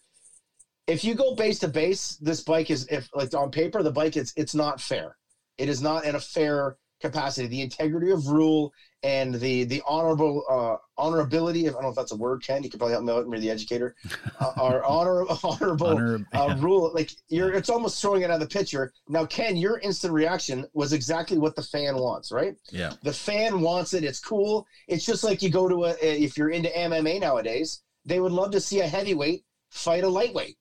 if 0.86 1.04
you 1.04 1.14
go 1.14 1.34
base 1.34 1.58
to 1.60 1.68
base, 1.68 2.16
this 2.16 2.40
bike 2.42 2.70
is 2.70 2.86
if 2.90 3.08
like 3.14 3.34
on 3.34 3.50
paper 3.50 3.82
the 3.82 3.92
bike 3.92 4.16
is 4.16 4.32
it's 4.36 4.54
not 4.54 4.80
fair. 4.80 5.16
It 5.58 5.68
is 5.68 5.82
not 5.82 6.04
in 6.04 6.14
a 6.14 6.20
fair 6.20 6.76
capacity. 7.00 7.48
The 7.48 7.60
integrity 7.60 8.10
of 8.10 8.26
rule 8.28 8.72
and 9.02 9.34
the 9.34 9.64
the 9.64 9.82
honorable 9.86 10.44
uh, 10.50 11.02
honorability. 11.02 11.64
If 11.64 11.70
I 11.70 11.72
don't 11.74 11.82
know 11.82 11.88
if 11.90 11.96
that's 11.96 12.12
a 12.12 12.16
word, 12.16 12.42
Ken, 12.44 12.62
you 12.62 12.70
could 12.70 12.80
probably 12.80 12.94
help 12.94 13.04
me 13.04 13.12
out. 13.12 13.26
You're 13.28 13.38
the 13.38 13.50
educator. 13.50 13.94
Uh, 14.40 14.52
our 14.60 14.84
honor 14.84 15.24
honorable 15.42 15.86
Honor, 15.88 16.26
uh, 16.32 16.56
rule 16.58 16.90
like 16.94 17.10
you're 17.28 17.52
it's 17.52 17.68
almost 17.68 18.00
throwing 18.00 18.22
it 18.22 18.30
out 18.30 18.34
of 18.34 18.40
the 18.40 18.46
picture 18.46 18.92
now 19.08 19.24
ken 19.26 19.56
your 19.56 19.78
instant 19.80 20.12
reaction 20.12 20.66
was 20.72 20.92
exactly 20.92 21.38
what 21.38 21.56
the 21.56 21.62
fan 21.62 21.96
wants 21.96 22.30
right 22.30 22.56
yeah. 22.70 22.92
the 23.02 23.12
fan 23.12 23.60
wants 23.60 23.94
it 23.94 24.04
it's 24.04 24.20
cool 24.20 24.66
it's 24.88 25.04
just 25.04 25.24
like 25.24 25.42
you 25.42 25.50
go 25.50 25.68
to 25.68 25.84
a 25.84 25.94
if 26.00 26.36
you're 26.36 26.50
into 26.50 26.68
mma 26.70 27.20
nowadays 27.20 27.82
they 28.04 28.20
would 28.20 28.32
love 28.32 28.50
to 28.50 28.60
see 28.60 28.80
a 28.80 28.86
heavyweight 28.86 29.44
fight 29.70 30.04
a 30.04 30.08
lightweight 30.08 30.56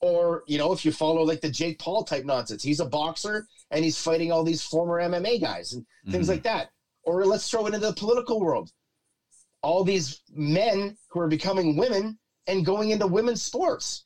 or 0.00 0.42
you 0.46 0.58
know 0.58 0.72
if 0.72 0.84
you 0.84 0.92
follow 0.92 1.22
like 1.22 1.40
the 1.40 1.50
jake 1.50 1.78
paul 1.78 2.04
type 2.04 2.24
nonsense. 2.24 2.62
He's 2.62 2.80
a 2.80 2.84
boxer 2.84 3.46
and 3.70 3.84
he's 3.84 3.98
fighting 4.00 4.30
all 4.32 4.44
these 4.44 4.62
former 4.62 5.00
mma 5.00 5.40
guys 5.40 5.72
and 5.72 5.84
things 6.10 6.26
Mhm. 6.26 6.30
like 6.30 6.42
that. 6.44 6.70
Or 7.02 7.24
let's 7.24 7.48
throw 7.48 7.66
it 7.66 7.74
into 7.74 7.86
the 7.86 7.92
political 7.92 8.40
world. 8.40 8.70
All 9.62 9.84
these 9.84 10.20
men 10.30 10.96
who 11.08 11.20
are 11.20 11.28
becoming 11.28 11.76
women 11.76 12.18
and 12.46 12.64
going 12.64 12.90
into 12.90 13.06
women's 13.06 13.42
sports. 13.42 14.04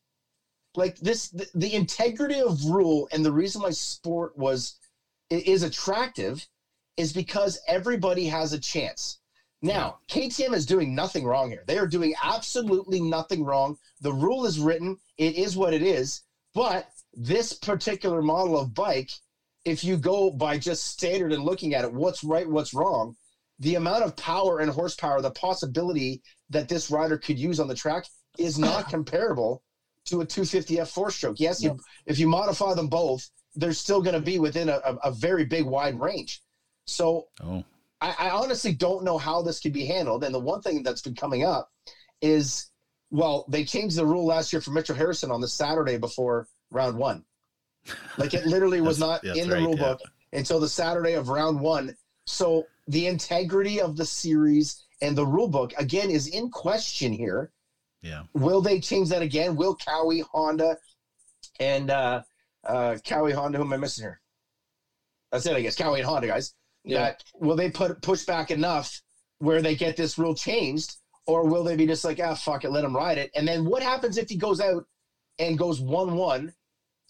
Like 0.76 0.96
this 0.98 1.28
the, 1.30 1.46
the 1.54 1.74
integrity 1.74 2.40
of 2.40 2.64
rule 2.64 3.08
and 3.12 3.24
the 3.24 3.32
reason 3.32 3.62
why 3.62 3.70
sport 3.70 4.36
was 4.36 4.78
is 5.30 5.62
attractive 5.62 6.46
is 6.96 7.12
because 7.12 7.58
everybody 7.66 8.26
has 8.26 8.52
a 8.52 8.58
chance 8.58 9.19
now 9.62 9.98
ktm 10.08 10.54
is 10.54 10.66
doing 10.66 10.94
nothing 10.94 11.24
wrong 11.24 11.50
here. 11.50 11.64
They 11.66 11.78
are 11.78 11.86
doing 11.86 12.14
absolutely 12.22 13.00
nothing 13.00 13.44
wrong. 13.44 13.76
The 14.00 14.12
rule 14.12 14.46
is 14.46 14.58
written. 14.58 14.98
It 15.18 15.36
is 15.36 15.56
what 15.56 15.74
it 15.74 15.82
is. 15.82 16.22
But 16.54 16.88
this 17.14 17.52
particular 17.52 18.22
model 18.22 18.58
of 18.58 18.74
bike 18.74 19.10
if 19.64 19.84
you 19.84 19.96
go 19.96 20.30
by 20.30 20.56
just 20.58 20.86
standard 20.86 21.32
and 21.32 21.44
looking 21.44 21.74
at 21.74 21.84
it 21.84 21.92
what's 21.92 22.24
right 22.24 22.48
what's 22.48 22.72
wrong 22.72 23.14
the 23.58 23.74
amount 23.74 24.02
of 24.02 24.16
power 24.16 24.60
and 24.60 24.70
horsepower 24.70 25.20
the 25.20 25.30
possibility 25.32 26.22
that 26.48 26.68
this 26.68 26.90
rider 26.90 27.18
could 27.18 27.38
use 27.38 27.60
on 27.60 27.68
the 27.68 27.74
track 27.74 28.06
is 28.38 28.58
not 28.58 28.88
comparable 28.90 29.62
to 30.06 30.20
a 30.20 30.26
250 30.26 30.76
F4 30.76 31.10
stroke. 31.12 31.40
Yes, 31.40 31.62
you, 31.62 31.78
if 32.06 32.18
you 32.18 32.28
modify 32.28 32.74
them 32.74 32.88
both, 32.88 33.28
they're 33.54 33.72
still 33.72 34.00
going 34.00 34.14
to 34.14 34.20
be 34.20 34.38
within 34.38 34.68
a, 34.68 34.80
a, 34.84 34.94
a 35.04 35.12
very 35.12 35.44
big 35.44 35.64
wide 35.64 35.98
range. 36.00 36.42
So 36.86 37.28
Oh, 37.42 37.64
I, 38.00 38.14
I 38.18 38.30
honestly 38.30 38.72
don't 38.72 39.04
know 39.04 39.18
how 39.18 39.42
this 39.42 39.60
could 39.60 39.72
be 39.72 39.84
handled. 39.84 40.24
And 40.24 40.34
the 40.34 40.38
one 40.38 40.62
thing 40.62 40.82
that's 40.82 41.02
been 41.02 41.14
coming 41.14 41.44
up 41.44 41.70
is, 42.20 42.70
well, 43.10 43.44
they 43.48 43.64
changed 43.64 43.96
the 43.96 44.06
rule 44.06 44.26
last 44.26 44.52
year 44.52 44.62
for 44.62 44.70
Mitchell 44.70 44.96
Harrison 44.96 45.30
on 45.30 45.40
the 45.40 45.48
Saturday 45.48 45.98
before 45.98 46.48
round 46.70 46.96
one. 46.96 47.24
Like 48.18 48.34
it 48.34 48.46
literally 48.46 48.80
was 48.90 48.98
not 48.98 49.24
in 49.24 49.48
the 49.48 49.56
right, 49.56 49.62
rule 49.62 49.76
yeah. 49.76 49.82
book 49.82 50.00
until 50.32 50.60
the 50.60 50.68
Saturday 50.68 51.14
of 51.14 51.28
round 51.28 51.60
one. 51.60 51.94
So 52.26 52.66
the 52.88 53.06
integrity 53.06 53.80
of 53.80 53.96
the 53.96 54.04
series 54.04 54.84
and 55.02 55.16
the 55.16 55.26
rule 55.26 55.48
book 55.48 55.72
again 55.78 56.10
is 56.10 56.28
in 56.28 56.50
question 56.50 57.12
here. 57.12 57.52
yeah. 58.02 58.24
Will 58.34 58.60
they 58.60 58.80
change 58.80 59.08
that 59.08 59.22
again? 59.22 59.56
Will 59.56 59.76
Kawi, 59.76 60.22
Honda, 60.32 60.76
and 61.58 61.90
uh, 61.90 62.22
uh, 62.64 62.96
Kawi, 63.04 63.32
Honda, 63.32 63.58
who 63.58 63.64
am 63.64 63.72
I 63.72 63.76
missing 63.76 64.04
here? 64.04 64.20
That's 65.32 65.46
it, 65.46 65.56
I 65.56 65.60
guess. 65.60 65.76
Kawi 65.76 65.98
and 65.98 66.06
Honda, 66.06 66.26
guys. 66.26 66.54
Yeah. 66.84 66.98
That 66.98 67.22
will 67.34 67.56
they 67.56 67.70
put 67.70 68.00
push 68.02 68.24
back 68.24 68.50
enough 68.50 69.00
where 69.38 69.62
they 69.62 69.74
get 69.74 69.96
this 69.96 70.18
rule 70.18 70.34
changed, 70.34 70.96
or 71.26 71.46
will 71.46 71.64
they 71.64 71.76
be 71.76 71.86
just 71.86 72.04
like, 72.04 72.20
ah, 72.22 72.34
fuck 72.34 72.64
it, 72.64 72.70
let 72.70 72.84
him 72.84 72.94
ride 72.94 73.18
it? 73.18 73.30
And 73.34 73.46
then 73.46 73.64
what 73.64 73.82
happens 73.82 74.16
if 74.18 74.28
he 74.28 74.36
goes 74.36 74.60
out 74.60 74.84
and 75.38 75.58
goes 75.58 75.80
one-one? 75.80 76.52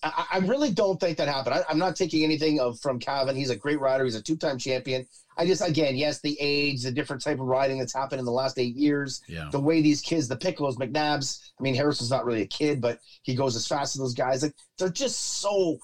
I, 0.03 0.25
I 0.33 0.39
really 0.39 0.71
don't 0.71 0.99
think 0.99 1.19
that 1.19 1.29
happened. 1.29 1.57
I, 1.57 1.63
I'm 1.69 1.79
not 1.79 1.95
taking 1.97 2.25
anything 2.25 2.59
of 2.61 2.79
from 2.81 2.99
Calvin. 2.99 3.37
He's 3.37 3.51
a 3.51 3.57
great 3.57 3.81
rider. 3.81 4.05
He's 4.05 4.15
a 4.15 4.23
two-time 4.23 4.59
champion. 4.59 5.05
I 5.37 5.45
just, 5.47 5.67
again, 5.67 5.95
yes, 5.97 6.21
the 6.21 6.37
age, 6.41 6.83
the 6.83 6.91
different 6.91 7.23
type 7.23 7.39
of 7.39 7.47
riding 7.47 7.79
that's 7.79 7.95
happened 7.95 8.19
in 8.19 8.25
the 8.25 8.33
last 8.33 8.59
eight 8.59 8.75
years 8.75 9.21
Yeah. 9.29 9.49
the 9.53 9.61
way 9.61 9.81
these 9.81 10.01
kids, 10.01 10.27
the 10.29 10.37
Piccolos, 10.37 10.77
McNabbs, 10.77 11.39
I 11.59 11.63
mean, 11.63 11.75
Harrison's 11.75 12.11
not 12.11 12.25
really 12.25 12.43
a 12.43 12.47
kid, 12.47 12.81
but 12.81 12.99
he 13.23 13.35
goes 13.35 13.57
as 13.57 13.67
fast 13.67 13.95
as 13.95 14.01
those 14.01 14.15
guys. 14.15 14.43
Like 14.43 14.55
they're 14.79 14.89
just 14.89 15.41
so 15.41 15.79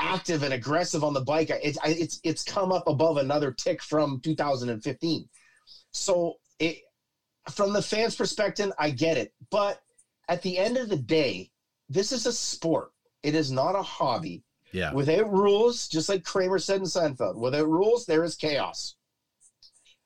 active 0.00 0.42
and 0.42 0.54
aggressive 0.54 1.04
on 1.04 1.14
the 1.14 1.20
bike. 1.20 1.50
It's 1.50 1.78
it's 1.84 2.20
it's 2.24 2.42
come 2.42 2.72
up 2.72 2.88
above 2.88 3.18
another 3.18 3.52
tick 3.52 3.82
from 3.82 4.20
2015. 4.20 5.28
So 5.92 6.34
it 6.58 6.78
from 7.50 7.72
the 7.72 7.82
fans' 7.82 8.16
perspective, 8.16 8.72
I 8.78 8.90
get 8.90 9.16
it, 9.16 9.32
but 9.50 9.80
at 10.28 10.42
the 10.42 10.58
end 10.58 10.76
of 10.76 10.88
the 10.88 10.96
day, 10.96 11.50
this 11.88 12.12
is 12.12 12.26
a 12.26 12.32
sport. 12.32 12.90
It 13.22 13.34
is 13.34 13.50
not 13.50 13.74
a 13.74 13.82
hobby. 13.82 14.42
Yeah. 14.72 14.92
Without 14.92 15.30
rules, 15.32 15.88
just 15.88 16.08
like 16.08 16.24
Kramer 16.24 16.58
said 16.58 16.80
in 16.80 16.86
Seinfeld, 16.86 17.36
without 17.36 17.68
rules, 17.68 18.06
there 18.06 18.22
is 18.22 18.36
chaos. 18.36 18.94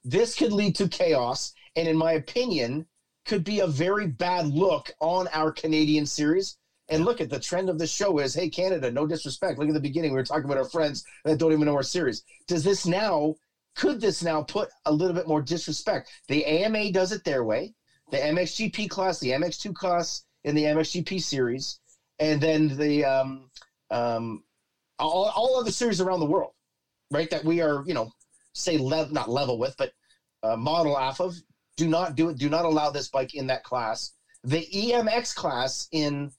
This 0.03 0.35
could 0.35 0.53
lead 0.53 0.75
to 0.77 0.89
chaos, 0.89 1.53
and 1.77 1.87
in 1.87 1.97
my 1.97 2.13
opinion, 2.13 2.87
could 3.27 3.45
be 3.45 3.61
a 3.61 3.67
very 3.67 4.07
bad 4.07 4.47
look 4.47 4.91
on 5.01 5.29
our 5.29 5.53
Canadian 5.53 6.07
series. 6.07 6.57
And 6.89 7.05
look 7.05 7.21
at 7.21 7.31
the 7.31 7.41
trend 7.41 7.71
of 7.71 7.79
the 7.79 7.87
show 7.87 8.19
is, 8.19 8.35
hey, 8.35 8.49
Canada, 8.49 8.91
no 8.91 9.07
disrespect. 9.07 9.59
Look 9.59 9.69
at 9.69 9.75
the 9.75 9.81
beginning. 9.81 10.13
We 10.13 10.17
were 10.17 10.25
talking 10.25 10.45
about 10.45 10.59
our 10.59 10.69
friends 10.69 11.05
that 11.25 11.39
don't 11.39 11.53
even 11.53 11.65
know 11.65 11.75
our 11.75 11.83
series. 11.83 12.23
Does 12.47 12.63
this 12.63 12.85
now, 12.85 13.37
could 13.75 14.01
this 14.01 14.23
now 14.23 14.43
put 14.43 14.69
a 14.85 14.93
little 14.93 15.15
bit 15.15 15.27
more 15.27 15.41
disrespect? 15.41 16.11
The 16.29 16.45
AMA 16.45 16.93
does 16.93 17.13
it 17.13 17.25
their 17.25 17.45
way. 17.45 17.75
The 18.11 18.19
MXGP 18.19 18.91
class, 18.91 19.19
the 19.19 19.31
MX2 19.31 19.75
class 19.75 20.25
in 20.45 20.55
the 20.55 20.65
MXGP 20.65 21.23
series, 21.23 21.81
and 22.19 22.41
then 22.41 22.77
the 22.77 23.05
um, 23.05 23.51
um, 23.91 24.45
all, 24.99 25.33
all 25.35 25.57
other 25.57 25.71
series 25.71 26.01
around 26.03 26.21
the 26.21 26.27
world, 26.27 26.53
right? 27.11 27.31
That 27.31 27.45
we 27.45 27.63
are, 27.63 27.83
you 27.87 27.95
know, 27.95 28.11
say 28.53 28.77
lev- 28.77 29.11
not 29.11 29.31
level 29.31 29.59
with, 29.59 29.75
but 29.79 29.93
uh, 30.43 30.57
model 30.57 30.95
off 30.95 31.21
of. 31.21 31.35
Do 31.77 31.89
not 31.89 32.15
do 32.15 32.29
it. 32.29 32.39
Do 32.39 32.49
not 32.49 32.67
allow 32.67 32.91
this 32.91 33.09
bike 33.09 33.35
in 33.35 33.47
that 33.49 33.65
class. 33.65 34.13
The 34.45 34.67
EMX 34.73 35.35
class 35.35 35.89
in 35.91 36.31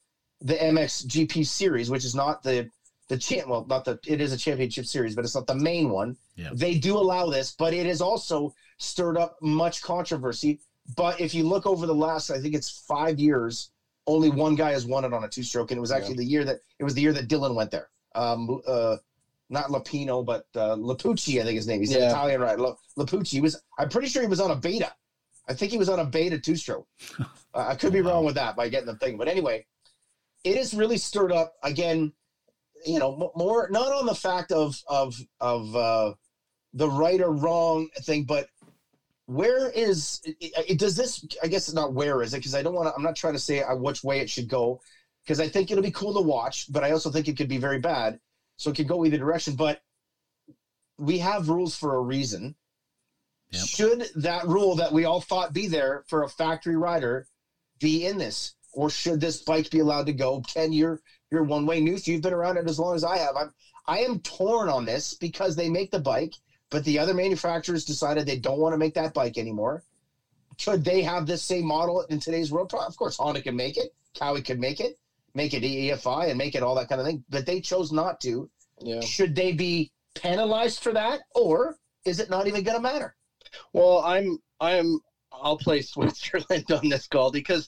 the 0.45 0.53
MXGP 0.55 1.45
series, 1.45 1.89
which 1.89 2.05
is 2.05 2.15
not 2.15 2.41
the 2.43 2.69
the 3.09 3.17
champ. 3.17 3.47
Well, 3.49 3.65
not 3.67 3.83
the. 3.83 3.99
It 4.07 4.21
is 4.21 4.31
a 4.31 4.37
championship 4.37 4.85
series, 4.85 5.15
but 5.15 5.25
it's 5.25 5.35
not 5.35 5.45
the 5.47 5.55
main 5.55 5.89
one. 5.89 6.15
Yeah. 6.37 6.49
They 6.53 6.75
do 6.77 6.97
allow 6.97 7.25
this, 7.29 7.51
but 7.51 7.73
it 7.73 7.85
has 7.85 7.99
also 8.01 8.53
stirred 8.77 9.17
up 9.17 9.37
much 9.41 9.81
controversy. 9.81 10.59
But 10.95 11.19
if 11.19 11.33
you 11.33 11.43
look 11.43 11.65
over 11.65 11.85
the 11.87 11.95
last, 11.95 12.29
I 12.29 12.39
think 12.39 12.53
it's 12.55 12.69
five 12.87 13.19
years, 13.19 13.71
only 14.07 14.29
one 14.29 14.55
guy 14.55 14.71
has 14.71 14.85
won 14.85 15.03
it 15.03 15.13
on 15.13 15.23
a 15.23 15.27
two 15.27 15.43
stroke, 15.43 15.71
and 15.71 15.77
it 15.77 15.81
was 15.81 15.91
actually 15.91 16.15
the 16.17 16.25
year 16.25 16.43
that 16.45 16.57
it 16.79 16.83
was 16.83 16.93
the 16.93 17.01
year 17.01 17.13
that 17.13 17.27
Dylan 17.27 17.55
went 17.55 17.71
there. 17.71 17.89
Um, 18.13 18.61
uh, 18.67 18.97
not 19.49 19.65
Lapino, 19.65 20.23
but 20.25 20.45
uh, 20.55 20.75
Lapucci, 20.75 21.39
I 21.41 21.43
think 21.43 21.55
his 21.55 21.67
name. 21.67 21.79
He's 21.81 21.93
an 21.93 22.01
Yeah. 22.01 22.09
Italian. 22.09 22.41
La- 22.41 22.75
Lapucci. 22.97 23.41
Was. 23.41 23.59
I'm 23.79 23.89
pretty 23.89 24.07
sure 24.07 24.21
he 24.21 24.27
was 24.27 24.39
on 24.39 24.51
a 24.51 24.55
beta. 24.55 24.91
I 25.47 25.53
think 25.53 25.71
he 25.71 25.77
was 25.77 25.89
on 25.89 25.99
a 25.99 26.05
beta 26.05 26.39
two 26.39 26.55
stroke. 26.55 26.87
uh, 27.19 27.25
I 27.53 27.75
could 27.75 27.93
be 27.93 28.01
Wow. 28.01 28.11
wrong 28.13 28.25
with 28.25 28.35
that 28.35 28.55
by 28.55 28.67
getting 28.69 28.87
the 28.87 28.95
thing, 28.97 29.17
but 29.17 29.27
anyway, 29.27 29.65
it 30.45 30.55
has 30.57 30.73
really 30.73 30.97
stirred 30.97 31.33
up 31.33 31.55
again. 31.63 32.13
You 32.85 32.99
know, 32.99 33.31
more 33.35 33.67
not 33.71 33.91
on 33.91 34.05
the 34.05 34.15
fact 34.15 34.51
of 34.51 34.79
of 34.87 35.15
of 35.41 35.75
uh, 35.75 36.13
the 36.73 36.89
right 36.89 37.19
or 37.19 37.31
wrong 37.31 37.89
thing, 38.03 38.23
but 38.23 38.47
where 39.25 39.71
is 39.71 40.21
it, 40.23 40.53
it, 40.69 40.79
does 40.79 40.95
this? 40.95 41.25
I 41.41 41.47
guess 41.47 41.67
it's 41.67 41.73
not 41.73 41.93
where 41.93 42.21
is 42.21 42.33
it 42.33 42.37
because 42.37 42.53
I 42.53 42.61
don't 42.61 42.75
want 42.75 42.87
to. 42.87 42.95
I'm 42.95 43.01
not 43.01 43.15
trying 43.15 43.33
to 43.33 43.39
say 43.39 43.63
uh, 43.63 43.75
which 43.75 44.03
way 44.03 44.19
it 44.19 44.29
should 44.29 44.47
go 44.47 44.79
because 45.23 45.39
I 45.39 45.49
think 45.49 45.71
it'll 45.71 45.83
be 45.83 45.91
cool 45.91 46.13
to 46.13 46.21
watch, 46.21 46.71
but 46.71 46.83
I 46.83 46.91
also 46.91 47.09
think 47.09 47.27
it 47.27 47.37
could 47.37 47.49
be 47.49 47.57
very 47.57 47.79
bad. 47.79 48.19
So 48.57 48.69
it 48.69 48.75
could 48.75 48.87
go 48.87 49.03
either 49.03 49.17
direction. 49.17 49.55
But 49.55 49.81
we 50.99 51.17
have 51.17 51.49
rules 51.49 51.75
for 51.75 51.95
a 51.95 52.01
reason. 52.01 52.55
Yep. 53.51 53.65
Should 53.65 54.09
that 54.15 54.45
rule 54.45 54.75
that 54.75 54.93
we 54.93 55.05
all 55.05 55.21
thought 55.21 55.53
be 55.53 55.67
there 55.67 56.03
for 56.07 56.23
a 56.23 56.29
factory 56.29 56.75
rider 56.75 57.27
be 57.79 58.05
in 58.05 58.17
this, 58.17 58.53
or 58.75 58.89
should 58.89 59.19
this 59.19 59.41
bike 59.41 59.69
be 59.69 59.79
allowed 59.79 60.05
to 60.05 60.13
go? 60.13 60.41
Ken, 60.41 60.71
you're 60.71 60.99
you're 61.31 61.43
one 61.43 61.65
way 61.65 61.79
news. 61.79 62.07
You've 62.07 62.21
been 62.21 62.33
around 62.33 62.57
it 62.57 62.69
as 62.69 62.77
long 62.77 62.95
as 62.95 63.03
I 63.03 63.17
have. 63.17 63.35
I'm 63.35 63.51
I 63.87 63.99
am 63.99 64.19
torn 64.19 64.69
on 64.69 64.85
this 64.85 65.13
because 65.13 65.55
they 65.55 65.69
make 65.69 65.91
the 65.91 65.99
bike, 65.99 66.33
but 66.69 66.83
the 66.83 66.99
other 66.99 67.13
manufacturers 67.13 67.85
decided 67.85 68.25
they 68.25 68.35
don't 68.35 68.59
want 68.59 68.73
to 68.73 68.77
make 68.77 68.93
that 68.95 69.13
bike 69.13 69.37
anymore. 69.37 69.83
Could 70.63 70.83
they 70.83 71.01
have 71.01 71.25
this 71.25 71.43
same 71.43 71.65
model 71.65 72.01
in 72.09 72.19
today's 72.19 72.51
world? 72.51 72.73
Of 72.73 72.95
course, 72.97 73.17
Honda 73.17 73.41
can 73.41 73.55
make 73.55 73.77
it. 73.77 73.89
Kawi 74.15 74.43
could 74.43 74.59
make 74.59 74.79
it, 74.79 74.97
make 75.33 75.53
it 75.53 75.63
EFI, 75.63 76.29
and 76.29 76.37
make 76.37 76.55
it 76.55 76.63
all 76.63 76.75
that 76.75 76.87
kind 76.87 77.01
of 77.01 77.05
thing. 77.05 77.23
But 77.29 77.45
they 77.45 77.59
chose 77.59 77.91
not 77.91 78.19
to. 78.21 78.49
Yeah. 78.81 79.01
Should 79.01 79.35
they 79.35 79.51
be 79.51 79.91
penalized 80.15 80.81
for 80.81 80.93
that, 80.93 81.21
or 81.33 81.75
is 82.05 82.19
it 82.19 82.29
not 82.29 82.47
even 82.47 82.63
going 82.63 82.77
to 82.77 82.81
matter? 82.81 83.15
Well, 83.73 83.99
I'm 83.99 84.37
I'm 84.59 84.99
I'll 85.31 85.57
play 85.57 85.81
Switzerland 85.81 86.65
on 86.71 86.89
this 86.89 87.07
call 87.07 87.31
because 87.31 87.67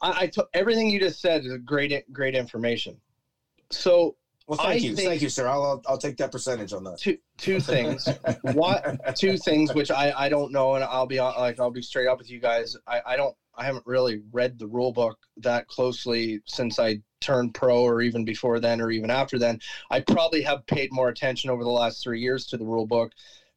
I, 0.00 0.22
I 0.22 0.26
took 0.26 0.48
everything 0.54 0.90
you 0.90 1.00
just 1.00 1.20
said 1.20 1.44
is 1.44 1.56
great 1.64 2.12
great 2.12 2.34
information. 2.34 2.96
So 3.70 4.16
Well, 4.46 4.58
thank 4.58 4.82
I 4.82 4.86
you, 4.86 4.96
thank 4.96 5.22
you, 5.22 5.28
sir. 5.28 5.48
I'll, 5.48 5.62
I'll 5.62 5.82
I'll 5.88 5.98
take 5.98 6.16
that 6.18 6.32
percentage 6.32 6.72
on 6.72 6.84
that. 6.84 6.98
two 6.98 7.18
two 7.38 7.60
things. 7.60 8.08
what 8.42 9.16
two 9.16 9.36
things 9.36 9.74
which 9.74 9.90
I 9.90 10.12
I 10.16 10.28
don't 10.28 10.52
know, 10.52 10.74
and 10.74 10.84
I'll 10.84 11.06
be 11.06 11.20
like 11.20 11.60
I'll 11.60 11.70
be 11.70 11.82
straight 11.82 12.06
up 12.06 12.18
with 12.18 12.30
you 12.30 12.38
guys. 12.38 12.76
I 12.86 13.00
I 13.06 13.16
don't 13.16 13.34
I 13.56 13.64
haven't 13.64 13.86
really 13.86 14.20
read 14.32 14.58
the 14.58 14.66
rule 14.66 14.92
book 14.92 15.18
that 15.38 15.66
closely 15.66 16.40
since 16.44 16.78
I 16.78 17.00
turned 17.20 17.54
pro, 17.54 17.82
or 17.82 18.02
even 18.02 18.24
before 18.24 18.60
then, 18.60 18.80
or 18.80 18.90
even 18.90 19.10
after 19.10 19.38
then. 19.38 19.60
I 19.90 20.00
probably 20.00 20.42
have 20.42 20.66
paid 20.66 20.92
more 20.92 21.08
attention 21.08 21.50
over 21.50 21.64
the 21.64 21.70
last 21.70 22.02
three 22.02 22.20
years 22.20 22.46
to 22.46 22.56
the 22.56 22.64
rule 22.64 22.86
book 22.86 23.12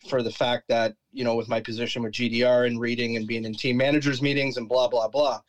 for 0.07 0.23
the 0.23 0.31
fact 0.31 0.69
that 0.69 0.95
you 1.11 1.23
know 1.23 1.35
with 1.35 1.49
my 1.49 1.59
position 1.59 2.01
with 2.01 2.13
GDR 2.13 2.65
and 2.65 2.79
reading 2.79 3.17
and 3.17 3.27
being 3.27 3.45
in 3.45 3.53
team 3.53 3.77
managers 3.77 4.21
meetings 4.21 4.57
and 4.57 4.69
blah 4.69 4.87
blah 4.87 5.07
blah. 5.07 5.41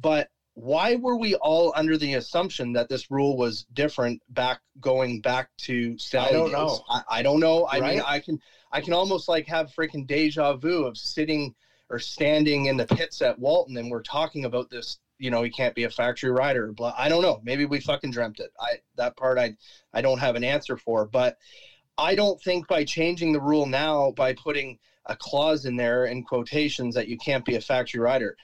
But 0.00 0.26
why 0.54 0.94
were 0.94 1.16
we 1.16 1.34
all 1.36 1.72
under 1.74 1.96
the 1.96 2.14
assumption 2.14 2.72
that 2.72 2.88
this 2.88 3.10
rule 3.10 3.36
was 3.36 3.64
different 3.72 4.20
back 4.30 4.58
going 4.80 5.20
back 5.20 5.48
to 5.58 5.98
Sally 5.98 6.28
I 6.28 6.32
don't 6.32 6.52
know. 6.52 6.80
I, 6.88 7.00
I 7.08 7.22
don't 7.22 7.40
know. 7.40 7.66
I 7.68 7.80
mean, 7.80 8.00
I 8.04 8.20
can 8.20 8.38
I 8.70 8.80
can 8.80 8.92
almost 8.92 9.28
like 9.28 9.46
have 9.46 9.70
freaking 9.70 10.06
deja 10.06 10.54
vu 10.54 10.84
of 10.84 10.96
sitting 10.96 11.52
or 11.90 11.98
standing 11.98 12.66
in 12.66 12.76
the 12.76 12.86
pits 12.86 13.20
at 13.20 13.38
Walton 13.38 13.76
and 13.76 13.90
we're 13.90 14.00
talking 14.00 14.44
about 14.44 14.70
this. 14.70 14.96
You 15.18 15.30
know, 15.30 15.42
he 15.42 15.50
can't 15.50 15.74
be 15.74 15.84
a 15.84 15.88
factory 15.88 16.30
rider. 16.30 16.70
Blah. 16.72 16.94
I 16.96 17.08
don't 17.08 17.22
know. 17.22 17.40
Maybe 17.42 17.64
we 17.64 17.80
fucking 17.80 18.10
dreamt 18.10 18.38
it. 18.38 18.50
I 18.58 18.76
that 18.96 19.16
part 19.16 19.38
I 19.38 19.54
I 19.92 20.00
don't 20.00 20.18
have 20.18 20.36
an 20.36 20.44
answer 20.44 20.76
for, 20.76 21.04
but 21.04 21.34
I 21.98 22.14
don't 22.14 22.40
think 22.40 22.68
by 22.68 22.84
changing 22.84 23.32
the 23.32 23.40
rule 23.40 23.66
now 23.66 24.12
by 24.12 24.32
putting 24.32 24.76
a 25.06 25.16
clause 25.16 25.64
in 25.64 25.76
there 25.76 26.06
in 26.06 26.22
quotations 26.22 26.94
that 26.94 27.08
you 27.08 27.16
can't 27.16 27.44
be 27.44 27.56
a 27.56 27.60
factory 27.60 28.00
rider 28.00 28.36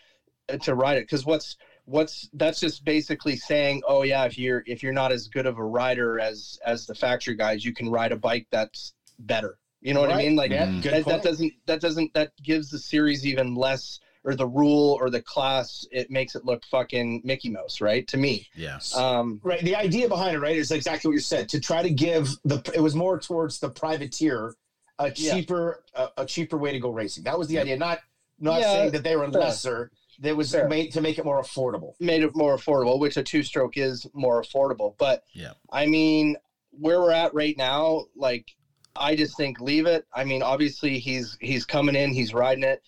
to 0.58 0.74
ride 0.74 0.96
it 0.96 1.02
because 1.02 1.24
what's 1.24 1.56
what's 1.84 2.28
that's 2.34 2.60
just 2.60 2.84
basically 2.84 3.36
saying 3.36 3.82
oh 3.86 4.02
yeah 4.02 4.24
if 4.24 4.38
you're 4.38 4.62
if 4.66 4.82
you're 4.82 4.92
not 4.92 5.10
as 5.12 5.26
good 5.28 5.46
of 5.46 5.58
a 5.58 5.64
rider 5.64 6.18
as 6.20 6.58
as 6.64 6.86
the 6.86 6.94
factory 6.94 7.34
guys 7.34 7.64
you 7.64 7.72
can 7.72 7.88
ride 7.88 8.12
a 8.12 8.16
bike 8.16 8.44
that's 8.50 8.92
better 9.18 9.56
you 9.80 9.92
know 9.94 10.00
what 10.00 10.10
i 10.10 10.16
mean 10.16 10.36
like 10.36 10.50
yeah, 10.50 10.66
Mm. 10.66 10.82
good 10.82 10.92
that, 10.94 11.04
that 11.06 11.22
doesn't 11.22 11.52
that 11.66 11.80
doesn't 11.80 12.12
that 12.14 12.30
gives 12.42 12.70
the 12.70 12.78
series 12.78 13.26
even 13.26 13.54
less 13.54 13.98
or 14.24 14.34
the 14.34 14.46
rule 14.46 14.96
or 15.00 15.08
the 15.08 15.20
class 15.20 15.84
it 15.90 16.10
makes 16.10 16.34
it 16.34 16.44
look 16.44 16.64
fucking 16.66 17.20
mickey 17.24 17.48
mouse 17.48 17.80
right 17.80 18.06
to 18.06 18.16
me 18.16 18.46
yes 18.54 18.94
um 18.96 19.40
Right. 19.42 19.62
The 19.64 19.74
idea 19.74 20.06
behind 20.08 20.36
it, 20.36 20.40
right, 20.40 20.56
is 20.56 20.70
exactly 20.70 21.08
what 21.08 21.14
you 21.14 21.20
said. 21.20 21.48
To 21.50 21.58
try 21.60 21.80
to 21.82 21.90
give 21.90 22.28
the, 22.44 22.60
it 22.74 22.80
was 22.80 22.94
more 22.94 23.18
towards 23.18 23.58
the 23.58 23.68
privateer 23.70 24.54
a 24.98 25.06
Yeah. 25.06 25.32
cheaper, 25.32 25.82
a, 25.94 26.08
a 26.18 26.24
cheaper 26.26 26.58
way 26.58 26.72
to 26.72 26.78
go 26.78 26.90
racing. 26.90 27.22
That 27.24 27.38
was 27.38 27.48
the 27.48 27.54
Yep. 27.54 27.62
idea. 27.62 27.76
Not, 27.76 28.00
not 28.38 28.60
Yeah, 28.60 28.72
saying 28.72 28.90
that 28.92 29.02
they 29.02 29.16
were 29.16 29.30
fair. 29.30 29.40
lesser. 29.40 29.90
That 30.20 30.36
was 30.36 30.52
Fair. 30.52 30.68
made 30.68 30.92
to 30.92 31.00
make 31.00 31.18
it 31.18 31.24
more 31.24 31.42
affordable. 31.42 31.92
made 31.98 32.22
it 32.22 32.30
more 32.34 32.56
affordable 32.56 32.98
which 32.98 33.16
a 33.16 33.22
two 33.22 33.42
stroke 33.42 33.76
is 33.76 34.06
more 34.12 34.42
affordable 34.42 34.94
but 34.98 35.22
Yeah. 35.32 35.52
I 35.72 35.86
mean, 35.86 36.36
where 36.70 37.00
we're 37.00 37.12
at 37.12 37.34
right 37.34 37.56
now, 37.56 38.04
like 38.16 38.44
I 38.96 39.14
just 39.14 39.36
think 39.36 39.60
leave 39.60 39.86
it. 39.86 40.04
I 40.12 40.24
mean, 40.24 40.42
obviously 40.42 40.98
he's 40.98 41.36
he's 41.40 41.64
coming 41.64 41.94
in, 41.94 42.12
he's 42.12 42.34
riding 42.34 42.64
it. 42.64 42.80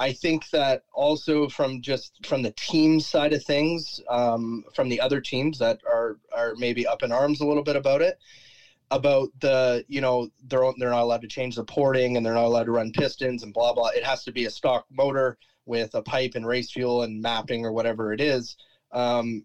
I 0.00 0.12
think 0.12 0.50
that 0.50 0.82
also 0.92 1.48
from 1.48 1.80
just 1.80 2.26
from 2.26 2.42
the 2.42 2.50
team 2.56 2.98
side 3.00 3.32
of 3.32 3.42
things, 3.44 4.00
um, 4.08 4.64
from 4.74 4.88
the 4.88 5.00
other 5.00 5.20
teams 5.20 5.58
that 5.58 5.78
are 5.88 6.18
are 6.32 6.54
maybe 6.56 6.86
up 6.86 7.02
in 7.02 7.12
arms 7.12 7.40
a 7.40 7.46
little 7.46 7.62
bit 7.62 7.76
about 7.76 8.02
it, 8.02 8.18
about 8.90 9.28
the 9.40 9.84
you 9.88 10.00
know 10.00 10.28
they're 10.46 10.70
they're 10.78 10.90
not 10.90 11.02
allowed 11.02 11.22
to 11.22 11.28
change 11.28 11.54
the 11.54 11.64
porting 11.64 12.16
and 12.16 12.26
they're 12.26 12.34
not 12.34 12.44
allowed 12.44 12.64
to 12.64 12.72
run 12.72 12.90
pistons 12.92 13.42
and 13.42 13.54
blah 13.54 13.72
blah. 13.72 13.88
It 13.88 14.04
has 14.04 14.24
to 14.24 14.32
be 14.32 14.46
a 14.46 14.50
stock 14.50 14.84
motor 14.90 15.38
with 15.66 15.94
a 15.94 16.02
pipe 16.02 16.32
and 16.34 16.46
race 16.46 16.70
fuel 16.70 17.02
and 17.02 17.20
mapping 17.20 17.64
or 17.64 17.72
whatever 17.72 18.12
it 18.12 18.20
is. 18.20 18.56
Um, 18.92 19.42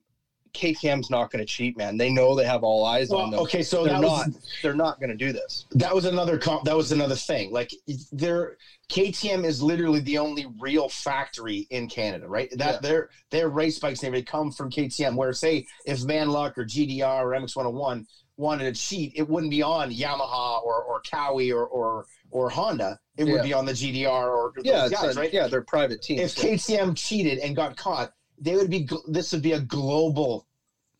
KTM's 0.53 1.11
not 1.11 1.29
going 1.29 1.39
to 1.39 1.45
cheat, 1.45 1.77
man. 1.77 1.95
They 1.95 2.09
know 2.09 2.33
they 2.33 2.43
have 2.43 2.63
all 2.63 2.83
eyes 2.83 3.11
on 3.11 3.29
them. 3.29 3.39
okay, 3.41 3.61
so 3.61 3.83
they're 3.83 3.93
that 3.93 4.01
not. 4.01 4.27
was 4.27 4.57
They're 4.63 4.73
not 4.73 4.99
going 4.99 5.09
to 5.09 5.15
do 5.15 5.31
this. 5.31 5.65
that 5.75 5.93
was 5.93 6.05
another 6.05 6.39
comp, 6.39 6.63
that 6.63 6.75
was 6.75 6.91
another 6.91 7.13
thing. 7.13 7.51
Like 7.51 7.69
their 8.11 8.57
KTM 8.91 9.45
is 9.45 9.61
literally 9.61 9.99
the 9.99 10.17
only 10.17 10.47
real 10.59 10.89
factory 10.89 11.67
in 11.69 11.87
Canada, 11.87 12.27
right? 12.27 12.49
That 12.57 12.75
Yeah. 12.75 12.79
their 12.81 13.09
their 13.29 13.47
race 13.49 13.77
bikes 13.77 13.99
they 13.99 14.21
come 14.23 14.49
from 14.49 14.71
KTM. 14.71 15.15
Where 15.15 15.33
say 15.33 15.65
if 15.85 15.99
Manluck 15.99 16.57
or 16.57 16.65
GDR 16.65 17.25
or 17.25 17.29
MX101 17.35 18.03
wanted 18.37 18.73
to 18.73 18.81
cheat, 18.81 19.11
it 19.15 19.29
wouldn't 19.29 19.51
be 19.51 19.61
on 19.61 19.91
Yamaha 19.91 20.63
or 20.63 20.81
or 20.81 20.99
Kawi 21.01 21.51
or 21.53 21.63
or 21.67 22.05
or 22.31 22.49
Honda. 22.49 22.99
It 23.17 23.25
would 23.25 23.35
Yeah. 23.37 23.43
be 23.43 23.53
on 23.53 23.65
the 23.65 23.73
GDR 23.73 24.29
or 24.31 24.53
Yeah, 24.63 24.81
those 24.87 24.91
guys, 24.91 25.17
a- 25.17 25.19
right? 25.19 25.33
yeah, 25.33 25.47
they're 25.47 25.61
private 25.63 26.01
teams. 26.01 26.21
If 26.37 26.37
yeah. 26.43 26.51
KTM 26.51 26.95
cheated 26.95 27.39
and 27.39 27.55
got 27.55 27.75
caught, 27.75 28.13
they 28.39 28.55
would 28.55 28.69
be 28.69 28.87
this 29.07 29.31
would 29.33 29.41
be 29.41 29.51
a 29.53 29.59
global 29.59 30.47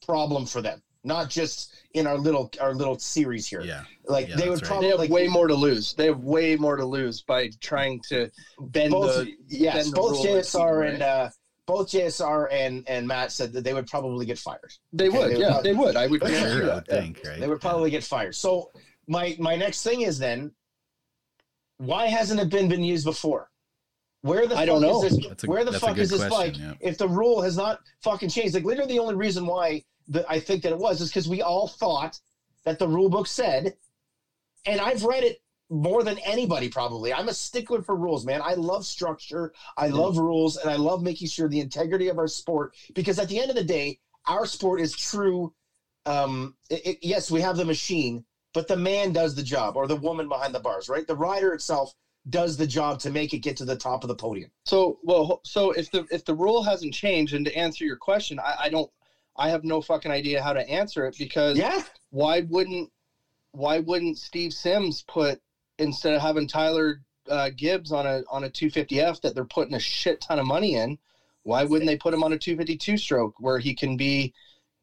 problem 0.05 0.45
for 0.45 0.61
them, 0.61 0.81
not 1.03 1.29
just 1.29 1.73
in 1.93 2.07
our 2.07 2.17
little 2.17 2.51
our 2.59 2.73
little 2.73 2.97
series 2.99 3.47
here. 3.47 3.61
Yeah. 3.61 3.83
Like 4.05 4.27
Yeah, 4.27 4.35
they 4.35 4.49
would 4.49 4.59
that's 4.59 4.63
right. 4.63 4.67
probably 4.67 4.87
they 4.87 4.91
have 4.91 4.99
like 4.99 5.09
way 5.09 5.27
more 5.27 5.47
to 5.47 5.55
lose. 5.55 5.93
They 5.93 6.05
have 6.07 6.19
way 6.23 6.55
more 6.55 6.75
to 6.75 6.85
lose 6.85 7.21
by 7.21 7.49
trying 7.61 8.01
to 8.09 8.29
bend 8.59 8.91
both 8.91 9.25
the. 9.25 9.33
yes, 9.47 9.75
bend 9.75 9.91
the 9.91 9.95
both 9.95 10.11
rules, 10.11 10.25
JSR 10.25 10.79
right? 10.79 10.93
and 10.93 11.03
uh, 11.03 11.29
both 11.65 11.89
JSR 11.89 12.47
and 12.51 12.83
and 12.89 13.07
Matt 13.07 13.31
said 13.31 13.53
that 13.53 13.63
they 13.63 13.73
would 13.73 13.87
probably 13.87 14.25
get 14.25 14.39
fired. 14.39 14.73
They 14.91 15.07
Okay, 15.07 15.17
would, 15.17 15.29
they 15.29 15.33
would 15.35 15.41
yeah, 15.41 15.49
not- 15.49 15.63
they 15.63 15.73
would. 15.73 15.95
I 15.95 16.07
would 16.07 16.19
For 16.21 16.27
guarantee 16.27 16.59
Sure, 16.59 16.71
I 16.71 16.75
would 16.75 16.87
think, 16.87 17.21
right? 17.25 17.39
They 17.39 17.47
would 17.47 17.61
probably 17.61 17.91
get 17.91 18.03
fired. 18.03 18.35
So 18.35 18.71
my 19.07 19.35
my 19.39 19.55
next 19.55 19.83
thing 19.83 20.01
is 20.01 20.17
then, 20.19 20.51
why 21.79 22.05
hasn't 22.07 22.39
it 22.39 22.49
been 22.49 22.69
been 22.69 22.83
used 22.83 23.05
before? 23.05 23.49
Where 24.21 24.45
the 24.47 24.55
I 24.57 24.65
don't 24.65 24.81
know. 24.81 25.01
is 25.03 25.17
this? 25.17 25.43
A- 25.43 25.47
where 25.47 25.63
the 25.65 25.79
fuck 25.79 25.95
good 25.95 26.01
is 26.01 26.09
this 26.09 26.27
question, 26.27 26.51
bike? 26.67 26.77
yeah. 26.81 26.87
If 26.87 26.97
the 26.97 27.07
rule 27.07 27.41
has 27.41 27.55
not 27.57 27.79
fucking 28.03 28.29
changed, 28.29 28.53
like 28.53 28.65
literally 28.65 28.93
the 28.93 28.99
only 28.99 29.15
reason 29.15 29.45
why 29.47 29.83
that 30.09 30.25
I 30.29 30.39
think 30.39 30.61
that 30.63 30.71
it 30.73 30.77
was 30.77 30.99
is 31.01 31.09
because 31.09 31.27
we 31.29 31.41
all 31.41 31.67
thought 31.67 32.19
that 32.65 32.79
the 32.79 32.87
rule 32.87 33.09
book 33.09 33.27
said, 33.27 33.75
and 34.65 34.81
I've 34.81 35.03
read 35.05 35.23
it 35.23 35.41
more 35.69 36.03
than 36.03 36.17
anybody 36.19 36.67
probably. 36.67 37.13
I'm 37.13 37.29
a 37.29 37.33
stickler 37.33 37.81
for 37.81 37.95
rules, 37.95 38.25
man. 38.25 38.41
I 38.43 38.55
love 38.55 38.85
structure, 38.85 39.53
I 39.77 39.87
love 39.87 40.17
rules, 40.17 40.57
and 40.57 40.69
I 40.69 40.75
love 40.75 41.01
making 41.01 41.27
sure 41.29 41.47
the 41.47 41.61
integrity 41.61 42.09
of 42.09 42.17
our 42.17 42.27
sport 42.27 42.75
because 42.93 43.19
at 43.19 43.29
the 43.29 43.39
end 43.39 43.49
of 43.51 43.55
the 43.55 43.63
day, 43.63 43.99
our 44.27 44.45
sport 44.45 44.81
is 44.81 44.93
true. 44.93 45.53
Um, 46.05 46.55
it, 46.69 46.85
it- 46.85 46.97
yes, 47.03 47.31
we 47.31 47.39
have 47.41 47.55
the 47.55 47.65
machine, 47.65 48.25
but 48.53 48.67
the 48.67 48.75
man 48.77 49.13
does 49.13 49.35
the 49.35 49.43
job, 49.43 49.75
or 49.75 49.87
the 49.87 49.95
woman 49.95 50.27
behind 50.27 50.53
the 50.53 50.59
bars, 50.59 50.89
right? 50.89 51.05
The 51.05 51.15
rider 51.15 51.53
itself 51.53 51.93
does 52.29 52.57
the 52.57 52.67
job 52.67 52.99
to 52.99 53.09
make 53.09 53.33
it 53.33 53.39
get 53.39 53.57
to 53.57 53.65
the 53.65 53.75
top 53.75 54.03
of 54.03 54.07
the 54.07 54.15
podium. 54.15 54.51
So 54.65 54.99
well, 55.03 55.39
so 55.43 55.71
if 55.71 55.89
the 55.91 56.05
if 56.11 56.25
the 56.25 56.33
rule 56.33 56.63
hasn't 56.63 56.93
changed, 56.93 57.33
and 57.33 57.45
to 57.45 57.55
answer 57.55 57.85
your 57.85 57.95
question, 57.95 58.39
I, 58.39 58.55
I 58.63 58.69
don't, 58.69 58.89
I 59.37 59.49
have 59.49 59.63
no 59.63 59.81
fucking 59.81 60.11
idea 60.11 60.41
how 60.41 60.53
to 60.53 60.67
answer 60.69 61.05
it 61.05 61.15
because 61.17 61.57
Yeah, 61.57 61.81
why 62.09 62.41
wouldn't 62.41 62.89
why 63.51 63.79
wouldn't 63.79 64.17
Steve 64.17 64.53
Sims 64.53 65.03
put 65.07 65.39
instead 65.77 66.13
of 66.13 66.21
having 66.21 66.47
Tyler 66.47 67.01
uh, 67.29 67.49
Gibbs 67.55 67.91
on 67.91 68.05
a 68.05 68.21
on 68.29 68.43
a 68.43 68.49
250F 68.49 69.21
that 69.21 69.33
they're 69.35 69.43
putting 69.45 69.75
a 69.75 69.79
shit 69.79 70.21
ton 70.21 70.39
of 70.39 70.45
money 70.45 70.75
in, 70.75 70.97
why 71.43 71.63
wouldn't 71.63 71.87
they 71.87 71.95
put 71.95 72.13
him 72.13 72.23
on 72.23 72.33
a 72.33 72.37
252 72.37 72.97
stroke 72.97 73.33
where 73.39 73.59
he 73.59 73.73
can 73.73 73.95
be 73.95 74.33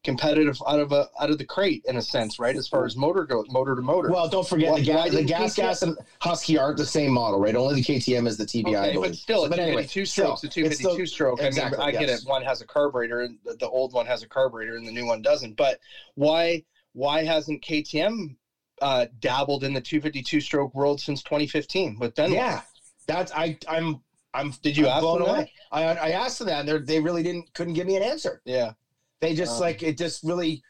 competitive 0.04 0.56
out 0.68 0.78
of 0.78 0.92
a 0.92 1.08
out 1.20 1.30
of 1.30 1.38
the 1.38 1.44
crate 1.44 1.84
in 1.88 1.96
a 1.96 2.02
sense, 2.02 2.38
right? 2.38 2.54
As 2.56 2.68
far 2.68 2.84
as 2.84 2.96
motor 2.96 3.24
goes, 3.24 3.46
motor 3.50 3.74
to 3.74 3.82
motor. 3.82 4.10
Well, 4.10 4.28
don't 4.28 4.46
forget 4.46 4.76
the 4.76 4.82
gas. 4.82 5.10
The 5.10 5.24
gas, 5.24 5.54
KTM 5.54 5.56
gas, 5.56 5.82
and 5.82 5.98
Husky 6.20 6.56
aren't 6.58 6.78
the 6.78 6.86
same 6.86 7.12
model, 7.12 7.40
right? 7.40 7.54
Only 7.56 7.76
the 7.76 7.82
KTM 7.82 8.26
is 8.28 8.36
the 8.36 8.44
TBI. 8.46 8.88
Okay, 8.90 8.96
but 8.96 9.14
still, 9.16 9.40
So- 9.40 9.46
a 9.46 9.50
but 9.50 9.58
anyway, 9.58 9.84
252 9.86 10.06
still, 10.06 10.36
stroke's 10.36 10.44
a 10.44 10.46
it's 10.46 10.54
252 10.54 11.06
still- 11.06 11.06
stroke. 11.06 11.40
exactly, 11.42 11.78
I 11.78 11.86
mean, 11.86 11.96
I 11.96 11.98
get 12.00 12.08
it. 12.08 12.20
One 12.24 12.42
has 12.42 12.60
a 12.60 12.66
carburetor, 12.66 13.22
and 13.22 13.38
the, 13.44 13.54
the 13.54 13.68
old 13.68 13.92
one 13.92 14.06
has 14.06 14.22
a 14.22 14.28
carburetor, 14.28 14.76
and 14.76 14.86
the 14.86 14.92
new 14.92 15.06
one 15.06 15.22
doesn't. 15.22 15.56
But 15.56 15.80
why 16.14 16.62
why 16.92 17.24
hasn't 17.24 17.62
KTM 17.62 18.36
uh, 18.82 19.06
dabbled 19.20 19.64
in 19.64 19.72
the 19.74 19.80
252 19.80 20.40
stroke 20.40 20.74
world 20.74 21.00
since 21.00 21.22
2015 21.22 21.98
with 21.98 22.14
Benoit? 22.14 22.32
Yeah, 22.36 22.60
that's 23.06 23.32
I. 23.32 23.58
I'm. 23.68 24.00
I'm. 24.34 24.52
Did 24.62 24.76
you 24.76 24.86
I'm 24.86 24.92
ask 24.92 25.00
blown 25.02 25.22
them 25.24 25.36
that? 25.36 25.48
I 25.72 25.82
I 25.84 26.10
asked 26.10 26.38
them 26.38 26.46
that, 26.48 26.68
and 26.68 26.86
they 26.86 27.00
really 27.00 27.22
didn't 27.24 27.52
couldn't 27.54 27.74
give 27.74 27.86
me 27.88 27.96
an 27.96 28.02
answer. 28.04 28.40
Yeah. 28.44 28.72
They 29.20 29.34
just 29.34 29.54
Um, 29.54 29.60
like 29.60 29.82
it 29.82 29.98
just 29.98 30.22
really 30.22 30.62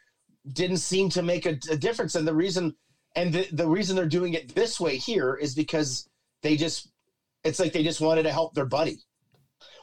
didn't 0.53 0.79
seem 0.79 1.09
to 1.11 1.23
make 1.23 1.47
a, 1.47 1.59
a 1.71 1.77
difference. 1.77 2.15
And 2.15 2.27
the 2.27 2.35
reason 2.35 2.75
and 3.15 3.33
the, 3.33 3.49
the 3.53 3.67
reason 3.67 3.97
they're 3.97 4.07
doing 4.07 4.35
it 4.35 4.55
this 4.55 4.79
way 4.79 4.97
here 4.97 5.35
is 5.35 5.55
because 5.55 6.09
they 6.43 6.57
just 6.57 6.89
it's 7.45 7.59
like 7.59 7.73
they 7.73 7.83
just 7.83 8.01
wanted 8.01 8.25
to 8.25 8.33
help 8.33 8.55
their 8.55 8.67
buddy. 8.67 8.99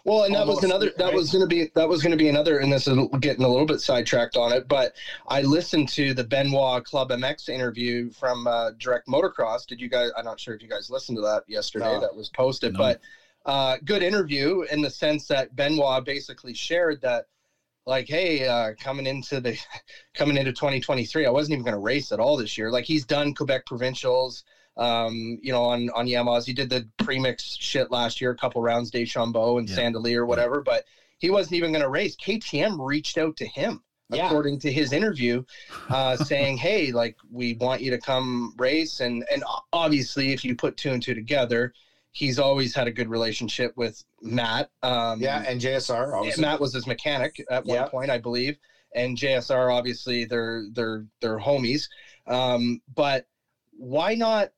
Well, 0.05 0.23
and 0.25 0.35
that 0.35 0.45
was 0.45 0.63
another. 0.63 0.91
That 0.97 1.05
right? 1.05 1.13
was 1.13 1.31
going 1.31 1.43
to 1.43 1.47
be. 1.47 1.71
That 1.75 1.87
was 1.87 2.01
going 2.01 2.11
to 2.11 2.17
be 2.17 2.27
another. 2.27 2.59
And 2.59 2.71
this 2.71 2.87
is 2.87 2.97
getting 3.21 3.45
a 3.45 3.47
little 3.47 3.65
bit 3.65 3.79
sidetracked 3.79 4.35
on 4.35 4.51
it, 4.51 4.67
but 4.67 4.93
I 5.27 5.43
listened 5.43 5.87
to 5.89 6.13
the 6.13 6.25
Benoit 6.25 6.83
Club 6.83 7.09
MX 7.09 7.47
interview 7.47 8.11
from 8.11 8.45
uh, 8.45 8.71
Direct 8.79 9.07
Motocross. 9.07 9.65
Did 9.65 9.79
you 9.79 9.87
guys? 9.87 10.11
I'm 10.17 10.25
not 10.25 10.41
sure 10.41 10.53
if 10.53 10.61
you 10.61 10.67
guys 10.67 10.89
listened 10.89 11.17
to 11.17 11.21
that 11.21 11.43
yesterday. 11.47 11.85
No. 11.85 12.01
That 12.01 12.13
was 12.13 12.27
posted, 12.29 12.73
No. 12.73 12.79
but 12.79 13.01
uh, 13.45 13.77
good 13.85 14.03
interview 14.03 14.63
in 14.63 14.81
the 14.81 14.89
sense 14.89 15.25
that 15.27 15.55
Benoit 15.55 16.03
basically 16.03 16.53
shared 16.53 16.99
that, 17.01 17.25
like, 17.85 18.07
hey, 18.07 18.47
uh, 18.47 18.73
coming 18.79 19.05
into 19.05 19.39
the 19.39 19.57
coming 20.13 20.37
into 20.37 20.51
2023, 20.51 21.25
I 21.25 21.29
wasn't 21.29 21.53
even 21.53 21.63
going 21.65 21.73
to 21.73 21.79
race 21.79 22.11
at 22.11 22.19
all 22.19 22.37
this 22.37 22.57
year. 22.57 22.69
Like 22.71 22.85
he's 22.85 23.05
done 23.05 23.33
Quebec 23.33 23.65
provincials 23.65 24.43
um, 24.77 25.37
you 25.41 25.51
know, 25.51 25.63
on 25.63 25.89
on 25.91 26.07
Yamahas. 26.07 26.45
He 26.45 26.53
did 26.53 26.69
the 26.69 26.87
premix 26.97 27.55
shit 27.59 27.91
last 27.91 28.19
year, 28.19 28.31
a 28.31 28.35
couple 28.35 28.61
rounds, 28.61 28.89
Deschambault 28.89 29.59
and 29.59 29.69
Yeah. 29.69 29.75
Sand 29.75 29.93
Del 29.93 30.01
Lee 30.01 30.15
or 30.15 30.25
whatever, 30.25 30.61
but 30.61 30.83
he 31.19 31.29
wasn't 31.29 31.53
even 31.55 31.71
going 31.71 31.83
to 31.83 31.89
race. 31.89 32.15
KTM 32.15 32.77
reached 32.79 33.17
out 33.17 33.35
to 33.37 33.45
him, 33.45 33.79
Yeah. 34.09 34.25
according 34.25 34.59
to 34.59 34.71
his 34.71 34.91
interview, 34.91 35.43
uh, 35.89 36.15
saying, 36.17 36.57
"Hey, 36.57 36.91
like 36.91 37.15
we 37.29 37.53
want 37.53 37.81
you 37.81 37.91
to 37.91 37.99
come 37.99 38.53
race." 38.57 38.99
And 38.99 39.23
and 39.31 39.43
obviously, 39.71 40.31
if 40.31 40.43
you 40.43 40.55
put 40.55 40.75
two 40.75 40.91
and 40.91 41.01
two 41.01 41.13
together, 41.13 41.71
he's 42.13 42.39
always 42.39 42.73
had 42.73 42.87
a 42.87 42.91
good 42.91 43.09
relationship 43.09 43.71
with 43.75 44.01
Matt. 44.21 44.67
Um, 44.83 45.19
Yeah, 45.19 45.43
and 45.45 45.59
JSR 45.59 46.15
obviously. 46.15 46.41
Matt 46.41 46.59
was 46.59 46.73
his 46.73 46.87
mechanic 46.87 47.43
at 47.49 47.65
one 47.65 47.79
Yeah. 47.79 47.85
point, 47.87 48.09
I 48.09 48.17
believe, 48.19 48.55
and 48.95 49.17
JSR 49.17 49.73
obviously 49.73 50.23
they're 50.23 50.63
they're 50.71 51.05
they're 51.19 51.39
homies. 51.39 51.87
Um, 52.27 52.79
but 52.95 53.25
why 53.71 54.13
not? 54.13 54.49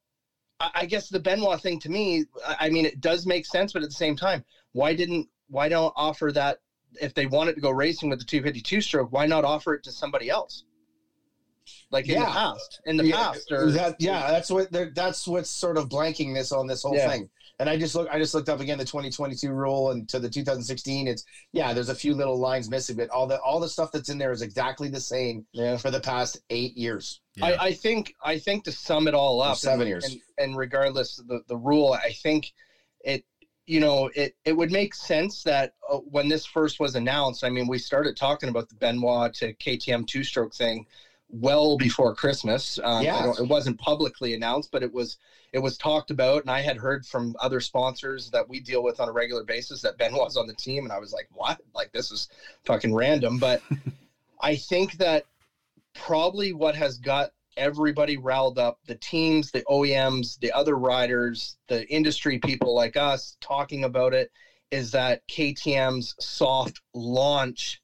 I 0.59 0.69
I 0.75 0.85
guess 0.85 1.09
the 1.09 1.19
Benoit 1.19 1.59
thing 1.61 1.79
to 1.79 1.89
me, 1.89 2.25
I 2.45 2.55
I 2.65 2.69
mean, 2.69 2.85
it 2.85 2.99
does 3.01 3.25
make 3.25 3.45
sense, 3.45 3.71
but 3.71 3.81
at 3.81 3.89
the 3.89 3.95
same 3.95 4.15
time, 4.15 4.43
why 4.73 4.93
didn't 4.93 5.27
why 5.47 5.69
don't 5.69 5.93
offer 5.95 6.31
that 6.33 6.57
if 7.01 7.13
they 7.13 7.25
wanted 7.25 7.55
to 7.55 7.61
go 7.61 7.69
racing 7.71 8.09
with 8.09 8.19
the 8.19 8.25
252 8.25 8.81
stroke? 8.81 9.11
Why 9.11 9.25
not 9.25 9.43
offer 9.45 9.73
it 9.73 9.83
to 9.83 9.91
somebody 9.91 10.29
else? 10.29 10.63
Like 11.89 12.07
in 12.09 12.15
the 12.19 12.25
Yeah. 12.25 12.31
past, 12.31 12.79
in 12.85 12.97
the 12.97 13.05
yeah, 13.05 13.15
past, 13.15 13.51
or 13.51 13.71
that, 13.71 13.95
yeah, 13.99 14.29
that's 14.29 14.49
what 14.51 14.67
that's 14.93 15.27
what's 15.27 15.49
sort 15.49 15.77
of 15.77 15.87
blanking 15.89 16.33
this 16.35 16.51
on 16.51 16.67
this 16.67 16.83
whole 16.83 16.95
Yeah. 16.95 17.09
thing. 17.09 17.29
And 17.59 17.69
I 17.69 17.77
just 17.77 17.95
look, 17.95 18.09
I 18.11 18.19
just 18.19 18.33
looked 18.33 18.49
up 18.49 18.59
again 18.59 18.77
the 18.77 18.83
2022 18.83 19.51
rule 19.51 19.91
and 19.91 20.07
to 20.09 20.19
the 20.19 20.29
2016. 20.29 21.07
It's 21.07 21.23
yeah, 21.53 21.73
there's 21.73 21.89
a 21.89 21.95
few 21.95 22.13
little 22.13 22.37
lines 22.37 22.69
missing, 22.69 22.97
but 22.97 23.09
all 23.09 23.27
the 23.27 23.39
all 23.39 23.59
the 23.59 23.69
stuff 23.69 23.91
that's 23.91 24.09
in 24.09 24.17
there 24.17 24.31
is 24.31 24.41
exactly 24.41 24.89
the 24.89 24.99
same 24.99 25.45
yeah. 25.53 25.77
for 25.77 25.89
the 25.89 25.99
past 25.99 26.37
eight 26.49 26.75
years. 26.75 27.21
Yeah. 27.35 27.45
I, 27.45 27.65
I 27.67 27.73
think 27.73 28.13
I 28.23 28.37
think 28.37 28.65
to 28.65 28.71
sum 28.71 29.07
it 29.07 29.13
all 29.13 29.41
Or 29.41 29.49
up, 29.49 29.57
seven 29.57 29.81
and, 29.81 29.89
years. 29.89 30.05
and, 30.05 30.19
and 30.37 30.57
regardless 30.57 31.17
of 31.19 31.27
the 31.27 31.41
the 31.47 31.57
rule, 31.57 31.93
I 31.93 32.11
think 32.11 32.51
it 33.01 33.23
you 33.65 33.79
know 33.79 34.09
it 34.15 34.35
it 34.43 34.51
would 34.51 34.71
make 34.71 34.93
sense 34.93 35.41
that 35.43 35.73
uh, 35.89 35.97
when 35.97 36.27
this 36.27 36.45
first 36.45 36.81
was 36.81 36.95
announced, 36.95 37.45
I 37.45 37.49
mean, 37.49 37.67
we 37.67 37.77
started 37.77 38.17
talking 38.17 38.49
about 38.49 38.67
the 38.67 38.75
Benoit 38.75 39.33
to 39.35 39.53
KTM 39.53 40.07
two 40.07 40.23
stroke 40.23 40.53
thing 40.53 40.85
well 41.29 41.75
before 41.75 42.13
Christmas. 42.13 42.79
Um, 42.83 43.03
Yeah. 43.03 43.31
it 43.37 43.47
wasn't 43.47 43.77
publicly 43.77 44.33
announced, 44.33 44.69
but 44.71 44.83
it 44.83 44.91
was 44.91 45.17
it 45.53 45.59
was 45.59 45.77
talked 45.77 46.09
about, 46.09 46.41
and 46.43 46.51
I 46.51 46.61
had 46.61 46.75
heard 46.77 47.05
from 47.05 47.35
other 47.39 47.59
sponsors 47.59 48.29
that 48.31 48.47
we 48.47 48.59
deal 48.59 48.83
with 48.83 48.99
on 48.99 49.07
a 49.07 49.11
regular 49.11 49.43
basis 49.43 49.81
that 49.81 49.97
Ben 49.97 50.13
was 50.13 50.35
on 50.35 50.47
the 50.47 50.53
team, 50.53 50.83
and 50.83 50.91
I 50.91 50.97
was 50.97 51.13
like, 51.13 51.27
what? 51.31 51.57
Like 51.73 51.91
this 51.91 52.11
is 52.11 52.27
fucking 52.63 52.93
random, 52.93 53.37
but. 53.37 53.61
I 54.41 54.57
think 54.57 54.97
that 54.97 55.23
probably 55.93 56.51
what 56.51 56.75
has 56.75 56.97
got 56.97 57.29
everybody 57.57 58.17
riled 58.17 58.57
up 58.57 58.77
the 58.85 58.95
teams, 58.95 59.51
the 59.51 59.63
OEMs, 59.63 60.37
the 60.39 60.51
other 60.51 60.77
riders, 60.77 61.55
the 61.67 61.87
industry 61.91 62.37
people 62.37 62.73
like 62.73 62.97
us 62.97 63.37
talking 63.39 63.83
about 63.83 64.13
it 64.13 64.29
is 64.71 64.91
that 64.91 65.19
KTM's 65.29 66.13
soft 66.19 66.81
launch 66.93 67.79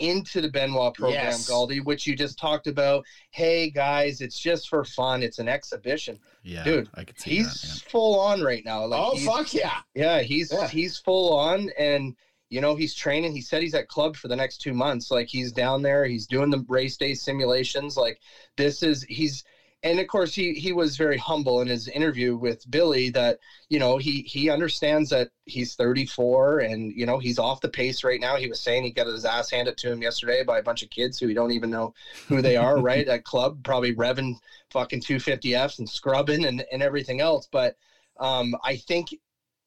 into 0.00 0.40
the 0.40 0.48
Benoit 0.48 0.92
program, 0.94 1.24
Yes. 1.26 1.48
Gauldy, 1.48 1.84
which 1.84 2.06
you 2.06 2.16
just 2.16 2.38
talked 2.38 2.66
about. 2.66 3.04
Hey 3.30 3.70
guys, 3.70 4.20
it's 4.20 4.38
just 4.38 4.68
for 4.68 4.84
fun. 4.84 5.22
It's 5.22 5.38
an 5.38 5.48
exhibition. 5.48 6.18
Yeah, 6.42 6.64
Dude, 6.64 6.88
I 6.94 7.04
could 7.04 7.18
see 7.20 7.36
He's 7.36 7.60
that. 7.62 7.90
full 7.90 8.18
on 8.18 8.42
right 8.42 8.64
now. 8.64 8.84
Like 8.86 9.00
oh 9.00 9.16
fuck 9.18 9.54
yeah! 9.54 9.78
yeah, 9.94 10.20
he's 10.22 10.52
Yeah. 10.52 10.66
he's 10.68 10.98
full 10.98 11.32
on 11.36 11.70
and 11.78 12.16
you 12.48 12.60
know, 12.60 12.74
he's 12.74 12.94
training. 12.96 13.32
He 13.32 13.42
said 13.42 13.62
he's 13.62 13.74
at 13.74 13.86
club 13.86 14.16
for 14.16 14.26
the 14.26 14.34
next 14.34 14.58
two 14.58 14.74
months. 14.74 15.10
Like 15.12 15.28
he's 15.28 15.52
down 15.52 15.82
there, 15.82 16.04
he's 16.04 16.26
doing 16.26 16.50
the 16.50 16.64
race 16.68 16.96
day 16.96 17.14
simulations. 17.14 17.96
Like 17.96 18.18
this 18.56 18.82
is 18.82 19.04
he's 19.04 19.44
and 19.82 19.98
of 19.98 20.06
course 20.06 20.34
he 20.34 20.52
he 20.52 20.72
was 20.72 20.96
very 20.96 21.16
humble 21.16 21.60
in 21.60 21.66
his 21.66 21.88
interview 21.88 22.36
with 22.36 22.68
Billy 22.70 23.08
that, 23.10 23.38
you 23.68 23.78
know, 23.78 23.96
he 23.96 24.22
he 24.26 24.50
understands 24.50 25.08
that 25.10 25.28
he's 25.46 25.74
34 25.74 26.60
and 26.60 26.92
you 26.94 27.06
know, 27.06 27.18
he's 27.18 27.38
off 27.38 27.60
the 27.60 27.68
pace 27.68 28.04
right 28.04 28.20
now. 28.20 28.36
He 28.36 28.46
was 28.46 28.60
saying 28.60 28.84
he 28.84 28.90
got 28.90 29.06
his 29.06 29.24
ass 29.24 29.50
handed 29.50 29.76
to 29.78 29.90
him 29.90 30.02
yesterday 30.02 30.42
by 30.42 30.58
a 30.58 30.62
bunch 30.62 30.82
of 30.82 30.90
kids 30.90 31.18
who 31.18 31.28
he 31.28 31.34
don't 31.34 31.52
even 31.52 31.70
know 31.70 31.92
who 32.28 32.42
they 32.42 32.56
are, 32.56 32.76
right? 32.80 33.06
At 33.08 33.24
club, 33.24 33.62
probably 33.62 33.92
revving 33.92 34.34
fucking 34.70 35.00
250Fs 35.00 35.78
and 35.78 35.88
scrubbing 35.88 36.44
and, 36.44 36.62
and 36.70 36.82
everything 36.82 37.20
else. 37.20 37.48
But 37.50 37.74
um, 38.18 38.54
I 38.62 38.76
think 38.76 39.08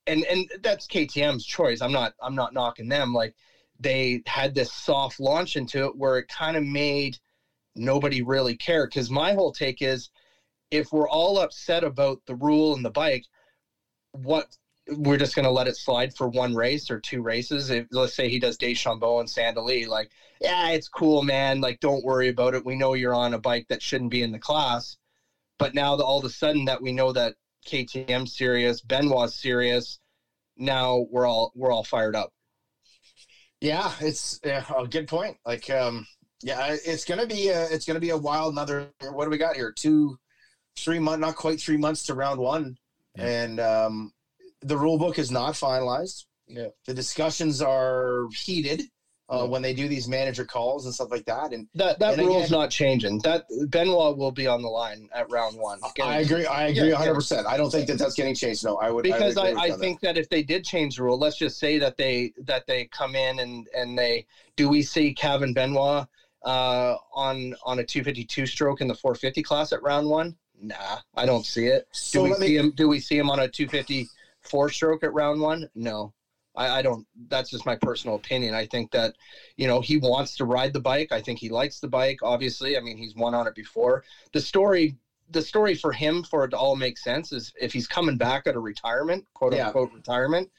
and 0.06 0.24
and 0.26 0.48
that's 0.62 0.86
KTM's 0.88 1.46
choice. 1.46 1.82
I'm 1.82 1.92
not 1.92 2.14
I'm 2.22 2.36
not 2.36 2.54
knocking 2.54 2.88
them. 2.88 3.14
Like 3.14 3.34
they 3.80 4.22
had 4.28 4.54
this 4.54 4.72
soft 4.72 5.20
launch 5.20 5.56
into 5.56 5.86
it 5.86 5.96
where 5.96 6.18
it 6.18 6.28
kind 6.28 6.56
of 6.56 6.64
made 6.64 7.18
nobody 7.76 8.22
really 8.22 8.56
care. 8.56 8.86
Because 8.86 9.10
my 9.10 9.34
whole 9.34 9.52
take 9.52 9.82
is, 9.82 10.10
if 10.72 10.92
we're 10.92 11.10
all 11.10 11.40
upset 11.40 11.84
about 11.84 12.20
the 12.26 12.36
rule 12.36 12.76
and 12.76 12.84
the 12.84 12.90
bike, 12.90 13.26
what 14.12 14.48
we're 14.88 15.18
just 15.18 15.36
going 15.36 15.46
to 15.46 15.52
let 15.52 15.68
it 15.68 15.78
slide 15.78 16.14
for 16.14 16.28
one 16.28 16.54
race 16.54 16.92
or 16.92 17.00
two 17.00 17.22
races. 17.22 17.70
If 17.70 17.88
let's 17.92 18.14
say 18.14 18.30
he 18.30 18.40
does 18.40 18.58
Deschambault 18.58 19.22
and 19.22 19.30
Sand 19.30 19.56
Del 19.56 19.66
Lee, 19.66 19.86
like 19.86 20.10
yeah, 20.42 20.70
it's 20.70 20.90
cool, 20.90 21.22
man. 21.22 21.62
Like 21.62 21.80
don't 21.80 22.04
worry 22.04 22.28
about 22.28 22.54
it. 22.54 22.66
We 22.66 22.76
know 22.76 22.94
you're 22.94 23.16
on 23.16 23.34
a 23.34 23.40
bike 23.40 23.68
that 23.70 23.82
shouldn't 23.82 24.12
be 24.12 24.24
in 24.24 24.32
the 24.32 24.40
class. 24.40 24.98
But 25.60 25.74
now 25.74 25.96
that 25.96 26.04
all 26.04 26.20
of 26.20 26.26
a 26.26 26.30
sudden 26.30 26.66
that 26.66 26.82
we 26.82 26.92
know 26.92 27.12
that 27.14 27.36
KTM's 27.66 28.36
serious, 28.36 28.82
Benoit's 28.82 29.36
serious. 29.36 30.00
Now 30.58 31.06
we're 31.10 31.26
all 31.26 31.52
we're 31.56 31.72
all 31.72 31.84
fired 31.84 32.16
up. 32.16 32.32
Yeah, 33.64 33.94
it's 34.02 34.42
a 34.44 34.86
good 34.90 35.08
point. 35.08 35.38
Like, 35.46 35.70
um, 35.70 36.06
yeah, 36.44 36.76
it's 36.86 37.06
gonna 37.06 37.26
be 37.26 37.48
a, 37.50 37.64
it's 37.70 37.86
gonna 37.86 38.00
be 38.00 38.10
a 38.12 38.18
wild 38.18 38.54
another. 38.54 38.90
What 39.12 39.24
do 39.26 39.32
we 39.32 39.38
got 39.38 39.56
here? 39.56 39.72
Two, 39.72 40.18
three 40.78 41.00
month, 41.00 41.22
not 41.22 41.36
quite 41.36 41.60
three 41.60 41.78
months 41.78 42.04
to 42.04 42.14
round 42.14 42.40
one, 42.40 42.78
Yeah. 43.18 43.26
and 43.26 43.60
um, 43.60 44.14
the 44.62 44.78
rule 44.78 44.98
book 44.98 45.18
is 45.18 45.32
not 45.32 45.54
finalized. 45.54 46.26
Yeah. 46.48 46.68
The 46.86 46.94
discussions 46.94 47.62
are 47.62 48.26
heated 48.36 48.82
uh, 49.32 49.38
Yeah. 49.38 49.44
when 49.46 49.62
they 49.62 49.74
do 49.74 49.88
these 49.88 50.10
manager 50.10 50.44
calls 50.44 50.86
and 50.86 50.94
stuff 50.94 51.10
like 51.10 51.24
that. 51.26 51.54
And 51.54 51.68
That 51.76 52.00
that 52.00 52.16
And 52.20 52.28
rule's 52.28 52.48
again- 52.48 52.60
not 52.60 52.70
changing. 52.70 53.20
That 53.24 53.46
Benoit 53.70 54.18
will 54.18 54.32
be 54.32 54.46
on 54.48 54.62
the 54.62 54.68
line 54.68 55.08
at 55.16 55.30
round 55.32 55.58
one. 55.58 55.80
I 56.04 56.20
agree. 56.20 56.46
I 56.46 56.68
agree 56.68 56.90
Yeah, 56.90 56.96
100. 56.96 57.14
percent 57.16 57.48
I 57.48 57.56
don't 57.56 57.72
think 57.72 57.88
that 57.88 57.98
that's 57.98 58.16
getting 58.16 58.36
changed. 58.36 58.66
No, 58.66 58.76
I 58.78 58.92
would 58.92 59.04
because 59.04 59.38
I, 59.38 59.48
I, 59.48 59.50
would 59.54 59.58
I, 59.60 59.72
on 59.72 59.80
think 59.80 60.02
that 60.02 60.18
if 60.18 60.28
they 60.30 60.44
did 60.44 60.66
change 60.66 60.98
the 60.98 61.04
rule, 61.04 61.18
let's 61.18 61.38
just 61.38 61.58
say 61.58 61.80
that 61.80 61.96
they 61.98 62.34
that 62.44 62.68
they 62.68 62.86
come 62.86 63.16
in 63.16 63.40
and 63.40 63.68
and 63.74 63.98
they 63.98 64.26
do 64.58 64.68
we 64.68 64.84
see 64.84 65.16
Kaven 65.16 65.56
Benoit 65.56 66.06
uh, 66.44 66.96
on 67.14 67.54
on 67.64 67.80
a 67.80 67.84
252 67.84 68.46
stroke 68.46 68.82
in 68.82 68.88
the 68.88 68.94
450 68.94 69.42
class 69.42 69.72
at 69.72 69.82
round 69.82 70.10
one? 70.10 70.36
Nah, 70.60 71.00
I 71.16 71.26
don't 71.26 71.46
see 71.46 71.68
it. 71.68 71.86
that. 71.92 72.10
Do 72.12 72.22
we 72.24 72.34
see 72.34 72.40
me. 72.40 72.58
him? 72.58 72.72
Do 72.76 72.88
we 72.88 73.00
see 73.00 73.18
him 73.18 73.30
on 73.30 73.40
a 73.40 73.48
254 73.48 74.70
stroke 74.70 75.04
at 75.04 75.14
round 75.14 75.42
one? 75.42 75.68
No, 75.76 76.12
I, 76.56 76.80
I 76.80 76.82
don't. 76.82 77.06
That's 77.28 77.50
just 77.50 77.66
my 77.66 77.76
personal 77.76 78.16
opinion. 78.16 78.54
I 78.54 78.66
think 78.66 78.92
that 78.92 79.14
you 79.58 79.68
know 79.68 79.80
he 79.80 79.98
wants 79.98 80.36
to 80.36 80.46
ride 80.46 80.74
the 80.74 80.80
bike. 80.80 81.12
I 81.12 81.22
think 81.22 81.40
he 81.40 81.50
likes 81.50 81.80
the 81.80 81.88
bike. 81.88 82.20
Obviously, 82.22 82.78
I 82.78 82.80
mean 82.80 82.98
he's 82.98 83.16
won 83.16 83.34
on 83.34 83.48
it 83.48 83.56
before. 83.56 84.04
The 84.34 84.42
story. 84.42 84.96
The 85.30 85.42
story 85.42 85.74
for 85.74 85.94
him, 85.94 86.22
for 86.22 86.44
it 86.44 86.50
to 86.50 86.58
all 86.58 86.76
make 86.76 86.98
sense, 86.98 87.32
is 87.32 87.52
if 87.60 87.72
he's 87.72 87.88
coming 87.88 88.18
back 88.18 88.46
at 88.46 88.56
a 88.56 88.60
retirement, 88.60 89.26
quote 89.34 89.54
Yeah. 89.54 89.68
unquote 89.68 89.92
retirement, 89.94 90.50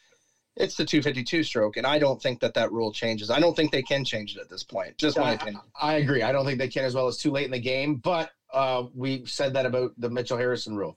it's 0.56 0.76
the 0.76 0.84
252 0.84 1.42
stroke, 1.42 1.76
and 1.76 1.86
I 1.86 1.98
don't 1.98 2.20
think 2.20 2.40
that 2.40 2.54
that 2.54 2.70
rule 2.70 2.92
changes. 2.92 3.30
I 3.30 3.40
don't 3.40 3.56
think 3.56 3.72
they 3.72 3.82
can 3.82 4.04
change 4.04 4.36
it 4.36 4.40
at 4.40 4.48
this 4.48 4.62
point. 4.62 4.96
Just 4.98 5.18
my 5.18 5.30
I, 5.30 5.32
opinion. 5.32 5.62
I 5.80 5.94
agree. 5.94 6.22
I 6.22 6.32
don't 6.32 6.44
think 6.44 6.58
they 6.58 6.68
can 6.68 6.84
as 6.84 6.94
well. 6.94 7.08
It's 7.08 7.16
too 7.16 7.30
late 7.30 7.44
in 7.44 7.50
the 7.50 7.58
game. 7.58 7.96
But 7.96 8.30
uh, 8.52 8.84
we 8.94 9.24
said 9.26 9.52
that 9.54 9.66
about 9.66 9.92
the 9.98 10.08
Mitchell 10.08 10.36
Harrison 10.36 10.76
rule. 10.76 10.96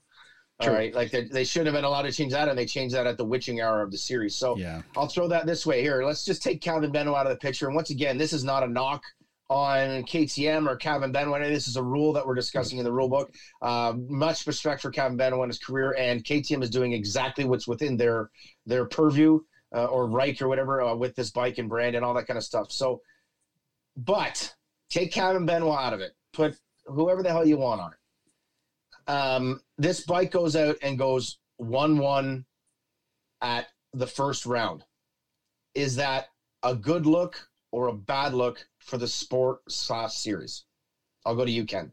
All 0.60 0.66
True. 0.66 0.74
right, 0.74 0.92
like 0.92 1.12
they, 1.12 1.22
they 1.22 1.44
should 1.44 1.66
have 1.66 1.74
been 1.74 1.84
allowed 1.84 2.02
to 2.02 2.10
change 2.12 2.32
that, 2.32 2.48
and 2.48 2.58
they 2.58 2.66
changed 2.66 2.94
that 2.94 3.06
at 3.06 3.16
the 3.16 3.24
witching 3.24 3.60
hour 3.60 3.80
of 3.80 3.92
the 3.92 3.98
series. 3.98 4.34
So 4.34 4.56
Yeah, 4.56 4.82
I'll 4.96 5.06
throw 5.06 5.28
that 5.28 5.46
this 5.46 5.64
way 5.64 5.82
here. 5.82 6.02
Let's 6.02 6.24
just 6.24 6.42
take 6.42 6.60
Kaven 6.60 6.90
Benoit 6.90 7.16
out 7.16 7.26
of 7.26 7.30
the 7.30 7.38
picture. 7.38 7.66
And 7.66 7.76
once 7.76 7.90
again, 7.90 8.18
this 8.18 8.32
is 8.32 8.42
not 8.42 8.64
a 8.64 8.66
knock 8.66 9.04
on 9.50 10.02
KTM 10.04 10.68
or 10.68 10.76
Kaven 10.76 11.12
Benoit. 11.12 11.42
This 11.42 11.68
is 11.68 11.76
a 11.76 11.82
rule 11.82 12.12
that 12.12 12.26
we're 12.26 12.34
discussing 12.34 12.78
in 12.78 12.84
the 12.84 12.92
rule 12.92 13.08
book. 13.08 13.32
Uh, 13.62 13.94
much 14.08 14.46
respect 14.46 14.82
for 14.82 14.90
Kaven 14.90 15.16
Benoit 15.16 15.42
and 15.42 15.50
his 15.50 15.58
career, 15.58 15.94
and 15.98 16.22
KTM 16.22 16.62
is 16.62 16.70
doing 16.70 16.92
exactly 16.92 17.44
what's 17.44 17.66
within 17.66 17.96
their 17.96 18.30
their 18.66 18.84
purview 18.84 19.40
uh, 19.74 19.86
or 19.86 20.06
Reich 20.06 20.40
or 20.42 20.48
whatever 20.48 20.82
uh, 20.82 20.94
with 20.94 21.14
this 21.14 21.30
bike 21.30 21.58
and 21.58 21.68
brand 21.68 21.96
and 21.96 22.04
all 22.04 22.14
that 22.14 22.26
kind 22.26 22.36
of 22.36 22.44
stuff. 22.44 22.70
So, 22.70 23.00
but 23.96 24.54
take 24.90 25.12
Calvin 25.12 25.46
Benoit 25.46 25.78
out 25.78 25.92
of 25.92 26.00
it. 26.00 26.12
Put 26.32 26.56
whoever 26.86 27.22
the 27.22 27.30
hell 27.30 27.46
you 27.46 27.56
want 27.58 27.80
on 27.80 27.92
it. 27.92 29.10
Um, 29.10 29.60
this 29.78 30.04
bike 30.04 30.30
goes 30.30 30.56
out 30.56 30.76
and 30.82 30.98
goes 30.98 31.38
one 31.56 31.98
one 31.98 32.44
at 33.40 33.66
the 33.94 34.06
first 34.06 34.44
round. 34.44 34.84
Is 35.74 35.96
that 35.96 36.26
a 36.62 36.74
good 36.74 37.06
look 37.06 37.48
or 37.70 37.88
a 37.88 37.92
bad 37.94 38.34
look 38.34 38.66
for 38.78 38.98
the 38.98 39.08
sport 39.08 39.60
slash 39.68 40.14
series? 40.14 40.64
I'll 41.24 41.36
go 41.36 41.44
to 41.44 41.50
you, 41.50 41.64
Ken. 41.64 41.92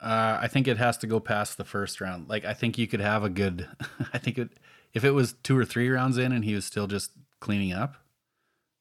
uh, 0.00 0.38
I 0.40 0.48
think 0.48 0.66
it 0.66 0.78
has 0.78 0.98
to 0.98 1.06
go 1.06 1.20
past 1.20 1.56
the 1.58 1.64
first 1.64 2.00
round. 2.00 2.28
Like 2.28 2.44
I 2.44 2.54
think 2.54 2.76
you 2.78 2.86
could 2.86 3.00
have 3.00 3.22
a 3.24 3.28
good. 3.28 3.68
I 4.12 4.18
think 4.18 4.38
it 4.38 4.50
if 4.92 5.04
it 5.04 5.12
was 5.12 5.34
two 5.42 5.56
or 5.56 5.64
three 5.64 5.88
rounds 5.88 6.18
in 6.18 6.32
and 6.32 6.44
he 6.44 6.54
was 6.54 6.64
still 6.64 6.86
just 6.86 7.12
cleaning 7.40 7.72
up. 7.72 7.96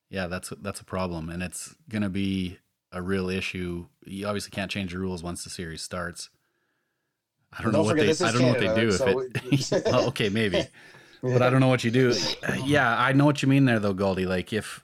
Yeah, 0.10 0.28
that's 0.28 0.52
that's 0.62 0.82
a 0.82 0.86
problem, 0.86 1.30
and 1.30 1.42
it's 1.44 1.76
gonna 1.90 2.10
be 2.10 2.58
a 2.92 3.02
real 3.02 3.30
issue. 3.30 3.86
You 4.06 4.28
obviously 4.28 4.52
can't 4.52 4.70
change 4.72 4.92
the 4.92 5.00
rules 5.00 5.24
once 5.24 5.44
the 5.44 5.50
series 5.50 5.82
starts. 5.82 6.30
I 7.54 7.62
don't 7.62 7.72
Don't 7.72 7.82
know 7.82 7.84
what 7.84 7.98
they. 7.98 8.10
I 8.10 8.32
don't 8.32 8.42
know 8.42 8.48
what 8.50 8.60
they 8.60 8.76
do 8.76 8.92
so 8.92 9.20
if 9.20 9.72
it. 9.74 9.86
well, 9.86 10.08
okay, 10.10 10.30
maybe, 10.30 10.66
but 11.22 11.42
I 11.42 11.50
don't 11.50 11.60
know 11.62 11.68
what 11.68 11.84
you 11.84 11.92
do. 11.92 12.14
Yeah, 12.66 12.98
I 12.98 13.14
know 13.14 13.26
what 13.26 13.42
you 13.42 13.48
mean 13.48 13.66
there, 13.66 13.80
though, 13.80 13.94
Gauldy. 13.94 14.26
Like 14.28 14.52
if 14.54 14.84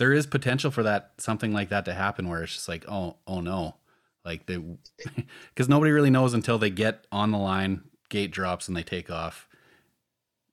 there 0.00 0.14
is 0.14 0.26
potential 0.26 0.70
for 0.70 0.82
that 0.82 1.12
something 1.18 1.52
like 1.52 1.68
that 1.68 1.84
to 1.84 1.92
happen, 1.92 2.26
where 2.26 2.42
it's 2.42 2.54
just 2.54 2.68
like, 2.70 2.86
oh, 2.88 3.16
oh 3.26 3.40
no, 3.42 3.76
like 4.24 4.46
they, 4.46 4.56
because 5.54 5.68
nobody 5.68 5.92
really 5.92 6.08
knows 6.08 6.32
until 6.32 6.56
they 6.56 6.70
get 6.70 7.06
on 7.12 7.30
the 7.32 7.36
line, 7.38 7.82
gate 8.08 8.30
drops, 8.30 8.66
and 8.66 8.74
they 8.74 8.82
take 8.82 9.10
off. 9.10 9.46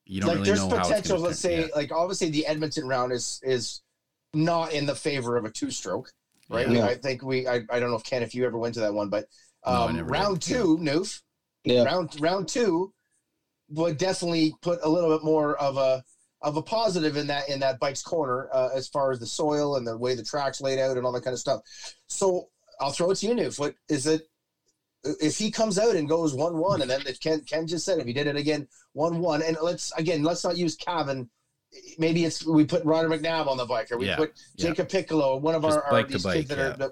You 0.05 0.19
don't 0.19 0.27
like 0.27 0.35
really 0.39 0.47
there's 0.49 0.59
know 0.59 0.69
how 0.69 0.79
it's 0.79 0.87
potential. 0.89 1.15
gonna 1.17 1.27
Let's 1.29 1.41
turn- 1.41 1.51
say, 1.51 1.59
yeah. 1.61 1.67
like 1.75 1.91
obviously 1.93 2.29
the 2.29 2.45
Edmonton 2.45 2.85
round 2.89 3.13
is 3.13 3.39
is 3.41 3.81
not 4.33 4.73
in 4.73 4.85
the 4.85 4.95
favor 4.95 5.37
of 5.37 5.45
a 5.45 5.49
two 5.49 5.71
stroke, 5.71 6.11
right? 6.49 6.67
Yeah. 6.69 6.73
We, 6.85 6.91
I 6.91 6.95
think 6.95 7.23
we. 7.23 7.47
I, 7.47 7.61
I 7.69 7.79
don't 7.79 7.89
know 7.89 7.95
if 7.95 8.03
Ken, 8.03 8.21
if 8.23 8.35
you 8.35 8.45
ever 8.45 8.57
went 8.57 8.73
to 8.73 8.81
that 8.81 8.93
one, 8.93 9.07
but 9.09 9.27
No, 9.65 9.71
um, 9.71 9.95
never 9.95 10.09
round 10.09 10.41
did. 10.41 10.53
two, 10.55 10.77
Noof, 10.81 11.21
Yeah. 11.63 11.83
round 11.85 12.19
round 12.19 12.49
two 12.49 12.93
would 13.69 13.97
definitely 13.97 14.53
put 14.61 14.79
a 14.83 14.89
little 14.89 15.09
bit 15.17 15.23
more 15.25 15.55
of 15.57 15.77
a 15.77 16.03
of 16.41 16.55
a 16.57 16.61
positive 16.61 17.17
in 17.17 17.27
that 17.27 17.49
in 17.49 17.59
that 17.61 17.79
bike's 17.79 18.01
corner 18.03 18.49
uh, 18.53 18.69
as 18.75 18.87
far 18.87 19.11
as 19.11 19.19
the 19.19 19.25
soil 19.25 19.75
and 19.75 19.87
the 19.87 19.97
way 19.97 20.13
the 20.15 20.23
track's 20.23 20.61
laid 20.61 20.77
out 20.79 20.95
and 20.97 21.05
all 21.05 21.11
that 21.11 21.23
kind 21.23 21.33
of 21.33 21.39
stuff. 21.39 21.61
So 22.07 22.49
I'll 22.79 22.91
throw 22.91 23.09
it 23.11 23.15
to 23.15 23.27
you, 23.27 23.33
Noof. 23.33 23.59
What 23.59 23.75
is 23.89 24.05
it? 24.05 24.21
If 25.03 25.37
he 25.37 25.49
comes 25.51 25.79
out 25.79 25.95
and 25.95 26.07
goes 26.09 26.33
one 26.33 26.57
one, 26.57 26.81
and 26.81 26.89
then 26.89 27.01
if 27.07 27.19
Ken 27.19 27.41
Ken 27.41 27.65
just 27.65 27.85
said 27.85 27.99
if 27.99 28.05
he 28.05 28.13
did 28.13 28.27
it 28.27 28.35
again 28.35 28.67
one 28.93 29.19
one, 29.19 29.41
and 29.41 29.57
let's 29.61 29.91
again 29.93 30.21
let's 30.23 30.43
not 30.43 30.57
use 30.57 30.77
Kaven. 30.77 31.27
Maybe 31.97 32.23
it's 32.25 32.45
we 32.45 32.65
put 32.65 32.83
Ryder 32.85 33.09
McNabb 33.09 33.47
on 33.47 33.57
the 33.57 33.65
bike, 33.65 33.91
or 33.91 33.97
we 33.97 34.07
Yeah, 34.07 34.15
put 34.17 34.33
yeah. 34.55 34.69
Jacob 34.69 34.89
Piccolo, 34.89 35.37
one 35.37 35.55
of 35.55 35.63
Just 35.63 35.77
our, 35.77 35.83
our 35.85 36.03
these 36.03 36.23
bike, 36.23 36.35
kids 36.37 36.49
that 36.49 36.57
yeah. 36.57 36.63
are. 36.73 36.77
that- 36.77 36.91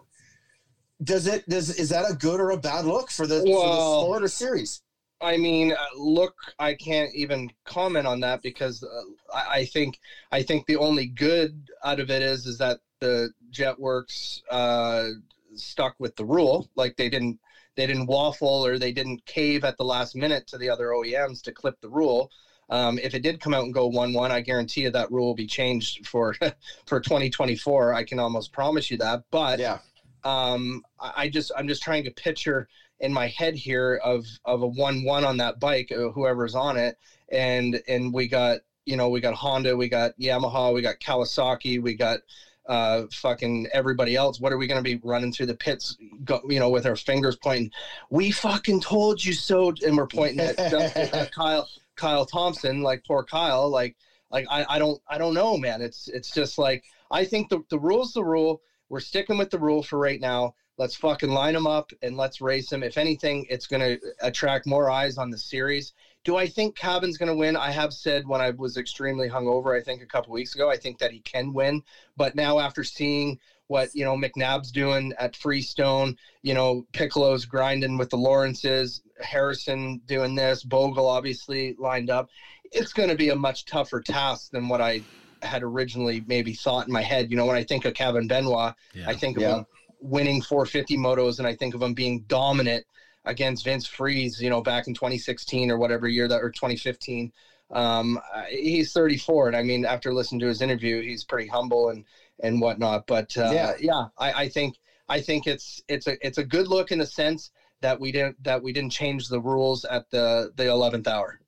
does 1.03 1.27
it 1.27 1.47
does 1.49 1.77
is 1.77 1.89
that 1.89 2.09
a 2.09 2.13
good 2.13 2.39
or 2.39 2.51
a 2.51 2.57
bad 2.57 2.85
look 2.85 3.11
for 3.11 3.27
the, 3.27 3.39
for 3.39 3.45
the 3.45 3.51
Well- 3.51 4.01
sport 4.01 4.23
or 4.23 4.27
series? 4.29 4.81
I 5.21 5.37
mean, 5.37 5.71
uh, 5.71 5.75
look, 5.97 6.33
I 6.59 6.73
can't 6.73 7.13
even 7.13 7.49
comment 7.63 8.05
on 8.05 8.19
that 8.21 8.41
because 8.41 8.83
uh, 8.83 9.01
I, 9.33 9.59
I 9.59 9.65
think 9.65 9.97
I 10.31 10.41
think 10.41 10.65
the 10.65 10.75
only 10.75 11.05
good 11.05 11.69
out 11.83 11.99
of 11.99 12.09
it 12.09 12.21
is 12.21 12.45
is 12.45 12.57
that 12.57 12.77
the 12.99 13.29
Jetwerx 13.51 14.41
uh, 14.51 15.07
stuck 15.55 15.93
with 15.99 16.15
the 16.15 16.25
rule, 16.25 16.67
like 16.75 16.95
they 16.97 17.09
didn't 17.09 17.37
they 17.75 17.85
didn't 17.85 18.07
waffle 18.07 18.65
or 18.65 18.77
they 18.77 18.91
didn't 18.91 19.25
cave 19.25 19.63
at 19.63 19.77
the 19.77 19.83
last 19.83 20.15
minute 20.15 20.47
to 20.47 20.57
the 20.57 20.69
other 20.69 20.87
OEMs 20.87 21.41
to 21.43 21.51
clip 21.51 21.75
the 21.81 21.89
rule. 21.89 22.29
Um, 22.69 22.97
if 23.01 23.13
it 23.13 23.21
did 23.21 23.39
come 23.39 23.53
out 23.53 23.63
and 23.63 23.73
go 23.73 23.85
one 23.85 24.11
one, 24.13 24.31
I 24.31 24.41
guarantee 24.41 24.81
you 24.81 24.89
that 24.91 25.11
rule 25.11 25.27
will 25.27 25.33
be 25.35 25.45
changed 25.45 26.05
for 26.05 26.33
for 26.85 26.99
2024. 26.99 27.93
I 27.93 28.03
can 28.03 28.19
almost 28.19 28.51
promise 28.51 28.89
you 28.89 28.97
that. 28.97 29.21
But 29.31 29.59
Yeah, 29.59 29.77
um, 30.23 30.81
I 30.99 31.11
I 31.15 31.27
just 31.27 31.51
I'm 31.55 31.67
just 31.67 31.81
trying 31.83 32.03
to 32.03 32.11
picture 32.11 32.67
in 32.99 33.11
my 33.11 33.27
head 33.27 33.55
here 33.55 33.99
of 34.03 34.25
of 34.45 34.61
a 34.61 34.67
one 34.67 35.03
one 35.03 35.23
on 35.23 35.37
that 35.37 35.59
bike, 35.59 35.91
uh, 35.91 36.09
whoever's 36.09 36.55
on 36.55 36.77
it, 36.77 36.95
and 37.31 37.79
and 37.87 38.13
we 38.13 38.27
got 38.27 38.59
you 38.85 38.95
know 38.95 39.09
we 39.09 39.19
got 39.19 39.33
Honda, 39.33 39.75
we 39.75 39.87
got 39.87 40.11
Yamaha, 40.19 40.73
we 40.73 40.81
got 40.81 40.99
Kawasaki, 40.99 41.79
we 41.79 41.93
got 41.93 42.19
uh, 42.67 43.03
fucking 43.11 43.67
everybody 43.73 44.15
else. 44.15 44.39
What 44.39 44.51
are 44.51 44.57
we 44.57 44.67
going 44.67 44.83
to 44.83 44.83
be 44.83 44.99
running 45.03 45.31
through 45.31 45.47
the 45.47 45.53
pits, 45.53 45.95
go, 46.23 46.39
you 46.49 46.59
know, 46.59 46.69
with 46.69 46.85
our 46.85 46.95
fingers 46.95 47.35
pointing? 47.35 47.69
We 48.09 48.31
fucking 48.31 48.81
told 48.81 49.23
you 49.23 49.33
so, 49.33 49.71
and 49.85 49.97
we're 49.97 50.05
pointing 50.05 50.39
at, 50.39 50.57
at 50.59 51.31
Kyle 51.31 51.67
Kyle 51.95 52.25
Thompson, 52.25 52.81
like 52.81 53.03
poor 53.05 53.23
Kyle, 53.23 53.69
like 53.69 53.93
like 54.31 54.45
I, 54.49 54.65
I 54.67 54.79
don't 54.79 54.99
I 55.07 55.17
don't 55.17 55.33
know, 55.33 55.57
man. 55.57 55.81
It's 55.81 56.07
it's 56.07 56.31
just 56.31 56.57
like 56.57 56.83
I 57.11 57.23
think 57.23 57.49
the 57.49 57.59
the 57.69 57.79
rule's 57.79 58.13
the 58.13 58.23
rule. 58.23 58.59
We're 58.89 58.99
sticking 58.99 59.37
with 59.37 59.49
the 59.49 59.57
rule 59.57 59.81
for 59.81 59.97
right 59.97 60.19
now. 60.19 60.51
Let's 60.77 60.95
fucking 60.95 61.29
line 61.29 61.53
them 61.53 61.67
up 61.67 61.91
and 62.01 62.17
let's 62.17 62.41
race 62.41 62.67
them. 62.67 62.83
If 62.83 62.97
anything, 62.97 63.45
it's 63.49 63.65
going 63.65 63.79
to 63.79 63.97
attract 64.21 64.65
more 64.65 64.89
eyes 64.89 65.17
on 65.17 65.29
the 65.29 65.37
series. 65.37 65.93
Do 66.25 66.35
I 66.35 66.47
think 66.47 66.75
Kaven's 66.75 67.17
going 67.17 67.27
to 67.27 67.33
win? 67.35 67.55
I 67.55 67.71
have 67.71 67.93
said 67.93 68.27
when 68.27 68.41
I 68.41 68.49
was 68.49 68.75
extremely 68.75 69.29
hungover, 69.29 69.75
I 69.75 69.79
think 69.79 70.01
a 70.01 70.07
couple 70.07 70.33
weeks 70.33 70.53
ago, 70.53 70.69
I 70.69 70.75
think 70.75 70.97
that 70.97 71.11
he 71.11 71.19
can 71.21 71.53
win. 71.53 71.81
But 72.17 72.35
now 72.35 72.59
after 72.59 72.83
seeing 72.83 73.37
what 73.67 73.89
you 73.93 74.03
know 74.03 74.15
McNabb's 74.15 74.69
doing 74.69 75.13
at 75.17 75.35
Freestone, 75.35 76.13
you 76.43 76.53
know 76.53 76.83
Piccolo's 76.91 77.45
grinding 77.45 77.97
with 77.97 78.09
the 78.09 78.17
Lawrences, 78.17 78.99
Harrison 79.21 79.99
doing 80.05 80.35
this, 80.35 80.61
Bogle 80.61 81.07
obviously 81.07 81.73
lined 81.77 82.09
up. 82.09 82.27
It's 82.71 82.91
going 82.91 83.09
to 83.09 83.15
be 83.15 83.29
a 83.29 83.35
much 83.35 83.63
tougher 83.65 84.01
task 84.01 84.51
than 84.51 84.67
what 84.67 84.81
I 84.81 85.01
had 85.41 85.63
originally 85.63 86.21
maybe 86.25 86.53
thought 86.53 86.87
in 86.87 86.91
my 86.93 87.01
head. 87.01 87.29
You 87.29 87.37
know, 87.37 87.45
when 87.45 87.55
I 87.55 87.63
think 87.63 87.85
of 87.85 87.93
Kaven 87.93 88.27
Benoit, 88.27 88.73
Yeah. 88.93 89.05
I 89.07 89.13
think 89.13 89.37
of 89.37 89.43
Yeah. 89.43 89.55
him 89.57 89.65
winning 90.05 90.41
450 90.41 90.97
motos, 90.97 91.37
and 91.39 91.47
I 91.47 91.53
think 91.53 91.73
of 91.73 91.81
him 91.81 91.93
being 91.93 92.19
dominant 92.27 92.83
against 93.25 93.63
Vince 93.63 93.85
Friese. 93.85 94.41
You 94.41 94.49
know, 94.49 94.61
back 94.61 94.87
in 94.87 94.93
2016 94.93 95.71
or 95.71 95.77
whatever 95.77 96.07
year 96.07 96.27
that 96.27 96.41
or 96.41 96.49
2015. 96.49 97.29
Um, 97.71 98.19
he's 98.49 98.91
34, 98.93 99.47
and 99.47 99.55
I 99.55 99.63
mean, 99.63 99.85
after 99.85 100.13
listening 100.13 100.39
to 100.41 100.47
his 100.47 100.61
interview, 100.61 101.01
he's 101.01 101.23
pretty 101.23 101.47
humble 101.47 101.89
and 101.89 102.03
and 102.41 102.61
whatnot. 102.61 103.03
But 103.07 103.35
uh, 103.37 103.51
Yeah. 103.53 103.73
yeah, 103.79 104.03
I, 104.17 104.43
I 104.43 104.47
think 104.47 104.75
I 105.09 105.19
think 105.19 105.47
it's 105.47 105.81
it's 105.87 106.07
a 106.07 106.15
it's 106.21 106.37
a 106.37 106.43
good 106.43 106.67
look 106.67 106.91
in 106.91 106.99
the 106.99 107.05
sense 107.05 107.49
that 107.81 107.99
we 107.99 108.11
didn't 108.11 108.41
that 108.43 108.61
we 108.61 108.71
didn't 108.71 108.91
change 108.91 109.27
the 109.27 109.39
rules 109.39 109.83
at 109.85 110.03
the 110.11 110.51
the 110.55 110.63
11th 110.63 111.07
hour. 111.07 111.39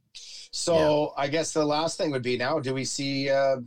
So 0.51 1.13
I 1.15 1.27
guess 1.27 1.53
the 1.53 1.65
last 1.65 1.97
thing 1.97 2.09
would 2.11 2.23
be 2.23 2.35
now: 2.38 2.59
Do 2.59 2.73
we 2.73 2.84
see? 2.84 3.29
Uh, 3.29 3.57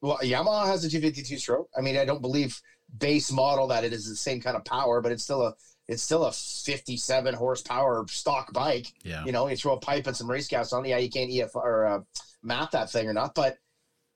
well, 0.00 0.18
Yamaha 0.22 0.66
has 0.66 0.84
a 0.84 0.88
252 0.88 1.38
stroke. 1.38 1.68
I 1.76 1.80
mean, 1.80 1.96
I 1.96 2.04
don't 2.04 2.20
believe 2.20 2.60
base 2.98 3.32
model 3.32 3.66
that 3.68 3.84
it 3.84 3.92
is 3.92 4.08
the 4.08 4.16
same 4.16 4.40
kind 4.40 4.56
of 4.56 4.64
power, 4.64 5.00
but 5.00 5.12
it's 5.12 5.22
still 5.22 5.42
a 5.42 5.54
it's 5.88 6.02
still 6.02 6.24
a 6.24 6.32
57 6.32 7.34
horsepower 7.34 8.06
stock 8.08 8.52
bike. 8.52 8.86
Yeah. 9.02 9.24
You 9.24 9.32
know, 9.32 9.48
you 9.48 9.56
throw 9.56 9.74
a 9.74 9.80
pipe 9.80 10.06
and 10.06 10.16
some 10.16 10.30
race 10.30 10.48
gas 10.48 10.72
on. 10.72 10.84
it, 10.84 10.90
Yeah, 10.90 10.98
you 10.98 11.10
can't 11.10 11.30
EF 11.30 11.54
or 11.54 11.86
uh, 11.86 12.00
map 12.42 12.70
that 12.70 12.90
thing 12.90 13.08
or 13.08 13.12
not. 13.12 13.34
But 13.34 13.58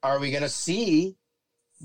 are 0.03 0.19
we 0.19 0.31
going 0.31 0.43
to 0.43 0.48
see? 0.48 1.16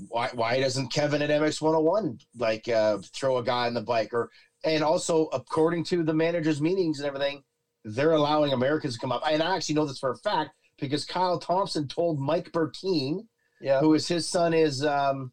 Why, 0.08 0.30
why 0.32 0.58
doesn't 0.58 0.90
Kevin 0.90 1.20
at 1.20 1.28
MX 1.28 1.60
101 1.60 2.18
like 2.38 2.66
uh, 2.66 2.98
throw 3.12 3.36
a 3.36 3.44
guy 3.44 3.66
on 3.66 3.74
the 3.74 3.82
bike 3.82 4.14
or 4.14 4.30
and 4.64 4.82
also 4.82 5.26
according 5.34 5.84
to 5.84 6.02
the 6.02 6.14
managers 6.14 6.62
meetings 6.62 6.98
and 6.98 7.06
everything 7.06 7.42
they're 7.84 8.12
allowing 8.12 8.52
Americans 8.52 8.94
to 8.94 9.00
come 9.00 9.12
up. 9.12 9.22
And 9.28 9.42
I 9.42 9.56
actually 9.56 9.74
know 9.74 9.86
this 9.86 9.98
for 9.98 10.10
a 10.10 10.16
fact 10.16 10.50
because 10.78 11.04
Kyle 11.04 11.38
Thompson 11.38 11.88
told 11.88 12.20
Mike 12.20 12.52
Burkeen, 12.52 13.26
Yeah, 13.60 13.80
who 13.80 13.94
is 13.94 14.08
his 14.08 14.28
son 14.28 14.54
is 14.54 14.84
um, 14.84 15.32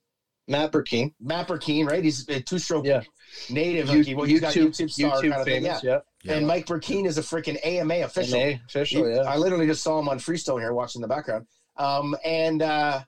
Matt 0.49 0.71
Burkeen, 0.71 1.13
Matt 1.21 1.47
Burkeen, 1.47 1.88
right? 1.89 2.03
He's 2.03 2.27
a 2.27 2.41
two-stroke 2.41 2.85
Yeah. 2.85 3.03
native. 3.49 3.88
You- 3.89 4.03
like 4.03 4.17
well, 4.17 4.26
he's 4.26 4.41
got 4.41 4.53
YouTube, 4.53 4.69
YouTube 4.69 4.91
star 4.91 5.11
YouTube 5.17 5.21
kind 5.21 5.34
of 5.35 5.45
thing. 5.45 5.63
famous, 5.63 5.84
Yeah. 5.84 5.99
yeah, 6.23 6.34
And 6.34 6.47
Mike 6.47 6.65
Burkeen 6.65 7.05
is 7.05 7.17
a 7.17 7.21
freaking 7.21 7.57
AMA 7.63 8.01
official. 8.01 8.39
NA 8.39 8.59
official, 8.67 9.05
He- 9.05 9.13
yeah. 9.15 9.21
I 9.21 9.38
literally 9.38 9.67
just 9.67 9.84
saw 9.84 9.99
him 9.99 10.09
on 10.09 10.17
Freestone 10.19 10.59
here, 10.59 10.73
watching 10.73 11.01
the 11.01 11.07
background. 11.07 11.45
Um, 11.77 12.15
and 12.26 12.61
uh, 12.61 13.03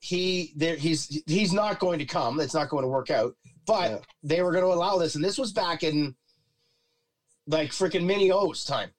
he 0.00 0.52
there 0.56 0.76
he's 0.76 1.22
he's 1.26 1.52
not 1.52 1.78
going 1.78 1.98
to 2.00 2.04
come. 2.04 2.38
It's 2.40 2.52
not 2.54 2.68
going 2.68 2.82
to 2.82 2.88
work 2.88 3.10
out. 3.10 3.34
But 3.66 3.90
Yeah. 3.90 3.98
they 4.22 4.42
were 4.42 4.52
going 4.52 4.64
to 4.64 4.72
allow 4.72 4.98
this, 4.98 5.14
and 5.14 5.24
this 5.24 5.38
was 5.38 5.52
back 5.52 5.82
in 5.84 6.14
like 7.46 7.70
freaking 7.70 8.04
mini 8.04 8.30
O's 8.30 8.64
time. 8.64 8.90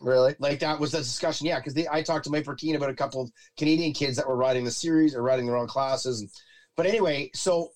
Really? 0.00 0.34
Like 0.38 0.60
that 0.60 0.78
was 0.80 0.92
the 0.92 0.98
discussion, 0.98 1.46
yeah. 1.46 1.58
Because 1.60 1.76
I 1.90 2.02
talked 2.02 2.24
to 2.24 2.30
Mike 2.30 2.44
Burkeen 2.44 2.74
about 2.76 2.90
a 2.90 2.94
couple 2.94 3.22
of 3.22 3.30
Canadian 3.56 3.92
kids 3.92 4.16
that 4.16 4.26
were 4.28 4.36
riding 4.36 4.64
the 4.64 4.70
series 4.70 5.14
or 5.14 5.22
riding 5.22 5.46
the 5.46 5.52
wrong 5.52 5.66
classes. 5.68 6.20
And, 6.20 6.30
but 6.76 6.86
anyway, 6.86 7.30
so 7.34 7.70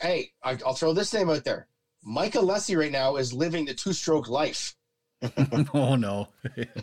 hey, 0.00 0.30
I, 0.42 0.58
I'll 0.66 0.74
throw 0.74 0.92
this 0.92 1.12
name 1.12 1.30
out 1.30 1.44
there. 1.44 1.66
Mike 2.04 2.34
Alessi 2.34 2.78
right 2.78 2.92
now 2.92 3.16
is 3.16 3.32
living 3.32 3.64
the 3.64 3.74
two-stroke 3.74 4.28
life. 4.28 4.74
oh 5.74 5.96
no. 5.96 6.28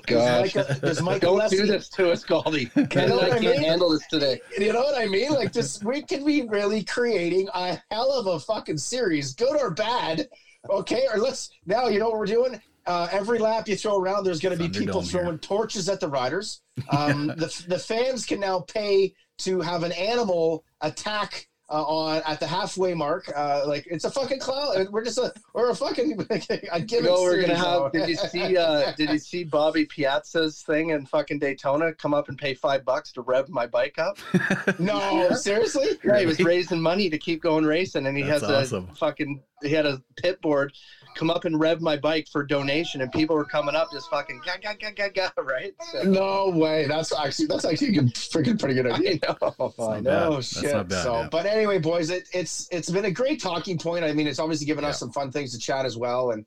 Gosh. 0.05 0.53
Does 0.53 0.67
Mike, 0.69 0.81
does 0.81 1.01
Mike 1.01 1.21
Don't 1.21 1.39
Alessi, 1.39 1.51
do 1.51 1.65
this 1.65 1.87
to 1.91 2.11
us, 2.11 2.25
Gauldy. 2.25 2.69
Ken 2.89 3.07
know 3.09 3.19
and 3.19 3.31
I 3.31 3.37
I 3.37 3.39
can't 3.39 3.55
mean? 3.57 3.63
handle 3.63 3.91
this 3.91 4.05
today. 4.07 4.41
You 4.57 4.73
know 4.73 4.81
what 4.81 4.97
I 5.01 5.05
mean? 5.07 5.31
Like 5.31 5.53
this, 5.53 5.81
we 5.83 6.01
could 6.01 6.25
be 6.25 6.41
really 6.43 6.83
creating 6.83 7.47
a 7.53 7.81
hell 7.89 8.11
of 8.11 8.27
a 8.27 8.39
fucking 8.41 8.77
series, 8.77 9.33
good 9.33 9.55
or 9.55 9.71
bad. 9.71 10.27
Okay, 10.69 11.07
or 11.13 11.19
let's 11.19 11.49
now. 11.65 11.87
You 11.87 11.99
know 11.99 12.09
what 12.09 12.19
we're 12.19 12.25
doing? 12.25 12.61
Uh, 12.85 13.07
every 13.11 13.39
lap 13.39 13.67
you 13.67 13.75
throw 13.75 13.97
around, 13.97 14.25
there's 14.25 14.39
going 14.41 14.55
to 14.55 14.61
be 14.61 14.67
people 14.69 15.01
Thunderdome 15.01 15.11
here. 15.11 15.21
throwing 15.21 15.39
torches 15.39 15.87
at 15.89 15.99
the 15.99 16.07
riders. 16.09 16.61
Um, 16.89 17.27
the 17.27 17.65
the 17.69 17.79
fans 17.79 18.25
can 18.25 18.41
now 18.41 18.59
pay 18.59 19.13
to 19.39 19.61
have 19.61 19.83
an 19.83 19.91
animal 19.93 20.63
attack. 20.81 21.47
Uh, 21.67 21.81
on 21.85 22.21
at 22.27 22.39
the 22.39 22.45
halfway 22.45 22.93
mark, 22.93 23.27
uh, 23.35 23.63
like 23.65 23.87
it's 23.87 24.05
a 24.05 24.11
fucking 24.11 24.37
clown. 24.39 24.87
We're 24.91 25.03
just 25.03 25.17
a 25.17 25.33
we're 25.55 25.71
a 25.71 25.75
fucking. 25.75 26.23
I 26.71 26.77
You 26.77 26.85
give 26.85 27.05
know, 27.05 27.23
we're 27.23 27.41
gonna 27.41 27.57
have. 27.57 27.91
Did 27.91 28.07
you 28.07 28.15
see? 28.17 28.55
Uh, 28.55 28.91
did 28.95 29.09
you 29.09 29.17
see 29.17 29.43
Bobby 29.43 29.83
Piazza's 29.83 30.61
thing 30.61 30.91
in 30.91 31.07
fucking 31.07 31.39
Daytona? 31.39 31.91
Come 31.95 32.13
up 32.13 32.29
and 32.29 32.37
pay 32.37 32.53
five 32.53 32.85
bucks 32.85 33.11
to 33.13 33.21
rev 33.21 33.49
my 33.49 33.65
bike 33.65 33.97
up. 33.97 34.19
no, 34.79 35.31
seriously. 35.31 35.97
Yeah, 36.03 36.19
he 36.19 36.27
was 36.27 36.39
raising 36.39 36.79
money 36.79 37.09
to 37.09 37.17
keep 37.17 37.41
going 37.41 37.65
racing, 37.65 38.05
and 38.05 38.15
he 38.15 38.21
That's 38.21 38.43
has 38.43 38.71
awesome. 38.71 38.87
a 38.91 38.95
fucking. 38.97 39.41
He 39.63 39.71
had 39.71 39.87
a 39.87 40.03
pit 40.17 40.39
board. 40.43 40.71
Come 41.15 41.29
up 41.29 41.45
and 41.45 41.59
rev 41.59 41.81
my 41.81 41.95
bike 41.97 42.27
for 42.29 42.43
donation, 42.43 43.01
and 43.01 43.11
people 43.11 43.35
were 43.35 43.45
coming 43.45 43.73
up 43.73 43.89
just 43.91 44.09
fucking 44.09 44.41
ga 44.45 44.57
ga 44.61 44.73
ga 44.79 44.91
ga 44.91 45.09
ga. 45.09 45.29
Right? 45.41 45.73
So, 45.91 46.03
No 46.03 46.49
way. 46.49 46.87
That's 46.87 47.13
actually 47.13 47.47
that's 47.47 47.65
actually 47.65 47.89
a 47.89 48.01
good, 48.01 48.13
freaking 48.13 48.59
pretty 48.59 48.75
good 48.75 48.91
idea. 48.91 49.19
I 49.27 49.49
know. 49.49 49.73
I 49.79 49.83
not 49.83 50.03
know. 50.03 50.03
bad. 50.03 50.23
Oh 50.27 50.41
shit! 50.41 50.89
bad, 50.89 51.03
so, 51.03 51.13
yeah. 51.21 51.29
but 51.31 51.45
anyway, 51.45 51.79
boys, 51.79 52.09
it, 52.09 52.27
it's 52.33 52.67
it's 52.71 52.89
been 52.89 53.05
a 53.05 53.11
great 53.11 53.41
talking 53.41 53.77
point. 53.77 54.03
I 54.03 54.13
mean, 54.13 54.27
it's 54.27 54.39
obviously 54.39 54.65
given 54.65 54.83
us 54.83 54.99
some 54.99 55.11
fun 55.11 55.31
things 55.31 55.53
to 55.53 55.59
chat 55.59 55.85
as 55.85 55.97
well, 55.97 56.31
and 56.31 56.45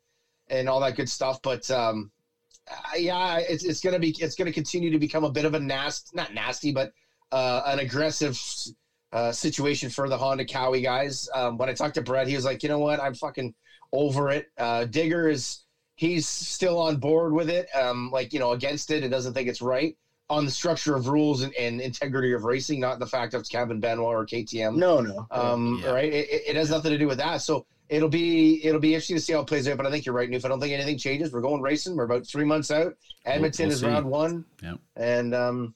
and 0.48 0.68
all 0.68 0.80
that 0.80 0.96
good 0.96 1.08
stuff. 1.08 1.40
But 1.42 1.70
um, 1.70 2.10
yeah, 2.96 3.38
it's 3.38 3.64
it's 3.64 3.80
gonna 3.80 3.98
be 3.98 4.14
it's 4.18 4.34
gonna 4.34 4.52
continue 4.52 4.90
to 4.90 4.98
become 4.98 5.24
a 5.24 5.30
bit 5.30 5.44
of 5.44 5.54
a 5.54 5.60
nasty, 5.60 6.10
not 6.14 6.34
nasty, 6.34 6.72
but 6.72 6.92
uh, 7.32 7.62
an 7.66 7.78
aggressive 7.78 8.38
uh, 9.12 9.32
situation 9.32 9.90
for 9.90 10.08
the 10.08 10.18
Honda 10.18 10.44
Kawi 10.44 10.82
guys. 10.82 11.28
Um, 11.34 11.56
when 11.56 11.68
I 11.68 11.74
talked 11.74 11.94
to 11.94 12.02
Brett, 12.02 12.28
he 12.28 12.34
was 12.34 12.44
like, 12.44 12.62
you 12.62 12.68
know 12.68 12.78
what, 12.78 13.00
I'm 13.00 13.14
fucking 13.14 13.54
over 13.92 14.30
it. 14.30 14.46
Uh, 14.58 14.84
Digger 14.84 15.28
is 15.28 15.58
he's 15.96 16.26
still 16.26 16.78
on 16.78 16.96
board 16.96 17.32
with 17.32 17.48
it, 17.48 17.66
um, 17.74 18.10
like 18.10 18.32
you 18.32 18.38
know 18.38 18.52
against 18.52 18.90
it 18.90 19.02
and 19.02 19.10
doesn't 19.10 19.32
think 19.32 19.48
it's 19.48 19.60
right 19.62 19.94
on 20.30 20.44
the 20.44 20.50
structure 20.50 20.94
of 20.94 21.08
rules 21.08 21.40
and, 21.40 21.54
and 21.54 21.80
integrity 21.80 22.32
of 22.32 22.44
racing, 22.44 22.78
not 22.78 22.98
the 22.98 23.06
fact 23.06 23.32
of 23.32 23.40
it's 23.40 23.48
Kaven 23.48 23.80
Benoit 23.80 24.14
or 24.14 24.24
KTM. 24.26 24.74
No, 24.76 25.00
no. 25.00 25.26
Um, 25.30 25.80
Yeah. 25.82 25.90
right. 25.90 26.12
It, 26.12 26.28
it- 26.30 26.42
it 26.48 26.56
has 26.56 26.68
nothing 26.68 26.90
to 26.90 26.98
do 26.98 27.06
with 27.06 27.16
that. 27.16 27.40
So 27.40 27.64
it'll 27.88 28.08
be 28.08 28.62
it'll 28.62 28.78
be 28.78 28.92
interesting 28.92 29.16
to 29.16 29.20
see 29.22 29.32
how 29.32 29.40
it 29.40 29.46
plays 29.46 29.66
out. 29.66 29.78
But 29.78 29.86
I 29.86 29.90
think 29.90 30.04
you're 30.04 30.14
right, 30.14 30.28
Noof. 30.28 30.44
I 30.44 30.48
don't 30.48 30.60
think 30.60 30.72
anything 30.74 30.98
changes. 30.98 31.32
We're 31.32 31.40
going 31.40 31.62
racing. 31.62 31.96
We're 31.96 32.02
about 32.04 32.26
three 32.26 32.44
months 32.44 32.70
out. 32.70 32.92
Edmonton 33.24 33.66
we'll 33.68 33.72
is 33.74 33.80
see. 33.80 33.86
round 33.86 34.04
one. 34.04 34.44
Yeah, 34.62 34.74
And 34.96 35.34
um, 35.34 35.72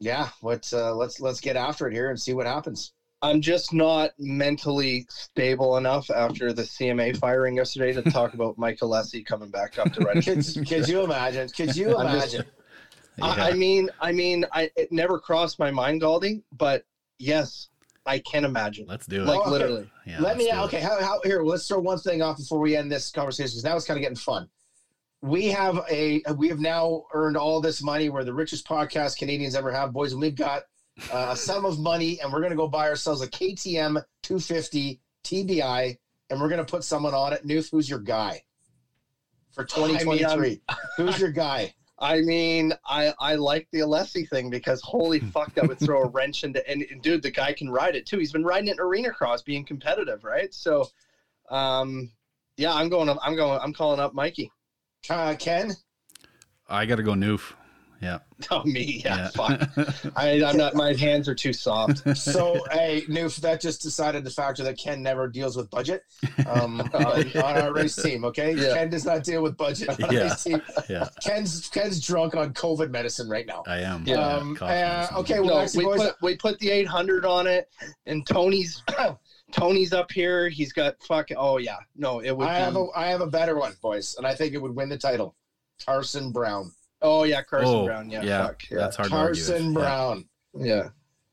yeah, 0.00 0.28
let's 0.42 0.72
uh, 0.74 0.94
let's 0.94 1.18
let's 1.20 1.40
get 1.40 1.56
after 1.56 1.86
it 1.86 1.92
here 1.94 2.10
and 2.10 2.20
see 2.20 2.34
what 2.34 2.44
happens. 2.46 2.92
I'm 3.20 3.40
just 3.40 3.72
not 3.72 4.10
mentally 4.18 5.06
stable 5.08 5.76
enough 5.76 6.08
after 6.10 6.52
the 6.52 6.62
CMA 6.62 7.16
firing 7.16 7.56
yesterday 7.56 7.92
to 7.92 8.02
talk 8.10 8.34
about 8.34 8.56
Michael 8.58 8.90
Alessi 8.90 9.26
coming 9.26 9.50
back 9.50 9.78
up 9.78 9.92
to 9.94 10.00
ride. 10.04 10.22
Could, 10.24 10.44
could 10.68 10.88
you 10.88 11.02
imagine? 11.02 11.48
Could 11.48 11.74
you 11.74 11.96
I'm 11.96 12.12
just- 12.20 12.34
imagine? 12.34 12.52
I, 13.20 13.50
I 13.50 13.52
mean, 13.54 13.90
I 14.00 14.12
mean, 14.12 14.44
I 14.52 14.70
it 14.76 14.92
never 14.92 15.18
crossed 15.18 15.58
my 15.58 15.72
mind, 15.72 16.00
Gauldy, 16.00 16.42
but 16.56 16.84
yes, 17.18 17.68
I 18.06 18.20
can 18.20 18.44
imagine. 18.44 18.86
Let's 18.86 19.06
do 19.06 19.22
it. 19.22 19.26
Like 19.26 19.40
okay. 19.40 19.50
literally. 19.50 19.90
yeah, 20.06 20.20
Let 20.20 20.36
me 20.36 20.52
okay. 20.52 20.80
How, 20.80 21.00
how 21.02 21.20
here? 21.24 21.42
Let's 21.42 21.66
throw 21.66 21.80
one 21.80 21.98
thing 21.98 22.22
off 22.22 22.36
before 22.36 22.60
we 22.60 22.76
end 22.76 22.92
this 22.92 23.10
conversation 23.10 23.50
because 23.50 23.64
now 23.64 23.74
it's 23.76 23.86
kind 23.86 23.98
of 23.98 24.02
getting 24.02 24.16
fun. 24.16 24.48
We 25.20 25.46
have 25.46 25.84
a 25.90 26.22
we 26.36 26.48
have 26.48 26.60
now 26.60 27.06
earned 27.12 27.36
all 27.36 27.60
this 27.60 27.82
money. 27.82 28.08
We're 28.08 28.22
the 28.22 28.32
richest 28.32 28.66
podcast 28.68 29.18
Canadians 29.18 29.56
ever 29.56 29.72
have, 29.72 29.92
boys, 29.92 30.12
and 30.12 30.20
we've 30.20 30.36
got 30.36 30.62
uh, 31.12 31.28
a 31.30 31.36
sum 31.36 31.64
of 31.64 31.78
money, 31.78 32.20
and 32.20 32.32
we're 32.32 32.40
gonna 32.40 32.56
go 32.56 32.68
buy 32.68 32.88
ourselves 32.88 33.22
a 33.22 33.28
KTM 33.28 34.02
250 34.22 35.00
TBI, 35.24 35.98
and 36.30 36.40
we're 36.40 36.48
gonna 36.48 36.64
put 36.64 36.84
someone 36.84 37.14
on 37.14 37.32
it. 37.32 37.46
Noof, 37.46 37.70
who's 37.70 37.88
your 37.88 38.00
guy 38.00 38.42
for 39.50 39.64
2023? 39.64 40.60
who's 40.96 41.20
your 41.20 41.30
guy? 41.30 41.74
I 42.00 42.20
mean, 42.20 42.72
I 42.86 43.12
I 43.18 43.34
like 43.34 43.66
the 43.72 43.80
Alessi 43.80 44.28
thing 44.28 44.50
because 44.50 44.80
holy 44.82 45.18
fuck, 45.20 45.52
that 45.54 45.66
would 45.66 45.78
throw 45.78 46.02
a 46.02 46.08
wrench 46.08 46.44
into 46.44 46.68
and, 46.68 46.84
and 46.90 47.02
dude, 47.02 47.22
the 47.22 47.30
guy 47.30 47.52
can 47.52 47.68
ride 47.68 47.96
it 47.96 48.06
too. 48.06 48.18
He's 48.18 48.32
been 48.32 48.44
riding 48.44 48.68
it 48.68 48.72
in 48.72 48.80
arena 48.80 49.10
cross, 49.10 49.42
being 49.42 49.64
competitive, 49.64 50.22
right? 50.22 50.52
So, 50.54 50.86
um, 51.50 52.10
yeah, 52.56 52.72
I'm 52.74 52.88
going. 52.88 53.08
I'm 53.22 53.36
going. 53.36 53.58
I'm 53.60 53.72
calling 53.72 54.00
up 54.00 54.14
Mikey. 54.14 54.50
Uh, 55.10 55.34
Ken. 55.38 55.72
I 56.68 56.86
got 56.86 56.96
to 56.96 57.02
go 57.02 57.12
Noof. 57.12 57.54
Yeah. 58.00 58.18
Oh 58.52 58.62
me, 58.62 59.02
yeah, 59.04 59.16
Yeah. 59.16 59.28
fuck. 59.30 60.12
I, 60.16 60.44
I'm 60.44 60.56
not. 60.56 60.76
My 60.76 60.92
hands 60.94 61.28
are 61.28 61.34
too 61.34 61.52
soft. 61.52 62.02
So, 62.16 62.64
hey, 62.70 63.02
Noof, 63.08 63.36
that 63.38 63.60
just 63.60 63.82
decided 63.82 64.22
the 64.22 64.30
factor 64.30 64.62
that 64.62 64.78
Ken 64.78 65.02
never 65.02 65.26
deals 65.26 65.56
with 65.56 65.68
budget 65.70 66.04
um, 66.46 66.80
on, 66.94 67.36
on 67.36 67.56
our 67.60 67.72
race 67.74 67.96
team. 67.96 68.24
Okay, 68.24 68.54
Yeah. 68.54 68.74
Ken 68.74 68.90
does 68.90 69.04
not 69.04 69.24
deal 69.24 69.42
with 69.42 69.56
budget 69.56 69.88
on 69.90 70.12
Yeah. 70.12 70.22
race 70.22 70.44
team. 70.44 70.62
yeah. 70.88 71.08
Ken's 71.20 71.68
Ken's 71.68 72.00
drunk 72.06 72.36
on 72.36 72.54
COVID 72.54 72.90
medicine 72.90 73.28
right 73.28 73.46
now. 73.46 73.64
I 73.66 73.78
am. 73.80 74.04
Yeah. 74.06 74.16
Um, 74.24 74.54
cough 74.54 74.70
uh, 74.70 75.18
okay, 75.18 75.40
well, 75.40 75.56
no, 75.56 75.58
actually, 75.58 75.84
we 75.86 75.90
boys, 75.96 76.00
put 76.02 76.16
we 76.22 76.36
put 76.36 76.58
the 76.60 76.70
800 76.70 77.24
on 77.24 77.46
it, 77.48 77.68
and 78.06 78.24
Tony's 78.24 78.82
Tony's 79.52 79.92
up 79.92 80.12
here. 80.12 80.48
He's 80.48 80.72
got 80.72 80.94
fuck. 81.02 81.28
Oh 81.36 81.56
yeah, 81.58 81.78
no, 81.96 82.20
it 82.20 82.30
would. 82.36 82.46
I 82.46 82.58
be, 82.58 82.64
have 82.64 82.76
a 82.76 82.86
I 82.94 83.06
have 83.08 83.20
a 83.20 83.26
better 83.26 83.56
one, 83.58 83.72
boys, 83.82 84.14
and 84.16 84.26
I 84.26 84.34
think 84.34 84.54
it 84.54 84.58
would 84.58 84.76
win 84.76 84.88
the 84.88 84.98
title. 84.98 85.34
Carson 85.84 86.30
Brown. 86.32 86.72
Oh 87.02 87.24
yeah, 87.24 87.42
Carson 87.42 87.68
Oh, 87.74 87.84
Brown. 87.86 88.10
Yeah, 88.10 88.22
yeah, 88.22 88.46
fuck. 88.46 88.62
Yeah, 88.70 88.78
That's 88.78 88.96
hard 88.96 89.10
to 89.10 89.16
argue. 89.16 89.42
Carson 89.44 89.74
with. 89.74 89.84
Yeah. 89.84 89.88
Brown. 89.90 90.28
yeah. 90.58 90.88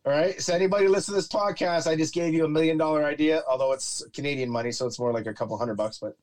All 0.05 0.11
right. 0.11 0.39
So 0.41 0.53
anybody 0.53 0.87
listen 0.87 1.13
to 1.13 1.15
this 1.19 1.27
podcast, 1.27 1.87
I 1.87 1.95
just 1.95 2.13
gave 2.13 2.33
you 2.33 2.45
a 2.45 2.49
million 2.49 2.77
dollar 2.77 3.03
idea, 3.05 3.41
although 3.49 3.71
it's 3.73 4.03
Canadian 4.13 4.49
money, 4.49 4.71
so 4.71 4.85
it's 4.85 4.99
more 4.99 5.11
like 5.11 5.25
a 5.25 5.33
couple 5.33 5.57
hundred 5.57 5.75
bucks. 5.75 5.97
But 5.99 6.15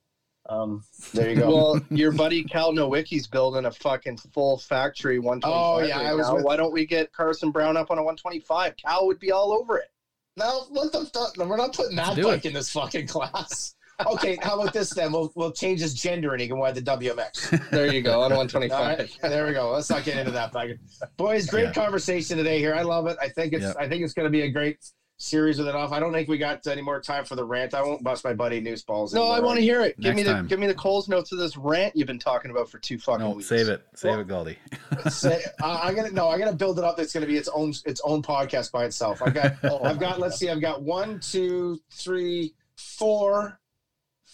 um, 0.48 0.84
there 1.14 1.30
you 1.30 1.36
go. 1.36 1.48
Well, 1.54 1.80
your 1.90 2.12
buddy 2.22 2.44
Cal 2.44 2.72
Nowicki's 2.72 3.26
building 3.26 3.64
a 3.64 3.70
fucking 3.72 4.18
full 4.18 4.58
factory 4.58 5.18
125. 5.18 5.52
Oh, 5.52 5.86
yeah, 5.86 5.96
right 5.96 6.06
I 6.10 6.14
was 6.14 6.30
with- 6.32 6.44
Why 6.44 6.56
don't 6.56 6.72
we 6.72 6.86
get 6.86 7.12
Carson 7.12 7.50
Brown 7.50 7.76
up 7.76 7.90
on 7.90 7.98
a 7.98 8.02
125? 8.02 8.76
Cal 8.76 9.06
would 9.06 9.18
be 9.18 9.32
all 9.32 9.52
over 9.52 9.78
it. 9.78 9.90
no, 10.36 10.64
what 10.70 10.92
the 10.92 11.04
fuck? 11.06 11.36
We're 11.36 11.56
not 11.56 11.74
putting 11.74 11.96
that 11.96 12.14
do 12.16 12.22
bike 12.24 12.44
in 12.44 12.52
this 12.54 12.70
fucking 12.70 13.06
class. 13.08 13.74
Okay, 14.06 14.36
how 14.42 14.60
about 14.60 14.72
this 14.72 14.90
then? 14.90 15.12
We'll 15.12 15.30
we'll 15.36 15.52
change 15.52 15.80
his 15.80 15.94
gender 15.94 16.32
and 16.32 16.40
he 16.40 16.48
can 16.48 16.58
ride 16.58 16.74
the 16.74 16.82
WMX. 16.82 17.70
There 17.70 17.92
you 17.92 18.02
go 18.02 18.22
on 18.22 18.32
a 18.32 18.34
All 18.34 18.40
125. 18.40 18.98
right, 18.98 19.18
there 19.22 19.46
we 19.46 19.52
go. 19.52 19.70
Let's 19.70 19.90
not 19.90 20.04
get 20.04 20.16
into 20.16 20.32
that. 20.32 20.52
Back. 20.52 20.70
Boys, 21.16 21.46
great 21.48 21.64
Yeah. 21.64 21.72
conversation 21.72 22.36
today 22.36 22.58
here. 22.58 22.74
I 22.74 22.82
love 22.82 23.06
it. 23.06 23.16
I 23.20 23.28
think 23.28 23.52
it's 23.52 23.62
Yeah. 23.64 23.74
I 23.78 23.88
think 23.88 24.02
it's 24.02 24.12
going 24.14 24.26
to 24.26 24.30
be 24.30 24.42
a 24.42 24.50
great 24.50 24.78
series 25.18 25.56
with 25.56 25.68
it 25.68 25.74
off. 25.76 25.92
I 25.92 26.00
don't 26.00 26.12
think 26.12 26.28
we 26.28 26.36
got 26.36 26.66
any 26.66 26.82
more 26.82 27.00
time 27.00 27.24
for 27.24 27.36
the 27.36 27.44
rant. 27.44 27.74
I 27.74 27.82
won't 27.82 28.02
bust 28.02 28.24
my 28.24 28.32
buddy 28.34 28.60
News 28.60 28.82
Balls. 28.82 29.14
No, 29.14 29.28
I 29.28 29.38
want 29.38 29.56
to 29.56 29.62
hear 29.62 29.80
it. 29.82 29.94
Give 30.00 30.06
Next 30.14 30.16
me 30.16 30.22
the 30.24 30.32
time. 30.32 30.46
give 30.48 30.58
me 30.58 30.66
the 30.66 30.74
Coles 30.74 31.08
notes 31.08 31.30
of 31.30 31.38
this 31.38 31.56
rant 31.56 31.94
you've 31.94 32.08
been 32.08 32.18
talking 32.18 32.50
about 32.50 32.68
for 32.68 32.78
two 32.80 32.98
fucking 32.98 33.24
No, 33.24 33.30
weeks. 33.36 33.48
save 33.48 33.68
it. 33.68 33.86
Save 33.94 34.10
Well- 34.10 34.20
it, 34.20 34.26
Gauldy. 34.26 35.10
Say, 35.12 35.44
uh, 35.62 35.78
I'm 35.80 35.94
gonna 35.94 36.10
no, 36.10 36.28
I'm 36.28 36.40
gonna 36.40 36.52
build 36.52 36.78
it 36.78 36.84
up. 36.84 36.98
It's 36.98 37.12
gonna 37.12 37.26
be 37.26 37.36
its 37.36 37.48
own 37.54 37.72
its 37.86 38.00
own 38.04 38.20
podcast 38.20 38.72
by 38.72 38.84
itself. 38.84 39.22
I've 39.22 39.34
got 39.34 39.52
I've 39.84 40.00
got 40.00 40.18
let's 40.18 40.38
see, 40.38 40.48
I've 40.50 40.60
got 40.60 40.82
one, 40.82 41.20
two, 41.20 41.78
three, 41.92 42.54
four, 42.76 43.60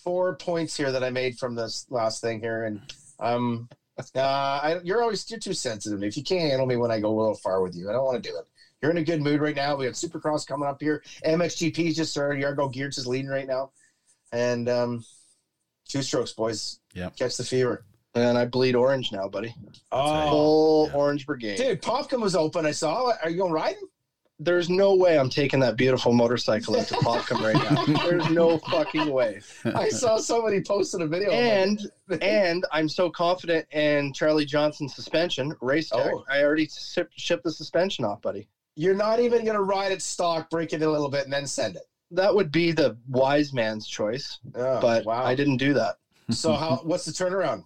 four 0.08 0.34
points 0.36 0.74
here 0.74 0.90
that 0.90 1.04
I 1.04 1.10
made 1.10 1.36
from 1.38 1.54
this 1.54 1.84
last 1.90 2.22
thing 2.22 2.40
here, 2.40 2.64
and 2.64 2.80
um, 3.20 3.68
uh, 4.16 4.20
I, 4.20 4.76
you're 4.82 5.02
always 5.02 5.30
you're 5.30 5.38
too 5.38 5.52
sensitive. 5.52 6.02
If 6.02 6.16
you 6.16 6.22
can't 6.22 6.48
handle 6.48 6.66
me 6.66 6.76
when 6.76 6.90
I 6.90 6.98
go 6.98 7.10
a 7.10 7.18
little 7.18 7.34
far 7.34 7.60
with 7.60 7.76
you, 7.76 7.90
I 7.90 7.92
don't 7.92 8.06
want 8.06 8.22
to 8.22 8.26
do 8.30 8.34
it. 8.38 8.46
You're 8.80 8.90
in 8.90 8.96
a 8.96 9.02
good 9.04 9.20
mood 9.20 9.42
right 9.42 9.54
now. 9.54 9.76
We 9.76 9.84
got 9.84 9.92
Supercross 9.94 10.46
coming 10.46 10.66
up 10.66 10.80
here. 10.80 11.02
MXGP's 11.26 11.94
just 11.94 12.10
started. 12.12 12.40
Jago 12.40 12.70
Geerts 12.70 12.96
is 12.96 13.06
leading 13.06 13.28
right 13.28 13.46
now, 13.46 13.70
and 14.32 14.66
um, 14.70 15.04
two 15.86 16.00
strokes, 16.00 16.32
boys. 16.32 16.78
Yeah, 16.94 17.10
catch 17.10 17.36
the 17.36 17.44
fever. 17.44 17.84
And 18.14 18.38
I 18.38 18.46
bleed 18.46 18.74
orange 18.76 19.12
now, 19.12 19.28
buddy. 19.28 19.54
Oh, 19.92 20.30
Full 20.30 20.86
Yeah. 20.88 20.96
orange 20.96 21.26
brigade. 21.26 21.58
dude, 21.58 21.82
Popkum 21.82 22.22
was 22.22 22.34
open. 22.34 22.64
I 22.64 22.70
saw. 22.70 23.12
Are 23.22 23.28
you 23.28 23.36
going 23.36 23.52
riding? 23.52 23.82
There's 24.40 24.70
no 24.70 24.94
way 24.94 25.18
I'm 25.18 25.28
taking 25.28 25.58
that 25.60 25.76
beautiful 25.76 26.12
motorcycle 26.12 26.78
out 26.78 26.86
to 26.88 26.94
Popkum 26.94 27.40
right 27.42 27.56
now. 27.56 28.04
There's 28.08 28.30
no 28.30 28.58
fucking 28.58 29.10
way. 29.10 29.40
I 29.64 29.88
saw 29.88 30.16
somebody 30.18 30.60
posted 30.62 31.00
a 31.00 31.06
video. 31.08 31.32
And 31.32 31.80
and 32.22 32.64
I'm 32.70 32.88
so 32.88 33.10
confident 33.10 33.66
in 33.72 34.12
Charlie 34.12 34.44
Johnson's 34.44 34.94
suspension 34.94 35.56
race 35.60 35.88
tech. 35.90 36.12
Oh. 36.14 36.24
I 36.30 36.42
already 36.44 36.68
ship, 36.68 37.10
shipped 37.16 37.42
the 37.44 37.50
suspension 37.50 38.04
off, 38.04 38.22
buddy. 38.22 38.46
you're 38.76 38.94
not 38.94 39.18
even 39.18 39.42
going 39.44 39.56
to 39.56 39.62
ride 39.62 39.90
it 39.90 40.02
stock, 40.02 40.48
break 40.50 40.72
it 40.72 40.82
a 40.82 40.88
little 40.90 41.08
bit, 41.10 41.24
and 41.24 41.32
then 41.32 41.46
send 41.46 41.74
it. 41.74 41.82
That 42.12 42.32
would 42.32 42.52
be 42.52 42.70
the 42.70 42.96
wise 43.08 43.52
man's 43.52 43.88
choice, 43.88 44.38
Oh, 44.54 44.80
but 44.80 45.04
wow. 45.04 45.24
I 45.24 45.34
didn't 45.34 45.56
do 45.56 45.74
that. 45.74 45.96
So 46.30 46.52
how? 46.52 46.76
What's 46.84 47.04
the 47.04 47.12
turnaround? 47.12 47.64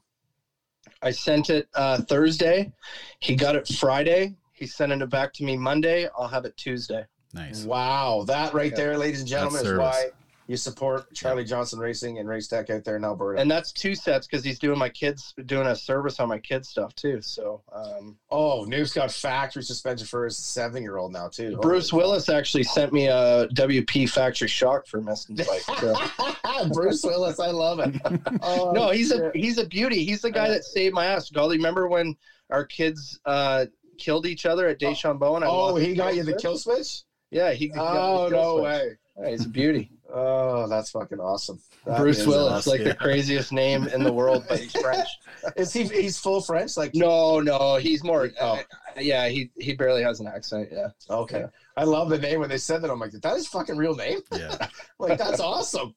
I 1.03 1.11
sent 1.11 1.51
it 1.51 1.69
uh, 1.75 2.01
Thursday. 2.01 2.73
He 3.21 3.37
got 3.37 3.57
it 3.57 3.69
Friday. 3.69 4.35
He's 4.63 4.77
sending 4.77 5.01
it 5.01 5.11
back 5.11 5.33
to 5.35 5.45
me 5.45 5.57
Monday. 5.57 6.07
I'll 6.17 6.29
have 6.29 6.45
it 6.45 6.57
Tuesday. 6.57 7.05
Nice. 7.35 7.65
Wow, 7.65 8.23
that 8.29 8.55
right 8.55 8.71
Yeah. 8.71 8.77
there, 8.77 8.97
ladies 8.97 9.19
and 9.19 9.29
gentlemen, 9.29 9.67
is 9.67 9.77
why 9.77 10.11
you 10.47 10.57
support 10.57 11.13
Charlie 11.13 11.45
Johnson 11.45 11.81
Racing 11.81 12.19
and 12.21 12.29
Race 12.29 12.47
Tech 12.47 12.71
out 12.71 12.85
there 12.85 12.95
in 12.97 13.05
Alberta. 13.05 13.41
And 13.41 13.51
that's 13.51 13.73
two 13.73 13.97
sets 13.97 14.29
because 14.29 14.45
he's 14.45 14.61
doing 14.61 14.79
my 14.79 14.89
kids 14.89 15.35
doing 15.47 15.67
a 15.67 15.75
service 15.75 16.21
on 16.21 16.29
my 16.29 16.39
kids 16.39 16.69
stuff 16.69 16.95
too. 16.95 17.21
So 17.23 17.63
um, 17.73 18.19
oh, 18.31 18.63
Noof's 18.65 18.93
got 18.93 19.11
factory 19.11 19.65
suspension 19.65 20.07
for 20.07 20.27
his 20.27 20.37
seven-year-old 20.37 21.13
now 21.13 21.27
too. 21.27 21.59
Bruce 21.61 21.91
Holy 21.91 22.05
Willis 22.05 22.29
actually 22.29 22.63
sent 22.63 22.93
me 22.93 23.09
a 23.09 23.49
WP 23.49 24.09
factory 24.11 24.47
shock 24.47 24.87
for 24.87 25.01
Meston's 25.01 25.45
bike. 25.45 25.63
So. 25.81 25.97
Bruce 26.73 27.03
Willis, 27.03 27.41
I 27.41 27.51
love 27.51 27.81
it. 27.81 28.01
Oh, 28.43 28.71
no, 28.71 28.91
he's 28.91 29.11
a 29.11 29.33
he's 29.35 29.59
a 29.59 29.67
beauty. 29.67 30.05
He's 30.05 30.21
the 30.23 30.31
guy 30.31 30.49
that 30.51 30.63
saved 30.63 30.95
my 30.95 31.07
ass. 31.07 31.31
Gauldy, 31.31 31.57
remember 31.57 31.89
when 31.89 32.15
our 32.51 32.65
kids 32.65 33.19
uh, 33.25 33.67
killed 33.99 34.27
each 34.27 34.47
other 34.47 34.67
at 34.69 34.79
Deschambault? 34.79 35.37
And 35.37 35.45
I 35.45 35.49
Oh, 35.49 35.77
he 35.77 35.95
got 35.95 36.15
you 36.15 36.23
the 36.23 36.35
kill 36.37 36.57
switch. 36.59 37.03
Yeah, 37.31 37.53
he. 37.53 37.67
he 37.67 37.69
got 37.69 37.97
Oh 37.97 38.25
the 38.25 38.31
kill 38.31 38.41
no 38.43 38.53
switch. 38.55 38.65
way. 38.65 38.91
Yeah, 39.21 39.31
he's 39.31 39.45
a 39.47 39.49
beauty. 39.49 39.91
Oh, 40.15 40.69
that's 40.69 40.91
fucking 40.91 41.21
awesome. 41.21 41.59
That 41.87 41.99
Bruce 41.99 42.27
Willis, 42.27 42.53
awesome. 42.53 42.71
like 42.73 42.85
the 42.85 42.95
craziest 42.95 43.51
name 43.53 43.87
in 43.89 44.03
the 44.03 44.13
world, 44.13 44.45
but 44.49 44.59
he's 44.59 44.73
French. 44.73 45.09
Is 45.57 45.73
he? 45.73 45.85
He's 45.85 46.19
full 46.19 46.41
French. 46.43 46.77
Like 46.77 46.95
No, 46.95 47.41
no, 47.41 47.77
he's 47.77 48.05
more. 48.05 48.31
Oh. 48.41 48.53
uh, 48.59 48.63
yeah, 49.01 49.29
he 49.29 49.51
he 49.59 49.73
barely 49.75 50.03
has 50.03 50.21
an 50.21 50.27
accent. 50.29 50.69
Yeah. 50.71 50.89
Okay. 51.11 51.41
Yeah. 51.41 51.47
I 51.79 51.85
love 51.85 52.11
the 52.11 52.19
name 52.19 52.41
when 52.41 52.51
they 52.51 52.59
said 52.59 52.83
that. 52.83 52.91
I'm 52.91 53.01
like, 53.01 53.13
that 53.13 53.37
is 53.37 53.49
fucking 53.49 53.77
real 53.77 53.95
name. 53.95 54.21
Yeah. 54.33 54.55
Like, 54.99 55.19
that's 55.19 55.41
awesome. 55.41 55.95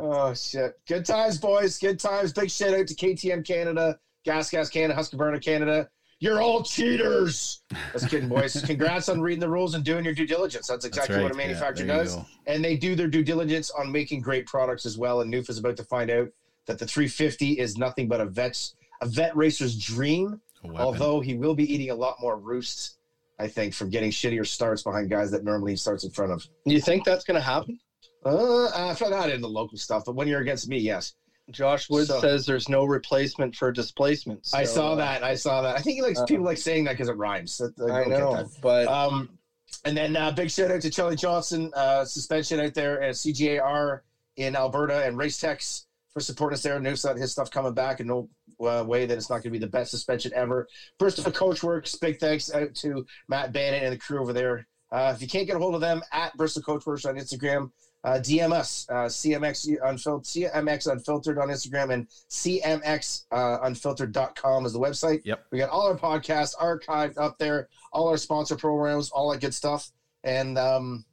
Oh, 0.00 0.32
shit. 0.32 0.72
Good 0.88 1.04
times, 1.04 1.36
boys. 1.38 1.78
Good 1.78 2.00
times. 2.00 2.32
Big 2.32 2.50
shout 2.50 2.72
out 2.72 2.86
to 2.86 2.94
KTM 2.94 3.44
Canada, 3.46 3.98
Gas 4.24 4.48
Gas 4.48 4.70
Canada, 4.70 4.98
Husqvarna 4.98 5.42
Canada. 5.44 5.90
You're 6.20 6.42
all 6.42 6.62
cheaters. 6.62 7.62
Just 7.92 8.08
kidding, 8.08 8.28
boys. 8.28 8.60
Congrats 8.66 9.08
on 9.08 9.20
reading 9.20 9.40
the 9.40 9.48
rules 9.48 9.74
and 9.74 9.84
doing 9.84 10.04
your 10.04 10.14
due 10.14 10.26
diligence. 10.26 10.66
That's 10.66 10.84
That's 10.84 10.96
exactly 10.96 11.16
right. 11.16 11.22
what 11.22 11.32
a 11.32 11.36
manufacturer 11.36 11.86
Yeah, 11.86 11.96
does. 11.98 12.16
go. 12.16 12.26
And 12.46 12.64
they 12.64 12.76
do 12.76 12.96
their 12.96 13.06
due 13.06 13.22
diligence 13.22 13.70
on 13.70 13.92
making 13.92 14.22
great 14.22 14.46
products 14.46 14.84
as 14.84 14.98
well. 14.98 15.20
And 15.20 15.32
Noof 15.32 15.48
is 15.48 15.58
about 15.58 15.76
to 15.76 15.84
find 15.84 16.10
out 16.10 16.28
that 16.66 16.78
the 16.78 16.86
350 16.86 17.60
is 17.60 17.78
nothing 17.78 18.08
but 18.08 18.20
a 18.20 18.26
vet's 18.26 18.74
a 19.00 19.06
vet 19.06 19.36
racer's 19.36 19.78
dream 19.78 20.40
Although 20.64 21.20
he 21.20 21.34
will 21.34 21.54
be 21.54 21.72
eating 21.72 21.90
a 21.90 21.94
lot 21.94 22.16
more 22.20 22.36
roosts, 22.36 22.98
I 23.38 23.48
think, 23.48 23.74
from 23.74 23.90
getting 23.90 24.10
shittier 24.10 24.46
starts 24.46 24.82
behind 24.82 25.10
guys 25.10 25.30
that 25.30 25.44
normally 25.44 25.72
he 25.72 25.76
starts 25.76 26.04
in 26.04 26.10
front 26.10 26.32
of. 26.32 26.46
You 26.64 26.80
think 26.80 27.04
that's 27.04 27.24
gonna 27.24 27.40
happen? 27.40 27.78
Uh, 28.24 28.66
uh 28.66 28.94
not 29.08 29.30
in 29.30 29.40
the 29.40 29.48
local 29.48 29.78
stuff, 29.78 30.04
but 30.04 30.14
when 30.14 30.26
you're 30.26 30.40
against 30.40 30.68
me, 30.68 30.78
yes. 30.78 31.14
Josh 31.50 31.88
Wood 31.88 32.06
So- 32.06 32.20
says 32.20 32.46
there's 32.46 32.68
no 32.68 32.84
replacement 32.84 33.56
for 33.56 33.72
displacement. 33.72 34.46
I 34.52 34.64
saw 34.64 34.92
uh, 34.92 34.96
that. 34.96 35.22
I 35.22 35.34
saw 35.34 35.62
that. 35.62 35.76
I 35.76 35.80
think 35.80 35.96
he 35.96 36.02
likes 36.02 36.18
Uh, 36.20 36.26
people 36.26 36.44
like 36.44 36.58
saying 36.58 36.84
that 36.84 36.92
because 36.92 37.08
it 37.08 37.16
rhymes. 37.16 37.58
That- 37.58 37.90
I 37.90 38.04
get 38.04 38.18
know, 38.18 38.48
but 38.60 38.86
Um, 38.88 39.38
and 39.84 39.96
then 39.96 40.16
uh, 40.16 40.30
big 40.32 40.50
shout 40.50 40.70
out 40.70 40.82
to 40.82 40.90
Charlie 40.90 41.16
Johnson, 41.16 41.70
uh, 41.74 42.04
suspension 42.04 42.60
out 42.60 42.74
there 42.74 43.00
at 43.02 43.14
CJR 43.14 44.00
in 44.36 44.56
Alberta 44.56 45.04
and 45.04 45.16
Race 45.16 45.38
Techs 45.38 45.86
for 46.12 46.20
supporting 46.20 46.54
us 46.54 46.62
there. 46.62 46.78
News 46.80 47.02
that 47.02 47.16
his 47.16 47.32
stuff 47.32 47.50
coming 47.50 47.74
back 47.74 48.00
in 48.00 48.06
no 48.06 48.28
uh, 48.60 48.84
way 48.86 49.06
that 49.06 49.16
it's 49.16 49.30
not 49.30 49.36
going 49.36 49.44
to 49.44 49.50
be 49.50 49.58
the 49.58 49.66
best 49.66 49.90
suspension 49.90 50.32
ever. 50.34 50.66
Bristol 50.98 51.30
Coachworks, 51.30 51.98
big 52.00 52.18
thanks 52.18 52.52
out 52.52 52.74
to 52.76 53.06
Matt 53.28 53.52
Bannon 53.52 53.84
and 53.84 53.92
the 53.92 53.98
crew 53.98 54.20
over 54.20 54.32
there. 54.32 54.66
Uh, 54.90 55.12
if 55.14 55.22
you 55.22 55.28
can't 55.28 55.46
get 55.46 55.54
a 55.54 55.58
hold 55.58 55.74
of 55.74 55.80
them, 55.80 56.02
at 56.12 56.36
Bristol 56.36 56.62
Coachworks 56.62 57.06
on 57.08 57.16
Instagram, 57.16 57.70
uh, 58.04 58.18
DM 58.20 58.52
us, 58.52 58.86
uh, 58.90 59.06
CMX 59.06 59.68
Unfiltered, 59.84 60.24
CMX 60.24 60.90
Unfiltered 60.90 61.38
on 61.38 61.48
Instagram, 61.48 61.92
and 61.92 62.08
CMX 62.30 63.24
uh, 63.32 63.58
Unfiltered.com 63.62 64.66
is 64.66 64.72
the 64.72 64.78
website. 64.78 65.20
Yep. 65.24 65.46
We 65.50 65.58
got 65.58 65.70
all 65.70 65.86
our 65.86 65.96
podcasts 65.96 66.54
archived 66.56 67.18
up 67.18 67.38
there, 67.38 67.68
all 67.92 68.08
our 68.08 68.16
sponsor 68.16 68.56
programs, 68.56 69.10
all 69.10 69.30
that 69.32 69.40
good 69.40 69.54
stuff. 69.54 69.90
And 70.24 70.58
um, 70.58 71.04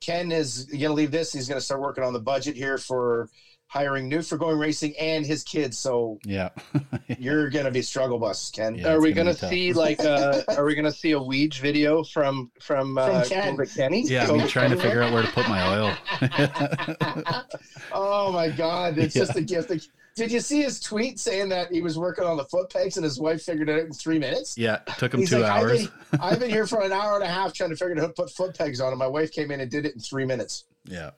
Ken 0.00 0.32
is 0.32 0.64
going 0.64 0.80
to 0.80 0.92
leave 0.92 1.10
this. 1.10 1.32
He's 1.32 1.48
going 1.48 1.58
to 1.58 1.64
start 1.64 1.80
working 1.80 2.04
on 2.04 2.12
the 2.12 2.20
budget 2.20 2.56
here 2.56 2.78
for 2.78 3.28
hiring 3.70 4.08
new 4.08 4.20
for 4.20 4.36
going 4.36 4.58
racing 4.58 4.92
and 4.98 5.24
his 5.24 5.44
kids. 5.44 5.78
So 5.78 6.18
Yeah. 6.24 6.48
you're 7.18 7.48
going 7.50 7.66
to 7.66 7.70
be 7.70 7.82
struggle 7.82 8.18
bus, 8.18 8.50
Ken. 8.50 8.74
Yeah. 8.74 8.94
are 8.94 9.00
we 9.00 9.12
gonna 9.12 9.32
gonna, 9.34 9.48
see 9.48 9.72
like 9.72 10.00
uh 10.00 10.42
are 10.48 10.64
we 10.64 10.74
gonna 10.74 10.90
see 10.90 11.12
a 11.12 11.18
Weege 11.20 11.60
video 11.60 12.02
from 12.02 12.50
from 12.60 12.98
uh, 12.98 13.24
Ken. 13.26 13.56
Kenny? 13.76 14.02
yeah. 14.02 14.26
Go- 14.26 14.40
I'm 14.40 14.48
trying 14.48 14.70
to 14.70 14.76
figure 14.76 15.02
out 15.02 15.12
where 15.12 15.22
to 15.22 15.28
put 15.30 15.48
my 15.48 15.78
oil. 15.78 15.96
oh 17.92 18.32
my 18.32 18.48
God. 18.50 18.98
It's 18.98 19.14
Yeah. 19.14 19.24
just 19.24 19.36
a 19.36 19.40
gift. 19.42 19.70
Did 20.16 20.32
you 20.32 20.40
see 20.40 20.62
his 20.62 20.80
tweet 20.80 21.20
saying 21.20 21.48
that 21.50 21.70
he 21.70 21.80
was 21.80 21.96
working 21.96 22.24
on 22.24 22.36
the 22.36 22.44
foot 22.46 22.70
pegs 22.70 22.96
and 22.96 23.04
his 23.04 23.20
wife 23.20 23.42
figured 23.42 23.68
it 23.68 23.74
out 23.78 23.86
in 23.86 23.92
three 23.92 24.18
minutes? 24.18 24.58
yeah. 24.58 24.80
It 24.88 24.94
took 24.98 25.14
him 25.14 25.20
He's 25.20 25.30
two 25.30 25.38
like, 25.38 25.50
I've 25.52 25.62
hours. 25.62 25.86
been, 25.86 26.20
I've 26.20 26.40
been 26.40 26.50
here 26.50 26.66
for 26.66 26.80
an 26.82 26.90
hour 26.92 27.14
and 27.14 27.22
a 27.22 27.28
half 27.28 27.54
trying 27.54 27.70
to 27.70 27.76
figure 27.76 27.92
out 27.94 28.00
how 28.00 28.06
to 28.08 28.12
put 28.14 28.30
foot 28.30 28.58
pegs 28.58 28.80
on, 28.80 28.88
and 28.90 28.98
my 28.98 29.06
wife 29.06 29.30
came 29.30 29.52
in 29.52 29.60
and 29.60 29.70
did 29.70 29.86
it 29.86 29.94
in 29.94 30.00
three 30.00 30.24
minutes. 30.26 30.64
Yeah. 30.84 31.10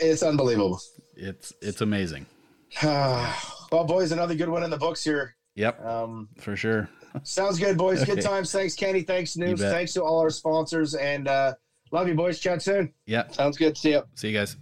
It's 0.00 0.22
unbelievable. 0.22 0.80
It's 1.16 1.52
it's 1.62 1.80
amazing. 1.80 2.26
well, 2.82 3.84
boys, 3.86 4.12
another 4.12 4.34
good 4.34 4.48
one 4.48 4.62
in 4.62 4.70
the 4.70 4.76
books 4.76 5.02
here. 5.04 5.36
Yep. 5.54 5.84
Um, 5.84 6.28
For 6.38 6.56
sure. 6.56 6.88
Sounds 7.22 7.58
good, 7.58 7.78
boys. 7.78 8.00
Good 8.04 8.18
Okay. 8.18 8.20
times. 8.22 8.50
Thanks, 8.50 8.74
Kenny. 8.74 9.02
Thanks, 9.02 9.36
Noof. 9.36 9.58
bet. 9.60 9.72
Thanks 9.72 9.92
to 9.92 10.02
all 10.02 10.18
our 10.18 10.30
sponsors. 10.30 10.94
And 10.96 11.28
uh, 11.28 11.54
love 11.92 12.08
you, 12.08 12.14
boys. 12.14 12.40
Chat 12.40 12.60
soon. 12.62 12.92
Yeah. 13.06 13.28
Sounds 13.30 13.56
good. 13.56 13.76
See 13.76 13.92
ya. 13.92 14.02
See 14.14 14.28
you 14.30 14.34
guys. 14.38 14.56